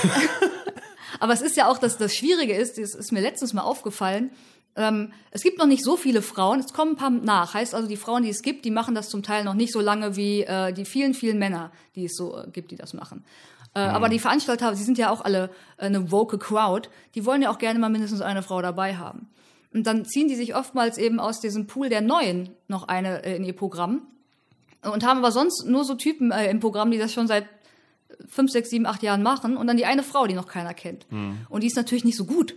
Aber 1.20 1.34
es 1.34 1.42
ist 1.42 1.58
ja 1.58 1.68
auch, 1.68 1.78
dass 1.78 1.98
das 1.98 2.16
Schwierige 2.16 2.54
ist, 2.54 2.78
das 2.78 2.94
ist 2.94 3.12
mir 3.12 3.22
letztens 3.22 3.54
mal 3.54 3.64
aufgefallen, 3.64 4.32
ähm, 4.76 5.12
es 5.32 5.42
gibt 5.42 5.58
noch 5.58 5.66
nicht 5.66 5.84
so 5.84 5.98
viele 5.98 6.22
Frauen, 6.22 6.60
es 6.60 6.74
kommen 6.74 6.92
ein 6.92 6.96
paar 6.96 7.10
nach. 7.10 7.54
Heißt 7.54 7.76
also, 7.76 7.88
die 7.88 7.98
Frauen, 7.98 8.24
die 8.24 8.30
es 8.30 8.42
gibt, 8.42 8.66
die 8.66 8.72
machen 8.72 8.96
das 8.96 9.10
zum 9.10 9.24
Teil 9.24 9.44
noch 9.44 9.56
nicht 9.56 9.74
so 9.74 9.82
lange 9.82 10.16
wie 10.16 10.44
äh, 10.44 10.72
die 10.72 10.86
vielen, 10.86 11.14
vielen 11.14 11.40
Männer, 11.40 11.72
die 11.96 12.06
es 12.06 12.16
so 12.16 12.38
äh, 12.38 12.48
gibt, 12.50 12.72
die 12.72 12.76
das 12.76 12.94
machen. 12.94 13.26
Äh, 13.74 13.80
Aber 13.80 14.10
die 14.10 14.20
Veranstalter, 14.20 14.76
sie 14.76 14.84
sind 14.84 14.98
ja 14.98 15.10
auch 15.10 15.22
alle 15.22 15.50
äh, 15.78 15.86
eine 15.86 16.12
woke 16.12 16.38
Crowd, 16.38 16.90
die 17.16 17.26
wollen 17.26 17.42
ja 17.42 17.52
auch 17.52 17.58
gerne 17.58 17.80
mal 17.80 17.90
mindestens 17.90 18.22
eine 18.22 18.42
Frau 18.42 18.62
dabei 18.62 18.96
haben. 18.96 19.28
Und 19.74 19.86
dann 19.86 20.06
ziehen 20.06 20.28
die 20.28 20.36
sich 20.36 20.56
oftmals 20.56 20.98
eben 20.98 21.20
aus 21.20 21.42
diesem 21.42 21.68
Pool 21.68 21.90
der 21.90 22.02
Neuen 22.02 22.50
noch 22.68 22.88
eine 22.88 23.24
äh, 23.24 23.36
in 23.36 23.44
ihr 23.44 23.56
Programm 23.56 24.02
und 24.82 25.06
haben 25.06 25.20
aber 25.20 25.32
sonst 25.32 25.66
nur 25.66 25.84
so 25.84 25.96
Typen 25.96 26.32
äh, 26.32 26.50
im 26.50 26.60
Programm, 26.60 26.92
die 26.92 26.98
das 26.98 27.14
schon 27.14 27.28
seit 27.28 27.46
fünf, 28.28 28.52
sechs, 28.52 28.70
sieben, 28.70 28.86
acht 28.86 29.04
Jahren 29.04 29.22
machen 29.22 29.58
und 29.58 29.68
dann 29.68 29.78
die 29.78 29.86
eine 29.86 30.04
Frau, 30.04 30.26
die 30.26 30.34
noch 30.34 30.48
keiner 30.48 30.74
kennt. 30.74 31.06
Und 31.50 31.62
die 31.62 31.68
ist 31.68 31.76
natürlich 31.76 32.04
nicht 32.04 32.18
so 32.18 32.26
gut 32.26 32.56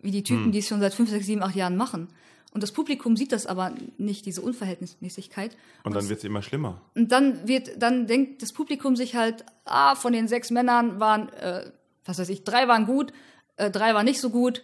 wie 0.00 0.10
die 0.10 0.22
Typen, 0.22 0.52
die 0.52 0.58
es 0.58 0.68
schon 0.68 0.80
seit 0.80 0.94
fünf, 0.94 1.10
sechs, 1.10 1.26
sieben, 1.26 1.42
acht 1.42 1.54
Jahren 1.54 1.76
machen. 1.76 2.08
Und 2.52 2.62
das 2.62 2.70
Publikum 2.70 3.16
sieht 3.16 3.32
das 3.32 3.46
aber 3.46 3.74
nicht, 3.98 4.26
diese 4.26 4.40
Unverhältnismäßigkeit. 4.40 5.56
Und 5.82 5.94
dann 5.96 6.08
wird 6.08 6.18
es 6.18 6.24
immer 6.24 6.40
schlimmer. 6.40 6.80
Und 6.94 7.10
dann 7.10 7.48
wird, 7.48 7.82
dann 7.82 8.06
denkt 8.06 8.42
das 8.42 8.52
Publikum 8.52 8.94
sich 8.94 9.16
halt, 9.16 9.44
ah, 9.64 9.96
von 9.96 10.12
den 10.12 10.28
sechs 10.28 10.50
Männern 10.50 11.00
waren, 11.00 11.30
äh, 11.30 11.70
was 12.04 12.18
weiß 12.18 12.28
ich, 12.28 12.44
drei 12.44 12.68
waren 12.68 12.86
gut, 12.86 13.12
äh, 13.56 13.70
drei 13.70 13.92
waren 13.94 14.04
nicht 14.04 14.20
so 14.20 14.30
gut. 14.30 14.62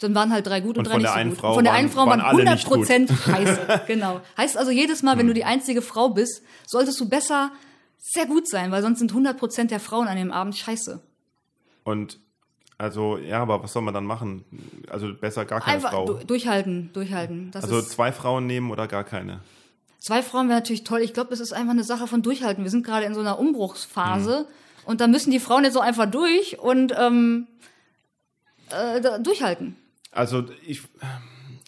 Dann 0.00 0.14
waren 0.14 0.32
halt 0.32 0.46
drei 0.46 0.60
gut 0.60 0.76
und, 0.76 0.86
Und 0.86 0.92
drei 0.92 0.98
nicht 0.98 1.08
so 1.12 1.30
gut. 1.30 1.38
Frau 1.38 1.54
von 1.54 1.64
der 1.64 1.72
einen 1.72 1.88
Frau 1.88 2.00
waren 2.00 2.20
waren 2.20 2.20
alle 2.20 2.38
100 2.42 2.54
nicht 2.54 2.66
gut. 2.66 2.78
Prozent 2.78 3.10
scheiße. 3.10 3.82
genau. 3.86 4.20
Heißt 4.36 4.56
also 4.58 4.70
jedes 4.70 5.02
Mal, 5.02 5.16
wenn 5.18 5.26
du 5.26 5.34
die 5.34 5.44
einzige 5.44 5.82
Frau 5.82 6.08
bist, 6.10 6.42
solltest 6.66 7.00
du 7.00 7.08
besser 7.08 7.52
sehr 7.98 8.26
gut 8.26 8.48
sein, 8.48 8.70
weil 8.70 8.82
sonst 8.82 8.98
sind 8.98 9.12
100 9.12 9.38
Prozent 9.38 9.70
der 9.70 9.80
Frauen 9.80 10.08
an 10.08 10.16
dem 10.16 10.30
Abend 10.32 10.56
scheiße. 10.56 11.00
Und 11.84 12.18
also, 12.76 13.18
ja, 13.18 13.40
aber 13.40 13.62
was 13.62 13.72
soll 13.72 13.82
man 13.82 13.94
dann 13.94 14.04
machen? 14.04 14.44
Also 14.90 15.14
besser 15.14 15.44
gar 15.44 15.60
keine 15.60 15.76
Einfach 15.76 15.90
Frau. 15.92 16.06
du, 16.06 16.24
durchhalten, 16.26 16.90
durchhalten. 16.92 17.50
Das 17.52 17.62
Also 17.64 17.80
zwei 17.80 18.10
Frauen 18.10 18.46
nehmen 18.46 18.70
oder 18.72 18.88
gar 18.88 19.04
keine. 19.04 19.40
zwei 20.00 20.22
Frauen 20.22 20.48
wäre 20.48 20.58
natürlich 20.58 20.82
toll. 20.84 21.00
Ich 21.00 21.14
glaube, 21.14 21.32
es 21.32 21.40
ist 21.40 21.52
einfach 21.52 21.70
eine 21.72 21.84
Sache 21.84 22.08
von 22.08 22.20
durchhalten. 22.22 22.64
Wir 22.64 22.70
sind 22.70 22.84
gerade 22.84 23.06
in 23.06 23.14
so 23.14 23.20
einer 23.20 23.38
Umbruchsphase 23.38 24.38
Hm. 24.38 24.44
und 24.86 25.00
da 25.00 25.06
müssen 25.06 25.30
die 25.30 25.38
Frauen 25.40 25.62
jetzt 25.64 25.74
so 25.74 25.80
einfach 25.80 26.10
durch 26.10 26.58
und 26.58 26.92
ähm, 26.98 27.46
äh, 28.70 29.00
durchhalten. 29.22 29.76
Also 30.14 30.46
ich, 30.66 30.82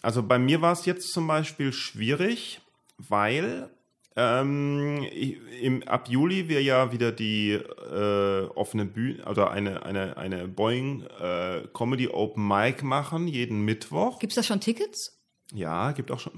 also 0.01 0.23
bei 0.23 0.39
mir 0.39 0.61
war 0.61 0.71
es 0.71 0.85
jetzt 0.85 1.11
zum 1.11 1.27
Beispiel 1.27 1.73
schwierig, 1.73 2.61
weil 2.97 3.69
ähm, 4.15 5.05
ich, 5.11 5.37
im, 5.61 5.83
ab 5.83 6.07
Juli 6.09 6.49
wir 6.49 6.63
ja 6.63 6.91
wieder 6.91 7.11
die 7.11 7.51
äh, 7.51 8.47
offene 8.55 8.85
Bühne 8.85 9.25
oder 9.25 9.51
eine, 9.51 9.85
eine, 9.85 10.17
eine 10.17 10.47
Boeing 10.47 11.03
äh, 11.19 11.67
Comedy 11.73 12.07
Open 12.07 12.47
Mic 12.47 12.83
machen, 12.83 13.27
jeden 13.27 13.65
Mittwoch. 13.65 14.19
Gibt's 14.19 14.35
da 14.35 14.43
schon 14.43 14.59
Tickets? 14.59 15.21
Ja, 15.53 15.91
gibt 15.91 16.09
auch 16.09 16.19
schon. 16.19 16.33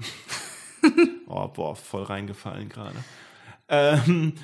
oh, 1.26 1.48
boah, 1.48 1.74
voll 1.74 2.02
reingefallen 2.02 2.68
gerade. 2.68 2.96
Ähm, 3.70 4.34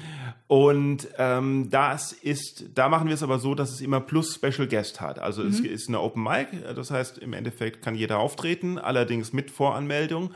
und 0.49 1.09
ähm, 1.18 1.68
das 1.70 2.12
ist, 2.12 2.66
da 2.74 2.89
machen 2.89 3.09
wir 3.09 3.14
es 3.14 3.22
aber 3.24 3.41
so, 3.41 3.57
dass 3.57 3.72
es 3.72 3.81
immer 3.81 4.01
plus 4.01 4.35
Special 4.37 4.68
Guest 4.68 5.01
hat. 5.01 5.18
Also 5.18 5.43
es 5.43 5.59
ist 5.59 5.89
eine 5.89 6.01
Open 6.01 6.22
Mic, 6.22 6.49
das 6.74 6.93
heißt 6.93 7.18
im 7.18 7.33
Endeffekt 7.33 7.83
kann 7.83 7.97
jeder 7.97 8.18
auftreten, 8.20 8.79
allerdings 8.79 9.33
mit 9.33 9.51
Voranmeldung. 9.51 10.31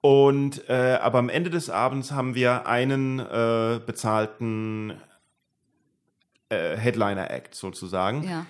Und 0.00 0.68
äh, 0.70 0.98
aber 1.02 1.18
am 1.18 1.28
Ende 1.28 1.50
des 1.50 1.68
Abends 1.68 2.12
haben 2.12 2.34
wir 2.34 2.66
einen 2.66 3.18
äh, 3.20 3.78
bezahlten 3.84 4.94
äh, 6.48 6.76
Headliner-Act 6.76 7.54
sozusagen 7.54 8.24
Ja. 8.24 8.46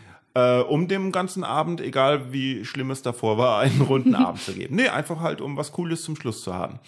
äh, 0.60 0.62
um 0.62 0.88
dem 0.88 1.12
ganzen 1.12 1.44
Abend, 1.44 1.80
egal 1.80 2.32
wie 2.32 2.64
schlimm 2.64 2.90
es 2.90 3.02
davor 3.02 3.38
war, 3.38 3.58
einen 3.60 3.82
runden 3.82 4.14
Abend 4.14 4.40
zu 4.40 4.52
geben. 4.54 4.76
Nee, 4.76 4.88
einfach 4.88 5.20
halt, 5.20 5.40
um 5.40 5.56
was 5.56 5.72
Cooles 5.72 6.02
zum 6.02 6.16
Schluss 6.16 6.42
zu 6.42 6.54
haben. 6.54 6.78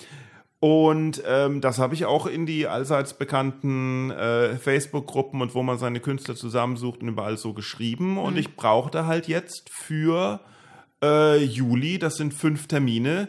Und 0.64 1.22
ähm, 1.28 1.60
das 1.60 1.78
habe 1.78 1.92
ich 1.92 2.06
auch 2.06 2.24
in 2.24 2.46
die 2.46 2.66
allseits 2.66 3.12
bekannten 3.12 4.10
äh, 4.12 4.56
Facebook-Gruppen 4.56 5.42
und 5.42 5.54
wo 5.54 5.62
man 5.62 5.76
seine 5.76 6.00
Künstler 6.00 6.36
zusammensucht 6.36 7.02
und 7.02 7.08
überall 7.08 7.36
so 7.36 7.52
geschrieben. 7.52 8.16
Und 8.16 8.38
ich 8.38 8.56
brauchte 8.56 9.04
halt 9.04 9.28
jetzt 9.28 9.68
für 9.68 10.40
äh, 11.02 11.36
Juli, 11.44 11.98
das 11.98 12.14
sind 12.14 12.32
fünf 12.32 12.66
Termine, 12.66 13.28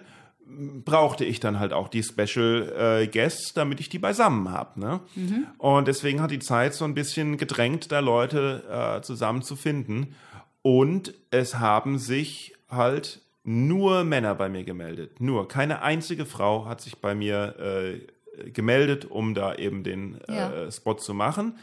brauchte 0.86 1.25
ich 1.25 1.41
dann 1.41 1.59
halt 1.59 1.73
auch 1.73 1.89
die 1.89 2.03
Special 2.03 3.01
äh, 3.03 3.07
Guests, 3.07 3.53
damit 3.53 3.81
ich 3.81 3.89
die 3.89 3.99
beisammen 3.99 4.49
habe. 4.51 4.79
Ne? 4.79 5.01
Und 5.57 5.89
deswegen 5.89 6.21
hat 6.21 6.31
die 6.31 6.39
Zeit 6.39 6.73
so 6.73 6.86
ein 6.86 6.93
bisschen 6.93 7.36
gedrängt, 7.36 7.91
da 7.91 7.99
Leute 7.99 8.63
äh, 8.71 9.01
zusammenzufinden. 9.01 10.15
Und 10.61 11.13
es 11.31 11.59
haben 11.59 11.99
sich 11.99 12.55
halt 12.69 13.24
nur 13.45 14.03
Männer 14.03 14.35
bei 14.35 14.49
mir 14.49 14.63
gemeldet. 14.63 15.21
Nur. 15.21 15.47
Keine 15.47 15.81
einzige 15.81 16.25
Frau 16.25 16.65
hat 16.65 16.81
sich 16.81 16.97
bei 16.97 17.15
mir 17.15 17.55
äh, 17.59 18.49
gemeldet, 18.51 19.05
um 19.05 19.33
da 19.33 19.55
eben 19.55 19.83
den 19.83 20.19
äh, 20.27 20.35
Ja. 20.35 20.71
Spot 20.71 20.95
zu 20.95 21.13
machen. 21.13 21.57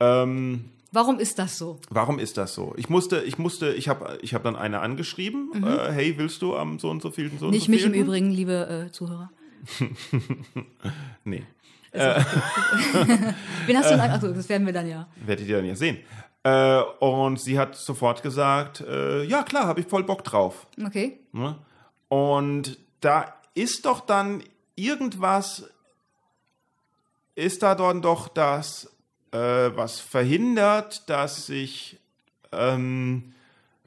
Ähm, 0.00 0.64
Warum 0.90 1.18
ist 1.20 1.38
das 1.38 1.58
so? 1.58 1.78
Warum 1.90 2.18
ist 2.18 2.38
das 2.38 2.54
so? 2.54 2.72
Ich 2.78 2.88
musste, 2.88 3.22
ich 3.22 3.36
musste, 3.38 3.74
ich 3.74 3.88
habe 3.90 4.18
ich 4.22 4.32
hab 4.32 4.42
dann 4.42 4.56
eine 4.56 4.80
angeschrieben, 4.80 5.50
äh, 5.62 5.92
hey, 5.92 6.14
willst 6.16 6.40
du 6.40 6.56
am 6.56 6.78
so 6.78 6.88
und 6.90 7.02
so 7.02 7.10
vielen, 7.10 7.38
so 7.38 7.46
und 7.46 7.50
Mhm. 7.50 7.56
Nicht 7.56 7.66
so 7.66 7.70
mich 7.70 7.84
im? 7.84 7.92
Übrigen, 7.92 8.30
liebe 8.30 8.86
äh, 8.88 8.92
Zuhörer. 8.92 9.30
Nee, 11.24 11.42
Wen 11.92 13.76
hast 13.76 13.90
du 13.90 13.96
denn? 13.96 14.00
Achso, 14.00 14.32
das 14.32 14.48
werden 14.48 14.66
wir 14.66 14.72
dann 14.72 14.86
ja. 14.88 15.08
werdet 15.24 15.46
ihr 15.48 15.56
dann 15.56 15.66
ja 15.66 15.74
sehen. 15.74 15.98
Äh, 16.48 16.82
und 17.04 17.40
sie 17.40 17.58
hat 17.58 17.76
sofort 17.76 18.22
gesagt, 18.22 18.80
äh, 18.80 19.24
ja 19.24 19.42
klar, 19.42 19.66
habe 19.66 19.80
ich 19.80 19.86
voll 19.86 20.04
Bock 20.04 20.24
drauf. 20.24 20.66
Okay. 20.84 21.18
Ne? 21.32 21.56
Und 22.08 22.78
da 23.00 23.34
ist 23.54 23.84
doch 23.84 24.00
dann 24.00 24.42
irgendwas, 24.76 25.68
ist 27.34 27.62
da 27.62 27.74
dann 27.74 28.02
doch 28.02 28.28
das, 28.28 28.90
äh, 29.32 29.38
was 29.38 30.00
verhindert, 30.00 31.08
dass 31.10 31.46
sich, 31.46 31.98
ähm, 32.52 33.34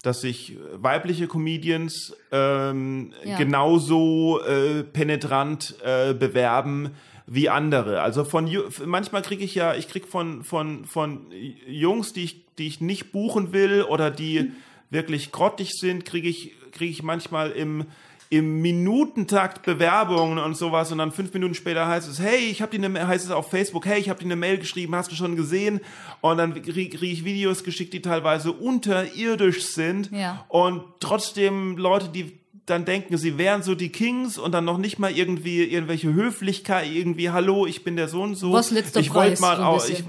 dass 0.04 0.22
sich 0.22 0.58
weibliche 0.74 1.28
Comedians 1.28 2.16
ähm, 2.32 3.14
Ja. 3.24 3.38
genauso 3.38 4.42
äh, 4.44 4.84
penetrant 4.84 5.76
äh, 5.84 6.14
bewerben 6.14 6.96
wie 7.34 7.48
andere. 7.50 8.02
Also 8.02 8.26
von 8.26 8.50
manchmal 8.86 9.22
kriege 9.22 9.44
ich 9.44 9.56
ja, 9.56 9.74
ich 9.76 9.88
krieg 9.88 10.06
von 10.08 10.44
von 10.44 10.86
von 10.86 11.28
Jungs, 11.68 12.12
die 12.14 12.24
ich 12.26 12.46
die 12.58 12.68
ich 12.68 12.82
nicht 12.82 13.12
buchen 13.12 13.54
will 13.54 13.84
oder 13.84 14.12
die 14.12 14.52
wirklich 14.90 15.32
grottig 15.32 15.72
sind, 15.72 16.04
kriege 16.04 16.28
ich, 16.28 16.52
kriege 16.74 16.92
ich 16.92 17.02
manchmal 17.02 17.52
im, 17.52 17.86
im 18.30 18.62
Minutentakt 18.62 19.64
Bewerbungen 19.64 20.38
und 20.38 20.56
sowas 20.58 20.92
und 20.92 20.98
dann 20.98 21.14
fünf 21.14 21.34
Minuten 21.34 21.56
später 21.56 21.88
heißt 21.88 22.10
es, 22.10 22.20
hey, 22.20 22.38
ich 22.52 22.62
habe 22.62 22.78
dir 22.78 22.86
eine, 22.86 23.08
heißt 23.08 23.24
es 23.26 23.32
auf 23.32 23.50
Facebook, 23.50 23.86
hey, 23.86 24.00
ich 24.02 24.10
habe 24.10 24.20
dir 24.20 24.26
eine 24.26 24.36
Mail 24.36 24.58
geschrieben, 24.58 24.94
hast 24.94 25.10
du 25.10 25.16
schon 25.16 25.38
gesehen? 25.38 25.80
Und 26.20 26.38
dann 26.38 26.54
kriege 26.62 26.98
krieg 26.98 27.12
ich 27.14 27.24
Videos 27.24 27.64
geschickt, 27.64 27.94
die 27.94 28.02
teilweise 28.02 28.52
unterirdisch 28.52 29.64
sind 29.64 30.12
Ja. 30.12 30.46
und 30.50 30.84
trotzdem 31.00 31.78
Leute, 31.78 32.10
die 32.10 32.41
dann 32.66 32.86
denken, 32.86 33.18
sie 33.18 33.38
wären 33.38 33.64
so 33.64 33.76
die 33.76 33.90
Kings 33.90 34.38
und 34.38 34.52
dann 34.52 34.66
noch 34.66 34.78
nicht 34.78 35.00
mal 35.00 35.12
irgendwie 35.12 35.64
irgendwelche 35.64 36.14
Höflichkeit, 36.14 36.90
irgendwie, 36.92 37.30
hallo, 37.32 37.66
ich 37.66 37.84
bin 37.84 37.96
der 37.96 38.08
so 38.08 38.22
und 38.22 38.36
so. 38.36 38.54
Was 38.54 38.72
letzter 38.72 39.00
ich 39.00 39.14
wollte 39.14 39.32
Preis, 39.32 39.40
mal 39.40 39.56
so 39.58 39.62
ein 39.62 39.68
auch, 39.68 39.90
ich? 39.90 40.04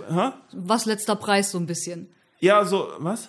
Was 0.52 0.86
letzter 0.86 1.16
Preis 1.16 1.50
so 1.50 1.58
ein 1.58 1.66
bisschen. 1.66 2.08
Ja, 2.40 2.64
so, 2.64 2.88
was? 2.98 3.28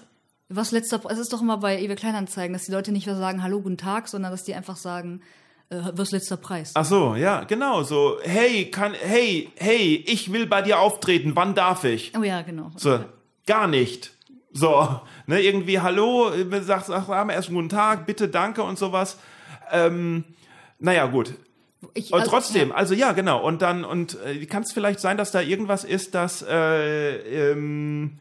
Was 0.50 0.72
letzter 0.72 1.00
Preis? 1.00 1.14
Es 1.14 1.20
ist 1.20 1.34
doch 1.34 1.42
immer 1.42 1.58
bei 1.58 1.82
eBay 1.82 1.96
Kleinanzeigen, 1.96 2.54
dass 2.54 2.66
die 2.66 2.72
Leute 2.72 2.92
nicht 2.92 3.06
mehr 3.06 3.16
sagen 3.16 3.42
Hallo, 3.44 3.62
guten 3.62 3.78
Tag, 3.78 4.08
sondern 4.08 4.32
dass 4.32 4.44
die 4.44 4.54
einfach 4.54 4.78
sagen, 4.78 5.22
äh, 5.70 5.82
was 5.94 6.12
letzter 6.12 6.38
Preis. 6.38 6.72
Ach 6.76 6.86
so, 6.86 7.16
ja, 7.16 7.44
genau, 7.46 7.84
so, 7.84 8.18
hey, 8.24 8.70
kann, 8.70 8.94
hey, 8.94 9.52
hey, 9.56 10.04
ich 10.06 10.32
will 10.32 10.46
bei 10.46 10.62
dir 10.62 10.80
auftreten, 10.80 11.36
wann 11.36 11.56
darf 11.56 11.84
ich? 11.86 12.12
Oh 12.18 12.24
ja, 12.24 12.42
genau. 12.42 12.72
So, 12.76 13.00
gar 13.46 13.68
nicht. 13.68 14.12
So, 14.54 15.02
ne, 15.26 15.42
irgendwie, 15.42 15.80
hallo, 15.80 16.30
äh, 16.32 16.62
sagst, 16.62 16.92
ach, 16.92 17.10
erst 17.30 17.50
guten 17.50 17.70
Tag, 17.70 18.06
bitte, 18.06 18.30
danke 18.30 18.62
und 18.62 18.78
sowas. 18.78 19.18
Ähm, 19.72 20.24
naja, 20.78 21.08
gut. 21.08 21.34
Ich, 21.96 22.14
Und 22.14 22.20
also, 22.20 22.32
trotzdem, 22.32 22.70
ja. 22.70 22.76
also 22.76 22.94
ja, 22.94 23.12
genau. 23.14 23.44
Und 23.46 23.62
dann, 23.62 23.84
und 23.84 24.18
äh, 24.24 24.46
kann 24.46 24.64
es 24.64 24.72
vielleicht 24.72 25.00
sein, 25.00 25.18
dass 25.18 25.32
da 25.32 25.42
irgendwas 25.42 25.84
ist, 25.84 26.16
dass, 26.16 26.44
äh, 26.44 27.52
ähm, 27.52 28.20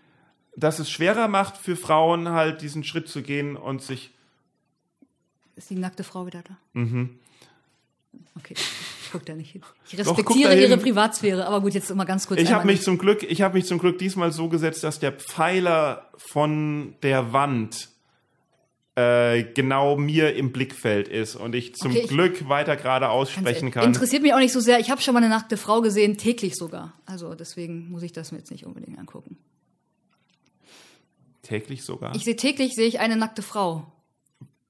dass 0.57 0.79
es 0.79 0.91
schwerer 0.91 1.29
macht 1.29 1.59
für 1.59 1.77
Frauen 1.77 2.31
halt 2.31 2.63
diesen 2.63 2.83
Schritt 2.83 3.09
zu 3.09 3.23
gehen 3.23 3.57
und 3.57 3.83
sich. 3.83 4.11
Ist 5.55 5.71
die 5.71 5.77
nackte 5.77 6.03
Frau 6.03 6.27
wieder 6.27 6.43
da? 6.43 6.57
Mhm. 6.73 7.19
Okay, 8.37 8.55
ich 9.13 9.19
guck 9.19 9.27
da 9.27 9.35
nicht 9.35 9.51
hin. 9.53 9.63
Ich 9.87 9.99
respektiere 9.99 10.53
hin. 10.53 10.63
ihre 10.71 10.79
Privatsphäre, 10.79 11.47
aber 11.47 11.61
gut, 11.61 11.75
jetzt 11.75 11.91
immer 11.91 12.05
ganz 12.07 12.27
kurz. 12.27 12.41
Ich 12.41 12.51
habe 12.53 12.67
mich 12.67 12.81
zum 12.83 12.97
Glück, 12.99 13.23
ich 13.23 13.43
habe 13.43 13.55
mich 13.55 13.67
zum 13.67 13.79
Glück 13.79 13.99
diesmal 13.99 14.33
so 14.33 14.49
gesetzt, 14.49 14.83
dass 14.85 14.99
der 15.01 15.13
Pfeiler 15.13 16.11
von 16.17 16.95
der 17.03 17.33
Wand 17.33 17.91
äh, 18.95 19.45
genau 19.55 19.97
mir 19.97 20.35
im 20.35 20.53
Blickfeld 20.53 21.09
ist 21.09 21.35
und 21.37 21.55
ich 21.55 21.75
zum 21.75 21.93
Okay, 21.93 22.01
ich- 22.05 22.09
Glück 22.09 22.49
weiter 22.49 22.77
geradeaus 22.77 23.31
sprechen 23.31 23.71
kann. 23.71 23.85
Interessiert 23.85 24.23
mich 24.23 24.35
auch 24.35 24.39
nicht 24.39 24.53
so 24.53 24.61
sehr. 24.61 24.81
Ich 24.81 24.91
habe 24.91 25.01
schon 25.01 25.15
mal 25.15 25.21
eine 25.23 25.29
nackte 25.31 25.57
Frau 25.57 25.81
gesehen, 25.81 26.19
täglich 26.19 26.57
sogar. 26.57 26.93
Also 27.07 27.35
deswegen 27.35 27.91
muss 27.91 28.03
ich 28.03 28.13
das 28.13 28.33
mir 28.33 28.39
jetzt 28.39 28.51
nicht 28.51 28.67
unbedingt 28.67 28.99
angucken. 28.99 29.37
Täglich 31.43 31.85
sogar. 31.85 32.15
Ich 32.15 32.25
sehe 32.25 32.37
täglich 32.37 32.75
sehe 32.75 32.87
ich 32.87 33.01
eine 33.01 33.17
nackte 33.17 33.43
Frau. 33.43 33.87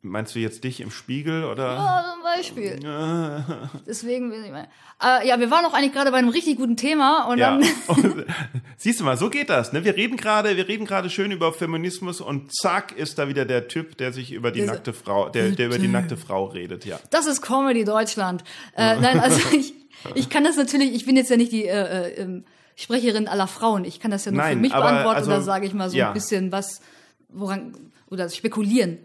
Meinst 0.05 0.35
du 0.35 0.39
jetzt 0.41 0.65
dich 0.65 0.81
im 0.81 0.91
Spiegel 0.91 1.45
oder? 1.45 2.17
Beispiel. 2.37 2.79
Deswegen 3.87 4.31
will 4.31 4.45
ich 4.45 4.51
mal. 4.51 4.69
Äh, 5.03 5.27
ja, 5.29 5.39
wir 5.41 5.51
waren 5.51 5.65
auch 5.65 5.75
eigentlich 5.75 5.93
gerade 5.93 6.11
bei 6.11 6.19
einem 6.19 6.29
richtig 6.29 6.57
guten 6.57 6.77
Thema 6.77 7.25
und 7.29 7.39
Ja. 7.39 7.59
dann 7.59 8.25
siehst 8.77 9.01
du 9.01 9.05
mal, 9.05 9.17
so 9.17 9.31
geht 9.31 9.51
das. 9.51 9.73
Ne? 9.73 9.85
Wir 9.85 9.97
reden 9.97 10.17
gerade, 10.17 10.57
wir 10.57 10.69
reden 10.69 10.87
gerade 10.87 11.11
schön 11.11 11.33
über 11.33 11.53
Feminismus 11.53 12.21
und 12.21 12.55
zack 12.55 12.93
ist 12.97 13.19
da 13.19 13.29
wieder 13.29 13.45
der 13.45 13.69
Typ, 13.69 13.97
der 13.99 14.13
sich 14.13 14.33
über 14.33 14.51
die 14.51 14.61
Diese- 14.61 14.73
nackte 14.73 14.93
Frau, 14.93 15.29
der, 15.29 15.51
der 15.51 15.67
über 15.67 15.79
die 15.79 15.89
nackte 15.89 16.17
Frau 16.17 16.47
redet. 16.47 16.85
Ja. 16.85 16.99
Das 17.11 17.27
ist 17.27 17.43
Comedy 17.43 17.85
Deutschland. 17.85 18.45
Äh, 18.77 18.97
nein, 19.01 19.19
also 19.21 19.41
ich, 19.57 19.75
ich 20.15 20.31
kann 20.31 20.45
das 20.45 20.57
natürlich, 20.57 20.95
ich 20.95 21.05
bin 21.07 21.17
jetzt 21.17 21.31
ja 21.31 21.37
nicht 21.37 21.53
die 21.53 21.67
äh, 21.67 22.09
äh, 22.09 22.21
ähm, 22.21 22.45
Sprecherin 22.77 23.29
aller 23.29 23.47
Frauen. 23.49 23.85
Ich 23.85 24.01
kann 24.01 24.11
das 24.11 24.25
ja 24.25 24.33
nur 24.33 24.41
Nein, 24.43 24.55
für 24.55 24.61
mich 24.61 24.73
aber 24.75 24.89
beantworten 24.89 25.19
also, 25.19 25.31
oder 25.31 25.43
sage 25.43 25.67
ich 25.67 25.75
mal 25.75 25.91
so 25.91 25.97
ja. 25.97 26.09
ein 26.09 26.15
bisschen 26.15 26.53
was, 26.53 26.81
woran, 27.29 27.77
oder 28.11 28.29
spekulieren. 28.31 28.99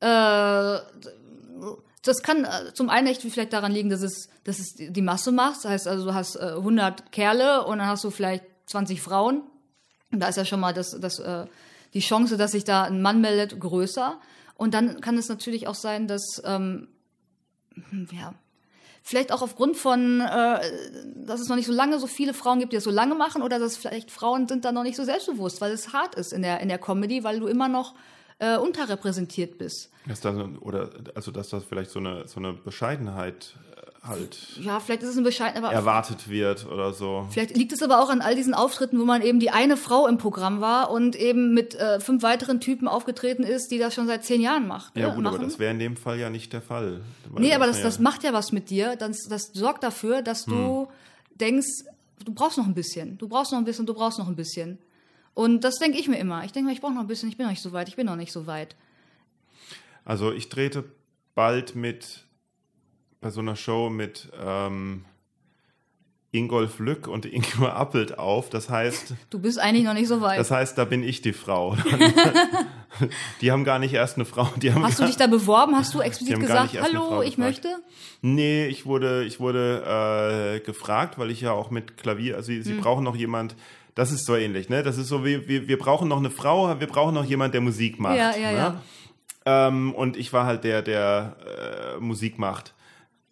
Äh, 0.00 0.78
das 2.04 2.22
kann 2.22 2.44
äh, 2.44 2.72
zum 2.74 2.90
einen 2.90 3.06
echt 3.06 3.22
vielleicht 3.22 3.52
daran 3.52 3.72
liegen, 3.72 3.90
dass 3.90 4.02
es, 4.02 4.28
dass 4.44 4.58
es 4.58 4.74
die 4.76 5.02
Masse 5.02 5.32
macht. 5.32 5.64
Das 5.64 5.70
heißt 5.70 5.88
also, 5.88 6.04
du 6.04 6.14
hast 6.14 6.36
äh, 6.36 6.54
100 6.56 7.12
Kerle 7.12 7.64
und 7.64 7.78
dann 7.78 7.88
hast 7.88 8.04
du 8.04 8.10
vielleicht 8.10 8.44
20 8.66 9.00
Frauen. 9.00 9.42
Und 10.12 10.20
da 10.20 10.28
ist 10.28 10.36
ja 10.36 10.44
schon 10.44 10.60
mal 10.60 10.74
das, 10.74 10.98
das, 11.00 11.18
äh, 11.18 11.46
die 11.94 12.00
Chance, 12.00 12.36
dass 12.36 12.52
sich 12.52 12.64
da 12.64 12.84
ein 12.84 13.02
Mann 13.02 13.20
meldet, 13.20 13.58
größer. 13.58 14.20
Und 14.56 14.74
dann 14.74 15.00
kann 15.00 15.18
es 15.18 15.28
natürlich 15.28 15.66
auch 15.66 15.74
sein, 15.74 16.06
dass 16.06 16.42
ähm, 16.44 16.88
hm, 17.90 18.08
ja, 18.12 18.34
vielleicht 19.02 19.32
auch 19.32 19.42
aufgrund 19.42 19.76
von, 19.76 20.20
äh, 20.20 20.60
dass 21.16 21.40
es 21.40 21.48
noch 21.48 21.56
nicht 21.56 21.66
so 21.66 21.72
lange 21.72 21.98
so 21.98 22.06
viele 22.06 22.34
Frauen 22.34 22.58
gibt, 22.58 22.72
die 22.72 22.76
das 22.76 22.84
so 22.84 22.90
lange 22.90 23.14
machen, 23.14 23.42
oder 23.42 23.58
dass 23.58 23.76
vielleicht 23.76 24.10
Frauen 24.10 24.46
sind 24.46 24.64
da 24.64 24.72
noch 24.72 24.82
nicht 24.82 24.96
so 24.96 25.04
selbstbewusst, 25.04 25.60
weil 25.60 25.72
es 25.72 25.92
hart 25.92 26.14
ist 26.14 26.32
in 26.32 26.42
der, 26.42 26.60
in 26.60 26.68
der 26.68 26.78
Comedy, 26.78 27.24
weil 27.24 27.40
du 27.40 27.46
immer 27.46 27.68
noch 27.68 27.94
äh, 28.38 28.56
unterrepräsentiert 28.56 29.58
bist. 29.58 29.90
Dass 30.06 30.20
da, 30.20 30.48
oder, 30.60 30.90
also, 31.14 31.30
dass 31.30 31.48
das 31.48 31.64
vielleicht 31.64 31.90
so 31.90 31.98
eine, 31.98 32.26
so 32.28 32.38
eine 32.40 32.52
Bescheidenheit 32.52 33.54
äh, 33.76 34.06
halt 34.08 34.38
Ja, 34.60 34.80
vielleicht 34.80 35.02
ist 35.02 35.10
es 35.10 35.16
ein 35.16 35.24
Bescheid, 35.24 35.56
aber 35.56 35.72
erwartet 35.72 36.28
wird 36.28 36.66
oder 36.66 36.92
so. 36.92 37.26
Vielleicht 37.30 37.56
liegt 37.56 37.72
es 37.72 37.82
aber 37.82 38.02
auch 38.02 38.10
an 38.10 38.20
all 38.20 38.34
diesen 38.34 38.52
Auftritten, 38.52 38.98
wo 39.00 39.04
man 39.04 39.22
eben 39.22 39.40
die 39.40 39.50
eine 39.50 39.76
Frau 39.76 40.06
im 40.06 40.18
Programm 40.18 40.60
war 40.60 40.90
und 40.90 41.16
eben 41.16 41.54
mit 41.54 41.74
äh, 41.74 42.00
fünf 42.00 42.22
weiteren 42.22 42.60
Typen 42.60 42.86
aufgetreten 42.88 43.44
ist, 43.44 43.70
die 43.70 43.78
das 43.78 43.94
schon 43.94 44.06
seit 44.06 44.24
zehn 44.24 44.40
Jahren 44.42 44.66
macht. 44.68 44.96
Ja, 44.96 45.08
äh, 45.08 45.14
gut, 45.14 45.24
machen. 45.24 45.36
aber 45.36 45.44
das 45.44 45.58
wäre 45.58 45.72
in 45.72 45.78
dem 45.78 45.96
Fall 45.96 46.18
ja 46.18 46.28
nicht 46.28 46.52
der 46.52 46.60
Fall. 46.62 47.00
Nee, 47.36 47.54
aber 47.54 47.66
das, 47.66 47.78
ja- 47.78 47.84
das 47.84 47.98
macht 47.98 48.24
ja 48.24 48.32
was 48.34 48.52
mit 48.52 48.68
dir. 48.68 48.96
Das, 48.96 49.16
das 49.28 49.52
sorgt 49.54 49.82
dafür, 49.84 50.20
dass 50.22 50.44
du 50.44 50.88
denkst, 51.40 51.84
du 52.24 52.34
brauchst 52.34 52.58
noch 52.58 52.66
ein 52.66 52.74
bisschen. 52.74 53.16
Du 53.16 53.26
brauchst 53.28 53.52
noch 53.52 53.58
ein 53.58 53.64
bisschen, 53.64 53.86
du 53.86 53.94
brauchst 53.94 54.18
noch 54.18 54.28
ein 54.28 54.36
bisschen. 54.36 54.78
Und 55.34 55.62
das 55.64 55.76
denke 55.76 55.98
ich 55.98 56.08
mir 56.08 56.18
immer. 56.18 56.44
Ich 56.44 56.52
denke 56.52 56.68
mir, 56.68 56.72
ich 56.74 56.80
brauche 56.80 56.94
noch 56.94 57.00
ein 57.00 57.06
bisschen, 57.08 57.28
ich 57.28 57.36
bin 57.36 57.44
noch 57.46 57.50
nicht 57.52 57.62
so 57.62 57.72
weit, 57.72 57.88
ich 57.88 57.96
bin 57.96 58.06
noch 58.06 58.16
nicht 58.16 58.32
so 58.32 58.46
weit. 58.46 58.76
Also 60.04 60.32
ich 60.32 60.48
trete 60.48 60.84
bald 61.34 61.74
mit 61.74 62.24
bei 63.20 63.30
so 63.30 63.40
einer 63.40 63.56
Show 63.56 63.90
mit 63.90 64.28
ähm, 64.40 65.04
Ingolf 66.30 66.78
Lück 66.78 67.08
und 67.08 67.24
Ingmar 67.32 67.74
Appelt 67.74 68.18
auf. 68.18 68.50
Das 68.50 68.68
heißt, 68.68 69.14
Du 69.30 69.38
bist 69.38 69.58
eigentlich 69.58 69.84
noch 69.84 69.94
nicht 69.94 70.08
so 70.08 70.20
weit. 70.20 70.38
das 70.38 70.50
heißt, 70.50 70.76
da 70.78 70.84
bin 70.84 71.02
ich 71.02 71.22
die 71.22 71.32
Frau. 71.32 71.76
die 73.40 73.50
haben 73.50 73.64
gar 73.64 73.78
nicht 73.78 73.94
erst 73.94 74.16
eine 74.16 74.24
Frau. 74.24 74.48
Die 74.56 74.72
haben 74.72 74.84
Hast 74.84 75.00
du 75.00 75.06
dich 75.06 75.16
da 75.16 75.26
beworben? 75.26 75.74
Hast 75.74 75.94
du 75.94 76.00
explizit 76.00 76.38
gesagt, 76.40 76.80
hallo, 76.80 77.22
ich 77.22 77.36
gefragt. 77.36 77.38
möchte? 77.38 77.76
Nee, 78.22 78.66
ich 78.66 78.86
wurde, 78.86 79.24
ich 79.24 79.40
wurde 79.40 80.56
äh, 80.56 80.60
gefragt, 80.60 81.18
weil 81.18 81.30
ich 81.30 81.40
ja 81.40 81.52
auch 81.52 81.70
mit 81.70 81.96
Klavier, 81.96 82.36
also 82.36 82.46
sie, 82.46 82.56
Hm. 82.56 82.62
sie 82.62 82.74
brauchen 82.74 83.04
noch 83.04 83.16
jemand, 83.16 83.56
das 83.94 84.10
ist 84.10 84.26
so 84.26 84.36
ähnlich, 84.36 84.68
ne? 84.68 84.82
Das 84.82 84.98
ist 84.98 85.08
so 85.08 85.24
wie, 85.24 85.46
wir, 85.48 85.68
wir 85.68 85.78
brauchen 85.78 86.08
noch 86.08 86.18
eine 86.18 86.30
Frau, 86.30 86.80
wir 86.80 86.86
brauchen 86.86 87.14
noch 87.14 87.24
jemand, 87.24 87.54
der 87.54 87.60
Musik 87.60 88.00
macht. 88.00 88.16
Ja, 88.16 88.36
ja, 88.36 88.52
ne? 88.52 88.56
ja. 88.56 88.82
Ähm, 89.46 89.94
und 89.94 90.16
ich 90.16 90.32
war 90.32 90.46
halt 90.46 90.64
der, 90.64 90.82
der 90.82 91.36
äh, 91.96 92.00
Musik 92.00 92.38
macht. 92.38 92.74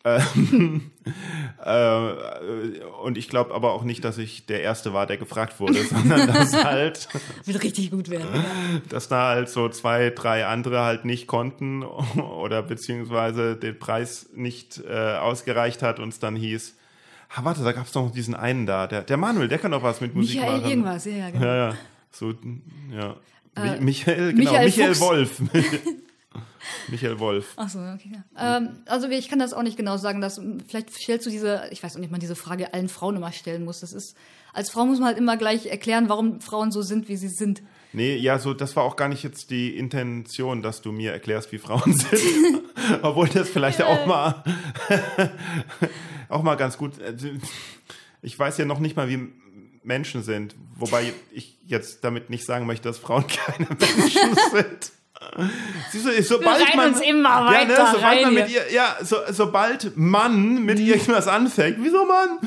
Ähm, 0.05 0.91
äh, 1.65 2.81
und 3.03 3.17
ich 3.17 3.29
glaube 3.29 3.55
aber 3.55 3.73
auch 3.73 3.85
nicht, 3.85 4.05
dass 4.05 4.19
ich 4.19 4.47
der 4.47 4.63
Erste 4.63 4.93
war, 4.93 5.07
der 5.07 5.17
gefragt 5.17 5.61
wurde, 5.61 5.83
sondern 5.85 6.27
dass 6.27 6.65
halt, 6.65 7.09
Wird 7.45 7.63
richtig 7.63 7.91
gut 7.91 8.11
werden. 8.11 8.27
Ja. 8.35 8.45
dass 8.89 9.09
da 9.09 9.29
halt 9.29 9.49
so 9.49 9.69
zwei, 9.69 10.11
drei 10.11 10.47
andere 10.47 10.83
halt 10.83 11.05
nicht 11.05 11.27
konnten 11.27 11.83
oder 12.43 12.63
beziehungsweise 12.63 13.57
den 13.57 13.79
Preis 13.79 14.29
nicht 14.35 14.83
äh, 14.89 15.17
ausgereicht 15.17 15.83
hat 15.83 16.01
und 16.01 16.09
es 16.09 16.19
dann 16.19 16.37
hieß, 16.37 16.77
ah, 17.35 17.45
warte, 17.45 17.62
da 17.62 17.72
gab 17.72 17.87
es 17.87 17.95
noch 17.95 18.11
diesen 18.11 18.35
einen 18.35 18.66
da, 18.66 18.87
der, 18.87 19.03
der 19.03 19.16
Manuel, 19.16 19.49
der 19.49 19.59
kann 19.59 19.70
doch 19.70 19.83
was 19.83 20.01
mit 20.01 20.14
Musik 20.14 20.41
Michael 20.41 20.59
machen. 20.59 20.70
irgendwas, 20.70 21.05
ja, 21.05 21.12
ja, 21.12 21.30
genau. 21.30 21.45
Ja, 21.45 21.57
ja. 21.57 21.76
So, 22.11 22.35
ja. 22.91 23.16
Äh, 23.57 23.80
Michael, 23.80 24.33
genau, 24.35 24.53
Michael 24.53 24.64
Michael. 24.66 25.01
Wolf. 25.01 25.43
Michael 26.89 27.18
Wolf. 27.18 27.53
Ach 27.57 27.68
so, 27.68 27.78
okay. 27.78 28.12
Ja. 28.37 28.59
Ähm, 28.59 28.70
also 28.87 29.09
ich 29.09 29.28
kann 29.28 29.39
das 29.39 29.53
auch 29.53 29.62
nicht 29.62 29.76
genau 29.76 29.97
sagen, 29.97 30.20
dass 30.20 30.41
vielleicht 30.68 30.93
stellst 30.93 31.26
du 31.26 31.30
diese, 31.30 31.68
ich 31.70 31.83
weiß 31.83 31.97
auch 31.97 32.01
nicht, 32.01 32.11
man 32.11 32.20
diese 32.20 32.37
Frage 32.37 32.72
allen 32.72 32.89
Frauen 32.89 33.16
immer 33.16 33.33
stellen 33.33 33.64
muss. 33.64 33.80
Das 33.80 33.93
ist 33.93 34.16
als 34.53 34.70
Frau 34.70 34.85
muss 34.85 34.99
man 34.99 35.09
halt 35.09 35.18
immer 35.18 35.37
gleich 35.37 35.66
erklären, 35.66 36.09
warum 36.09 36.41
Frauen 36.41 36.72
so 36.72 36.83
sind, 36.83 37.09
wie 37.09 37.16
sie 37.16 37.28
sind. 37.28 37.62
Nee, 37.95 38.16
ja, 38.16 38.39
so, 38.39 38.55
das 38.55 38.76
war 38.76 38.85
auch 38.85 38.97
gar 38.97 39.09
nicht 39.09 39.22
jetzt 39.22 39.51
die 39.51 39.76
Intention, 39.76 40.62
dass 40.62 40.83
du 40.83 40.93
mir 40.93 41.12
erklärst, 41.12 41.53
wie 41.53 41.59
Frauen 41.59 41.93
sind. 41.95 42.62
Obwohl 43.03 43.28
das 43.28 43.49
vielleicht 43.49 43.83
auch 43.83 44.07
mal, 44.07 44.43
auch 46.33 46.43
mal 46.43 46.57
ganz 46.57 46.78
gut, 46.78 46.99
äh, 46.99 47.14
ich 48.22 48.39
weiß 48.39 48.59
ja 48.59 48.64
noch 48.64 48.78
nicht 48.78 48.97
mal, 48.97 49.09
wie 49.09 49.28
Menschen 49.83 50.22
sind. 50.22 50.55
Wobei 50.76 51.12
ich 51.33 51.59
jetzt 51.66 52.05
damit 52.05 52.30
nicht 52.30 52.45
sagen 52.47 52.66
möchte, 52.66 52.89
dass 52.89 52.99
Frauen 52.99 53.24
keine 53.26 53.66
Menschen 53.68 54.37
sind. 54.53 54.93
Siehst 55.93 56.07
du, 56.07 56.22
sobald 56.22 56.61
reihen 56.62 56.76
man, 56.76 56.95
ja, 56.95 57.47
weiter 57.47 57.85
ne, 57.85 57.89
sobald 57.93 58.22
man 58.22 58.35
mit 58.35 58.51
ihr, 58.51 58.72
ja, 58.72 58.97
so, 59.03 59.16
sobald 59.30 59.97
Mann 59.97 60.64
mit 60.64 60.80
irgendwas 60.80 61.28
anfängt, 61.28 61.76
wieso 61.80 62.05
Mann? 62.05 62.39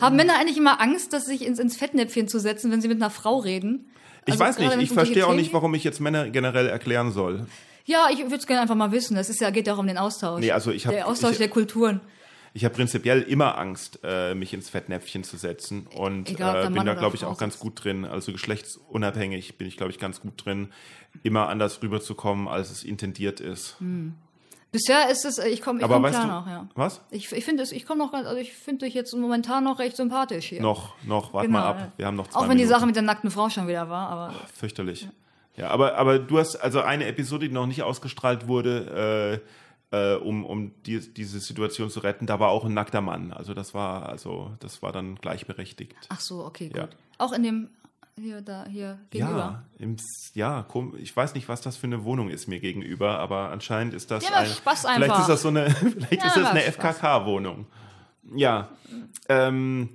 Haben 0.00 0.16
Männer 0.16 0.34
eigentlich 0.38 0.58
immer 0.58 0.80
Angst, 0.80 1.12
dass 1.12 1.24
sich 1.24 1.44
ins, 1.44 1.58
ins 1.58 1.76
Fettnäpfchen 1.76 2.28
zu 2.28 2.38
setzen, 2.38 2.70
wenn 2.70 2.80
sie 2.82 2.88
mit 2.88 2.98
einer 3.00 3.10
Frau 3.10 3.38
reden? 3.38 3.90
Ich 4.26 4.32
Also 4.32 4.44
weiß 4.44 4.56
gerade 4.56 4.76
nicht, 4.76 4.90
ich 4.90 4.94
verstehe 4.94 5.26
auch 5.26 5.34
nicht, 5.34 5.52
warum 5.54 5.74
ich 5.74 5.82
jetzt 5.82 6.00
Männer 6.00 6.28
generell 6.28 6.68
erklären 6.68 7.10
soll. 7.12 7.46
Ja, 7.86 8.08
ich 8.12 8.18
würde 8.20 8.36
es 8.36 8.46
gerne 8.46 8.60
einfach 8.60 8.74
mal 8.74 8.92
wissen. 8.92 9.16
Das 9.16 9.30
ist 9.30 9.40
ja, 9.40 9.48
geht 9.48 9.66
ja 9.66 9.74
auch 9.74 9.78
um 9.78 9.86
den 9.86 9.96
Austausch. 9.96 10.40
Nee, 10.40 10.52
also 10.52 10.70
ich 10.70 10.86
hab- 10.86 10.92
Der 10.92 11.06
Austausch 11.08 11.32
ich- 11.32 11.38
der 11.38 11.48
Kulturen. 11.48 12.02
Ich 12.58 12.64
habe 12.64 12.74
prinzipiell 12.74 13.22
immer 13.22 13.56
Angst, 13.56 14.00
äh, 14.02 14.34
mich 14.34 14.52
ins 14.52 14.68
Fettnäpfchen 14.68 15.22
zu 15.22 15.36
setzen 15.36 15.86
und 15.86 16.28
Egal, 16.28 16.66
äh, 16.66 16.70
bin 16.70 16.84
da, 16.84 16.94
glaube 16.94 17.14
ich, 17.14 17.24
auch 17.24 17.38
ganz 17.38 17.60
gut 17.60 17.84
drin. 17.84 18.04
Also 18.04 18.32
geschlechtsunabhängig 18.32 19.56
bin 19.58 19.68
ich, 19.68 19.76
glaube 19.76 19.92
ich, 19.92 20.00
ganz 20.00 20.20
gut 20.20 20.44
drin, 20.44 20.72
immer 21.22 21.48
anders 21.48 21.80
rüberzukommen, 21.84 22.48
als 22.48 22.72
es 22.72 22.82
intendiert 22.82 23.38
ist. 23.38 23.76
Bisher 24.72 25.08
ist 25.08 25.24
es, 25.24 25.38
äh, 25.38 25.46
ich 25.50 25.62
komme 25.62 25.80
ich 25.80 25.86
komm 25.86 26.02
klar 26.02 26.22
du, 26.22 26.28
noch, 26.28 26.46
ja. 26.48 26.68
was? 26.74 27.00
Ich, 27.12 27.30
ich 27.30 27.44
finde 27.44 27.62
es, 27.62 27.70
ich 27.70 27.86
komme 27.86 28.00
noch 28.04 28.10
ganz, 28.10 28.26
also 28.26 28.40
ich 28.40 28.52
finde 28.52 28.86
dich 28.86 28.94
jetzt 28.94 29.14
momentan 29.14 29.62
noch 29.62 29.78
recht 29.78 29.96
sympathisch 29.96 30.46
hier. 30.46 30.60
Noch, 30.60 30.96
noch, 31.06 31.32
warte 31.32 31.46
Genau, 31.46 31.60
mal 31.60 31.68
ab. 31.68 31.78
ja. 31.78 31.92
Wir 31.96 32.06
haben 32.06 32.16
noch 32.16 32.26
zwei 32.26 32.40
Auch 32.40 32.42
wenn 32.48 32.58
die 32.58 32.64
Minuten. 32.64 32.70
Sache 32.70 32.86
mit 32.86 32.96
der 32.96 33.04
nackten 33.04 33.30
Frau 33.30 33.48
schon 33.50 33.68
wieder 33.68 33.88
war, 33.88 34.08
aber 34.08 34.34
Fürchterlich. 34.52 35.08
Ja, 35.56 35.70
aber, 35.70 35.94
aber 35.94 36.18
du 36.18 36.40
hast 36.40 36.56
also 36.56 36.80
eine 36.80 37.06
Episode, 37.06 37.48
die 37.48 37.54
noch 37.54 37.66
nicht 37.66 37.84
ausgestrahlt 37.84 38.48
wurde, 38.48 39.40
äh, 39.44 39.48
äh, 39.90 40.14
um, 40.14 40.44
um 40.44 40.72
die, 40.84 41.00
diese 41.12 41.40
Situation 41.40 41.90
zu 41.90 42.00
retten, 42.00 42.26
da 42.26 42.40
war 42.40 42.48
auch 42.50 42.64
ein 42.64 42.74
nackter 42.74 43.00
Mann. 43.00 43.32
Also 43.32 43.54
das 43.54 43.74
war, 43.74 44.08
also 44.08 44.52
das 44.60 44.82
war 44.82 44.92
dann 44.92 45.16
gleichberechtigt. 45.16 45.96
ach 46.08 46.20
so, 46.20 46.44
okay, 46.44 46.68
gut. 46.68 46.76
Ja. 46.76 46.88
Auch 47.18 47.32
in 47.32 47.42
dem 47.42 47.70
hier 48.20 48.40
da 48.42 48.66
hier 48.66 48.98
gegenüber. 49.10 49.64
Ja, 49.78 49.84
im, 49.84 49.96
ja, 50.34 50.66
ich 51.00 51.16
weiß 51.16 51.34
nicht, 51.34 51.48
was 51.48 51.60
das 51.60 51.76
für 51.76 51.86
eine 51.86 52.04
Wohnung 52.04 52.30
ist 52.30 52.48
mir 52.48 52.60
gegenüber, 52.60 53.18
aber 53.18 53.50
anscheinend 53.50 53.94
ist 53.94 54.10
das 54.10 54.24
Ja, 54.28 54.36
aber 54.36 54.46
Spaß 54.46 54.80
vielleicht 54.80 55.02
einfach. 55.02 55.20
ist 55.20 55.28
das 55.28 55.42
so 55.42 55.48
eine, 55.48 55.70
vielleicht 55.70 56.12
Ja, 56.22 56.26
ist 56.26 56.36
das 56.36 56.46
eine. 56.48 56.62
FKK-Wohnung. 56.62 57.66
Ja, 58.34 58.68
ähm, 59.28 59.88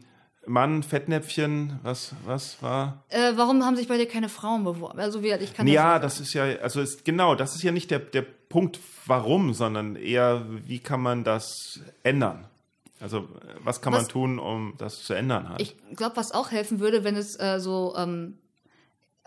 Mann, 0.45 0.83
Fettnäpfchen, 0.83 1.79
was, 1.83 2.13
was 2.25 2.61
war? 2.61 3.03
Äh, 3.09 3.33
warum 3.35 3.63
haben 3.63 3.75
sich 3.75 3.87
bei 3.87 3.97
dir 3.97 4.07
keine 4.07 4.29
Frauen 4.29 4.63
beworben? 4.63 4.99
Also 4.99 5.23
wie 5.23 5.31
ich 5.31 5.53
kann 5.53 5.67
Ja, 5.67 5.99
das, 5.99 6.17
das 6.17 6.27
ist 6.27 6.33
ja, 6.33 6.43
also 6.61 6.81
ist, 6.81 7.05
genau, 7.05 7.35
das 7.35 7.55
ist 7.55 7.63
ja 7.63 7.71
nicht 7.71 7.91
der, 7.91 7.99
der 7.99 8.21
Punkt, 8.23 8.79
warum, 9.05 9.53
sondern 9.53 9.95
eher, 9.95 10.45
wie 10.65 10.79
kann 10.79 11.01
man 11.01 11.23
das 11.23 11.79
ändern? 12.03 12.45
Also, 12.99 13.19
äh, 13.19 13.23
was 13.63 13.81
kann 13.81 13.91
man 13.93 14.01
Was- 14.01 14.07
tun, 14.07 14.39
um 14.39 14.75
das 14.77 15.03
zu 15.03 15.13
ändern? 15.13 15.49
Halt? 15.49 15.61
Ich 15.61 15.75
glaube, 15.95 16.15
was 16.17 16.31
auch 16.31 16.51
helfen 16.51 16.79
würde, 16.79 17.03
wenn 17.03 17.15
es 17.15 17.39
äh, 17.39 17.59
so, 17.59 17.93
ähm, 17.97 18.37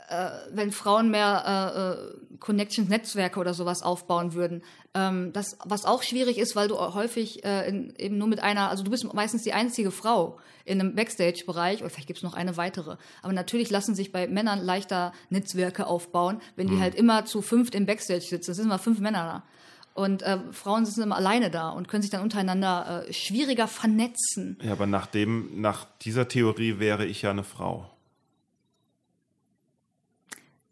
äh, 0.08 0.30
wenn 0.52 0.72
Frauen 0.72 1.10
mehr 1.10 2.14
äh, 2.26 2.36
äh, 2.36 2.38
Connections, 2.38 2.88
Netzwerke 2.88 3.40
oder 3.40 3.54
sowas 3.54 3.82
aufbauen 3.82 4.34
würden. 4.34 4.62
Ähm, 4.94 5.32
das, 5.32 5.58
was 5.64 5.84
auch 5.84 6.02
schwierig 6.02 6.38
ist, 6.38 6.56
weil 6.56 6.68
du 6.68 6.78
häufig 6.78 7.44
äh, 7.44 7.68
in, 7.68 7.94
eben 7.96 8.18
nur 8.18 8.28
mit 8.28 8.42
einer, 8.42 8.70
also 8.70 8.84
du 8.84 8.90
bist 8.90 9.12
meistens 9.14 9.42
die 9.42 9.52
einzige 9.52 9.90
Frau 9.90 10.38
in 10.64 10.80
einem 10.80 10.94
Backstage-Bereich, 10.94 11.80
oder 11.80 11.90
vielleicht 11.90 12.08
gibt 12.08 12.18
es 12.18 12.22
noch 12.22 12.34
eine 12.34 12.56
weitere. 12.56 12.96
Aber 13.22 13.32
natürlich 13.32 13.70
lassen 13.70 13.94
sich 13.94 14.12
bei 14.12 14.26
Männern 14.26 14.60
leichter 14.64 15.12
Netzwerke 15.30 15.86
aufbauen, 15.86 16.40
wenn 16.56 16.68
die 16.68 16.80
halt 16.80 16.94
immer 16.94 17.24
zu 17.24 17.40
fünft 17.40 17.74
im 17.74 17.86
Backstage 17.86 18.22
sitzen. 18.22 18.50
Es 18.50 18.56
sind 18.56 18.66
immer 18.66 18.78
fünf 18.78 18.98
Männer 18.98 19.24
da. 19.24 19.42
Und 19.94 20.22
äh, 20.22 20.38
Frauen 20.52 20.84
sitzen 20.84 21.02
immer 21.02 21.16
alleine 21.16 21.50
da 21.50 21.70
und 21.70 21.88
können 21.88 22.02
sich 22.02 22.10
dann 22.10 22.20
untereinander 22.20 23.06
äh, 23.08 23.12
schwieriger 23.14 23.66
vernetzen. 23.66 24.58
ja, 24.62 24.72
aber 24.72 24.86
nach 24.86 25.06
dem, 25.06 25.60
nach 25.60 25.86
dieser 26.02 26.28
Theorie 26.28 26.78
wäre 26.78 27.06
ich 27.06 27.22
ja 27.22 27.30
eine 27.30 27.44
Frau. 27.44 27.90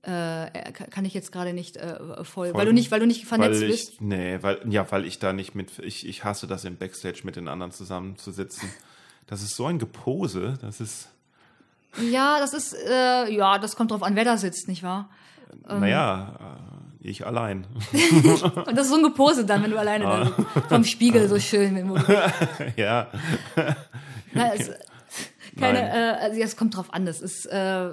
Äh, 0.05 0.73
kann 0.73 0.91
kann 0.91 1.05
ich 1.05 1.15
jetzt 1.15 1.33
gerade 1.33 1.53
nicht 1.53 1.77
äh, 1.77 1.97
voll, 1.99 2.25
Folgen? 2.25 2.59
weil 2.59 2.67
du 2.67 2.73
nicht, 2.73 2.91
weil 2.91 3.01
du 3.01 3.07
nicht 3.07 3.27
vernetzt 3.27 3.61
weil 3.63 3.69
bist. 3.69 3.93
ich, 3.95 4.01
nee, 4.01 4.39
weil, 4.43 4.61
ja, 4.69 4.91
weil 4.91 5.05
ich 5.05 5.19
da 5.19 5.33
nicht 5.33 5.55
mit, 5.55 5.79
ich, 5.81 6.07
ich 6.07 6.25
hasse 6.25 6.47
das 6.47 6.65
im 6.65 6.77
Backstage 6.77 7.21
mit 7.25 7.37
den 7.37 7.49
anderen 7.49 7.73
zusammenzusitzen. 7.73 8.69
Das 9.27 9.43
ist 9.43 9.57
so 9.57 9.67
ein 9.67 9.79
Gepose, 9.79 10.59
das 10.61 10.81
ist, 10.81 11.09
Ja, 12.11 12.39
das 12.39 12.53
ist, 12.55 12.75
äh, 12.75 13.31
ja, 13.33 13.59
das 13.59 13.77
kommt 13.77 13.91
drauf 13.91 14.03
an, 14.03 14.15
wer 14.17 14.25
da 14.25 14.37
sitzt, 14.37 14.69
nicht 14.69 14.83
wahr? 14.83 15.09
Ähm. 15.69 15.81
naja, 15.81 16.37
äh, 17.01 17.09
ich 17.09 17.27
allein. 17.27 17.67
Und 17.93 18.77
das 18.77 18.87
ist 18.87 18.89
so 18.91 18.97
ein 18.97 19.03
Gepose 19.03 19.45
dann, 19.47 19.63
wenn 19.63 19.71
du 19.71 19.79
alleine 19.79 20.05
da 20.05 20.23
Ah. 20.23 20.25
sitzt. 20.25 20.69
Vom 20.69 20.85
Spiegel 20.85 21.29
so 21.29 21.39
schön. 21.39 21.77
Ja, 22.77 23.09
na, 24.33 24.55
es, 24.55 24.71
keine, 25.59 25.81
Nein. 25.83 25.91
äh, 25.91 26.17
also 26.21 26.39
ja, 26.41 26.45
es 26.45 26.57
kommt 26.57 26.77
drauf 26.77 26.93
an, 26.93 27.07
das 27.07 27.21
ist, 27.21 27.47
äh, 27.47 27.91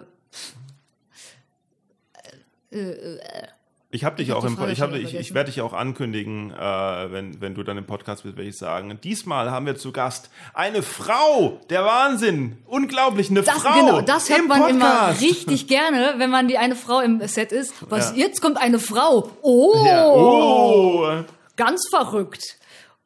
Ich 3.94 4.06
habe 4.06 4.16
dich 4.16 4.30
Ich 4.30 4.34
auch 4.34 4.46
im, 4.46 4.58
ich, 4.70 4.80
hab, 4.80 4.94
ich, 4.94 5.16
ich 5.16 5.34
werde 5.34 5.52
dich 5.52 5.60
auch 5.60 5.74
ankündigen, 5.74 6.52
äh, 6.52 7.12
wenn, 7.12 7.42
wenn 7.42 7.54
du 7.56 7.64
dann 7.64 7.78
im 7.78 7.86
Podcast 7.86 8.24
bist, 8.24 8.38
werde 8.38 8.48
ich 8.50 8.58
sagen. 8.58 8.98
Diesmal 9.04 9.52
haben 9.52 9.66
wir 9.66 9.76
zu 9.76 9.92
Gast 9.92 10.30
eine 10.54 10.82
Frau, 10.82 11.60
der 11.70 11.84
Wahnsinn, 11.84 12.58
unglaublich, 12.68 13.30
eine 13.30 13.42
das, 13.42 13.54
Frau 13.62 13.86
genau, 13.86 14.02
das 14.02 14.30
hört 14.30 14.40
im 14.40 14.48
man 14.48 14.70
immer 14.70 14.86
Podcast. 14.90 15.22
richtig 15.22 15.68
gerne, 15.68 16.14
wenn 16.18 16.30
man 16.30 16.48
die 16.48 16.58
eine 16.58 16.78
Frau 16.78 17.02
im 17.02 17.20
Set 17.28 17.52
ist. 17.52 17.74
Was, 17.90 18.12
Ja. 18.12 18.24
jetzt 18.28 18.42
kommt 18.42 18.58
eine 18.58 18.80
Frau. 18.80 19.30
Oh, 19.42 19.84
Ja. 19.86 20.08
Oh. 20.08 21.24
ganz 21.58 21.86
verrückt. 21.90 22.58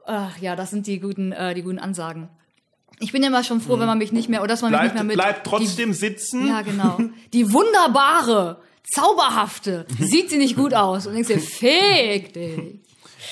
Ach 0.05 0.37
ja, 0.37 0.55
das 0.55 0.69
sind 0.69 0.85
die 0.85 0.99
guten, 0.99 1.31
äh, 1.31 1.55
die 1.55 1.63
guten 1.63 1.79
Ansagen. 1.79 2.29
Ich 2.99 3.11
bin 3.11 3.23
immer 3.23 3.43
schon 3.43 3.59
froh, 3.59 3.79
wenn 3.79 3.87
man 3.87 3.97
mich 3.97 4.11
nicht 4.11 4.29
mehr, 4.29 4.41
oder 4.41 4.49
dass 4.49 4.61
man 4.61 4.71
mich 4.71 4.81
nicht 4.81 4.93
mehr 4.93 5.03
Bleibt, 5.03 5.07
mit. 5.07 5.17
bleibt 5.17 5.47
trotzdem 5.47 5.93
sitzen. 5.93 6.43
Die, 6.43 6.49
ja, 6.49 6.61
genau. 6.61 6.99
Die 7.33 7.51
wunderbare, 7.51 8.57
zauberhafte. 8.91 9.85
Sieht 9.99 10.29
sie 10.29 10.37
nicht 10.37 10.55
gut 10.55 10.73
aus? 10.73 11.07
Und 11.07 11.13
denkst 11.13 11.27
dir, 11.29 11.39
fick 11.39 12.33
dich. 12.33 12.79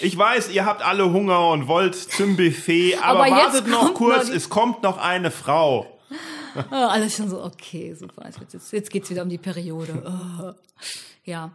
Ich 0.02 0.18
weiß, 0.18 0.50
ihr 0.52 0.66
habt 0.66 0.82
alle 0.82 1.12
Hunger 1.14 1.50
und 1.52 1.68
wollt 1.68 1.96
zum 1.96 2.36
Buffet, 2.36 2.96
aber, 2.98 3.26
Aber 3.26 3.32
wartet 3.32 3.68
noch 3.68 3.94
kurz, 3.94 4.28
noch 4.30 4.36
es 4.36 4.50
kommt 4.50 4.82
noch 4.84 4.98
eine 4.98 5.30
Frau. 5.32 5.86
Ah, 6.72 6.88
alles 6.88 7.16
schon 7.16 7.30
so, 7.30 7.44
okay, 7.44 7.94
super. 7.96 8.28
Jetzt, 8.52 8.72
jetzt, 8.74 8.90
geht's 8.92 9.10
wieder 9.10 9.24
um 9.24 9.30
die 9.30 9.38
Periode. 9.38 10.04
Ah. 10.40 10.56
Ja. 11.26 11.52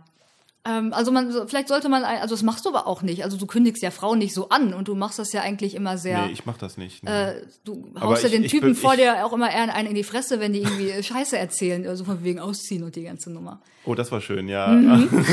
Ähm, 0.64 0.92
also 0.92 1.12
man, 1.12 1.30
vielleicht 1.46 1.68
sollte 1.68 1.88
man, 1.88 2.02
also 2.04 2.34
das 2.34 2.42
machst 2.42 2.64
du 2.64 2.70
aber 2.70 2.86
auch 2.86 3.02
nicht. 3.02 3.22
Also 3.22 3.36
du 3.36 3.46
kündigst 3.46 3.82
ja 3.82 3.90
Frauen 3.90 4.18
nicht 4.18 4.34
so 4.34 4.48
an 4.48 4.72
und 4.74 4.88
du 4.88 4.94
machst 4.94 5.18
das 5.18 5.32
ja 5.32 5.42
eigentlich 5.42 5.74
immer 5.74 5.98
sehr. 5.98 6.26
Nee, 6.26 6.32
ich 6.32 6.46
mach 6.46 6.56
das 6.58 6.76
nicht. 6.78 7.04
Nee. 7.04 7.10
äh, 7.10 7.42
du 7.64 7.90
Aber 7.94 8.06
haust 8.10 8.22
ja 8.22 8.28
ich- 8.28 8.34
den 8.34 8.44
Typen 8.48 8.68
bin- 8.72 8.74
vor 8.74 8.96
dir 8.96 9.24
auch 9.26 9.32
immer 9.32 9.50
eher 9.52 9.72
einen 9.74 9.88
in 9.88 9.94
die 9.94 10.04
Fresse, 10.04 10.40
wenn 10.40 10.52
die 10.52 10.60
irgendwie 10.62 10.90
Scheiße 11.02 11.36
erzählen, 11.38 11.86
also 11.86 12.04
von 12.04 12.24
wegen 12.24 12.40
ausziehen 12.40 12.82
und 12.82 12.96
die 12.96 13.02
ganze 13.04 13.30
Nummer. 13.30 13.60
Oh, 13.88 13.94
das 13.94 14.12
war 14.12 14.20
schön, 14.20 14.48
ja. 14.48 14.66
Mhm. 14.68 15.08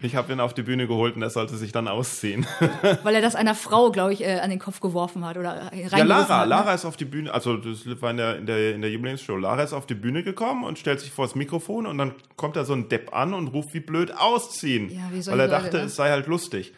ich 0.00 0.16
habe 0.16 0.32
ihn 0.32 0.40
auf 0.40 0.54
die 0.54 0.62
Bühne 0.62 0.86
geholt 0.86 1.14
und 1.14 1.20
er 1.20 1.28
sollte 1.28 1.58
sich 1.58 1.72
dann 1.72 1.88
ausziehen. 1.88 2.46
Weil 3.02 3.16
er 3.16 3.20
das 3.20 3.34
einer 3.34 3.54
Frau, 3.54 3.90
glaube 3.90 4.14
ich, 4.14 4.24
äh, 4.24 4.38
an 4.40 4.48
den 4.48 4.58
Kopf 4.58 4.80
geworfen 4.80 5.26
hat 5.26 5.36
oder 5.36 5.70
Ja, 5.74 6.04
Lara, 6.04 6.28
hat. 6.38 6.44
ne? 6.44 6.48
Lara 6.54 6.72
ist 6.72 6.86
auf 6.86 6.96
die 6.96 7.04
Bühne, 7.04 7.34
also 7.34 7.58
das 7.58 7.84
war 8.00 8.12
in 8.12 8.16
der, 8.16 8.38
in 8.38 8.46
der, 8.46 8.74
in 8.74 8.80
der 8.80 8.90
Jubiläumsshow. 8.90 9.36
Lara 9.36 9.62
ist 9.62 9.74
auf 9.74 9.84
die 9.84 9.94
Bühne 9.94 10.22
gekommen 10.22 10.64
und 10.64 10.78
stellt 10.78 11.00
sich 11.00 11.10
vor 11.10 11.26
das 11.26 11.34
Mikrofon 11.34 11.84
und 11.86 11.98
dann 11.98 12.12
kommt 12.36 12.56
da 12.56 12.64
so 12.64 12.72
ein 12.72 12.88
Depp 12.88 13.14
an 13.14 13.34
und 13.34 13.48
ruft 13.48 13.74
wie 13.74 13.80
blöd 13.80 14.10
ausziehen. 14.16 14.88
Ja, 14.88 15.02
wie 15.12 15.20
solche 15.20 15.38
weil 15.38 15.40
er 15.40 15.48
Leute, 15.48 15.62
dachte, 15.64 15.76
ne? 15.80 15.82
es 15.84 15.96
sei 15.96 16.08
halt 16.08 16.28
lustig. 16.28 16.72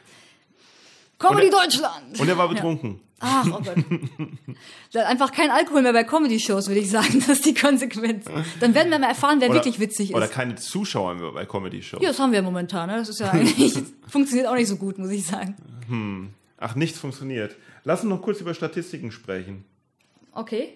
Comedy 1.28 1.46
Und 1.48 1.52
er- 1.54 1.60
Deutschland! 1.60 2.20
Und 2.20 2.28
er 2.28 2.38
war 2.38 2.48
betrunken. 2.48 3.00
Ach, 3.20 3.46
oh 3.46 3.62
Gott. 3.62 5.04
Einfach 5.06 5.32
kein 5.32 5.50
Alkohol 5.50 5.82
mehr 5.82 5.92
bei 5.94 6.04
Comedy-Shows, 6.04 6.68
würde 6.68 6.80
ich 6.80 6.90
sagen. 6.90 7.20
Das 7.26 7.38
ist 7.38 7.46
die 7.46 7.54
Konsequenz. 7.54 8.26
Dann 8.60 8.74
werden 8.74 8.90
wir 8.90 8.98
mal 8.98 9.08
erfahren, 9.08 9.40
wer 9.40 9.52
wirklich 9.52 9.80
witzig 9.80 10.14
Oder 10.14 10.26
ist. 10.26 10.32
keine 10.32 10.56
Zuschauer 10.56 11.14
mehr 11.14 11.32
bei 11.32 11.46
Comedy-Shows. 11.46 12.02
Ja, 12.02 12.08
das 12.08 12.18
haben 12.18 12.32
wir 12.32 12.42
momentan. 12.42 12.88
Ne? 12.90 12.96
Das 12.96 13.08
ist 13.08 13.20
ja 13.20 13.30
eigentlich, 13.30 13.74
funktioniert 14.08 14.46
auch 14.48 14.54
nicht 14.54 14.68
so 14.68 14.76
gut, 14.76 14.98
muss 14.98 15.10
ich 15.10 15.24
sagen. 15.26 15.56
Ach, 16.58 16.74
nichts 16.74 16.98
funktioniert. 16.98 17.56
Lass 17.84 18.02
uns 18.02 18.10
noch 18.10 18.20
kurz 18.20 18.40
über 18.40 18.52
Statistiken 18.54 19.10
sprechen. 19.10 19.64
Okay. 20.32 20.74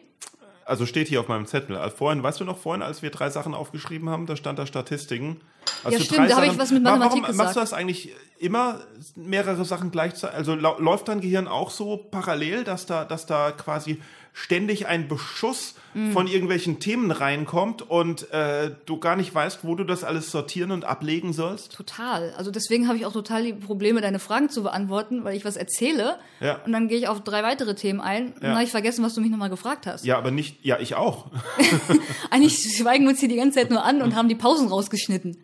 Also 0.68 0.84
steht 0.84 1.08
hier 1.08 1.20
auf 1.20 1.28
meinem 1.28 1.46
Zettel. 1.46 1.78
Also 1.78 1.96
vorhin, 1.96 2.22
weißt 2.22 2.40
du 2.40 2.44
noch 2.44 2.58
vorhin, 2.58 2.82
als 2.82 3.00
wir 3.00 3.10
drei 3.10 3.30
Sachen 3.30 3.54
aufgeschrieben 3.54 4.10
haben, 4.10 4.26
da 4.26 4.36
stand 4.36 4.58
da 4.58 4.66
Statistiken. 4.66 5.40
Als 5.82 5.94
Ja, 5.94 6.00
stimmt, 6.02 6.30
da 6.30 6.36
habe 6.36 6.46
ich 6.48 6.58
was 6.58 6.70
mit 6.72 6.82
Mathematik 6.82 7.10
warum 7.10 7.22
gesagt. 7.22 7.38
Machst 7.38 7.56
du 7.56 7.60
das 7.60 7.72
eigentlich 7.72 8.12
immer 8.38 8.80
mehrere 9.16 9.64
Sachen 9.64 9.90
gleichzeitig? 9.90 10.36
Also 10.36 10.54
läuft 10.54 11.08
dein 11.08 11.22
Gehirn 11.22 11.48
auch 11.48 11.70
so 11.70 11.96
parallel, 11.96 12.64
dass 12.64 12.84
da, 12.84 13.06
dass 13.06 13.24
da 13.24 13.50
quasi 13.52 14.02
ständig 14.38 14.86
ein 14.86 15.08
Beschuss 15.08 15.74
Mhm. 15.94 16.12
von 16.12 16.26
irgendwelchen 16.26 16.80
Themen 16.80 17.10
reinkommt 17.10 17.80
und 17.80 18.30
äh, 18.30 18.72
du 18.84 18.98
gar 18.98 19.16
nicht 19.16 19.34
weißt, 19.34 19.60
wo 19.62 19.74
du 19.74 19.84
das 19.84 20.04
alles 20.04 20.30
sortieren 20.30 20.70
und 20.70 20.84
ablegen 20.84 21.32
sollst? 21.32 21.72
Total. 21.74 22.34
Also 22.36 22.50
deswegen 22.50 22.88
habe 22.88 22.98
ich 22.98 23.06
auch 23.06 23.12
total 23.14 23.42
die 23.42 23.54
Probleme, 23.54 24.02
deine 24.02 24.18
Fragen 24.18 24.50
zu 24.50 24.62
beantworten, 24.62 25.24
weil 25.24 25.34
ich 25.34 25.46
was 25.46 25.56
erzähle 25.56 26.18
Ja. 26.40 26.60
und 26.66 26.72
dann 26.72 26.88
gehe 26.88 26.98
ich 26.98 27.08
auf 27.08 27.24
drei 27.24 27.42
weitere 27.42 27.74
Themen 27.74 28.02
ein 28.02 28.32
und 28.34 28.42
dann 28.42 28.52
habe 28.52 28.64
ich 28.64 28.70
vergessen, 28.70 29.02
was 29.02 29.14
du 29.14 29.22
mich 29.22 29.30
nochmal 29.30 29.48
gefragt 29.48 29.86
hast. 29.86 30.04
Ja, 30.04 30.18
aber 30.18 30.30
nicht, 30.30 30.62
ja, 30.62 30.78
ich 30.78 30.94
auch. 30.94 31.30
Eigentlich 32.30 32.76
schweigen 32.76 33.04
wir 33.04 33.10
uns 33.10 33.20
hier 33.20 33.28
die 33.30 33.36
ganze 33.36 33.58
Zeit 33.60 33.70
nur 33.70 33.82
an 33.82 34.02
und 34.02 34.14
haben 34.14 34.28
die 34.28 34.34
Pausen 34.34 34.68
rausgeschnitten. 34.68 35.38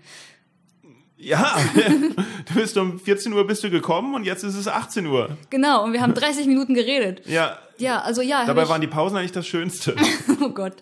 Ja, 1.25 1.57
du 1.75 2.55
bist 2.55 2.77
um 2.77 2.99
14 2.99 3.33
Uhr 3.33 3.47
bist 3.47 3.65
du 3.65 3.71
gekommen 3.71 4.15
und 4.15 4.25
jetzt 4.25 4.45
ist 4.45 4.55
es 4.55 4.69
18 4.69 5.07
Uhr. 5.07 5.37
Genau, 5.51 5.85
und 5.85 5.93
wir 5.93 6.03
haben 6.03 6.15
30 6.15 6.47
Minuten 6.47 6.75
geredet. 6.75 7.27
Ja, 7.27 7.59
Ja, 7.79 8.01
also 8.03 8.21
ja. 8.21 8.45
dabei 8.45 8.65
ich, 8.65 8.69
waren 8.69 8.81
die 8.81 8.87
Pausen 8.87 9.17
eigentlich 9.17 9.33
das 9.33 9.47
Schönste. 9.47 9.97
Oh 10.41 10.51
Gott. 10.51 10.75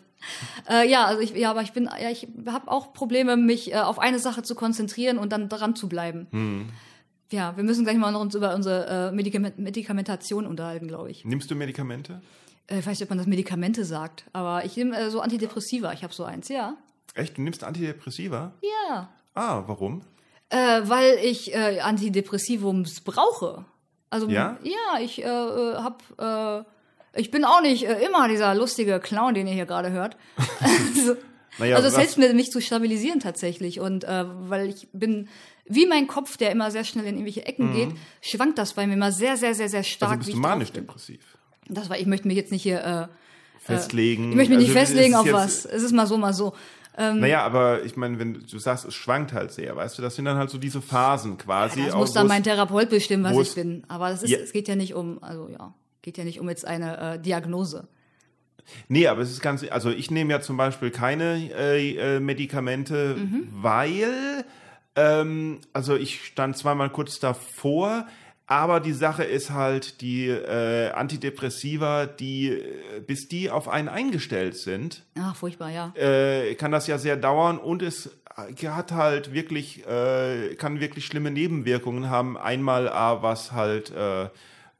Äh, 0.68 0.88
ja, 0.88 1.04
also 1.04 1.20
ich, 1.20 1.34
ja, 1.34 1.50
aber 1.50 1.62
ich 1.62 1.72
bin, 1.72 1.84
ja, 1.84 2.10
ich 2.10 2.26
habe 2.46 2.70
auch 2.70 2.92
Probleme, 2.92 3.36
mich 3.36 3.72
äh, 3.72 3.76
auf 3.76 3.98
eine 3.98 4.18
Sache 4.18 4.42
zu 4.42 4.54
konzentrieren 4.54 5.18
und 5.18 5.30
dann 5.32 5.48
dran 5.48 5.76
zu 5.76 5.88
bleiben. 5.88 6.26
Hm. 6.30 6.68
Ja, 7.30 7.56
wir 7.56 7.64
müssen 7.64 7.84
gleich 7.84 7.96
mal 7.96 8.10
noch 8.12 8.20
uns 8.20 8.34
über 8.34 8.54
unsere 8.54 9.10
äh, 9.10 9.12
Medikament 9.12 9.58
Medikamentation 9.58 10.46
unterhalten, 10.46 10.88
glaube 10.88 11.10
ich. 11.10 11.24
Nimmst 11.24 11.50
du 11.50 11.54
Medikamente? 11.54 12.20
Äh, 12.66 12.80
ich 12.80 12.86
weiß 12.86 12.98
nicht, 12.98 13.02
ob 13.02 13.10
man 13.10 13.18
das 13.18 13.26
Medikamente 13.26 13.84
sagt, 13.84 14.24
aber 14.32 14.64
ich 14.64 14.76
nehme 14.76 14.96
äh, 14.96 15.10
so 15.10 15.20
Antidepressiva. 15.20 15.92
Ich 15.92 16.02
habe 16.02 16.12
so 16.12 16.24
eins, 16.24 16.48
ja. 16.48 16.76
Echt? 17.14 17.36
Du 17.36 17.42
nimmst 17.42 17.64
Antidepressiva? 17.64 18.52
Ja. 18.62 19.08
Ah, 19.34 19.64
warum? 19.66 20.02
Äh, 20.52 20.82
weil 20.88 21.18
ich 21.22 21.54
äh, 21.54 21.80
Antidepressivums 21.80 23.00
brauche. 23.00 23.64
Also 24.10 24.28
Ja? 24.28 24.58
ja 24.62 25.00
ich 25.00 25.24
äh, 25.24 25.26
äh, 25.26 25.76
hab, 25.76 26.02
äh, 26.18 26.62
ich 27.18 27.30
bin 27.30 27.46
auch 27.46 27.62
nicht 27.62 27.84
äh, 27.84 28.04
immer 28.04 28.28
dieser 28.28 28.54
lustige 28.54 29.00
Clown, 29.00 29.32
den 29.32 29.46
ihr 29.46 29.54
hier 29.54 29.64
gerade 29.64 29.90
hört. 29.90 30.18
also, 30.60 31.16
Naja, 31.56 31.76
also 31.76 31.88
es 31.88 31.96
hilft 31.96 32.18
mir, 32.18 32.34
mich 32.34 32.50
zu 32.50 32.60
stabilisieren 32.60 33.18
tatsächlich. 33.18 33.80
Und 33.80 34.04
äh, 34.04 34.24
weil 34.26 34.68
ich 34.68 34.88
bin 34.92 35.28
wie 35.64 35.86
mein 35.86 36.06
Kopf, 36.06 36.36
der 36.36 36.50
immer 36.50 36.70
sehr 36.70 36.84
schnell 36.84 37.06
in 37.06 37.14
irgendwelche 37.14 37.46
Ecken 37.46 37.72
geht, 37.72 37.90
schwankt 38.20 38.58
das 38.58 38.74
bei 38.74 38.86
mir 38.86 38.92
immer 38.94 39.10
sehr, 39.12 39.38
sehr, 39.38 39.54
sehr, 39.54 39.70
sehr 39.70 39.84
stark. 39.84 40.10
Mhm. 40.10 40.18
Also 40.18 40.26
bist 40.26 40.36
du 40.36 40.40
manisch-depressiv. 40.40 41.38
Das 41.68 41.88
war, 41.88 41.98
ich 41.98 42.06
möchte 42.06 42.26
mich 42.28 42.36
jetzt 42.36 42.52
nicht 42.52 42.64
hier 42.64 43.08
Festlegen. 43.62 44.30
ich 44.30 44.36
möchte 44.36 44.50
mich 44.56 44.66
nicht 44.66 44.76
Also, 44.76 44.80
es 44.80 44.88
festlegen 44.88 45.14
auf 45.14 45.26
jetzt- 45.26 45.34
was. 45.34 45.64
Es 45.64 45.82
ist 45.82 45.92
mal 45.92 46.06
so, 46.06 46.18
mal 46.18 46.34
so. 46.34 46.52
Naja, 46.96 47.42
aber 47.42 47.84
ich 47.84 47.96
meine, 47.96 48.18
wenn 48.18 48.34
du 48.34 48.58
sagst, 48.58 48.84
es 48.84 48.94
schwankt 48.94 49.32
halt 49.32 49.50
sehr, 49.52 49.74
weißt 49.74 49.96
du, 49.96 50.02
das 50.02 50.14
sind 50.16 50.26
dann 50.26 50.36
halt 50.36 50.50
so 50.50 50.58
diese 50.58 50.82
Phasen 50.82 51.38
quasi. 51.38 51.82
Das 51.84 51.94
auch, 51.94 52.00
muss 52.00 52.12
dann 52.12 52.26
mein 52.26 52.42
Therapeut 52.42 52.90
bestimmen, 52.90 53.24
was 53.24 53.36
ich 53.48 53.54
bin. 53.54 53.82
Aber 53.88 54.10
das 54.10 54.22
ist, 54.22 54.30
Ja. 54.30 54.38
es 54.38 54.52
geht 54.52 54.68
ja 54.68 54.76
nicht 54.76 54.94
um, 54.94 55.22
also 55.22 55.48
ja, 55.48 55.72
geht 56.02 56.18
ja 56.18 56.24
nicht 56.24 56.38
um 56.38 56.48
jetzt 56.50 56.66
eine 56.66 57.14
äh, 57.14 57.18
Diagnose. 57.18 57.88
Nee, 58.88 59.06
aber 59.08 59.22
es 59.22 59.30
ist 59.30 59.40
ganz, 59.40 59.64
also 59.70 59.90
ich 59.90 60.10
nehme 60.10 60.30
ja 60.32 60.40
zum 60.40 60.56
Beispiel 60.56 60.90
keine 60.90 61.50
äh, 61.54 61.96
äh, 62.16 62.20
Medikamente, 62.20 63.16
Mhm. 63.18 63.48
weil, 63.50 64.44
ähm, 64.94 65.60
also 65.72 65.96
ich 65.96 66.24
stand 66.26 66.56
zweimal 66.58 66.90
kurz 66.90 67.18
davor, 67.18 68.06
aber 68.52 68.80
die 68.80 68.92
Sache 68.92 69.24
ist 69.24 69.50
halt, 69.50 70.02
die 70.02 70.28
äh, 70.28 70.90
Antidepressiva, 70.90 72.04
die, 72.04 72.50
äh, 72.50 73.00
bis 73.00 73.26
die 73.26 73.50
auf 73.50 73.66
einen 73.66 73.88
eingestellt 73.88 74.56
sind, 74.56 75.04
Ach, 75.18 75.34
furchtbar, 75.34 75.70
ja. 75.70 75.94
äh, 75.96 76.54
kann 76.56 76.70
das 76.70 76.86
ja 76.86 76.98
sehr 76.98 77.16
dauern 77.16 77.56
und 77.56 77.80
es 77.80 78.10
hat 78.36 78.92
halt 78.92 79.32
wirklich, 79.32 79.86
äh, 79.86 80.54
kann 80.56 80.80
wirklich 80.80 81.06
schlimme 81.06 81.30
Nebenwirkungen 81.30 82.10
haben. 82.10 82.36
Einmal 82.36 82.90
A, 82.90 83.22
was 83.22 83.52
halt 83.52 83.90
äh, 83.90 84.24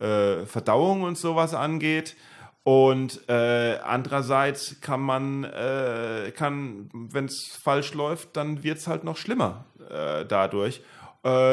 äh, 0.00 0.44
Verdauung 0.44 1.02
und 1.02 1.16
sowas 1.16 1.54
angeht. 1.54 2.14
Und 2.64 3.26
äh, 3.28 3.78
andererseits 3.78 4.80
kann 4.80 5.00
man, 5.00 5.44
äh, 5.44 6.30
kann, 6.36 6.90
wenn 6.92 7.24
es 7.24 7.46
falsch 7.46 7.94
läuft, 7.94 8.36
dann 8.36 8.62
wird 8.62 8.78
es 8.78 8.86
halt 8.86 9.02
noch 9.02 9.16
schlimmer 9.16 9.64
äh, 9.90 10.24
dadurch. 10.26 10.82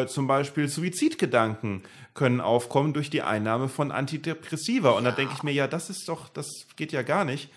Zum 0.08 0.26
Beispiel 0.26 0.68
Suizidgedanken 0.68 1.84
können 2.20 2.42
aufkommen 2.42 2.92
durch 2.92 3.10
die 3.10 3.22
Einnahme 3.22 3.70
von 3.70 3.94
Antidepressiva. 3.94 4.90
Und 4.90 5.06
da 5.06 5.12
denke 5.12 5.34
ich 5.38 5.42
mir, 5.42 5.54
ja, 5.54 5.68
das 5.68 5.90
ist 5.90 6.10
doch, 6.10 6.28
das 6.28 6.48
geht 6.76 6.92
ja 6.92 7.02
gar 7.02 7.24
nicht. 7.24 7.50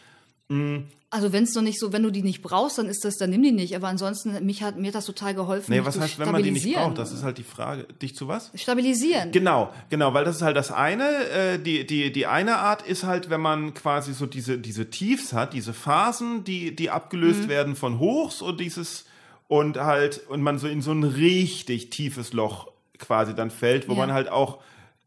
Also 1.10 1.32
wenn 1.32 1.42
es 1.42 1.54
noch 1.56 1.62
nicht 1.62 1.80
so, 1.80 1.92
wenn 1.92 2.04
du 2.04 2.12
die 2.12 2.22
nicht 2.22 2.42
brauchst, 2.42 2.78
dann 2.78 2.86
ist 2.86 3.04
das, 3.04 3.16
dann 3.16 3.30
nimm 3.30 3.42
die 3.42 3.50
nicht. 3.50 3.74
Aber 3.74 3.88
ansonsten, 3.88 4.46
mich 4.46 4.62
hat 4.62 4.78
mir 4.78 4.88
hat 4.88 4.94
das 4.94 5.06
total 5.06 5.34
geholfen. 5.34 5.74
Nee, 5.74 5.84
was 5.84 5.98
heißt, 5.98 6.20
wenn 6.20 6.30
man 6.30 6.44
die 6.44 6.52
nicht 6.52 6.72
braucht? 6.74 6.96
Das 6.96 7.10
ist 7.10 7.24
halt 7.24 7.38
die 7.38 7.42
Frage. 7.42 7.88
Dich 8.00 8.14
zu 8.14 8.28
was? 8.28 8.52
Stabilisieren. 8.54 9.32
Genau, 9.32 9.72
genau, 9.90 10.14
weil 10.14 10.24
das 10.24 10.36
ist 10.36 10.42
halt 10.42 10.56
das 10.56 10.70
eine. 10.70 11.08
Äh, 11.30 11.58
die, 11.58 11.84
die, 11.84 12.12
die 12.12 12.26
eine 12.28 12.58
Art 12.58 12.82
ist 12.82 13.02
halt, 13.02 13.30
wenn 13.30 13.40
man 13.40 13.74
quasi 13.74 14.14
so 14.14 14.26
diese, 14.26 14.58
diese 14.58 14.90
Tiefs 14.90 15.32
hat, 15.32 15.54
diese 15.54 15.72
Phasen, 15.72 16.44
die, 16.44 16.76
die 16.76 16.90
abgelöst 16.90 17.48
werden 17.48 17.74
von 17.74 17.98
Hochs 17.98 18.42
und 18.42 18.60
dieses 18.60 19.06
und 19.48 19.76
halt, 19.76 20.26
und 20.28 20.40
man 20.40 20.58
so 20.58 20.68
in 20.68 20.80
so 20.80 20.92
ein 20.92 21.02
richtig 21.02 21.90
tiefes 21.90 22.32
Loch 22.32 22.71
quasi 23.02 23.34
dann 23.34 23.50
fällt, 23.50 23.88
wo 23.88 23.92
Ja. 23.92 23.98
man 23.98 24.12
halt 24.12 24.30
auch 24.30 24.58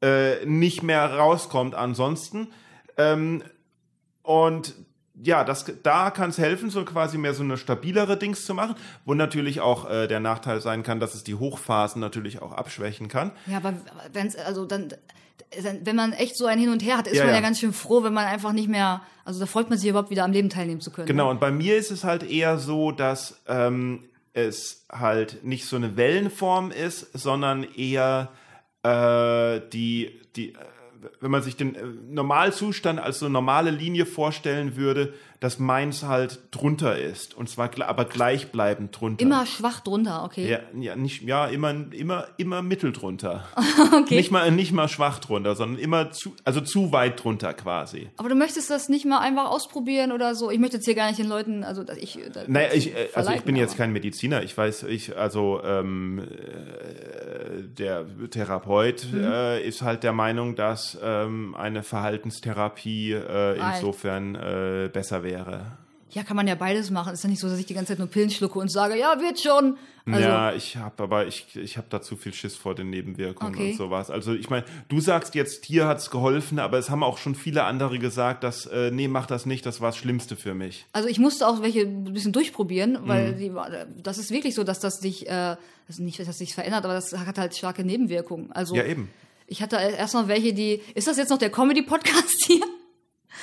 äh, 0.04 0.46
nicht 0.46 0.84
mehr 0.84 1.16
rauskommt 1.18 1.74
ansonsten. 1.74 2.50
Ähm, 2.98 3.42
und 4.24 4.74
ja, 5.24 5.44
das, 5.46 5.66
da 5.84 6.12
kann 6.12 6.30
es 6.30 6.38
helfen, 6.38 6.70
so 6.70 6.84
quasi 6.84 7.18
mehr 7.18 7.34
so 7.34 7.42
eine 7.44 7.58
stabilere 7.58 8.18
Dings 8.18 8.46
zu 8.46 8.54
machen, 8.54 8.76
wo 9.06 9.14
natürlich 9.14 9.62
auch 9.62 9.90
äh, 9.90 10.08
der 10.08 10.20
Nachteil 10.20 10.60
sein 10.60 10.84
kann, 10.84 11.00
dass 11.00 11.16
es 11.16 11.24
die 11.24 11.36
Hochphasen 11.36 12.02
natürlich 12.02 12.42
auch 12.42 12.52
abschwächen 12.52 13.08
kann. 13.08 13.32
Ja, 13.46 13.58
aber 13.58 13.74
wenn's, 14.12 14.36
also 14.36 14.66
dann, 14.66 14.90
dann, 15.64 15.86
wenn 15.86 15.96
man 15.96 16.12
echt 16.12 16.36
so 16.38 16.46
ein 16.48 16.60
Hin 16.60 16.70
und 16.70 16.84
Her 16.84 16.98
hat, 16.98 17.08
ist 17.08 17.16
Ja, 17.16 17.24
man 17.24 17.30
ja 17.34 17.36
ja. 17.40 17.42
ganz 17.42 17.60
schön 17.62 17.72
froh, 17.72 18.04
wenn 18.04 18.14
man 18.14 18.26
einfach 18.26 18.52
nicht 18.52 18.68
mehr, 18.68 19.02
also 19.24 19.40
da 19.40 19.46
freut 19.46 19.70
man 19.70 19.80
sich 19.80 19.90
überhaupt 19.90 20.10
wieder 20.10 20.26
am 20.26 20.34
Leben 20.34 20.50
teilnehmen 20.50 20.82
zu 20.82 20.92
können. 20.92 21.08
Genau, 21.08 21.26
Ne? 21.26 21.30
und 21.32 21.40
bei 21.40 21.52
mir 21.52 21.78
ist 21.78 21.92
es 21.92 22.04
halt 22.04 22.30
eher 22.30 22.58
so, 22.58 22.92
dass 22.92 23.42
ähm, 23.48 24.04
es 24.36 24.86
halt 24.92 25.44
nicht 25.44 25.66
so 25.66 25.78
eine 25.78 25.96
Wellenform 25.96 26.70
ist, 26.70 27.18
sondern 27.18 27.64
eher 27.64 28.32
äh, 28.84 29.62
die, 29.72 30.20
die, 30.36 30.54
äh, 30.54 30.58
wenn 31.22 31.32
man 31.32 31.42
sich 31.42 31.56
den 31.56 31.76
äh, 31.76 31.86
Normalzustand 32.10 33.00
als 33.00 33.20
so 33.20 33.30
normale 33.30 33.72
Linie 33.72 34.06
vorstellen 34.06 34.76
würde, 34.76 35.14
dass 35.40 35.60
meins 35.60 36.04
halt 36.04 36.40
drunter 36.52 36.98
ist. 36.98 37.34
Und 37.34 37.50
zwar 37.50 37.70
aber 37.88 38.06
gleichbleibend 38.06 39.00
drunter. 39.00 39.22
Immer 39.22 39.46
schwach 39.46 39.80
drunter, 39.82 40.24
okay. 40.24 40.50
Ja, 40.50 40.60
ja, 40.80 40.96
nicht, 40.96 41.22
ja 41.24 41.48
immer, 41.48 41.74
immer, 41.94 42.28
immer 42.38 42.62
mittel 42.62 42.92
drunter. 42.92 43.46
okay. 43.94 44.16
Nicht, 44.16 44.32
mal, 44.32 44.50
nicht 44.52 44.72
mal 44.72 44.88
schwach 44.88 45.20
drunter, 45.20 45.56
sondern 45.56 45.80
immer 45.80 46.12
zu, 46.12 46.34
also 46.44 46.62
zu 46.62 46.92
weit 46.92 47.24
drunter 47.24 47.54
quasi. 47.54 48.10
Aber 48.18 48.30
du 48.30 48.36
möchtest 48.36 48.70
das 48.70 48.90
nicht 48.90 49.06
mal 49.06 49.20
einfach 49.20 49.50
ausprobieren 49.50 50.12
oder 50.12 50.36
so? 50.36 50.52
Ich 50.52 50.60
möchte 50.60 50.78
jetzt 50.78 50.86
hier 50.86 50.96
gar 50.96 51.08
nicht 51.08 51.20
den 51.20 51.28
Leuten, 51.28 51.64
also 51.64 51.84
dass 51.84 51.98
ich. 51.98 52.18
da- 52.34 52.44
Naja, 52.48 52.70
ich, 52.74 52.96
äh, 52.96 53.10
also 53.14 53.32
ich 53.32 53.42
bin 53.44 53.56
jetzt 53.56 53.72
aber- 53.72 53.78
kein 53.80 53.92
Mediziner. 53.94 54.44
Ich 54.44 54.58
weiß, 54.58 54.84
ich, 54.84 55.18
also 55.18 55.62
ähm, 55.64 56.20
äh, 56.20 57.64
der 57.78 58.06
Therapeut 58.30 59.06
Mhm. 59.12 59.24
äh, 59.24 59.62
ist 59.62 59.82
halt 59.82 60.04
der 60.04 60.14
Meinung, 60.14 60.56
dass 60.56 60.98
ähm, 61.04 61.56
eine 61.56 61.84
Verhaltenstherapie 61.84 63.14
äh, 63.14 63.58
insofern 63.60 64.36
äh, 64.36 64.90
besser 64.92 65.24
wäre. 65.26 65.78
Ja, 66.12 66.24
kann 66.24 66.38
man 66.38 66.48
ja 66.48 66.56
beides 66.56 66.92
machen. 66.92 67.12
Ist 67.14 67.24
ja 67.26 67.30
nicht 67.30 67.42
so, 67.42 67.50
dass 67.50 67.60
ich 67.60 67.66
die 67.66 67.74
ganze 67.74 67.90
Zeit 67.92 68.00
nur 68.00 68.08
Pillen 68.08 68.30
schlucke 68.30 68.58
und 68.60 68.72
sage, 68.72 68.98
ja, 68.98 69.20
wird 69.20 69.38
schon. 69.42 69.76
Also, 70.06 70.20
ja, 70.22 70.54
ich 70.54 70.78
habe 70.78 71.04
aber 71.04 71.28
ich, 71.28 71.56
ich 71.58 71.76
habe 71.78 71.88
da 71.90 72.02
zu 72.02 72.16
viel 72.16 72.32
Schiss 72.34 72.56
vor 72.56 72.74
den 72.74 72.90
Nebenwirkungen 72.90 73.54
Okay. 73.54 73.72
und 73.72 73.76
sowas. 73.78 74.10
Also 74.12 74.34
ich 74.34 74.50
meine, 74.50 74.64
du 74.88 75.02
sagst 75.02 75.36
jetzt, 75.36 75.66
hier 75.66 75.88
hat's 75.88 76.12
geholfen, 76.12 76.60
aber 76.60 76.78
es 76.78 76.90
haben 76.90 77.04
auch 77.04 77.18
schon 77.18 77.36
viele 77.36 77.64
andere 77.64 78.00
gesagt, 78.00 78.46
dass 78.46 78.66
äh, 78.68 78.92
nee, 78.92 79.10
mach 79.10 79.26
das 79.26 79.46
nicht, 79.46 79.66
das 79.66 79.82
war 79.82 79.90
das 79.90 79.98
Schlimmste 79.98 80.38
für 80.38 80.54
mich. 80.54 80.86
also 80.94 81.10
ich 81.10 81.20
musste 81.20 81.46
auch 81.48 81.62
welche 81.64 81.82
ein 81.82 82.14
bisschen 82.14 82.32
durchprobieren, 82.32 83.00
weil 83.02 83.34
Mhm. 83.34 83.38
die, 83.40 83.52
das 84.04 84.18
ist 84.20 84.30
wirklich 84.32 84.54
so, 84.56 84.64
dass 84.64 84.80
das 84.80 85.00
dich, 85.02 85.28
äh, 85.28 85.58
also 85.88 86.02
nicht, 86.04 86.20
dass 86.20 86.28
das 86.28 86.38
sich 86.38 86.54
verändert, 86.54 86.86
aber 86.86 86.94
das 86.94 87.12
hat 87.18 87.38
halt 87.40 87.56
starke 87.58 87.84
Nebenwirkungen. 87.84 88.52
Also 88.54 88.76
Ja, 88.76 88.86
eben. 88.86 89.10
ich 89.48 89.62
hatte 89.64 89.76
erstmal 89.78 90.28
welche, 90.30 90.54
die. 90.54 90.82
Ist 90.94 91.08
das 91.08 91.18
jetzt 91.18 91.30
noch 91.30 91.40
der 91.40 91.50
Comedy-Podcast 91.50 92.46
hier? 92.46 92.62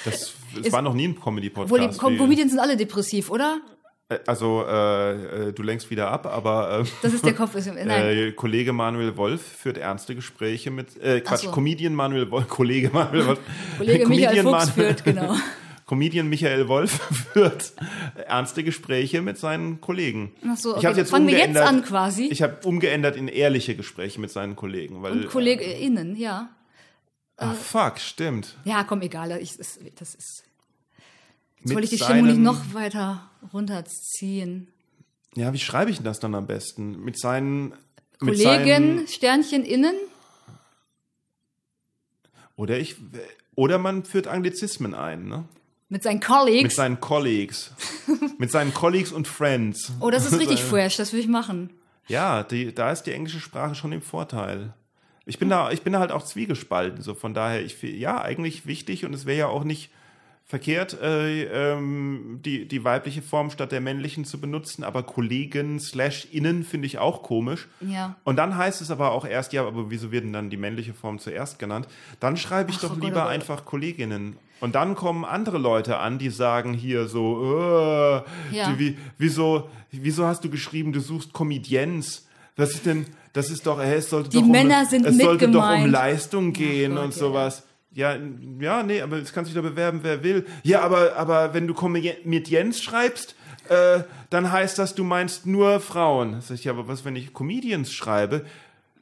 Das, 0.04 0.34
es 0.58 0.66
Ist- 0.66 0.72
war 0.72 0.82
noch 0.82 0.94
nie 0.94 1.08
ein 1.08 1.12
Wo 1.12 1.14
die 1.16 1.20
Comedy-Podcast. 1.50 1.98
Com 1.98 2.16
Comedians 2.18 2.50
sind 2.52 2.60
alle 2.60 2.76
depressiv, 2.76 3.30
oder? 3.30 3.60
Äh, 4.08 4.18
Also, 4.26 4.64
äh, 4.66 5.48
äh, 5.48 5.52
du 5.52 5.62
lenkst 5.62 5.90
wieder 5.90 6.10
ab, 6.10 6.26
aber 6.26 6.80
äh, 6.80 6.84
Das 7.02 7.12
ist 7.14 7.24
der 7.24 7.34
Kopf. 7.34 7.54
ist- 7.54 7.66
Nein. 7.74 7.88
äh, 7.88 8.32
Kollege 8.32 8.72
Manuel 8.72 9.16
Wolf 9.16 9.40
führt 9.42 9.78
ernste 9.78 10.14
Gespräche 10.14 10.70
mit, 10.70 11.00
äh, 11.02 11.20
Quatsch, 11.20 11.42
so. 11.44 11.50
Comedian 11.50 11.94
Manuel 11.94 12.30
Wolf, 12.30 12.48
Kollege 12.48 12.90
Manuel 12.92 13.26
Wolf. 13.28 13.38
Kollege 13.78 14.06
Michael 14.08 14.42
Fuchs 14.42 14.52
Manu- 14.52 14.72
führt, 14.72 15.04
genau. 15.04 15.34
Comedian 15.86 16.28
Michael 16.28 16.68
Wolf 16.68 16.90
führt 17.32 17.72
ernste 18.26 18.64
Gespräche 18.64 19.20
mit 19.20 19.36
seinen 19.36 19.80
Kollegen. 19.82 20.32
Ach 20.48 20.56
so, 20.56 20.76
okay. 20.76 20.90
jetzt 20.96 21.10
Fangen 21.10 21.26
wir 21.28 21.36
jetzt 21.36 21.56
an 21.58 21.82
quasi. 21.82 22.28
Ich 22.28 22.40
habe 22.40 22.56
umgeändert 22.64 23.14
in 23.16 23.28
ehrliche 23.28 23.74
Gespräche 23.76 24.18
mit 24.20 24.30
seinen 24.30 24.56
Kollegen. 24.56 25.02
Weil, 25.02 25.12
Und 25.12 25.28
KollegInnen, 25.28 26.16
ja. 26.16 26.48
Ah, 27.36 27.54
fuck, 27.54 27.98
stimmt. 27.98 28.56
Ja, 28.64 28.84
komm, 28.84 29.02
egal. 29.02 29.30
Ich, 29.40 29.56
das, 29.56 29.78
das 29.96 30.14
ist. 30.14 30.44
Jetzt 31.56 31.66
Mit 31.66 31.74
wollte 31.74 31.84
ich 31.84 31.90
die 31.90 32.04
Stimmung 32.04 32.26
nicht 32.26 32.38
noch 32.38 32.74
weiter 32.74 33.30
runterziehen. 33.52 34.68
Ja, 35.34 35.52
wie 35.52 35.58
schreibe 35.58 35.90
ich 35.90 35.96
denn 35.96 36.04
das 36.04 36.20
dann 36.20 36.34
am 36.34 36.46
besten? 36.46 37.02
Mit 37.02 37.18
seinen. 37.18 37.70
Mit 38.20 38.36
Kollegen, 38.38 38.98
seinen, 38.98 39.08
Sternchen 39.08 39.64
innen. 39.64 39.94
oder 42.56 42.78
ich. 42.78 42.96
Oder 43.54 43.78
man 43.78 44.04
führt 44.04 44.28
Anglizismen 44.28 44.94
ein, 44.94 45.28
ne? 45.28 45.44
Mit 45.88 46.02
seinen 46.02 46.14
Mit 46.18 46.24
Colleagues. 46.24 46.74
seinen 46.74 47.00
Colleagues. 47.00 47.70
mit 48.38 48.50
seinen 48.50 48.72
Colleagues 48.72 49.12
und 49.12 49.28
Friends. 49.28 49.92
oh, 50.00 50.10
das 50.10 50.24
ist 50.24 50.38
richtig 50.38 50.62
fresh. 50.62 50.96
Das 50.96 51.12
will 51.12 51.20
ich 51.20 51.28
machen. 51.28 51.70
Ja, 52.08 52.42
die, 52.42 52.74
da 52.74 52.90
ist 52.92 53.02
die 53.02 53.12
englische 53.12 53.40
Sprache 53.40 53.74
schon 53.74 53.92
im 53.92 54.02
Vorteil. 54.02 54.74
Ich 55.26 55.38
bin 55.38 55.48
da, 55.48 55.70
ich 55.70 55.82
bin 55.82 55.92
da 55.92 56.00
halt 56.00 56.12
auch 56.12 56.24
zwiegespalten. 56.24 57.02
So 57.02 57.14
von 57.14 57.34
daher, 57.34 57.62
ich 57.62 57.80
ja 57.82 58.20
eigentlich 58.20 58.66
wichtig 58.66 59.04
und 59.04 59.14
es 59.14 59.26
wäre 59.26 59.38
ja 59.38 59.46
auch 59.46 59.64
nicht 59.64 59.90
verkehrt, 60.44 61.00
äh, 61.00 61.44
ähm, 61.44 62.40
die, 62.44 62.66
die 62.68 62.84
weibliche 62.84 63.22
Form 63.22 63.50
statt 63.50 63.72
der 63.72 63.80
männlichen 63.80 64.24
zu 64.24 64.38
benutzen, 64.40 64.84
aber 64.84 65.02
Kollegen 65.02 65.80
slash 65.80 66.26
innen 66.30 66.62
finde 66.62 66.86
ich 66.86 66.98
auch 66.98 67.22
komisch. 67.22 67.68
Ja. 67.80 68.16
Und 68.24 68.36
dann 68.36 68.56
heißt 68.56 68.82
es 68.82 68.90
aber 68.90 69.12
auch 69.12 69.24
erst, 69.24 69.52
ja, 69.54 69.66
aber 69.66 69.90
wieso 69.90 70.12
wird 70.12 70.24
denn 70.24 70.32
dann 70.32 70.50
die 70.50 70.56
männliche 70.58 70.92
Form 70.92 71.18
zuerst 71.18 71.58
genannt? 71.58 71.86
Dann 72.20 72.36
schreibe 72.36 72.70
ich 72.70 72.76
Ach, 72.78 72.82
doch 72.82 72.90
oh 72.90 72.94
Gott, 72.96 73.04
lieber 73.04 73.20
oh 73.22 73.24
Gott. 73.24 73.32
einfach 73.32 73.64
Kolleginnen. 73.64 74.36
Und 74.60 74.74
dann 74.74 74.94
kommen 74.94 75.24
andere 75.24 75.58
Leute 75.58 75.98
an, 75.98 76.18
die 76.18 76.30
sagen 76.30 76.74
hier 76.74 77.08
so, 77.08 78.22
äh, 78.52 78.56
Ja. 78.56 78.70
du, 78.70 78.78
wie, 78.78 78.98
wieso, 79.16 79.70
wieso 79.90 80.26
hast 80.26 80.44
du 80.44 80.50
geschrieben, 80.50 80.92
du 80.92 81.00
suchst 81.00 81.32
Comedians? 81.32 82.28
Was 82.56 82.72
ist 82.72 82.86
denn, 82.86 83.06
das 83.32 83.50
ist 83.50 83.66
doch, 83.66 83.80
hey, 83.80 83.98
es 83.98 84.10
sollte 84.10 84.30
Die 84.30 84.38
doch 84.38 84.44
um, 84.44 84.50
Männer 84.50 84.84
sind 84.86 85.06
es 85.06 85.18
sollte 85.18 85.48
doch 85.48 85.70
um. 85.70 85.90
Leistung 85.90 86.52
gehen 86.52 86.94
Gott, 86.94 87.04
und 87.04 87.14
sowas. 87.14 87.64
Ja, 87.94 88.16
ja, 88.60 88.82
nee, 88.82 89.02
aber 89.02 89.18
es 89.18 89.32
kann 89.32 89.44
sich 89.44 89.54
doch 89.54 89.62
bewerben, 89.62 90.00
wer 90.02 90.22
will. 90.22 90.46
Ja, 90.62 90.80
aber, 90.80 91.16
aber 91.16 91.52
wenn 91.54 91.66
du 91.66 91.74
Jens 91.74 92.82
schreibst, 92.82 93.34
äh, 93.68 94.00
dann 94.30 94.50
heißt 94.50 94.78
das, 94.78 94.94
du 94.94 95.04
meinst 95.04 95.46
nur 95.46 95.80
Frauen. 95.80 96.40
Sag 96.40 96.56
ich, 96.56 96.64
ja, 96.64 96.72
aber 96.72 96.88
was, 96.88 97.04
wenn 97.04 97.16
ich 97.16 97.32
Comedians 97.32 97.92
schreibe? 97.92 98.44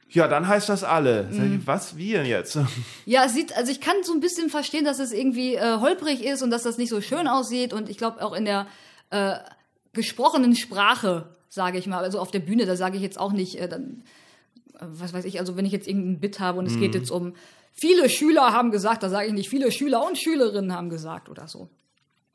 Ja, 0.09 0.27
dann 0.27 0.47
heißt 0.47 0.67
das 0.67 0.83
alle. 0.83 1.29
Mhm. 1.31 1.59
Ich, 1.61 1.67
was 1.67 1.95
wir 1.95 2.25
jetzt? 2.25 2.57
Ja, 3.05 3.25
es 3.25 3.33
sieht, 3.33 3.55
also 3.55 3.71
ich 3.71 3.79
kann 3.79 3.95
so 4.03 4.13
ein 4.13 4.19
bisschen 4.19 4.49
verstehen, 4.49 4.83
dass 4.83 4.99
es 4.99 5.13
irgendwie 5.13 5.55
äh, 5.55 5.77
holprig 5.79 6.23
ist 6.23 6.41
und 6.41 6.51
dass 6.51 6.63
das 6.63 6.77
nicht 6.77 6.89
so 6.89 7.01
schön 7.01 7.27
aussieht. 7.27 7.71
Und 7.73 7.89
ich 7.89 7.97
glaube 7.97 8.23
auch 8.23 8.33
in 8.33 8.45
der 8.45 8.67
äh, 9.09 9.35
gesprochenen 9.93 10.55
Sprache, 10.55 11.29
sage 11.51 11.77
ich 11.77 11.85
mal, 11.85 12.03
also 12.03 12.19
auf 12.19 12.31
der 12.31 12.39
Bühne, 12.39 12.65
da 12.65 12.75
sage 12.75 12.95
ich 12.95 13.03
jetzt 13.03 13.19
auch 13.19 13.33
nicht, 13.33 13.59
äh, 13.59 13.67
dann, 13.67 14.03
äh, 14.75 14.85
was 14.85 15.13
weiß 15.13 15.25
ich, 15.25 15.39
also 15.39 15.57
wenn 15.57 15.65
ich 15.65 15.73
jetzt 15.73 15.87
irgendein 15.87 16.19
Bit 16.19 16.39
habe 16.39 16.57
und 16.57 16.65
es 16.65 16.73
mhm. 16.73 16.79
geht 16.79 16.95
jetzt 16.95 17.11
um 17.11 17.33
viele 17.73 18.09
Schüler 18.09 18.53
haben 18.53 18.71
gesagt, 18.71 19.03
da 19.03 19.09
sage 19.09 19.27
ich 19.27 19.33
nicht, 19.33 19.49
viele 19.49 19.71
Schüler 19.71 20.05
und 20.05 20.17
Schülerinnen 20.17 20.73
haben 20.73 20.89
gesagt 20.89 21.29
oder 21.29 21.47
so. 21.47 21.69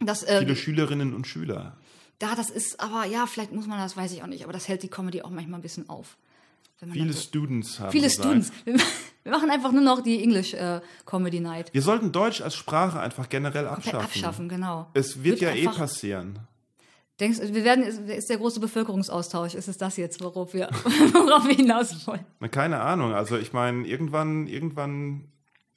Das, 0.00 0.22
äh, 0.22 0.40
viele 0.40 0.54
Schülerinnen 0.54 1.14
und 1.14 1.26
Schüler. 1.26 1.78
Da, 2.18 2.34
das 2.34 2.50
ist, 2.50 2.78
aber 2.78 3.06
ja, 3.06 3.26
vielleicht 3.26 3.52
muss 3.52 3.66
man 3.66 3.78
das, 3.78 3.96
weiß 3.96 4.12
ich 4.12 4.22
auch 4.22 4.26
nicht, 4.26 4.44
aber 4.44 4.52
das 4.52 4.68
hält 4.68 4.82
die 4.82 4.88
Comedy 4.88 5.22
auch 5.22 5.30
manchmal 5.30 5.58
ein 5.58 5.62
bisschen 5.62 5.88
auf. 5.88 6.18
Viele 6.92 7.14
so, 7.14 7.20
Students 7.20 7.80
haben 7.80 7.90
Viele 7.90 8.08
gesagt. 8.08 8.44
Students. 8.44 8.52
Wir 9.22 9.32
machen 9.32 9.50
einfach 9.50 9.72
nur 9.72 9.82
noch 9.82 10.02
die 10.02 10.22
English 10.22 10.52
äh, 10.52 10.80
Comedy 11.06 11.40
Night. 11.40 11.72
Wir 11.72 11.80
sollten 11.82 12.12
Deutsch 12.12 12.42
als 12.42 12.54
Sprache 12.54 13.00
einfach 13.00 13.30
generell 13.30 13.66
abschaffen. 13.66 14.00
abschaffen, 14.00 14.48
genau. 14.48 14.88
Es 14.92 15.24
wird, 15.24 15.40
wird 15.40 15.56
ja 15.56 15.72
eh 15.72 15.74
passieren. 15.74 16.38
Denkst 17.18 17.38
wir 17.40 17.64
werden, 17.64 17.82
ist 17.84 18.28
der 18.28 18.36
große 18.36 18.60
Bevölkerungsaustausch, 18.60 19.54
ist 19.54 19.68
es 19.68 19.78
das 19.78 19.96
jetzt, 19.96 20.22
worauf 20.22 20.52
wir, 20.52 20.68
worauf 21.12 21.46
wir 21.46 21.54
hinaus 21.54 22.06
wollen? 22.06 22.24
Keine 22.50 22.80
Ahnung. 22.80 23.14
Also 23.14 23.38
ich 23.38 23.54
meine, 23.54 23.86
irgendwann, 23.86 24.46
irgendwann, 24.46 25.28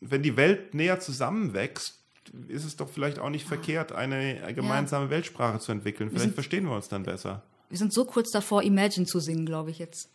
wenn 0.01 0.21
die 0.21 0.35
Welt 0.35 0.73
näher 0.73 0.99
zusammenwächst, 0.99 2.03
ist 2.47 2.65
es 2.65 2.75
doch 2.75 2.89
vielleicht 2.89 3.19
auch 3.19 3.29
nicht 3.29 3.47
verkehrt, 3.47 3.93
eine 3.93 4.53
gemeinsame 4.53 5.05
ja. 5.05 5.11
Weltsprache 5.11 5.59
zu 5.59 5.71
entwickeln. 5.71 6.09
Vielleicht 6.09 6.25
sind, 6.25 6.33
verstehen 6.33 6.65
wir 6.65 6.75
uns 6.75 6.89
dann 6.89 7.03
besser. 7.03 7.41
Wir 7.69 7.77
sind 7.77 7.93
so 7.93 8.03
kurz 8.03 8.31
davor, 8.31 8.61
Imagine 8.63 9.05
zu 9.05 9.19
singen, 9.19 9.45
glaube 9.45 9.71
ich 9.71 9.79
jetzt. 9.79 10.09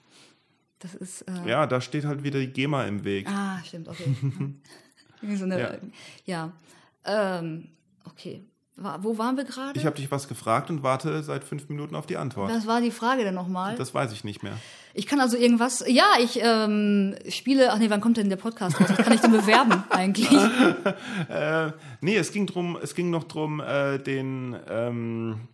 Das 0.80 0.94
ist. 0.94 1.22
Äh 1.22 1.48
ja, 1.48 1.66
da 1.66 1.80
steht 1.80 2.05
halt 2.05 2.22
wieder 2.22 2.38
die 2.38 2.48
GEMA 2.48 2.84
im 2.84 3.05
Weg. 3.05 3.26
Ah, 3.28 3.62
stimmt, 3.64 3.88
okay. 3.88 4.14
so 5.36 5.44
eine, 5.44 5.59
ja. 6.26 6.52
ja. 7.06 7.38
Ähm, 7.38 7.68
okay. 8.05 8.44
Wo 8.76 9.18
waren 9.18 9.36
wir 9.36 9.44
gerade? 9.44 9.78
Ich 9.78 9.86
habe 9.86 9.94
dich 9.94 10.10
was 10.10 10.26
gefragt 10.26 10.68
und 10.68 10.82
warte 10.82 11.22
seit 11.22 11.44
fünf 11.44 11.68
Minuten 11.68 11.94
auf 11.94 12.06
die 12.06 12.16
Antwort. 12.16 12.51
Was 12.51 12.66
war 12.66 12.80
die 12.80 12.90
Frage 12.90 13.22
denn 13.22 13.34
nochmal? 13.34 13.76
Das 13.76 13.94
weiß 13.94 14.12
ich 14.12 14.24
nicht 14.24 14.42
mehr. 14.42 14.55
Ich 14.94 15.06
kann 15.06 15.20
also 15.20 15.36
irgendwas. 15.36 15.84
Ja, 15.86 16.06
ich 16.20 16.40
ähm, 16.42 17.14
spiele. 17.28 17.72
Ach 17.72 17.78
nee, 17.78 17.88
wann 17.88 18.01
kommt 18.01 18.16
denn 18.16 18.28
der 18.28 18.36
Podcast 18.36 18.80
raus? 18.80 18.88
Was 18.90 18.96
kann 18.96 19.12
ich 19.12 19.20
denn 19.20 19.30
bewerben 19.30 19.84
eigentlich? 19.90 20.32
äh, 21.28 21.70
nee, 22.01 22.16
es 22.16 22.32
ging 22.32 22.46
drum. 22.46 22.76
Es 22.82 22.96
ging 22.96 23.10
noch 23.10 23.24
drum, 23.24 23.60
äh, 23.60 23.98
den. 23.98 24.56
Ähm, 24.68 25.48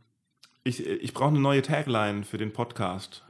ich 0.65 0.87
ich 0.87 1.13
brauche 1.13 1.29
eine 1.29 1.41
neue 1.41 1.61
Tagline 1.61 2.25
für 2.25 2.39
den 2.39 2.55
Podcast. 2.55 3.23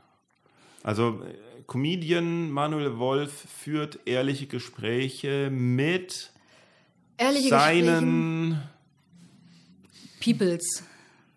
Also 0.84 1.20
äh, 1.24 1.62
Comedian 1.66 2.52
Manuel 2.52 2.98
Wolf 2.98 3.32
führt 3.32 3.98
ehrliche 4.04 4.46
Gespräche 4.46 5.50
mit 5.50 6.30
ehrliche 7.16 7.48
seinen. 7.48 8.50
Gespräche 8.50 8.70
Peoples, 10.20 10.84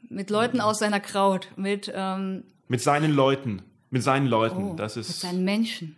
mit 0.10 0.30
Leuten 0.30 0.62
aus 0.62 0.80
seiner 0.80 1.00
Kraut, 1.00 1.48
mit 1.56 1.92
ähm, 1.94 2.44
mit 2.68 2.82
seinen 2.82 3.12
Leuten, 3.12 3.62
mit 3.90 4.04
seinen 4.04 4.28
Leuten. 4.28 4.72
Oh, 4.72 4.76
das 4.76 4.98
ist 4.98 5.10
mit 5.10 5.18
seinen 5.18 5.44
Menschen. 5.44 5.96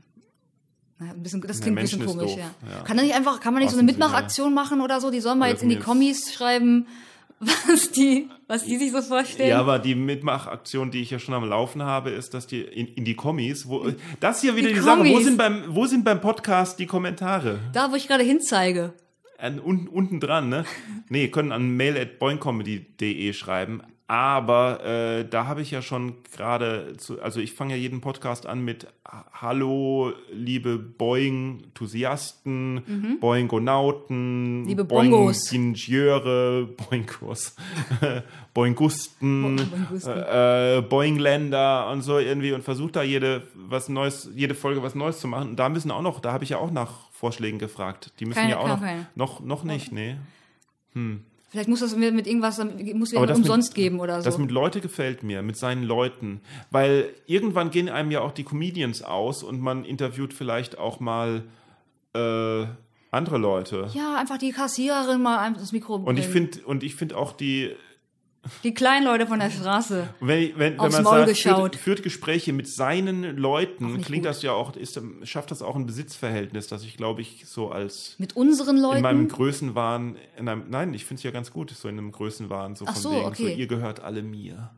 Na, 0.98 1.12
ein 1.12 1.22
bisschen, 1.22 1.42
das 1.42 1.60
klingt 1.60 1.78
ein 1.78 1.84
bisschen 1.84 2.06
komisch, 2.06 2.36
ja. 2.38 2.52
ja. 2.70 2.84
Kann, 2.86 2.98
nicht 2.98 3.14
einfach, 3.14 3.42
kann 3.42 3.54
man 3.54 3.62
nicht 3.62 3.72
so 3.72 3.78
eine 3.78 3.86
Mitmachaktion 3.86 4.54
machen 4.54 4.80
oder 4.80 5.02
so? 5.02 5.12
Die 5.12 5.20
sollen 5.20 5.40
mal 5.40 5.50
jetzt 5.50 5.62
in 5.62 5.70
die 5.70 5.80
Kommis 5.80 6.34
schreiben, 6.34 6.88
was 7.40 7.92
die, 7.92 8.30
was 8.48 8.64
die 8.64 8.78
sich 8.78 8.94
so 8.94 9.02
vorstellen. 9.02 9.50
Ja, 9.50 9.60
aber 9.60 9.80
die 9.80 9.94
Mitmachaktion, 9.94 10.92
die 10.92 11.02
ich 11.02 11.12
ja 11.12 11.20
schon 11.20 11.34
am 11.34 11.44
Laufen 11.44 11.84
habe, 11.84 12.12
ist, 12.12 12.34
dass 12.34 12.48
die 12.48 12.62
in, 12.62 12.88
in 12.88 13.04
die 13.04 13.16
Kommis, 13.16 13.68
wo, 13.68 13.92
das 14.22 14.40
hier 14.40 14.56
wieder 14.56 14.70
die, 14.70 14.76
die 14.76 14.80
Sache, 14.80 15.04
wo 15.04 15.20
sind, 15.20 15.38
beim, 15.38 15.64
wo 15.68 15.86
sind 15.86 16.06
beim 16.06 16.22
Podcast 16.22 16.80
die 16.80 16.86
Kommentare? 16.86 17.60
Da, 17.74 17.92
wo 17.92 17.96
ich 17.96 18.08
gerade 18.08 18.24
hinzeige 18.24 18.94
an, 19.38 19.60
unten, 19.60 19.88
unten 19.88 20.20
dran, 20.20 20.50
ne? 20.50 20.66
Nee, 21.10 21.28
können 21.28 21.52
an 21.52 21.76
mail.boingcomedy.de 21.76 23.34
schreiben. 23.34 23.82
Aber 24.08 24.86
äh, 24.86 25.28
da 25.28 25.48
habe 25.48 25.64
ich 25.64 25.72
ja 25.72 25.82
schon 25.82 26.18
gerade, 26.32 26.94
also 27.24 27.40
ich 27.40 27.54
fange 27.54 27.74
ja 27.74 27.80
jeden 27.80 28.02
Podcast 28.02 28.46
an 28.46 28.64
mit 28.64 28.86
Hallo, 29.34 30.14
liebe 30.32 30.78
Boeing-Enthusiasten, 30.78 32.76
mhm. 32.76 33.20
Boingonauten, 33.20 34.66
liebe 34.66 34.84
Bongos. 34.86 35.50
Boing-Ingenieure, 35.50 36.68
Boingos, 36.78 37.56
Boingusten, 38.54 39.60
äh, 40.06 40.84
Boingländer 40.88 41.90
und 41.90 42.04
so 42.04 42.20
irgendwie 42.20 42.52
und 42.54 42.64
versucht 42.64 42.98
da 42.98 43.02
jede 43.02 43.48
was 43.56 43.90
Neues, 43.90 44.30
jede 44.36 44.54
Folge 44.54 44.84
was 44.84 44.94
Neues 44.94 45.20
zu 45.20 45.28
machen. 45.28 45.50
Und 45.50 45.56
da 45.56 45.68
müssen 45.70 45.90
auch 45.90 46.04
noch, 46.04 46.20
da 46.20 46.32
habe 46.32 46.44
ich 46.44 46.52
ja 46.52 46.60
auch 46.60 46.70
nach 46.70 47.05
Vorschlägen 47.18 47.60
gefragt. 47.60 48.12
Die 48.20 48.26
müssen 48.26 48.40
Keine 48.40 48.52
ja 48.52 48.58
auch 48.58 48.68
noch, 48.68 48.82
noch, 49.16 49.40
noch 49.40 49.64
nicht, 49.64 49.92
nee. 49.92 50.18
Hm. 50.94 51.24
Vielleicht 51.50 51.70
muss 51.70 51.80
das 51.80 51.96
mit 51.96 52.28
irgendwas 52.28 52.62
muss 52.94 53.14
wir 53.14 53.22
umsonst 53.22 53.70
mit, 53.70 53.76
geben 53.76 54.02
oder 54.02 54.20
so. 54.20 54.26
Das 54.26 54.38
mit 54.38 54.52
Leute 54.52 54.82
gefällt 54.82 55.24
mir, 55.24 55.42
mit 55.42 55.56
seinen 55.56 55.84
Leuten. 55.84 56.42
Weil 56.72 57.14
irgendwann 57.28 57.72
gehen 57.72 57.88
einem 57.88 58.12
ja 58.12 58.20
auch 58.20 58.34
die 58.34 58.44
Comedians 58.44 59.02
aus 59.02 59.42
und 59.42 59.62
man 59.62 59.86
interviewt 59.86 60.34
vielleicht 60.34 60.78
auch 60.78 61.00
mal 61.00 61.44
äh, 62.14 62.66
andere 63.12 63.38
Leute. 63.38 63.88
Ja, 63.94 64.18
einfach 64.18 64.38
die 64.38 64.52
Kassiererin 64.52 65.22
mal 65.22 65.54
das 65.54 65.72
Mikro 65.72 66.00
bringen. 66.00 66.10
Und 66.10 66.20
ich 66.20 66.28
finde 66.28 66.60
und 66.66 66.84
ich 66.84 66.96
finde 66.96 67.16
auch 67.16 67.32
die 67.32 67.74
die 68.64 68.74
kleinen 68.74 69.06
Leute 69.06 69.28
von 69.28 69.40
der 69.40 69.50
Straße. 69.50 70.08
Wenn, 70.20 70.58
wenn, 70.58 70.80
wenn 70.80 70.92
man 70.92 71.04
Maul 71.04 71.28
sagt, 71.28 71.38
führt, 71.38 71.76
führt, 71.76 72.04
Gespräche 72.04 72.54
mit 72.54 72.68
seinen 72.68 73.38
Leuten, 73.38 74.02
klingt 74.02 74.24
gut. 74.24 74.30
das 74.30 74.42
ja 74.42 74.52
auch, 74.52 74.76
ist, 74.76 75.00
schafft 75.24 75.52
das 75.52 75.62
auch 75.62 75.76
ein 75.76 75.86
Besitzverhältnis, 75.86 76.68
das 76.68 76.84
ich 76.84 76.98
glaube 76.98 77.22
ich 77.22 77.46
so 77.46 77.70
als. 77.70 78.16
Mit 78.18 78.36
unseren 78.36 78.78
Leuten? 78.78 78.98
In 78.98 79.04
meinem 79.04 79.28
Größenwahn, 79.28 80.18
in 80.38 80.48
einem, 80.48 80.70
nein, 80.70 80.94
ich 80.94 81.06
finde 81.06 81.20
es 81.20 81.24
ja 81.24 81.32
ganz 81.32 81.52
gut, 81.52 81.72
so 81.72 81.88
in 81.88 81.98
einem 81.98 82.12
Größenwahn, 82.12 82.76
so 82.76 82.86
Ach 82.88 82.94
von 82.94 83.02
so, 83.02 83.12
wegen, 83.12 83.26
okay. 83.26 83.44
so, 83.44 83.60
ihr 83.60 83.68
gehört 83.68 84.00
alle 84.02 84.24
mir. 84.24 84.72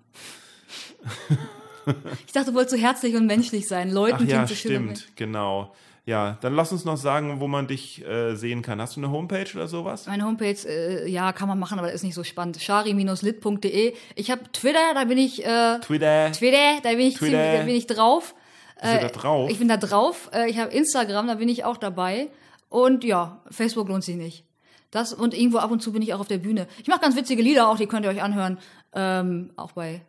ich 2.25 2.33
dachte, 2.33 2.51
du 2.51 2.55
wolltest 2.55 2.75
so 2.75 2.81
herzlich 2.81 3.15
und 3.15 3.25
menschlich 3.25 3.67
sein. 3.67 3.91
Leuten 3.91 4.23
Ach 4.23 4.27
ja, 4.27 4.47
stimmt, 4.47 5.07
genau. 5.15 5.73
Ja, 6.07 6.37
dann 6.39 6.55
lass 6.55 6.71
uns 6.71 6.85
noch 6.85 6.95
sagen, 6.95 7.41
wo 7.41 7.49
man 7.49 7.67
dich 7.67 8.01
äh, 8.07 8.33
sehen 8.35 8.61
kann. 8.61 8.79
Hast 8.79 8.95
du 8.95 9.01
eine 9.01 9.11
Homepage 9.11 9.45
oder 9.53 9.67
sowas? 9.67 10.05
Meine 10.07 10.23
Homepage, 10.23 10.55
äh, 10.65 11.05
ja, 11.09 11.33
kann 11.33 11.49
man 11.49 11.59
machen, 11.59 11.77
aber 11.79 11.91
ist 11.91 12.05
nicht 12.05 12.15
so 12.15 12.23
spannend. 12.23 12.61
shari-lit.de. 12.61 13.93
Ich 14.15 14.31
habe 14.31 14.41
Twitter, 14.53 14.93
da 14.93 15.03
bin 15.03 15.17
ich 15.17 15.45
äh, 15.45 15.79
Twitter, 15.81 16.31
Twitter, 16.31 16.79
da 16.81 16.91
bin 16.91 17.01
ich 17.01 17.15
Twitter. 17.15 17.37
Ziemlich, 17.37 17.59
da 17.59 17.65
bin 17.65 17.75
ich 17.75 17.87
drauf. 17.87 18.35
Du 18.81 18.87
da 18.87 19.09
drauf? 19.09 19.49
Ich 19.51 19.59
bin 19.59 19.67
da 19.67 19.75
drauf. 19.75 20.29
Äh, 20.33 20.49
ich 20.49 20.57
habe 20.59 20.71
Instagram, 20.71 21.27
da 21.27 21.35
bin 21.35 21.49
ich 21.49 21.65
auch 21.65 21.75
dabei. 21.75 22.29
Und 22.69 23.03
ja, 23.03 23.41
Facebook 23.51 23.89
lohnt 23.89 24.05
sich 24.05 24.15
nicht. 24.15 24.45
Das 24.91 25.11
und 25.13 25.33
irgendwo 25.33 25.57
ab 25.57 25.71
und 25.71 25.81
zu 25.81 25.91
bin 25.91 26.01
ich 26.01 26.13
auch 26.13 26.21
auf 26.21 26.29
der 26.29 26.37
Bühne. 26.37 26.67
Ich 26.81 26.87
mache 26.87 27.01
ganz 27.01 27.17
witzige 27.17 27.41
Lieder 27.41 27.67
auch, 27.67 27.75
die 27.75 27.87
könnt 27.87 28.05
ihr 28.05 28.11
euch 28.11 28.21
anhören. 28.21 28.59
Ähm, 28.93 29.51
auch 29.57 29.73
bei 29.73 29.99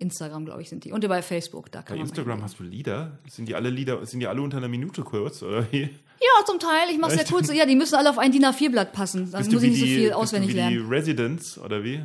Instagram, 0.00 0.46
glaube 0.46 0.62
ich, 0.62 0.68
sind 0.68 0.84
die. 0.84 0.92
Und 0.92 1.06
bei 1.06 1.22
Facebook, 1.22 1.70
da 1.70 1.82
kann 1.82 1.96
Bei 1.96 2.02
Instagram 2.02 2.42
hast 2.42 2.58
du 2.58 2.64
Lieder? 2.64 3.18
Sind 3.28 3.48
die 3.48 3.54
alle 3.54 3.70
Lieder, 3.70 4.04
sind 4.06 4.20
die 4.20 4.26
alle 4.26 4.40
unter 4.40 4.56
einer 4.56 4.68
Minute 4.68 5.02
kurz, 5.02 5.42
oder 5.42 5.70
wie? 5.70 5.82
Ja, 5.82 6.44
zum 6.46 6.58
Teil. 6.58 6.88
Ich 6.90 6.98
mache 6.98 7.12
sehr 7.12 7.24
kurz. 7.24 7.52
Ja, 7.52 7.66
die 7.66 7.76
müssen 7.76 7.94
alle 7.94 8.10
auf 8.10 8.18
ein 8.18 8.32
DIN 8.32 8.44
A4-Blatt 8.44 8.92
passen. 8.92 9.30
Dann 9.30 9.44
muss 9.44 9.62
ich 9.62 9.70
nicht 9.70 9.82
die, 9.82 9.94
so 9.94 10.00
viel 10.00 10.12
auswendig 10.12 10.48
bist 10.48 10.58
du 10.58 10.68
wie 10.68 10.74
lernen. 10.74 10.88
Die 10.88 10.94
Residents, 10.94 11.58
oder 11.58 11.84
wie? 11.84 12.02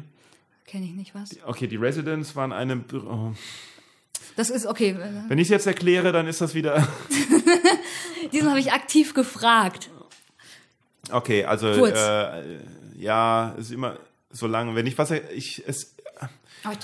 Kenne 0.67 0.85
ich 0.85 0.93
nicht, 0.93 1.15
was? 1.15 1.31
Okay, 1.45 1.67
die 1.67 1.75
Residents 1.77 2.35
waren 2.35 2.51
eine. 2.51 2.83
Oh. 2.93 3.31
Das 4.35 4.49
ist 4.49 4.65
okay. 4.65 4.97
Wenn 5.27 5.37
ich 5.37 5.45
es 5.45 5.51
jetzt 5.51 5.67
erkläre, 5.67 6.11
dann 6.11 6.27
ist 6.27 6.41
das 6.41 6.53
wieder. 6.53 6.85
Diesen 8.33 8.49
habe 8.49 8.59
ich 8.59 8.73
aktiv 8.73 9.13
gefragt. 9.13 9.89
Okay, 11.11 11.45
also 11.45 11.67
äh, 11.67 12.59
ja, 12.97 13.55
ist 13.57 13.71
immer 13.71 13.97
so 14.31 14.47
lang. 14.47 14.75
Wenn 14.75 14.87
ich 14.87 14.97
was 14.97 15.11
ich 15.11 15.63
es 15.65 15.94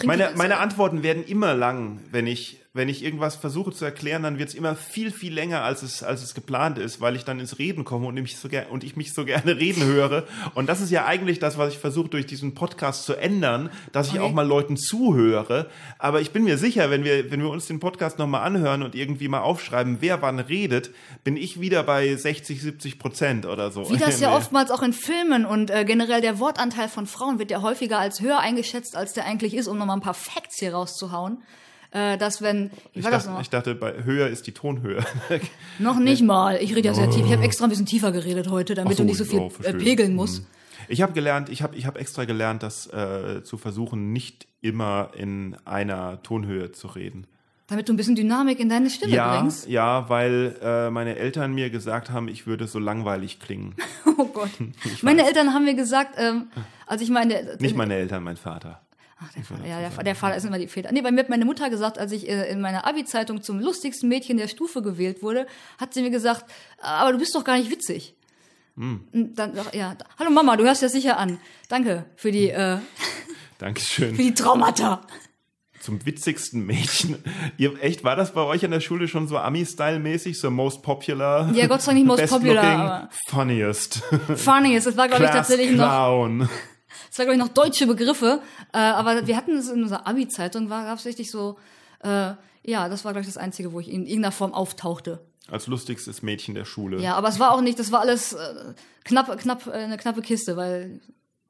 meine, 0.03 0.31
meine 0.35 0.57
Antworten 0.57 1.03
werden 1.03 1.23
immer 1.23 1.53
lang, 1.53 1.99
wenn 2.11 2.27
ich 2.27 2.60
wenn 2.73 2.87
ich 2.87 3.03
irgendwas 3.03 3.35
versuche 3.35 3.73
zu 3.73 3.83
erklären, 3.83 4.23
dann 4.23 4.39
wird 4.39 4.47
es 4.47 4.55
immer 4.55 4.77
viel, 4.77 5.11
viel 5.11 5.33
länger, 5.33 5.61
als 5.61 5.83
es, 5.83 6.03
als 6.03 6.23
es 6.23 6.33
geplant 6.33 6.77
ist, 6.77 7.01
weil 7.01 7.17
ich 7.17 7.25
dann 7.25 7.41
ins 7.41 7.59
Reden 7.59 7.83
komme 7.83 8.07
und, 8.07 8.15
mich 8.15 8.37
so 8.37 8.47
und 8.69 8.85
ich 8.85 8.95
mich 8.95 9.13
so 9.13 9.25
gerne 9.25 9.57
reden 9.59 9.83
höre. 9.83 10.23
Und 10.55 10.69
das 10.69 10.79
ist 10.79 10.89
ja 10.89 11.05
eigentlich 11.05 11.39
das, 11.39 11.57
was 11.57 11.73
ich 11.73 11.79
versuche 11.79 12.07
durch 12.07 12.25
diesen 12.25 12.53
Podcast 12.53 13.03
zu 13.03 13.15
ändern, 13.15 13.69
dass 13.91 14.07
ich 14.07 14.13
okay. 14.13 14.21
auch 14.21 14.31
mal 14.31 14.47
Leuten 14.47 14.77
zuhöre. 14.77 15.69
Aber 15.99 16.21
ich 16.21 16.31
bin 16.31 16.45
mir 16.45 16.57
sicher, 16.57 16.89
wenn 16.89 17.03
wir, 17.03 17.29
wenn 17.29 17.41
wir 17.41 17.49
uns 17.49 17.67
den 17.67 17.81
Podcast 17.81 18.19
nochmal 18.19 18.43
anhören 18.43 18.83
und 18.83 18.95
irgendwie 18.95 19.27
mal 19.27 19.41
aufschreiben, 19.41 19.97
wer 19.99 20.21
wann 20.21 20.39
redet, 20.39 20.91
bin 21.25 21.35
ich 21.35 21.59
wieder 21.59 21.83
bei 21.83 22.15
60, 22.15 22.61
70 22.61 22.99
Prozent 22.99 23.45
oder 23.45 23.71
so. 23.71 23.89
Wie 23.89 23.97
das 23.97 24.19
ja 24.21 24.33
oftmals 24.33 24.71
auch 24.71 24.81
in 24.81 24.93
Filmen 24.93 25.45
und 25.45 25.71
äh, 25.71 25.83
generell 25.83 26.21
der 26.21 26.39
Wortanteil 26.39 26.87
von 26.87 27.05
Frauen 27.05 27.37
wird 27.37 27.51
ja 27.51 27.61
häufiger 27.61 27.99
als 27.99 28.21
höher 28.21 28.39
eingeschätzt, 28.39 28.95
als 28.95 29.11
der 29.11 29.25
eigentlich 29.25 29.55
ist, 29.55 29.67
um 29.67 29.77
nochmal 29.77 29.97
ein 29.97 30.01
paar 30.01 30.13
Facts 30.13 30.59
hier 30.59 30.73
rauszuhauen 30.73 31.43
äh, 31.91 32.17
dass 32.17 32.41
wenn 32.41 32.71
ich, 32.93 33.03
dachte, 33.03 33.29
ich 33.41 33.49
dachte, 33.49 33.75
bei 33.75 34.03
höher 34.03 34.27
ist 34.27 34.47
die 34.47 34.53
Tonhöhe. 34.53 35.03
noch 35.79 35.99
nicht 35.99 36.23
mal. 36.23 36.57
Ich 36.61 36.75
rede 36.75 36.87
ja 36.87 36.93
sehr 36.93 37.09
tief. 37.09 37.25
Ich 37.25 37.31
habe 37.31 37.43
extra 37.43 37.65
ein 37.65 37.69
bisschen 37.69 37.85
tiefer 37.85 38.11
geredet 38.11 38.49
heute, 38.49 38.75
damit 38.75 38.97
so, 38.97 39.03
du 39.03 39.07
nicht 39.07 39.17
so 39.17 39.25
viel 39.25 39.39
oh, 39.39 39.51
äh, 39.63 39.73
pegeln 39.73 40.15
musst. 40.15 40.41
Mhm. 40.41 40.47
Ich 40.87 41.01
habe 41.01 41.13
gelernt, 41.13 41.49
ich 41.49 41.61
habe 41.61 41.75
ich 41.75 41.85
hab 41.85 41.97
extra 41.97 42.25
gelernt, 42.25 42.63
das 42.63 42.87
äh, 42.87 43.43
zu 43.43 43.57
versuchen, 43.57 44.11
nicht 44.11 44.47
immer 44.61 45.11
in 45.15 45.55
einer 45.65 46.21
Tonhöhe 46.23 46.71
zu 46.71 46.87
reden. 46.87 47.27
Damit 47.67 47.87
du 47.87 47.93
ein 47.93 47.97
bisschen 47.97 48.15
Dynamik 48.15 48.59
in 48.59 48.67
deine 48.67 48.89
Stimme 48.89 49.13
ja, 49.13 49.37
bringst? 49.37 49.69
Ja, 49.69 50.09
weil 50.09 50.57
äh, 50.61 50.89
meine 50.89 51.15
Eltern 51.15 51.53
mir 51.53 51.69
gesagt 51.69 52.09
haben, 52.09 52.27
ich 52.27 52.45
würde 52.45 52.67
so 52.67 52.79
langweilig 52.79 53.39
klingen. 53.39 53.75
oh 54.17 54.25
Gott. 54.25 54.49
meine 55.01 55.25
Eltern 55.25 55.53
haben 55.53 55.63
mir 55.63 55.75
gesagt, 55.75 56.15
ähm, 56.17 56.47
als 56.85 57.01
ich 57.01 57.09
meine... 57.09 57.55
Nicht 57.59 57.77
meine 57.77 57.95
Eltern, 57.95 58.23
mein 58.23 58.35
Vater. 58.35 58.81
Ach, 59.23 59.31
der 59.33 59.43
Vater, 59.43 59.67
ja, 59.67 59.79
der, 59.79 60.03
der, 60.03 60.15
Vater 60.15 60.35
ist 60.35 60.45
immer 60.45 60.57
die 60.57 60.67
Väter. 60.67 60.91
Nee, 60.91 61.01
bei 61.01 61.11
mir 61.11 61.19
hat 61.19 61.29
meine 61.29 61.45
Mutter 61.45 61.69
gesagt, 61.69 61.99
als 61.99 62.11
ich 62.11 62.27
äh, 62.27 62.49
in 62.49 62.59
meiner 62.59 62.87
Abi-Zeitung 62.87 63.43
zum 63.43 63.59
lustigsten 63.59 64.09
Mädchen 64.09 64.37
der 64.37 64.47
Stufe 64.47 64.81
gewählt 64.81 65.21
wurde, 65.21 65.45
hat 65.77 65.93
sie 65.93 66.01
mir 66.01 66.09
gesagt, 66.09 66.45
aber 66.79 67.11
du 67.11 67.19
bist 67.19 67.35
doch 67.35 67.43
gar 67.43 67.57
nicht 67.57 67.69
witzig. 67.69 68.15
Hm. 68.77 69.05
Dann, 69.35 69.53
ja, 69.73 69.95
hallo 70.17 70.31
Mama, 70.31 70.57
du 70.57 70.63
hörst 70.63 70.81
ja 70.81 70.89
sicher 70.89 71.19
an. 71.19 71.37
Danke 71.69 72.05
für 72.15 72.31
die, 72.31 72.49
äh, 72.49 72.79
Dankeschön. 73.59 74.15
Für 74.15 74.23
die 74.23 74.33
Traumata. 74.33 75.01
Zum 75.81 76.03
witzigsten 76.05 76.65
Mädchen. 76.65 77.23
Ihr, 77.57 77.81
echt, 77.81 78.03
war 78.03 78.15
das 78.15 78.33
bei 78.33 78.41
euch 78.41 78.65
an 78.65 78.71
der 78.71 78.81
Schule 78.81 79.07
schon 79.07 79.27
so 79.27 79.37
Ami-Style-mäßig, 79.37 80.39
so 80.39 80.49
most 80.49 80.81
popular? 80.81 81.51
Ja, 81.53 81.67
Gott 81.67 81.81
sei 81.81 81.93
Dank 81.93 82.05
nicht 82.05 82.07
most 82.07 82.27
popular. 82.27 82.63
Aber 82.63 83.09
funniest. 83.27 84.01
Funniest, 84.35 84.87
das 84.87 84.97
war, 84.97 85.07
glaube 85.07 85.25
ich, 85.25 85.29
tatsächlich 85.29 85.73
Clown. 85.73 86.37
noch. 86.37 86.49
Das 87.11 87.19
war, 87.19 87.25
glaube 87.25 87.35
ich, 87.35 87.43
noch 87.43 87.53
deutsche 87.53 87.87
Begriffe. 87.87 88.41
Äh, 88.73 88.77
aber 88.77 89.27
wir 89.27 89.35
hatten 89.35 89.51
es 89.57 89.67
in 89.67 89.83
unserer 89.83 90.07
Abi-Zeitung, 90.07 90.69
war 90.69 90.85
gab 90.85 90.97
es 90.97 91.05
richtig 91.05 91.29
so, 91.29 91.57
äh, 92.03 92.31
ja, 92.63 92.87
das 92.87 93.03
war, 93.03 93.11
glaube 93.11 93.21
ich, 93.21 93.27
das 93.27 93.37
Einzige, 93.37 93.73
wo 93.73 93.81
ich 93.81 93.89
in 93.89 94.05
irgendeiner 94.05 94.31
Form 94.31 94.53
auftauchte. 94.53 95.19
Als 95.49 95.67
lustigstes 95.67 96.21
Mädchen 96.21 96.55
der 96.55 96.63
Schule. 96.63 97.01
Ja, 97.01 97.15
aber 97.15 97.27
es 97.27 97.37
war 97.37 97.51
auch 97.51 97.59
nicht, 97.59 97.77
das 97.79 97.91
war 97.91 97.99
alles 97.99 98.31
äh, 98.31 98.73
knapp, 99.03 99.37
knapp, 99.37 99.67
äh, 99.67 99.71
eine 99.71 99.97
knappe 99.97 100.21
Kiste, 100.21 100.55
weil 100.55 101.01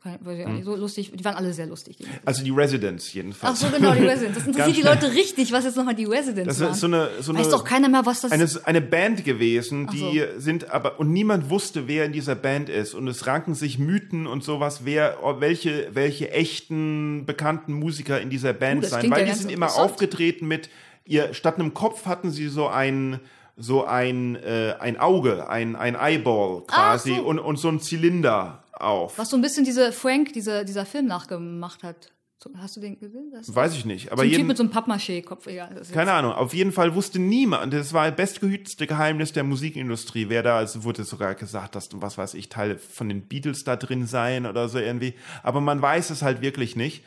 weiß 0.03 0.39
ich 0.39 0.45
auch 0.45 0.49
nicht, 0.49 0.65
so 0.65 0.75
lustig, 0.75 1.11
die 1.13 1.23
waren 1.23 1.35
alle 1.35 1.53
sehr 1.53 1.67
lustig. 1.67 1.97
Also 2.25 2.43
die 2.43 2.49
Residents 2.49 3.13
jedenfalls. 3.13 3.63
Ach 3.63 3.69
so, 3.69 3.75
genau, 3.75 3.93
die 3.93 4.03
Residents. 4.03 4.37
Das 4.41 4.47
interessiert 4.47 4.77
die 4.77 4.81
Leute 4.81 5.13
richtig, 5.13 5.51
was 5.51 5.63
jetzt 5.65 5.77
nochmal 5.77 5.93
die 5.93 6.05
Residents 6.05 6.57
das 6.57 6.59
waren. 6.59 6.71
Ist 6.71 6.79
so 6.79 6.87
eine, 6.87 7.09
so 7.19 7.33
Weiß 7.35 7.45
eine, 7.45 7.51
doch 7.51 7.63
keiner 7.63 7.87
mehr, 7.87 8.03
was 8.05 8.21
das 8.21 8.31
eine, 8.31 8.49
eine 8.65 8.81
Band 8.81 9.23
gewesen, 9.23 9.87
die 9.87 10.19
so. 10.19 10.39
sind 10.39 10.71
aber, 10.71 10.99
und 10.99 11.11
niemand 11.11 11.51
wusste, 11.51 11.87
wer 11.87 12.05
in 12.05 12.13
dieser 12.13 12.33
Band 12.33 12.69
ist. 12.69 12.95
Und 12.95 13.07
es 13.07 13.27
ranken 13.27 13.53
sich 13.53 13.77
Mythen 13.77 14.25
und 14.25 14.43
sowas, 14.43 14.81
wer, 14.85 15.17
welche, 15.37 15.89
welche 15.93 16.31
echten, 16.31 17.25
bekannten 17.27 17.73
Musiker 17.73 18.19
in 18.19 18.31
dieser 18.31 18.53
Band 18.53 18.85
uh, 18.85 18.87
sein. 18.87 19.11
Weil 19.11 19.27
ja 19.27 19.33
die 19.33 19.39
sind 19.39 19.51
immer 19.51 19.75
aufgetreten 19.75 20.47
mit, 20.47 20.69
ihr, 21.05 21.35
statt 21.35 21.59
einem 21.59 21.75
Kopf 21.75 22.07
hatten 22.07 22.31
sie 22.31 22.47
so 22.47 22.67
ein, 22.67 23.19
so 23.55 23.85
ein, 23.85 24.35
äh, 24.37 24.73
ein 24.79 24.97
Auge, 24.97 25.47
ein, 25.47 25.75
ein 25.75 25.93
Eyeball 25.93 26.63
quasi 26.65 27.17
so. 27.17 27.21
und, 27.21 27.37
und 27.37 27.57
so 27.57 27.67
ein 27.67 27.79
Zylinder 27.79 28.63
auf. 28.81 29.17
Was 29.17 29.29
so 29.29 29.37
ein 29.37 29.41
bisschen 29.41 29.65
diese 29.65 29.91
Frank, 29.91 30.33
diese, 30.33 30.65
dieser 30.65 30.85
Film 30.85 31.05
nachgemacht 31.07 31.83
hat. 31.83 32.11
Hast 32.57 32.75
du 32.75 32.81
den 32.81 32.99
gesehen? 32.99 33.31
Das 33.31 33.53
Weiß 33.53 33.75
ich 33.75 33.85
nicht. 33.85 34.11
Aber 34.11 34.23
so 34.23 34.27
ein 34.27 34.33
Typ 34.33 34.47
mit 34.47 34.57
so 34.57 34.63
einem 34.63 34.71
Pappmaché-Kopf, 34.71 35.45
egal. 35.45 35.79
Keine 35.93 36.11
Ahnung. 36.11 36.31
Auf 36.33 36.55
jeden 36.55 36.71
Fall 36.71 36.95
wusste 36.95 37.19
niemand, 37.19 37.71
das 37.71 37.93
war 37.93 38.07
das 38.07 38.15
bestgehütete 38.15 38.87
Geheimnis 38.87 39.31
der 39.31 39.43
Musikindustrie. 39.43 40.27
Wer 40.27 40.41
da, 40.41 40.61
es 40.63 40.83
wurde 40.83 41.03
sogar 41.03 41.35
gesagt, 41.35 41.75
dass, 41.75 41.89
was 41.93 42.17
weiß 42.17 42.33
ich, 42.33 42.49
Teile 42.49 42.79
von 42.79 43.09
den 43.09 43.27
Beatles 43.27 43.63
da 43.63 43.75
drin 43.75 44.07
seien 44.07 44.47
oder 44.47 44.69
so 44.69 44.79
irgendwie. 44.79 45.13
Aber 45.43 45.61
man 45.61 45.83
weiß 45.83 46.09
es 46.09 46.23
halt 46.23 46.41
wirklich 46.41 46.75
nicht. 46.75 47.03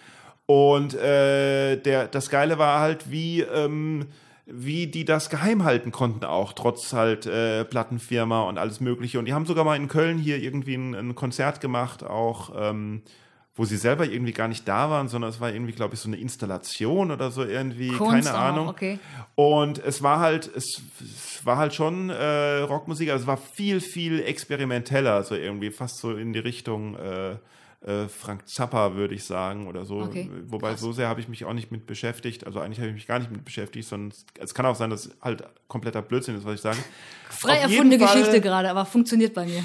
Und 0.46 0.94
äh, 0.94 1.78
der, 1.78 2.06
das 2.06 2.30
Geile 2.30 2.58
war 2.58 2.78
halt, 2.78 3.10
wie, 3.10 3.40
ähm, 3.40 4.06
wie 4.46 4.86
die 4.86 5.04
das 5.04 5.30
geheim 5.30 5.64
halten 5.64 5.90
konnten 5.90 6.24
auch, 6.24 6.52
trotz 6.52 6.92
halt 6.92 7.26
äh, 7.26 7.64
Plattenfirma 7.64 8.42
und 8.42 8.58
alles 8.58 8.80
mögliche. 8.80 9.18
Und 9.18 9.24
die 9.24 9.32
haben 9.32 9.46
sogar 9.46 9.64
mal 9.64 9.76
in 9.76 9.88
Köln 9.88 10.18
hier 10.18 10.42
irgendwie 10.42 10.74
ein, 10.74 10.94
ein 10.94 11.14
Konzert 11.14 11.60
gemacht, 11.60 12.04
auch 12.04 12.52
ähm, 12.56 13.02
wo 13.56 13.64
sie 13.64 13.76
selber 13.76 14.04
irgendwie 14.04 14.32
gar 14.32 14.48
nicht 14.48 14.66
da 14.66 14.90
waren, 14.90 15.08
sondern 15.08 15.30
es 15.30 15.40
war 15.40 15.52
irgendwie, 15.52 15.72
glaube 15.72 15.94
ich, 15.94 16.00
so 16.00 16.08
eine 16.08 16.16
Installation 16.16 17.10
oder 17.10 17.30
so 17.30 17.44
irgendwie, 17.44 17.90
Kunst 17.90 18.26
keine 18.26 18.36
Ahnung. 18.36 18.68
Okay. 18.68 18.98
Und 19.36 19.78
es 19.78 20.02
war 20.02 20.18
halt, 20.18 20.50
es, 20.54 20.82
es 21.00 21.46
war 21.46 21.56
halt 21.56 21.72
schon 21.72 22.10
äh, 22.10 22.60
Rockmusik, 22.62 23.10
also 23.10 23.22
es 23.22 23.26
war 23.28 23.36
viel, 23.36 23.80
viel 23.80 24.20
experimenteller, 24.20 25.22
so 25.22 25.36
irgendwie 25.36 25.70
fast 25.70 25.98
so 25.98 26.16
in 26.16 26.32
die 26.32 26.40
Richtung 26.40 26.96
äh, 26.96 27.36
äh, 27.84 28.08
Frank 28.08 28.48
Zappa, 28.48 28.94
würde 28.94 29.14
ich 29.14 29.24
sagen, 29.24 29.66
oder 29.66 29.84
so. 29.84 30.00
Okay. 30.00 30.30
Wobei 30.46 30.70
Krass. 30.70 30.80
so 30.80 30.92
sehr 30.92 31.08
habe 31.08 31.20
ich 31.20 31.28
mich 31.28 31.44
auch 31.44 31.52
nicht 31.52 31.70
mit 31.70 31.86
beschäftigt. 31.86 32.46
Also 32.46 32.60
eigentlich 32.60 32.78
habe 32.78 32.88
ich 32.88 32.94
mich 32.94 33.06
gar 33.06 33.18
nicht 33.18 33.30
mit 33.30 33.44
beschäftigt, 33.44 33.86
sondern 33.86 34.18
es 34.38 34.54
kann 34.54 34.64
auch 34.66 34.74
sein, 34.74 34.90
dass 34.90 35.10
halt 35.20 35.44
kompletter 35.68 36.02
Blödsinn 36.02 36.36
ist, 36.36 36.44
was 36.44 36.54
ich 36.54 36.60
sage. 36.60 36.78
Frei 37.30 37.58
erfundene 37.58 37.98
Geschichte 37.98 38.40
gerade, 38.40 38.70
aber 38.70 38.86
funktioniert 38.86 39.34
bei 39.34 39.44
mir. 39.44 39.62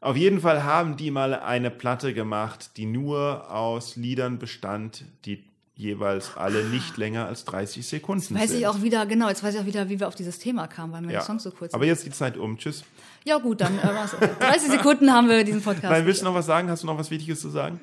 Auf 0.00 0.16
jeden 0.16 0.40
Fall 0.40 0.64
haben 0.64 0.96
die 0.96 1.10
mal 1.10 1.32
eine 1.34 1.70
Platte 1.70 2.12
gemacht, 2.12 2.72
die 2.76 2.86
nur 2.86 3.50
aus 3.50 3.96
Liedern 3.96 4.38
bestand, 4.38 5.04
die 5.24 5.44
jeweils 5.74 6.36
alle 6.36 6.64
nicht 6.64 6.96
länger 6.96 7.26
als 7.26 7.44
30 7.44 7.86
Sekunden 7.86 8.22
jetzt 8.22 8.34
weiß 8.34 8.50
sind. 8.50 8.60
ich 8.60 8.66
auch 8.66 8.82
wieder, 8.82 9.06
genau, 9.06 9.28
jetzt 9.28 9.42
weiß 9.42 9.54
ich 9.54 9.60
auch 9.60 9.66
wieder, 9.66 9.88
wie 9.88 9.98
wir 9.98 10.08
auf 10.08 10.14
dieses 10.14 10.38
Thema 10.38 10.66
kamen, 10.66 10.92
weil 10.92 11.00
meine 11.00 11.14
ja. 11.14 11.22
Songs 11.22 11.42
so 11.42 11.50
kurz 11.50 11.74
Aber 11.74 11.84
jetzt 11.84 12.04
die 12.04 12.10
Zeit 12.10 12.36
um. 12.36 12.58
Tschüss. 12.58 12.84
Ja, 13.24 13.38
gut, 13.38 13.60
dann 13.60 13.78
äh, 13.78 14.28
30 14.40 14.70
Sekunden 14.70 15.12
haben 15.12 15.28
wir 15.28 15.44
diesen 15.44 15.62
Podcast. 15.62 15.90
Nein, 15.90 16.06
willst 16.06 16.20
du 16.20 16.24
noch 16.24 16.34
was 16.34 16.46
sagen? 16.46 16.68
Hast 16.68 16.82
du 16.82 16.86
noch 16.86 16.98
was 16.98 17.10
Wichtiges 17.10 17.40
zu 17.40 17.50
sagen? 17.50 17.80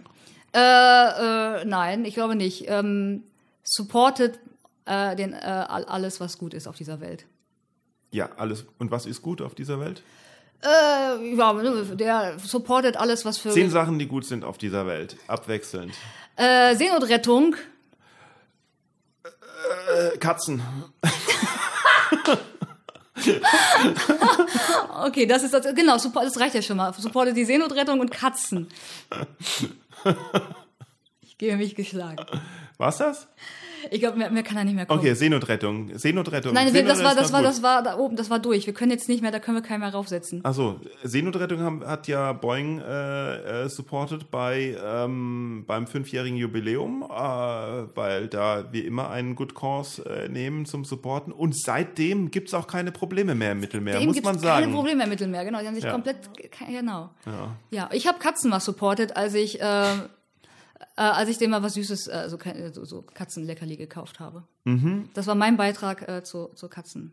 Äh, 0.54 0.60
äh, 0.60 1.66
nein, 1.66 2.06
ich 2.06 2.14
glaube 2.14 2.36
nicht. 2.36 2.66
Ähm, 2.68 3.24
supportet 3.64 4.40
äh, 4.86 5.16
den, 5.16 5.34
äh, 5.34 5.38
alles, 5.38 6.20
was 6.20 6.38
gut 6.38 6.54
ist 6.54 6.68
auf 6.68 6.76
dieser 6.76 7.00
Welt. 7.00 7.26
Ja, 8.12 8.30
alles. 8.38 8.66
Und 8.80 8.92
was 8.92 9.06
ist 9.06 9.22
gut 9.22 9.42
auf 9.42 9.56
dieser 9.56 9.80
Welt? 9.80 10.02
Äh, 10.62 11.36
ja, 11.36 11.54
der 11.54 12.40
supportet 12.40 12.98
alles, 12.98 13.24
was 13.24 13.38
für. 13.38 13.52
Zehn 13.52 13.70
Sachen, 13.70 14.00
die 14.00 14.08
gut 14.08 14.26
sind 14.26 14.44
auf 14.44 14.58
dieser 14.58 14.86
Welt. 14.88 15.16
Abwechselnd. 15.28 15.94
Äh, 16.36 16.76
Seenotrettung. 16.76 17.56
Äh, 19.70 20.18
Katzen. 20.18 20.64
okay, 25.06 25.26
das 25.26 25.44
ist 25.44 25.54
das, 25.54 25.64
genau, 25.76 25.98
das 25.98 26.40
reicht 26.40 26.56
ja 26.56 26.62
schon 26.62 26.78
mal. 26.78 26.94
Supportet 26.94 27.38
die 27.38 27.46
Seenotrettung 27.46 28.00
und 28.00 28.10
Katzen. 28.12 28.68
Ich 31.22 31.38
gebe 31.38 31.58
mich 31.58 31.76
geschlagen. 31.76 32.26
War's 32.80 32.98
das? 32.98 33.28
Ich 33.92 34.00
glaube, 34.00 34.18
mehr, 34.18 34.30
mehr 34.30 34.44
kann 34.44 34.58
er 34.58 34.64
nicht 34.64 34.76
mehr 34.76 34.86
kommen. 34.86 35.00
Okay, 35.00 35.14
Seenotrettung. 35.14 35.98
Seenotrettung. 35.98 36.54
Nein, 36.54 36.70
Seenotrettung 36.72 37.04
das 37.04 37.16
war, 37.16 37.22
das 37.22 37.34
war, 37.34 37.42
das 37.42 37.62
war 37.64 37.84
da 37.84 37.98
oben, 37.98 38.16
das 38.16 38.30
war 38.30 38.40
durch. 38.40 38.66
Wir 38.66 38.74
können 38.74 38.92
jetzt 38.92 39.08
nicht 39.10 39.22
mehr, 39.22 39.32
da 39.32 39.40
können 39.40 39.58
wir 39.58 39.62
keinen 39.62 39.82
mehr 39.82 39.90
raufsetzen. 39.94 40.44
Achso, 40.44 40.80
Seenotrettung 41.04 41.60
haben, 41.60 41.86
hat 41.86 42.08
ja 42.08 42.32
Boeing 42.34 42.80
äh, 42.80 43.64
äh, 43.66 43.70
supported 43.70 44.32
bei 44.32 44.78
ähm, 44.82 45.64
beim 45.68 45.88
fünfjährigen 45.88 46.38
Jubiläum, 46.38 47.04
äh, 47.04 47.10
weil 47.96 48.28
da 48.28 48.72
wir 48.72 48.86
immer 48.86 49.10
einen 49.10 49.36
Good 49.36 49.56
Cause 49.56 50.04
äh, 50.06 50.30
nehmen 50.30 50.66
zum 50.66 50.86
Supporten. 50.86 51.32
Und 51.34 51.58
seitdem 51.58 52.32
gibt's 52.32 52.54
auch 52.54 52.68
keine 52.68 52.92
Probleme 52.94 53.36
mehr 53.36 53.54
im 53.54 53.60
Mittelmeer, 53.60 54.00
Dem 54.00 54.08
muss 54.08 54.22
man 54.22 54.40
sagen. 54.40 54.62
Keine 54.64 54.74
Probleme 54.74 54.98
mehr 54.98 55.06
im 55.06 55.10
Mittelmeer, 55.12 55.44
genau. 55.46 55.60
Die 55.60 55.68
haben 55.68 55.76
sich 55.76 55.84
Ja. 55.84 55.92
komplett, 55.92 56.18
genau. 56.68 57.10
Ja. 57.26 57.56
Ja, 57.72 57.90
ich 57.94 58.08
habe 58.08 58.20
Katzen 58.20 58.50
mal 58.50 58.60
supportet, 58.60 59.16
als 59.18 59.34
ich, 59.36 59.60
äh, 61.00 61.02
äh, 61.02 61.06
als 61.06 61.30
ich 61.30 61.38
dem 61.38 61.52
mal 61.52 61.64
was 61.64 61.74
Süßes, 61.74 62.08
äh, 62.08 62.30
so, 62.30 62.38
ke- 62.38 62.72
so, 62.74 62.84
so 62.86 63.02
Katzenleckerli 63.02 63.78
gekauft 63.78 64.20
habe. 64.20 64.44
Mhm. 64.66 65.10
Das 65.14 65.28
war 65.28 65.36
mein 65.36 65.56
Beitrag 65.58 66.08
äh, 66.10 66.24
zu, 66.24 66.50
zu 66.56 66.68
Katzen. 66.68 67.12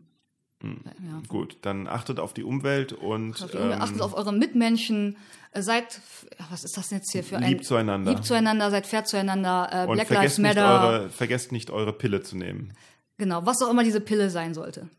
Ja. 0.63 1.21
Gut, 1.27 1.57
dann 1.61 1.87
achtet 1.87 2.19
auf 2.19 2.33
die 2.33 2.43
Umwelt 2.43 2.91
und 2.91 3.41
Auf 3.43 3.51
die 3.51 3.57
Umwelt, 3.57 3.79
achtet 3.79 4.01
auf 4.01 4.15
eure 4.15 4.33
Mitmenschen, 4.33 5.15
äh, 5.51 5.61
seid, 5.61 6.01
was 6.49 6.63
ist 6.63 6.75
das 6.77 6.89
jetzt 6.89 7.11
hier 7.11 7.23
für 7.23 7.37
ein... 7.37 7.43
Lieb 7.43 7.63
zueinander. 7.63 8.09
Lieb 8.11 8.25
zueinander, 8.25 8.71
seid 8.71 8.87
fair 8.87 9.05
zueinander, 9.05 9.69
äh, 9.71 9.85
und 9.85 9.93
Black 9.93 10.09
Lives 10.09 10.35
vergesst 10.35 10.39
nicht, 10.39 10.55
Matter, 10.55 10.89
eure, 10.89 11.09
vergesst 11.11 11.51
nicht 11.51 11.69
eure 11.69 11.93
Pille 11.93 12.23
zu 12.23 12.37
nehmen. 12.37 12.73
genau, 13.17 13.45
was 13.45 13.61
auch 13.61 13.69
immer 13.69 13.83
diese 13.83 14.01
Pille 14.01 14.31
sein 14.31 14.55
sollte. 14.55 14.89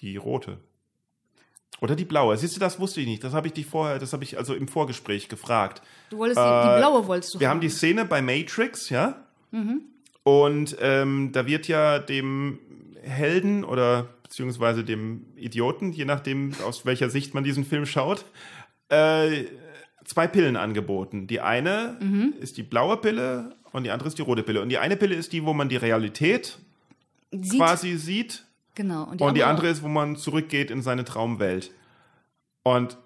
Die 0.00 0.16
rote. 0.16 0.58
Oder 1.80 1.94
die 1.94 2.04
blaue. 2.06 2.36
Siehst 2.36 2.56
du, 2.56 2.60
das 2.60 2.80
wusste 2.80 3.00
ich 3.02 3.06
nicht. 3.06 3.22
Das 3.22 3.32
habe 3.34 3.48
ich 3.48 3.52
dich 3.52 3.66
vorher, 3.66 3.98
das 3.98 4.12
habe 4.12 4.24
ich 4.24 4.38
also 4.38 4.54
im 4.54 4.66
Vorgespräch 4.68 5.28
gefragt. 5.28 5.82
Du 6.10 6.18
wolltest, 6.18 6.38
die, 6.38 6.42
die 6.42 6.78
blaue 6.80 7.06
wolltest 7.06 7.34
du 7.34 7.38
Äh, 7.38 7.40
Wir 7.42 7.48
haben 7.50 7.60
die. 7.60 7.68
Szene 7.68 8.04
bei 8.06 8.22
Matrix, 8.22 8.88
ja? 8.88 9.22
Mhm. 9.50 9.82
Und 10.22 10.76
ähm, 10.80 11.30
da 11.32 11.46
wird 11.46 11.68
ja 11.68 11.98
dem 11.98 12.58
Helden 13.02 13.62
oder 13.64 14.08
beziehungsweise 14.22 14.82
dem 14.84 15.26
Idioten, 15.36 15.92
je 15.92 16.04
nachdem, 16.04 16.52
aus 16.66 16.84
welcher 16.86 17.10
Sicht 17.10 17.34
man 17.34 17.44
diesen 17.44 17.64
Film 17.64 17.86
schaut, 17.86 18.24
äh, 18.88 19.44
zwei 20.04 20.26
Pillen 20.26 20.56
angeboten. 20.56 21.26
Die 21.26 21.40
eine 21.40 21.96
Mhm. 22.00 22.34
ist 22.40 22.56
die 22.56 22.62
blaue 22.62 22.96
Pille 22.96 23.54
und 23.72 23.84
die 23.84 23.90
andere 23.90 24.08
ist 24.08 24.16
die 24.18 24.22
rote 24.22 24.42
Pille. 24.42 24.62
Und 24.62 24.70
die 24.70 24.78
eine 24.78 24.96
Pille 24.96 25.14
ist 25.14 25.32
die, 25.32 25.44
wo 25.44 25.52
man 25.52 25.68
die 25.68 25.76
Realität 25.76 26.58
Sieht, 27.32 27.58
quasi 27.60 27.96
sieht 27.98 28.45
genau. 28.76 29.04
Und 29.04 29.20
die, 29.20 29.24
und 29.24 29.34
die 29.34 29.42
andere, 29.42 29.66
andere 29.66 29.68
ist, 29.68 29.82
wo 29.82 29.88
man 29.88 30.14
zurückgeht 30.14 30.70
in 30.70 30.82
seine 30.82 31.04
Traumwelt. 31.04 31.72
Und 32.62 32.96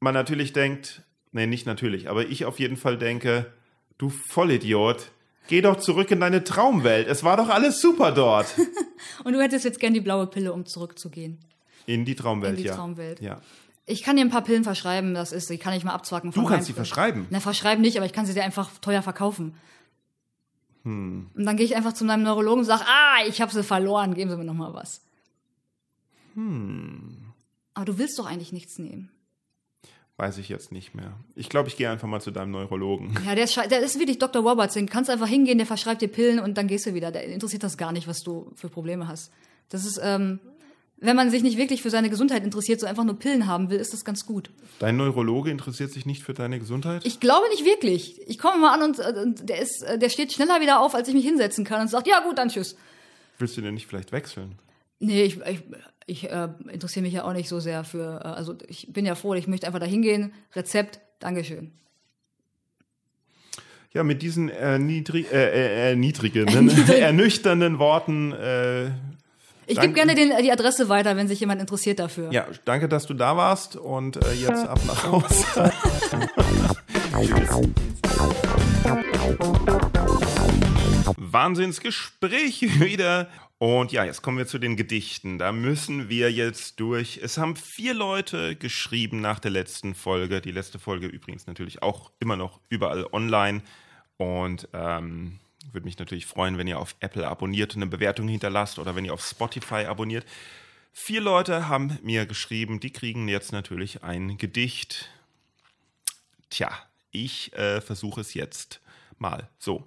man 0.00 0.14
natürlich 0.14 0.54
denkt, 0.54 1.02
nee, 1.32 1.46
nicht 1.46 1.66
natürlich, 1.66 2.08
aber 2.08 2.26
ich 2.26 2.46
auf 2.46 2.58
jeden 2.58 2.78
Fall 2.78 2.96
denke, 2.96 3.52
du 3.98 4.08
Vollidiot, 4.08 5.12
geh 5.48 5.60
doch 5.60 5.76
zurück 5.76 6.10
in 6.10 6.20
deine 6.20 6.42
Traumwelt. 6.44 7.06
Es 7.06 7.22
war 7.22 7.36
doch 7.36 7.48
alles 7.50 7.80
super 7.80 8.12
dort. 8.12 8.46
Und 9.24 9.34
du 9.34 9.40
hättest 9.40 9.64
jetzt 9.64 9.80
gern 9.80 9.92
die 9.92 10.00
blaue 10.00 10.26
Pille, 10.26 10.52
um 10.52 10.64
zurückzugehen. 10.64 11.38
In 11.86 12.04
die 12.04 12.14
Traumwelt, 12.14 12.56
In 12.56 12.62
die 12.62 12.68
ja. 12.68 12.76
Traumwelt. 12.76 13.20
Ja. 13.20 13.40
Ich 13.86 14.02
kann 14.02 14.16
dir 14.16 14.22
ein 14.22 14.30
paar 14.30 14.44
Pillen 14.44 14.64
verschreiben, 14.64 15.14
das 15.14 15.32
ist, 15.32 15.50
die 15.50 15.58
kann 15.58 15.74
ich 15.74 15.82
mal 15.82 15.92
abzwacken. 15.92 16.30
Du 16.30 16.44
kannst 16.44 16.68
sie 16.68 16.72
verschreiben. 16.72 17.26
Na, 17.30 17.40
verschreiben 17.40 17.82
nicht, 17.82 17.96
aber 17.96 18.06
ich 18.06 18.12
kann 18.12 18.24
sie 18.24 18.34
dir 18.34 18.44
einfach 18.44 18.70
teuer 18.80 19.02
verkaufen. 19.02 19.54
Hm. 20.84 21.30
Und 21.34 21.44
dann 21.44 21.56
gehe 21.56 21.66
ich 21.66 21.76
einfach 21.76 21.92
zu 21.92 22.04
meinem 22.04 22.22
Neurologen 22.22 22.60
und 22.60 22.64
sage, 22.64 22.84
ah, 22.86 23.24
ich 23.26 23.40
habe 23.40 23.52
sie 23.52 23.62
verloren, 23.62 24.14
geben 24.14 24.30
Sie 24.30 24.36
mir 24.36 24.44
noch 24.44 24.54
mal 24.54 24.74
was. 24.74 25.02
Hm. 26.34 27.32
Aber 27.74 27.84
du 27.84 27.98
willst 27.98 28.18
doch 28.18 28.26
eigentlich 28.26 28.52
nichts 28.52 28.78
nehmen. 28.78 29.10
Weiß 30.16 30.36
ich 30.36 30.50
jetzt 30.50 30.70
nicht 30.70 30.94
mehr. 30.94 31.14
Ich 31.34 31.48
glaube, 31.48 31.68
ich 31.68 31.78
gehe 31.78 31.88
einfach 31.88 32.06
mal 32.06 32.20
zu 32.20 32.30
deinem 32.30 32.50
Neurologen. 32.50 33.14
Ja, 33.24 33.34
der 33.34 33.44
ist, 33.44 33.56
der 33.56 33.80
ist 33.80 33.98
wirklich 33.98 34.18
Dr. 34.18 34.42
Roberts. 34.42 34.74
Den 34.74 34.88
kannst 34.88 35.08
einfach 35.08 35.28
hingehen, 35.28 35.56
der 35.56 35.66
verschreibt 35.66 36.02
dir 36.02 36.08
Pillen 36.08 36.40
und 36.40 36.58
dann 36.58 36.66
gehst 36.66 36.84
du 36.84 36.94
wieder. 36.94 37.10
Der 37.10 37.24
interessiert 37.24 37.62
das 37.62 37.78
gar 37.78 37.92
nicht, 37.92 38.06
was 38.06 38.20
du 38.20 38.52
für 38.54 38.68
Probleme 38.68 39.08
hast. 39.08 39.32
Das 39.70 39.86
ist, 39.86 39.98
ähm, 40.02 40.40
wenn 41.00 41.16
man 41.16 41.30
sich 41.30 41.42
nicht 41.42 41.56
wirklich 41.56 41.82
für 41.82 41.90
seine 41.90 42.10
Gesundheit 42.10 42.44
interessiert, 42.44 42.78
so 42.78 42.86
einfach 42.86 43.04
nur 43.04 43.18
Pillen 43.18 43.46
haben 43.46 43.70
will, 43.70 43.78
ist 43.78 43.92
das 43.92 44.04
ganz 44.04 44.26
gut. 44.26 44.50
Dein 44.78 44.96
Neurologe 44.96 45.50
interessiert 45.50 45.92
sich 45.92 46.04
nicht 46.04 46.22
für 46.22 46.34
deine 46.34 46.58
Gesundheit? 46.58 47.04
Ich 47.04 47.20
glaube 47.20 47.48
nicht 47.50 47.64
wirklich. 47.64 48.20
Ich 48.26 48.38
komme 48.38 48.58
mal 48.60 48.74
an 48.74 48.82
und, 48.82 48.98
und 48.98 49.48
der, 49.48 49.60
ist, 49.60 49.82
der 49.82 50.08
steht 50.10 50.32
schneller 50.32 50.60
wieder 50.60 50.80
auf, 50.80 50.94
als 50.94 51.08
ich 51.08 51.14
mich 51.14 51.24
hinsetzen 51.24 51.64
kann 51.64 51.80
und 51.80 51.88
sagt, 51.88 52.06
ja 52.06 52.20
gut, 52.20 52.38
dann 52.38 52.50
tschüss. 52.50 52.76
Willst 53.38 53.56
du 53.56 53.62
denn 53.62 53.74
nicht 53.74 53.86
vielleicht 53.86 54.12
wechseln? 54.12 54.56
Nee, 54.98 55.22
ich, 55.22 55.40
ich, 55.40 55.62
ich 56.06 56.30
äh, 56.30 56.48
interessiere 56.70 57.02
mich 57.02 57.14
ja 57.14 57.24
auch 57.24 57.32
nicht 57.32 57.48
so 57.48 57.60
sehr 57.60 57.84
für, 57.84 58.20
äh, 58.22 58.28
also 58.28 58.54
ich 58.68 58.92
bin 58.92 59.06
ja 59.06 59.14
froh, 59.14 59.32
ich 59.34 59.46
möchte 59.46 59.66
einfach 59.66 59.80
da 59.80 59.86
hingehen, 59.86 60.34
Rezept, 60.54 61.00
Dankeschön. 61.18 61.72
Ja, 63.92 64.04
mit 64.04 64.22
diesen 64.22 64.50
äh, 64.50 64.78
niedrig, 64.78 65.32
äh, 65.32 65.92
äh, 65.92 65.96
niedrigen, 65.96 66.46
ernüchternden 66.88 67.78
Worten 67.78 68.32
äh, 68.32 68.90
ich 69.70 69.80
gebe 69.80 69.92
gerne 69.92 70.14
den, 70.14 70.32
die 70.42 70.52
Adresse 70.52 70.88
weiter, 70.88 71.16
wenn 71.16 71.28
sich 71.28 71.40
jemand 71.40 71.60
interessiert 71.60 71.98
dafür. 71.98 72.32
Ja, 72.32 72.46
danke, 72.64 72.88
dass 72.88 73.06
du 73.06 73.14
da 73.14 73.36
warst 73.36 73.76
und 73.76 74.16
äh, 74.16 74.32
jetzt 74.32 74.66
ab 74.66 74.80
nach 74.86 75.04
Hause. 75.10 75.72
Wahnsinnsgespräch 81.16 82.80
wieder. 82.80 83.28
Und 83.58 83.92
ja, 83.92 84.04
jetzt 84.04 84.22
kommen 84.22 84.38
wir 84.38 84.46
zu 84.46 84.58
den 84.58 84.76
Gedichten. 84.76 85.38
Da 85.38 85.52
müssen 85.52 86.08
wir 86.08 86.32
jetzt 86.32 86.80
durch. 86.80 87.20
Es 87.22 87.36
haben 87.36 87.56
vier 87.56 87.92
Leute 87.92 88.56
geschrieben 88.56 89.20
nach 89.20 89.38
der 89.38 89.50
letzten 89.50 89.94
Folge. 89.94 90.40
Die 90.40 90.50
letzte 90.50 90.78
Folge 90.78 91.06
übrigens 91.06 91.46
natürlich 91.46 91.82
auch 91.82 92.10
immer 92.20 92.36
noch 92.36 92.60
überall 92.70 93.06
online. 93.12 93.62
Und 94.16 94.68
ähm, 94.72 95.39
würde 95.72 95.84
mich 95.84 95.98
natürlich 95.98 96.26
freuen, 96.26 96.58
wenn 96.58 96.66
ihr 96.66 96.78
auf 96.78 96.96
Apple 97.00 97.26
abonniert 97.26 97.74
und 97.74 97.82
eine 97.82 97.90
Bewertung 97.90 98.28
hinterlasst 98.28 98.78
oder 98.78 98.96
wenn 98.96 99.04
ihr 99.04 99.14
auf 99.14 99.24
Spotify 99.24 99.84
abonniert. 99.86 100.26
Vier 100.92 101.20
Leute 101.20 101.68
haben 101.68 101.98
mir 102.02 102.26
geschrieben, 102.26 102.80
die 102.80 102.90
kriegen 102.90 103.28
jetzt 103.28 103.52
natürlich 103.52 104.02
ein 104.02 104.38
Gedicht. 104.38 105.08
Tja, 106.48 106.70
ich 107.12 107.52
äh, 107.52 107.80
versuche 107.80 108.20
es 108.20 108.34
jetzt 108.34 108.80
mal. 109.18 109.48
So. 109.58 109.86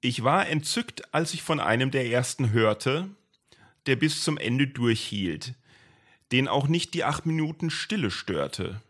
Ich 0.00 0.24
war 0.24 0.48
entzückt, 0.48 1.12
als 1.14 1.34
ich 1.34 1.42
von 1.42 1.60
einem 1.60 1.90
der 1.90 2.06
ersten 2.06 2.50
hörte, 2.50 3.08
der 3.86 3.96
bis 3.96 4.22
zum 4.22 4.36
Ende 4.36 4.66
durchhielt, 4.66 5.54
den 6.32 6.48
auch 6.48 6.68
nicht 6.68 6.94
die 6.94 7.04
acht 7.04 7.26
Minuten 7.26 7.70
Stille 7.70 8.10
störte, 8.10 8.82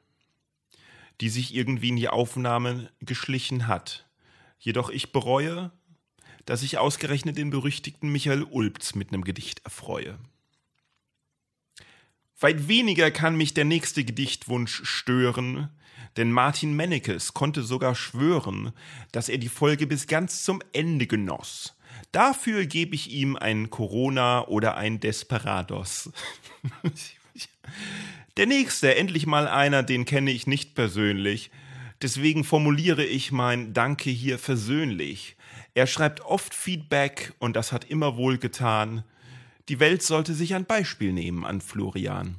die 1.20 1.28
sich 1.28 1.54
irgendwie 1.54 1.90
in 1.90 1.96
die 1.96 2.08
Aufnahme 2.08 2.90
geschlichen 3.00 3.66
hat. 3.66 4.07
Jedoch 4.58 4.90
ich 4.90 5.12
bereue, 5.12 5.72
dass 6.44 6.62
ich 6.62 6.78
ausgerechnet 6.78 7.36
den 7.36 7.50
berüchtigten 7.50 8.10
Michael 8.10 8.42
Ulbz 8.42 8.94
mit 8.94 9.12
einem 9.12 9.24
Gedicht 9.24 9.64
erfreue. 9.64 10.18
Weit 12.40 12.68
weniger 12.68 13.10
kann 13.10 13.36
mich 13.36 13.52
der 13.52 13.64
nächste 13.64 14.04
Gedichtwunsch 14.04 14.82
stören, 14.84 15.68
denn 16.16 16.32
Martin 16.32 16.74
Mennekes 16.74 17.34
konnte 17.34 17.62
sogar 17.62 17.94
schwören, 17.94 18.72
dass 19.12 19.28
er 19.28 19.38
die 19.38 19.48
Folge 19.48 19.86
bis 19.86 20.06
ganz 20.06 20.44
zum 20.44 20.62
Ende 20.72 21.06
genoss. 21.06 21.76
Dafür 22.12 22.66
gebe 22.66 22.94
ich 22.94 23.10
ihm 23.10 23.36
ein 23.36 23.70
Corona 23.70 24.46
oder 24.46 24.76
ein 24.76 25.00
Desperados. 25.00 26.10
der 28.36 28.46
nächste, 28.46 28.94
endlich 28.94 29.26
mal 29.26 29.48
einer, 29.48 29.82
den 29.82 30.04
kenne 30.04 30.30
ich 30.30 30.46
nicht 30.46 30.74
persönlich, 30.74 31.50
Deswegen 32.02 32.44
formuliere 32.44 33.04
ich 33.04 33.32
mein 33.32 33.74
Danke 33.74 34.10
hier 34.10 34.38
versöhnlich. 34.38 35.36
Er 35.74 35.86
schreibt 35.86 36.20
oft 36.20 36.54
Feedback 36.54 37.32
und 37.38 37.56
das 37.56 37.72
hat 37.72 37.84
immer 37.84 38.16
wohl 38.16 38.38
getan. 38.38 39.04
Die 39.68 39.80
Welt 39.80 40.02
sollte 40.02 40.34
sich 40.34 40.54
ein 40.54 40.64
Beispiel 40.64 41.12
nehmen 41.12 41.44
an 41.44 41.60
Florian. 41.60 42.36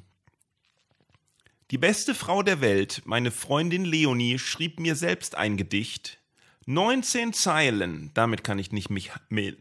Die 1.72 1.78
beste 1.78 2.16
Frau 2.16 2.42
der 2.42 2.62
Welt, 2.62 3.04
meine 3.06 3.30
Freundin 3.30 3.86
Leonie, 3.86 4.40
schrieb 4.40 4.80
mir 4.80 4.96
selbst 4.96 5.36
ein 5.36 5.56
Gedicht. 5.56 6.20
19 6.66 7.34
Zeilen, 7.34 8.12
damit 8.14 8.44
kann 8.44 8.60
ich 8.60 8.72
nicht 8.72 8.90
mich. 8.90 9.12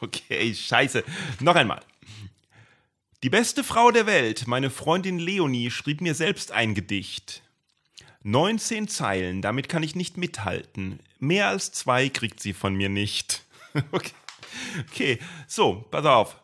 Okay, 0.00 0.54
scheiße. 0.54 1.04
Noch 1.40 1.54
einmal. 1.54 1.80
Die 3.22 3.30
beste 3.30 3.64
Frau 3.64 3.90
der 3.90 4.06
Welt, 4.06 4.46
meine 4.46 4.70
Freundin 4.70 5.18
Leonie, 5.18 5.70
schrieb 5.70 6.00
mir 6.00 6.14
selbst 6.14 6.52
ein 6.52 6.74
Gedicht. 6.74 7.42
19 8.22 8.86
Zeilen, 8.88 9.40
damit 9.40 9.68
kann 9.70 9.82
ich 9.82 9.94
nicht 9.96 10.18
mithalten. 10.18 11.00
Mehr 11.18 11.48
als 11.48 11.72
zwei 11.72 12.10
kriegt 12.10 12.40
sie 12.40 12.52
von 12.52 12.74
mir 12.74 12.90
nicht. 12.90 13.44
okay. 13.92 14.12
okay, 14.90 15.18
so, 15.46 15.86
pass 15.90 16.04
auf. 16.04 16.36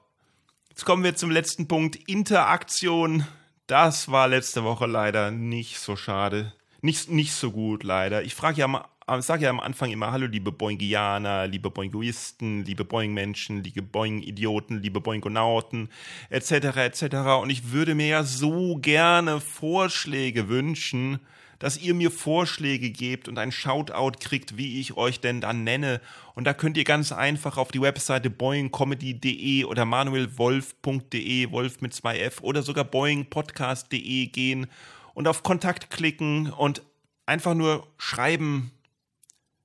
Jetzt 0.70 0.86
kommen 0.86 1.04
wir 1.04 1.16
zum 1.16 1.30
letzten 1.30 1.68
Punkt. 1.68 1.96
Interaktion. 2.08 3.26
Das 3.66 4.10
war 4.10 4.28
letzte 4.28 4.64
Woche 4.64 4.86
leider 4.86 5.30
nicht 5.30 5.78
so 5.78 5.96
schade. 5.96 6.54
Nicht, 6.80 7.10
nicht 7.10 7.32
so 7.32 7.50
gut, 7.50 7.82
leider. 7.82 8.22
Ich 8.22 8.34
frage 8.34 8.60
ja 8.60 8.68
mal, 8.68 8.86
sage 9.18 9.44
ja 9.44 9.50
am 9.50 9.60
Anfang 9.60 9.90
immer, 9.90 10.12
hallo 10.12 10.26
liebe 10.26 10.52
Boingianer, 10.52 11.46
liebe 11.46 11.70
Boingoisten, 11.70 12.64
liebe 12.64 12.84
Boing-Menschen, 12.84 13.62
liebe 13.62 13.82
Boing-Idioten, 13.82 14.80
liebe 14.80 15.00
Boingonauten, 15.00 15.90
etc., 16.30 16.52
etc. 16.76 17.02
Und 17.42 17.50
ich 17.50 17.72
würde 17.72 17.94
mir 17.94 18.06
ja 18.06 18.24
so 18.24 18.76
gerne 18.76 19.40
Vorschläge 19.40 20.48
wünschen, 20.48 21.20
dass 21.58 21.78
ihr 21.78 21.94
mir 21.94 22.10
Vorschläge 22.10 22.90
gebt 22.90 23.28
und 23.28 23.38
ein 23.38 23.52
Shoutout 23.52 24.18
kriegt, 24.20 24.56
wie 24.56 24.80
ich 24.80 24.96
euch 24.96 25.20
denn 25.20 25.40
dann 25.40 25.64
nenne. 25.64 26.00
Und 26.34 26.44
da 26.44 26.52
könnt 26.52 26.76
ihr 26.76 26.84
ganz 26.84 27.12
einfach 27.12 27.56
auf 27.56 27.70
die 27.72 27.80
Webseite 27.80 28.30
boingcomedy.de 28.30 29.64
oder 29.64 29.84
manuelwolf.de, 29.84 31.50
Wolf 31.50 31.80
mit 31.80 31.94
zwei 31.94 32.18
F 32.18 32.40
oder 32.42 32.62
sogar 32.62 32.84
boingpodcast.de 32.84 34.26
gehen 34.26 34.66
und 35.14 35.28
auf 35.28 35.42
Kontakt 35.42 35.90
klicken 35.90 36.50
und 36.50 36.82
einfach 37.24 37.54
nur 37.54 37.86
schreiben. 37.98 38.70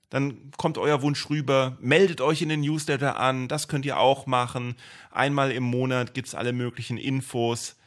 Dann 0.09 0.51
kommt 0.57 0.77
euer 0.77 1.01
Wunsch 1.01 1.30
rüber, 1.30 1.77
meldet 1.80 2.19
euch 2.19 2.41
in 2.41 2.49
den 2.49 2.61
Newsletter 2.61 3.18
an, 3.18 3.47
das 3.47 3.68
könnt 3.68 3.85
ihr 3.85 3.97
auch 3.97 4.26
machen. 4.27 4.76
Einmal 5.09 5.51
im 5.51 5.63
Monat 5.63 6.13
gibt's 6.13 6.35
alle 6.35 6.51
möglichen 6.51 6.97
Infos. 6.97 7.77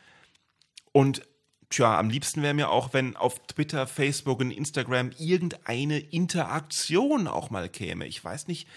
Und 0.93 1.23
Tja, 1.75 1.99
am 1.99 2.09
liebsten 2.09 2.41
wäre 2.41 2.55
mir 2.55 2.71
auch, 2.71 2.93
wenn 2.93 3.17
auf 3.17 3.45
Twitter, 3.49 3.89
Facebook 3.89 4.39
und 4.39 4.53
Instagram 4.53 5.11
irgendeine 5.19 5.99
Interaktion 5.99 7.27
auch 7.27 7.51
mal 7.51 7.69
käme. 7.69 8.07
Ich 8.07 8.25
weiß 8.25 8.47
nicht, 8.47 8.69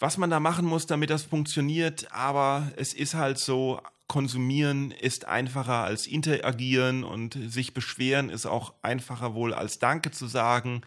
was 0.00 0.18
man 0.18 0.28
da 0.28 0.40
machen 0.40 0.66
muss, 0.66 0.86
damit 0.86 1.10
das 1.10 1.22
funktioniert, 1.22 2.10
aber 2.10 2.72
es 2.74 2.92
ist 2.92 3.14
halt 3.14 3.38
so, 3.38 3.80
konsumieren 4.08 4.90
ist 4.90 5.26
einfacher 5.26 5.84
als 5.84 6.08
interagieren 6.08 7.04
und 7.04 7.38
sich 7.52 7.72
beschweren 7.72 8.30
ist 8.30 8.46
auch 8.46 8.74
einfacher 8.82 9.34
wohl 9.34 9.54
als 9.54 9.78
Danke 9.78 10.10
zu 10.10 10.26
sagen. 10.26 10.80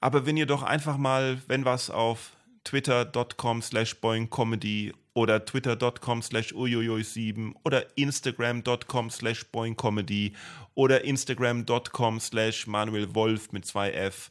Aber 0.00 0.26
wenn 0.26 0.36
ihr 0.36 0.46
doch 0.46 0.64
einfach 0.64 0.96
mal, 0.96 1.40
wenn 1.46 1.64
was 1.64 1.88
auf 1.88 2.32
twitter.com 2.64 3.62
slash 3.62 4.00
boingcomedy 4.00 4.92
oder 5.14 5.44
twitter.com 5.44 6.22
slash 6.22 6.52
uiuiui7 6.52 7.54
oder 7.64 7.96
instagram.com 7.96 9.10
slash 9.10 9.44
boingcomedy 9.50 10.34
oder 10.74 11.04
instagram.com 11.04 12.20
slash 12.20 12.66
Manuel 12.66 13.14
Wolf 13.14 13.52
mit 13.52 13.64
zwei 13.64 13.92
F, 13.92 14.30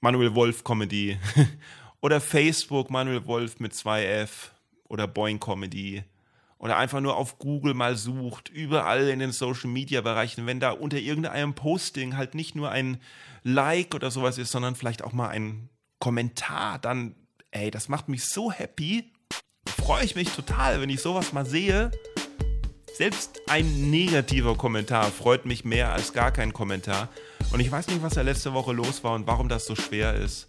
Manuel 0.00 0.34
Wolf 0.34 0.64
Comedy 0.64 1.18
oder 2.00 2.20
Facebook 2.20 2.90
Manuel 2.90 3.26
Wolf 3.26 3.58
mit 3.58 3.74
zwei 3.74 4.04
F 4.04 4.52
oder 4.88 5.08
Boing 5.08 5.40
Comedy 5.40 6.04
oder 6.58 6.76
einfach 6.78 7.00
nur 7.00 7.16
auf 7.16 7.38
Google 7.38 7.74
mal 7.74 7.96
sucht, 7.96 8.48
überall 8.48 9.08
in 9.08 9.18
den 9.18 9.32
Social 9.32 9.68
Media 9.68 10.00
Bereichen, 10.00 10.46
wenn 10.46 10.60
da 10.60 10.70
unter 10.70 10.98
irgendeinem 10.98 11.54
Posting 11.54 12.16
halt 12.16 12.34
nicht 12.34 12.54
nur 12.54 12.70
ein 12.70 12.98
Like 13.42 13.94
oder 13.94 14.10
sowas 14.10 14.38
ist, 14.38 14.52
sondern 14.52 14.74
vielleicht 14.74 15.04
auch 15.04 15.12
mal 15.12 15.28
ein 15.28 15.68
Kommentar, 15.98 16.78
dann 16.78 17.14
ey, 17.50 17.70
das 17.70 17.88
macht 17.88 18.08
mich 18.08 18.24
so 18.24 18.52
happy. 18.52 19.12
Freue 19.66 20.04
ich 20.04 20.14
mich 20.14 20.30
total, 20.30 20.80
wenn 20.80 20.90
ich 20.90 21.00
sowas 21.00 21.32
mal 21.32 21.46
sehe. 21.46 21.90
Selbst 22.96 23.40
ein 23.48 23.90
negativer 23.90 24.56
Kommentar 24.56 25.10
freut 25.10 25.44
mich 25.44 25.64
mehr 25.64 25.92
als 25.92 26.12
gar 26.12 26.32
kein 26.32 26.52
Kommentar. 26.52 27.08
Und 27.52 27.60
ich 27.60 27.70
weiß 27.70 27.88
nicht, 27.88 28.02
was 28.02 28.14
da 28.14 28.22
letzte 28.22 28.54
Woche 28.54 28.72
los 28.72 29.04
war 29.04 29.14
und 29.14 29.26
warum 29.26 29.48
das 29.48 29.66
so 29.66 29.76
schwer 29.76 30.14
ist. 30.14 30.46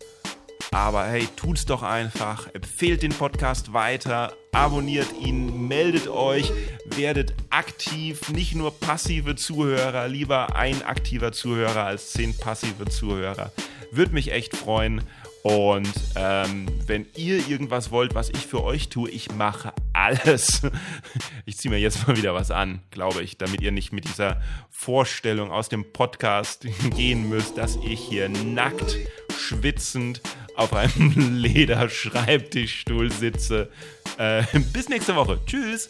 Aber 0.72 1.06
hey, 1.06 1.28
tut's 1.36 1.66
doch 1.66 1.84
einfach. 1.84 2.48
Empfehlt 2.54 3.02
den 3.02 3.14
Podcast 3.14 3.74
weiter, 3.74 4.34
abonniert 4.52 5.08
ihn, 5.20 5.68
meldet 5.68 6.08
euch, 6.08 6.52
werdet 6.86 7.34
aktiv, 7.50 8.30
nicht 8.30 8.56
nur 8.56 8.78
passive 8.78 9.36
Zuhörer, 9.36 10.08
lieber 10.08 10.56
ein 10.56 10.84
aktiver 10.84 11.32
Zuhörer 11.32 11.86
als 11.86 12.12
zehn 12.12 12.38
passive 12.38 12.86
Zuhörer. 12.86 13.52
Würde 13.92 14.14
mich 14.14 14.32
echt 14.32 14.56
freuen. 14.56 15.02
Und 15.44 15.94
ähm, 16.16 16.68
wenn 16.86 17.06
ihr 17.16 17.48
irgendwas 17.48 17.92
wollt, 17.92 18.16
was 18.16 18.30
ich 18.30 18.46
für 18.46 18.64
euch 18.64 18.90
tue, 18.90 19.10
ich 19.10 19.32
mache 19.32 19.74
alles. 19.94 20.62
Ich 21.46 21.58
ziehe 21.58 21.72
mir 21.74 21.80
jetzt 21.80 22.06
mal 22.06 22.18
wieder 22.18 22.34
was 22.34 22.52
an, 22.52 22.82
glaube 22.92 23.22
ich, 23.22 23.38
damit 23.38 23.62
ihr 23.62 23.72
nicht 23.72 23.94
mit 23.94 24.04
dieser 24.04 24.42
Vorstellung 24.70 25.50
aus 25.50 25.70
dem 25.70 25.94
Podcast 25.94 26.68
gehen 26.96 27.30
müsst, 27.30 27.58
dass 27.58 27.78
ich 27.78 28.02
hier 28.02 28.28
nackt, 28.28 28.98
schwitzend 29.38 30.22
auf 30.58 30.74
einem 30.74 31.38
Lederschreibtischstuhl 31.38 33.12
sitze. 33.12 33.70
Äh, 34.18 34.44
bis 34.74 34.90
nächste 34.90 35.16
Woche. 35.16 35.40
Tschüss. 35.46 35.90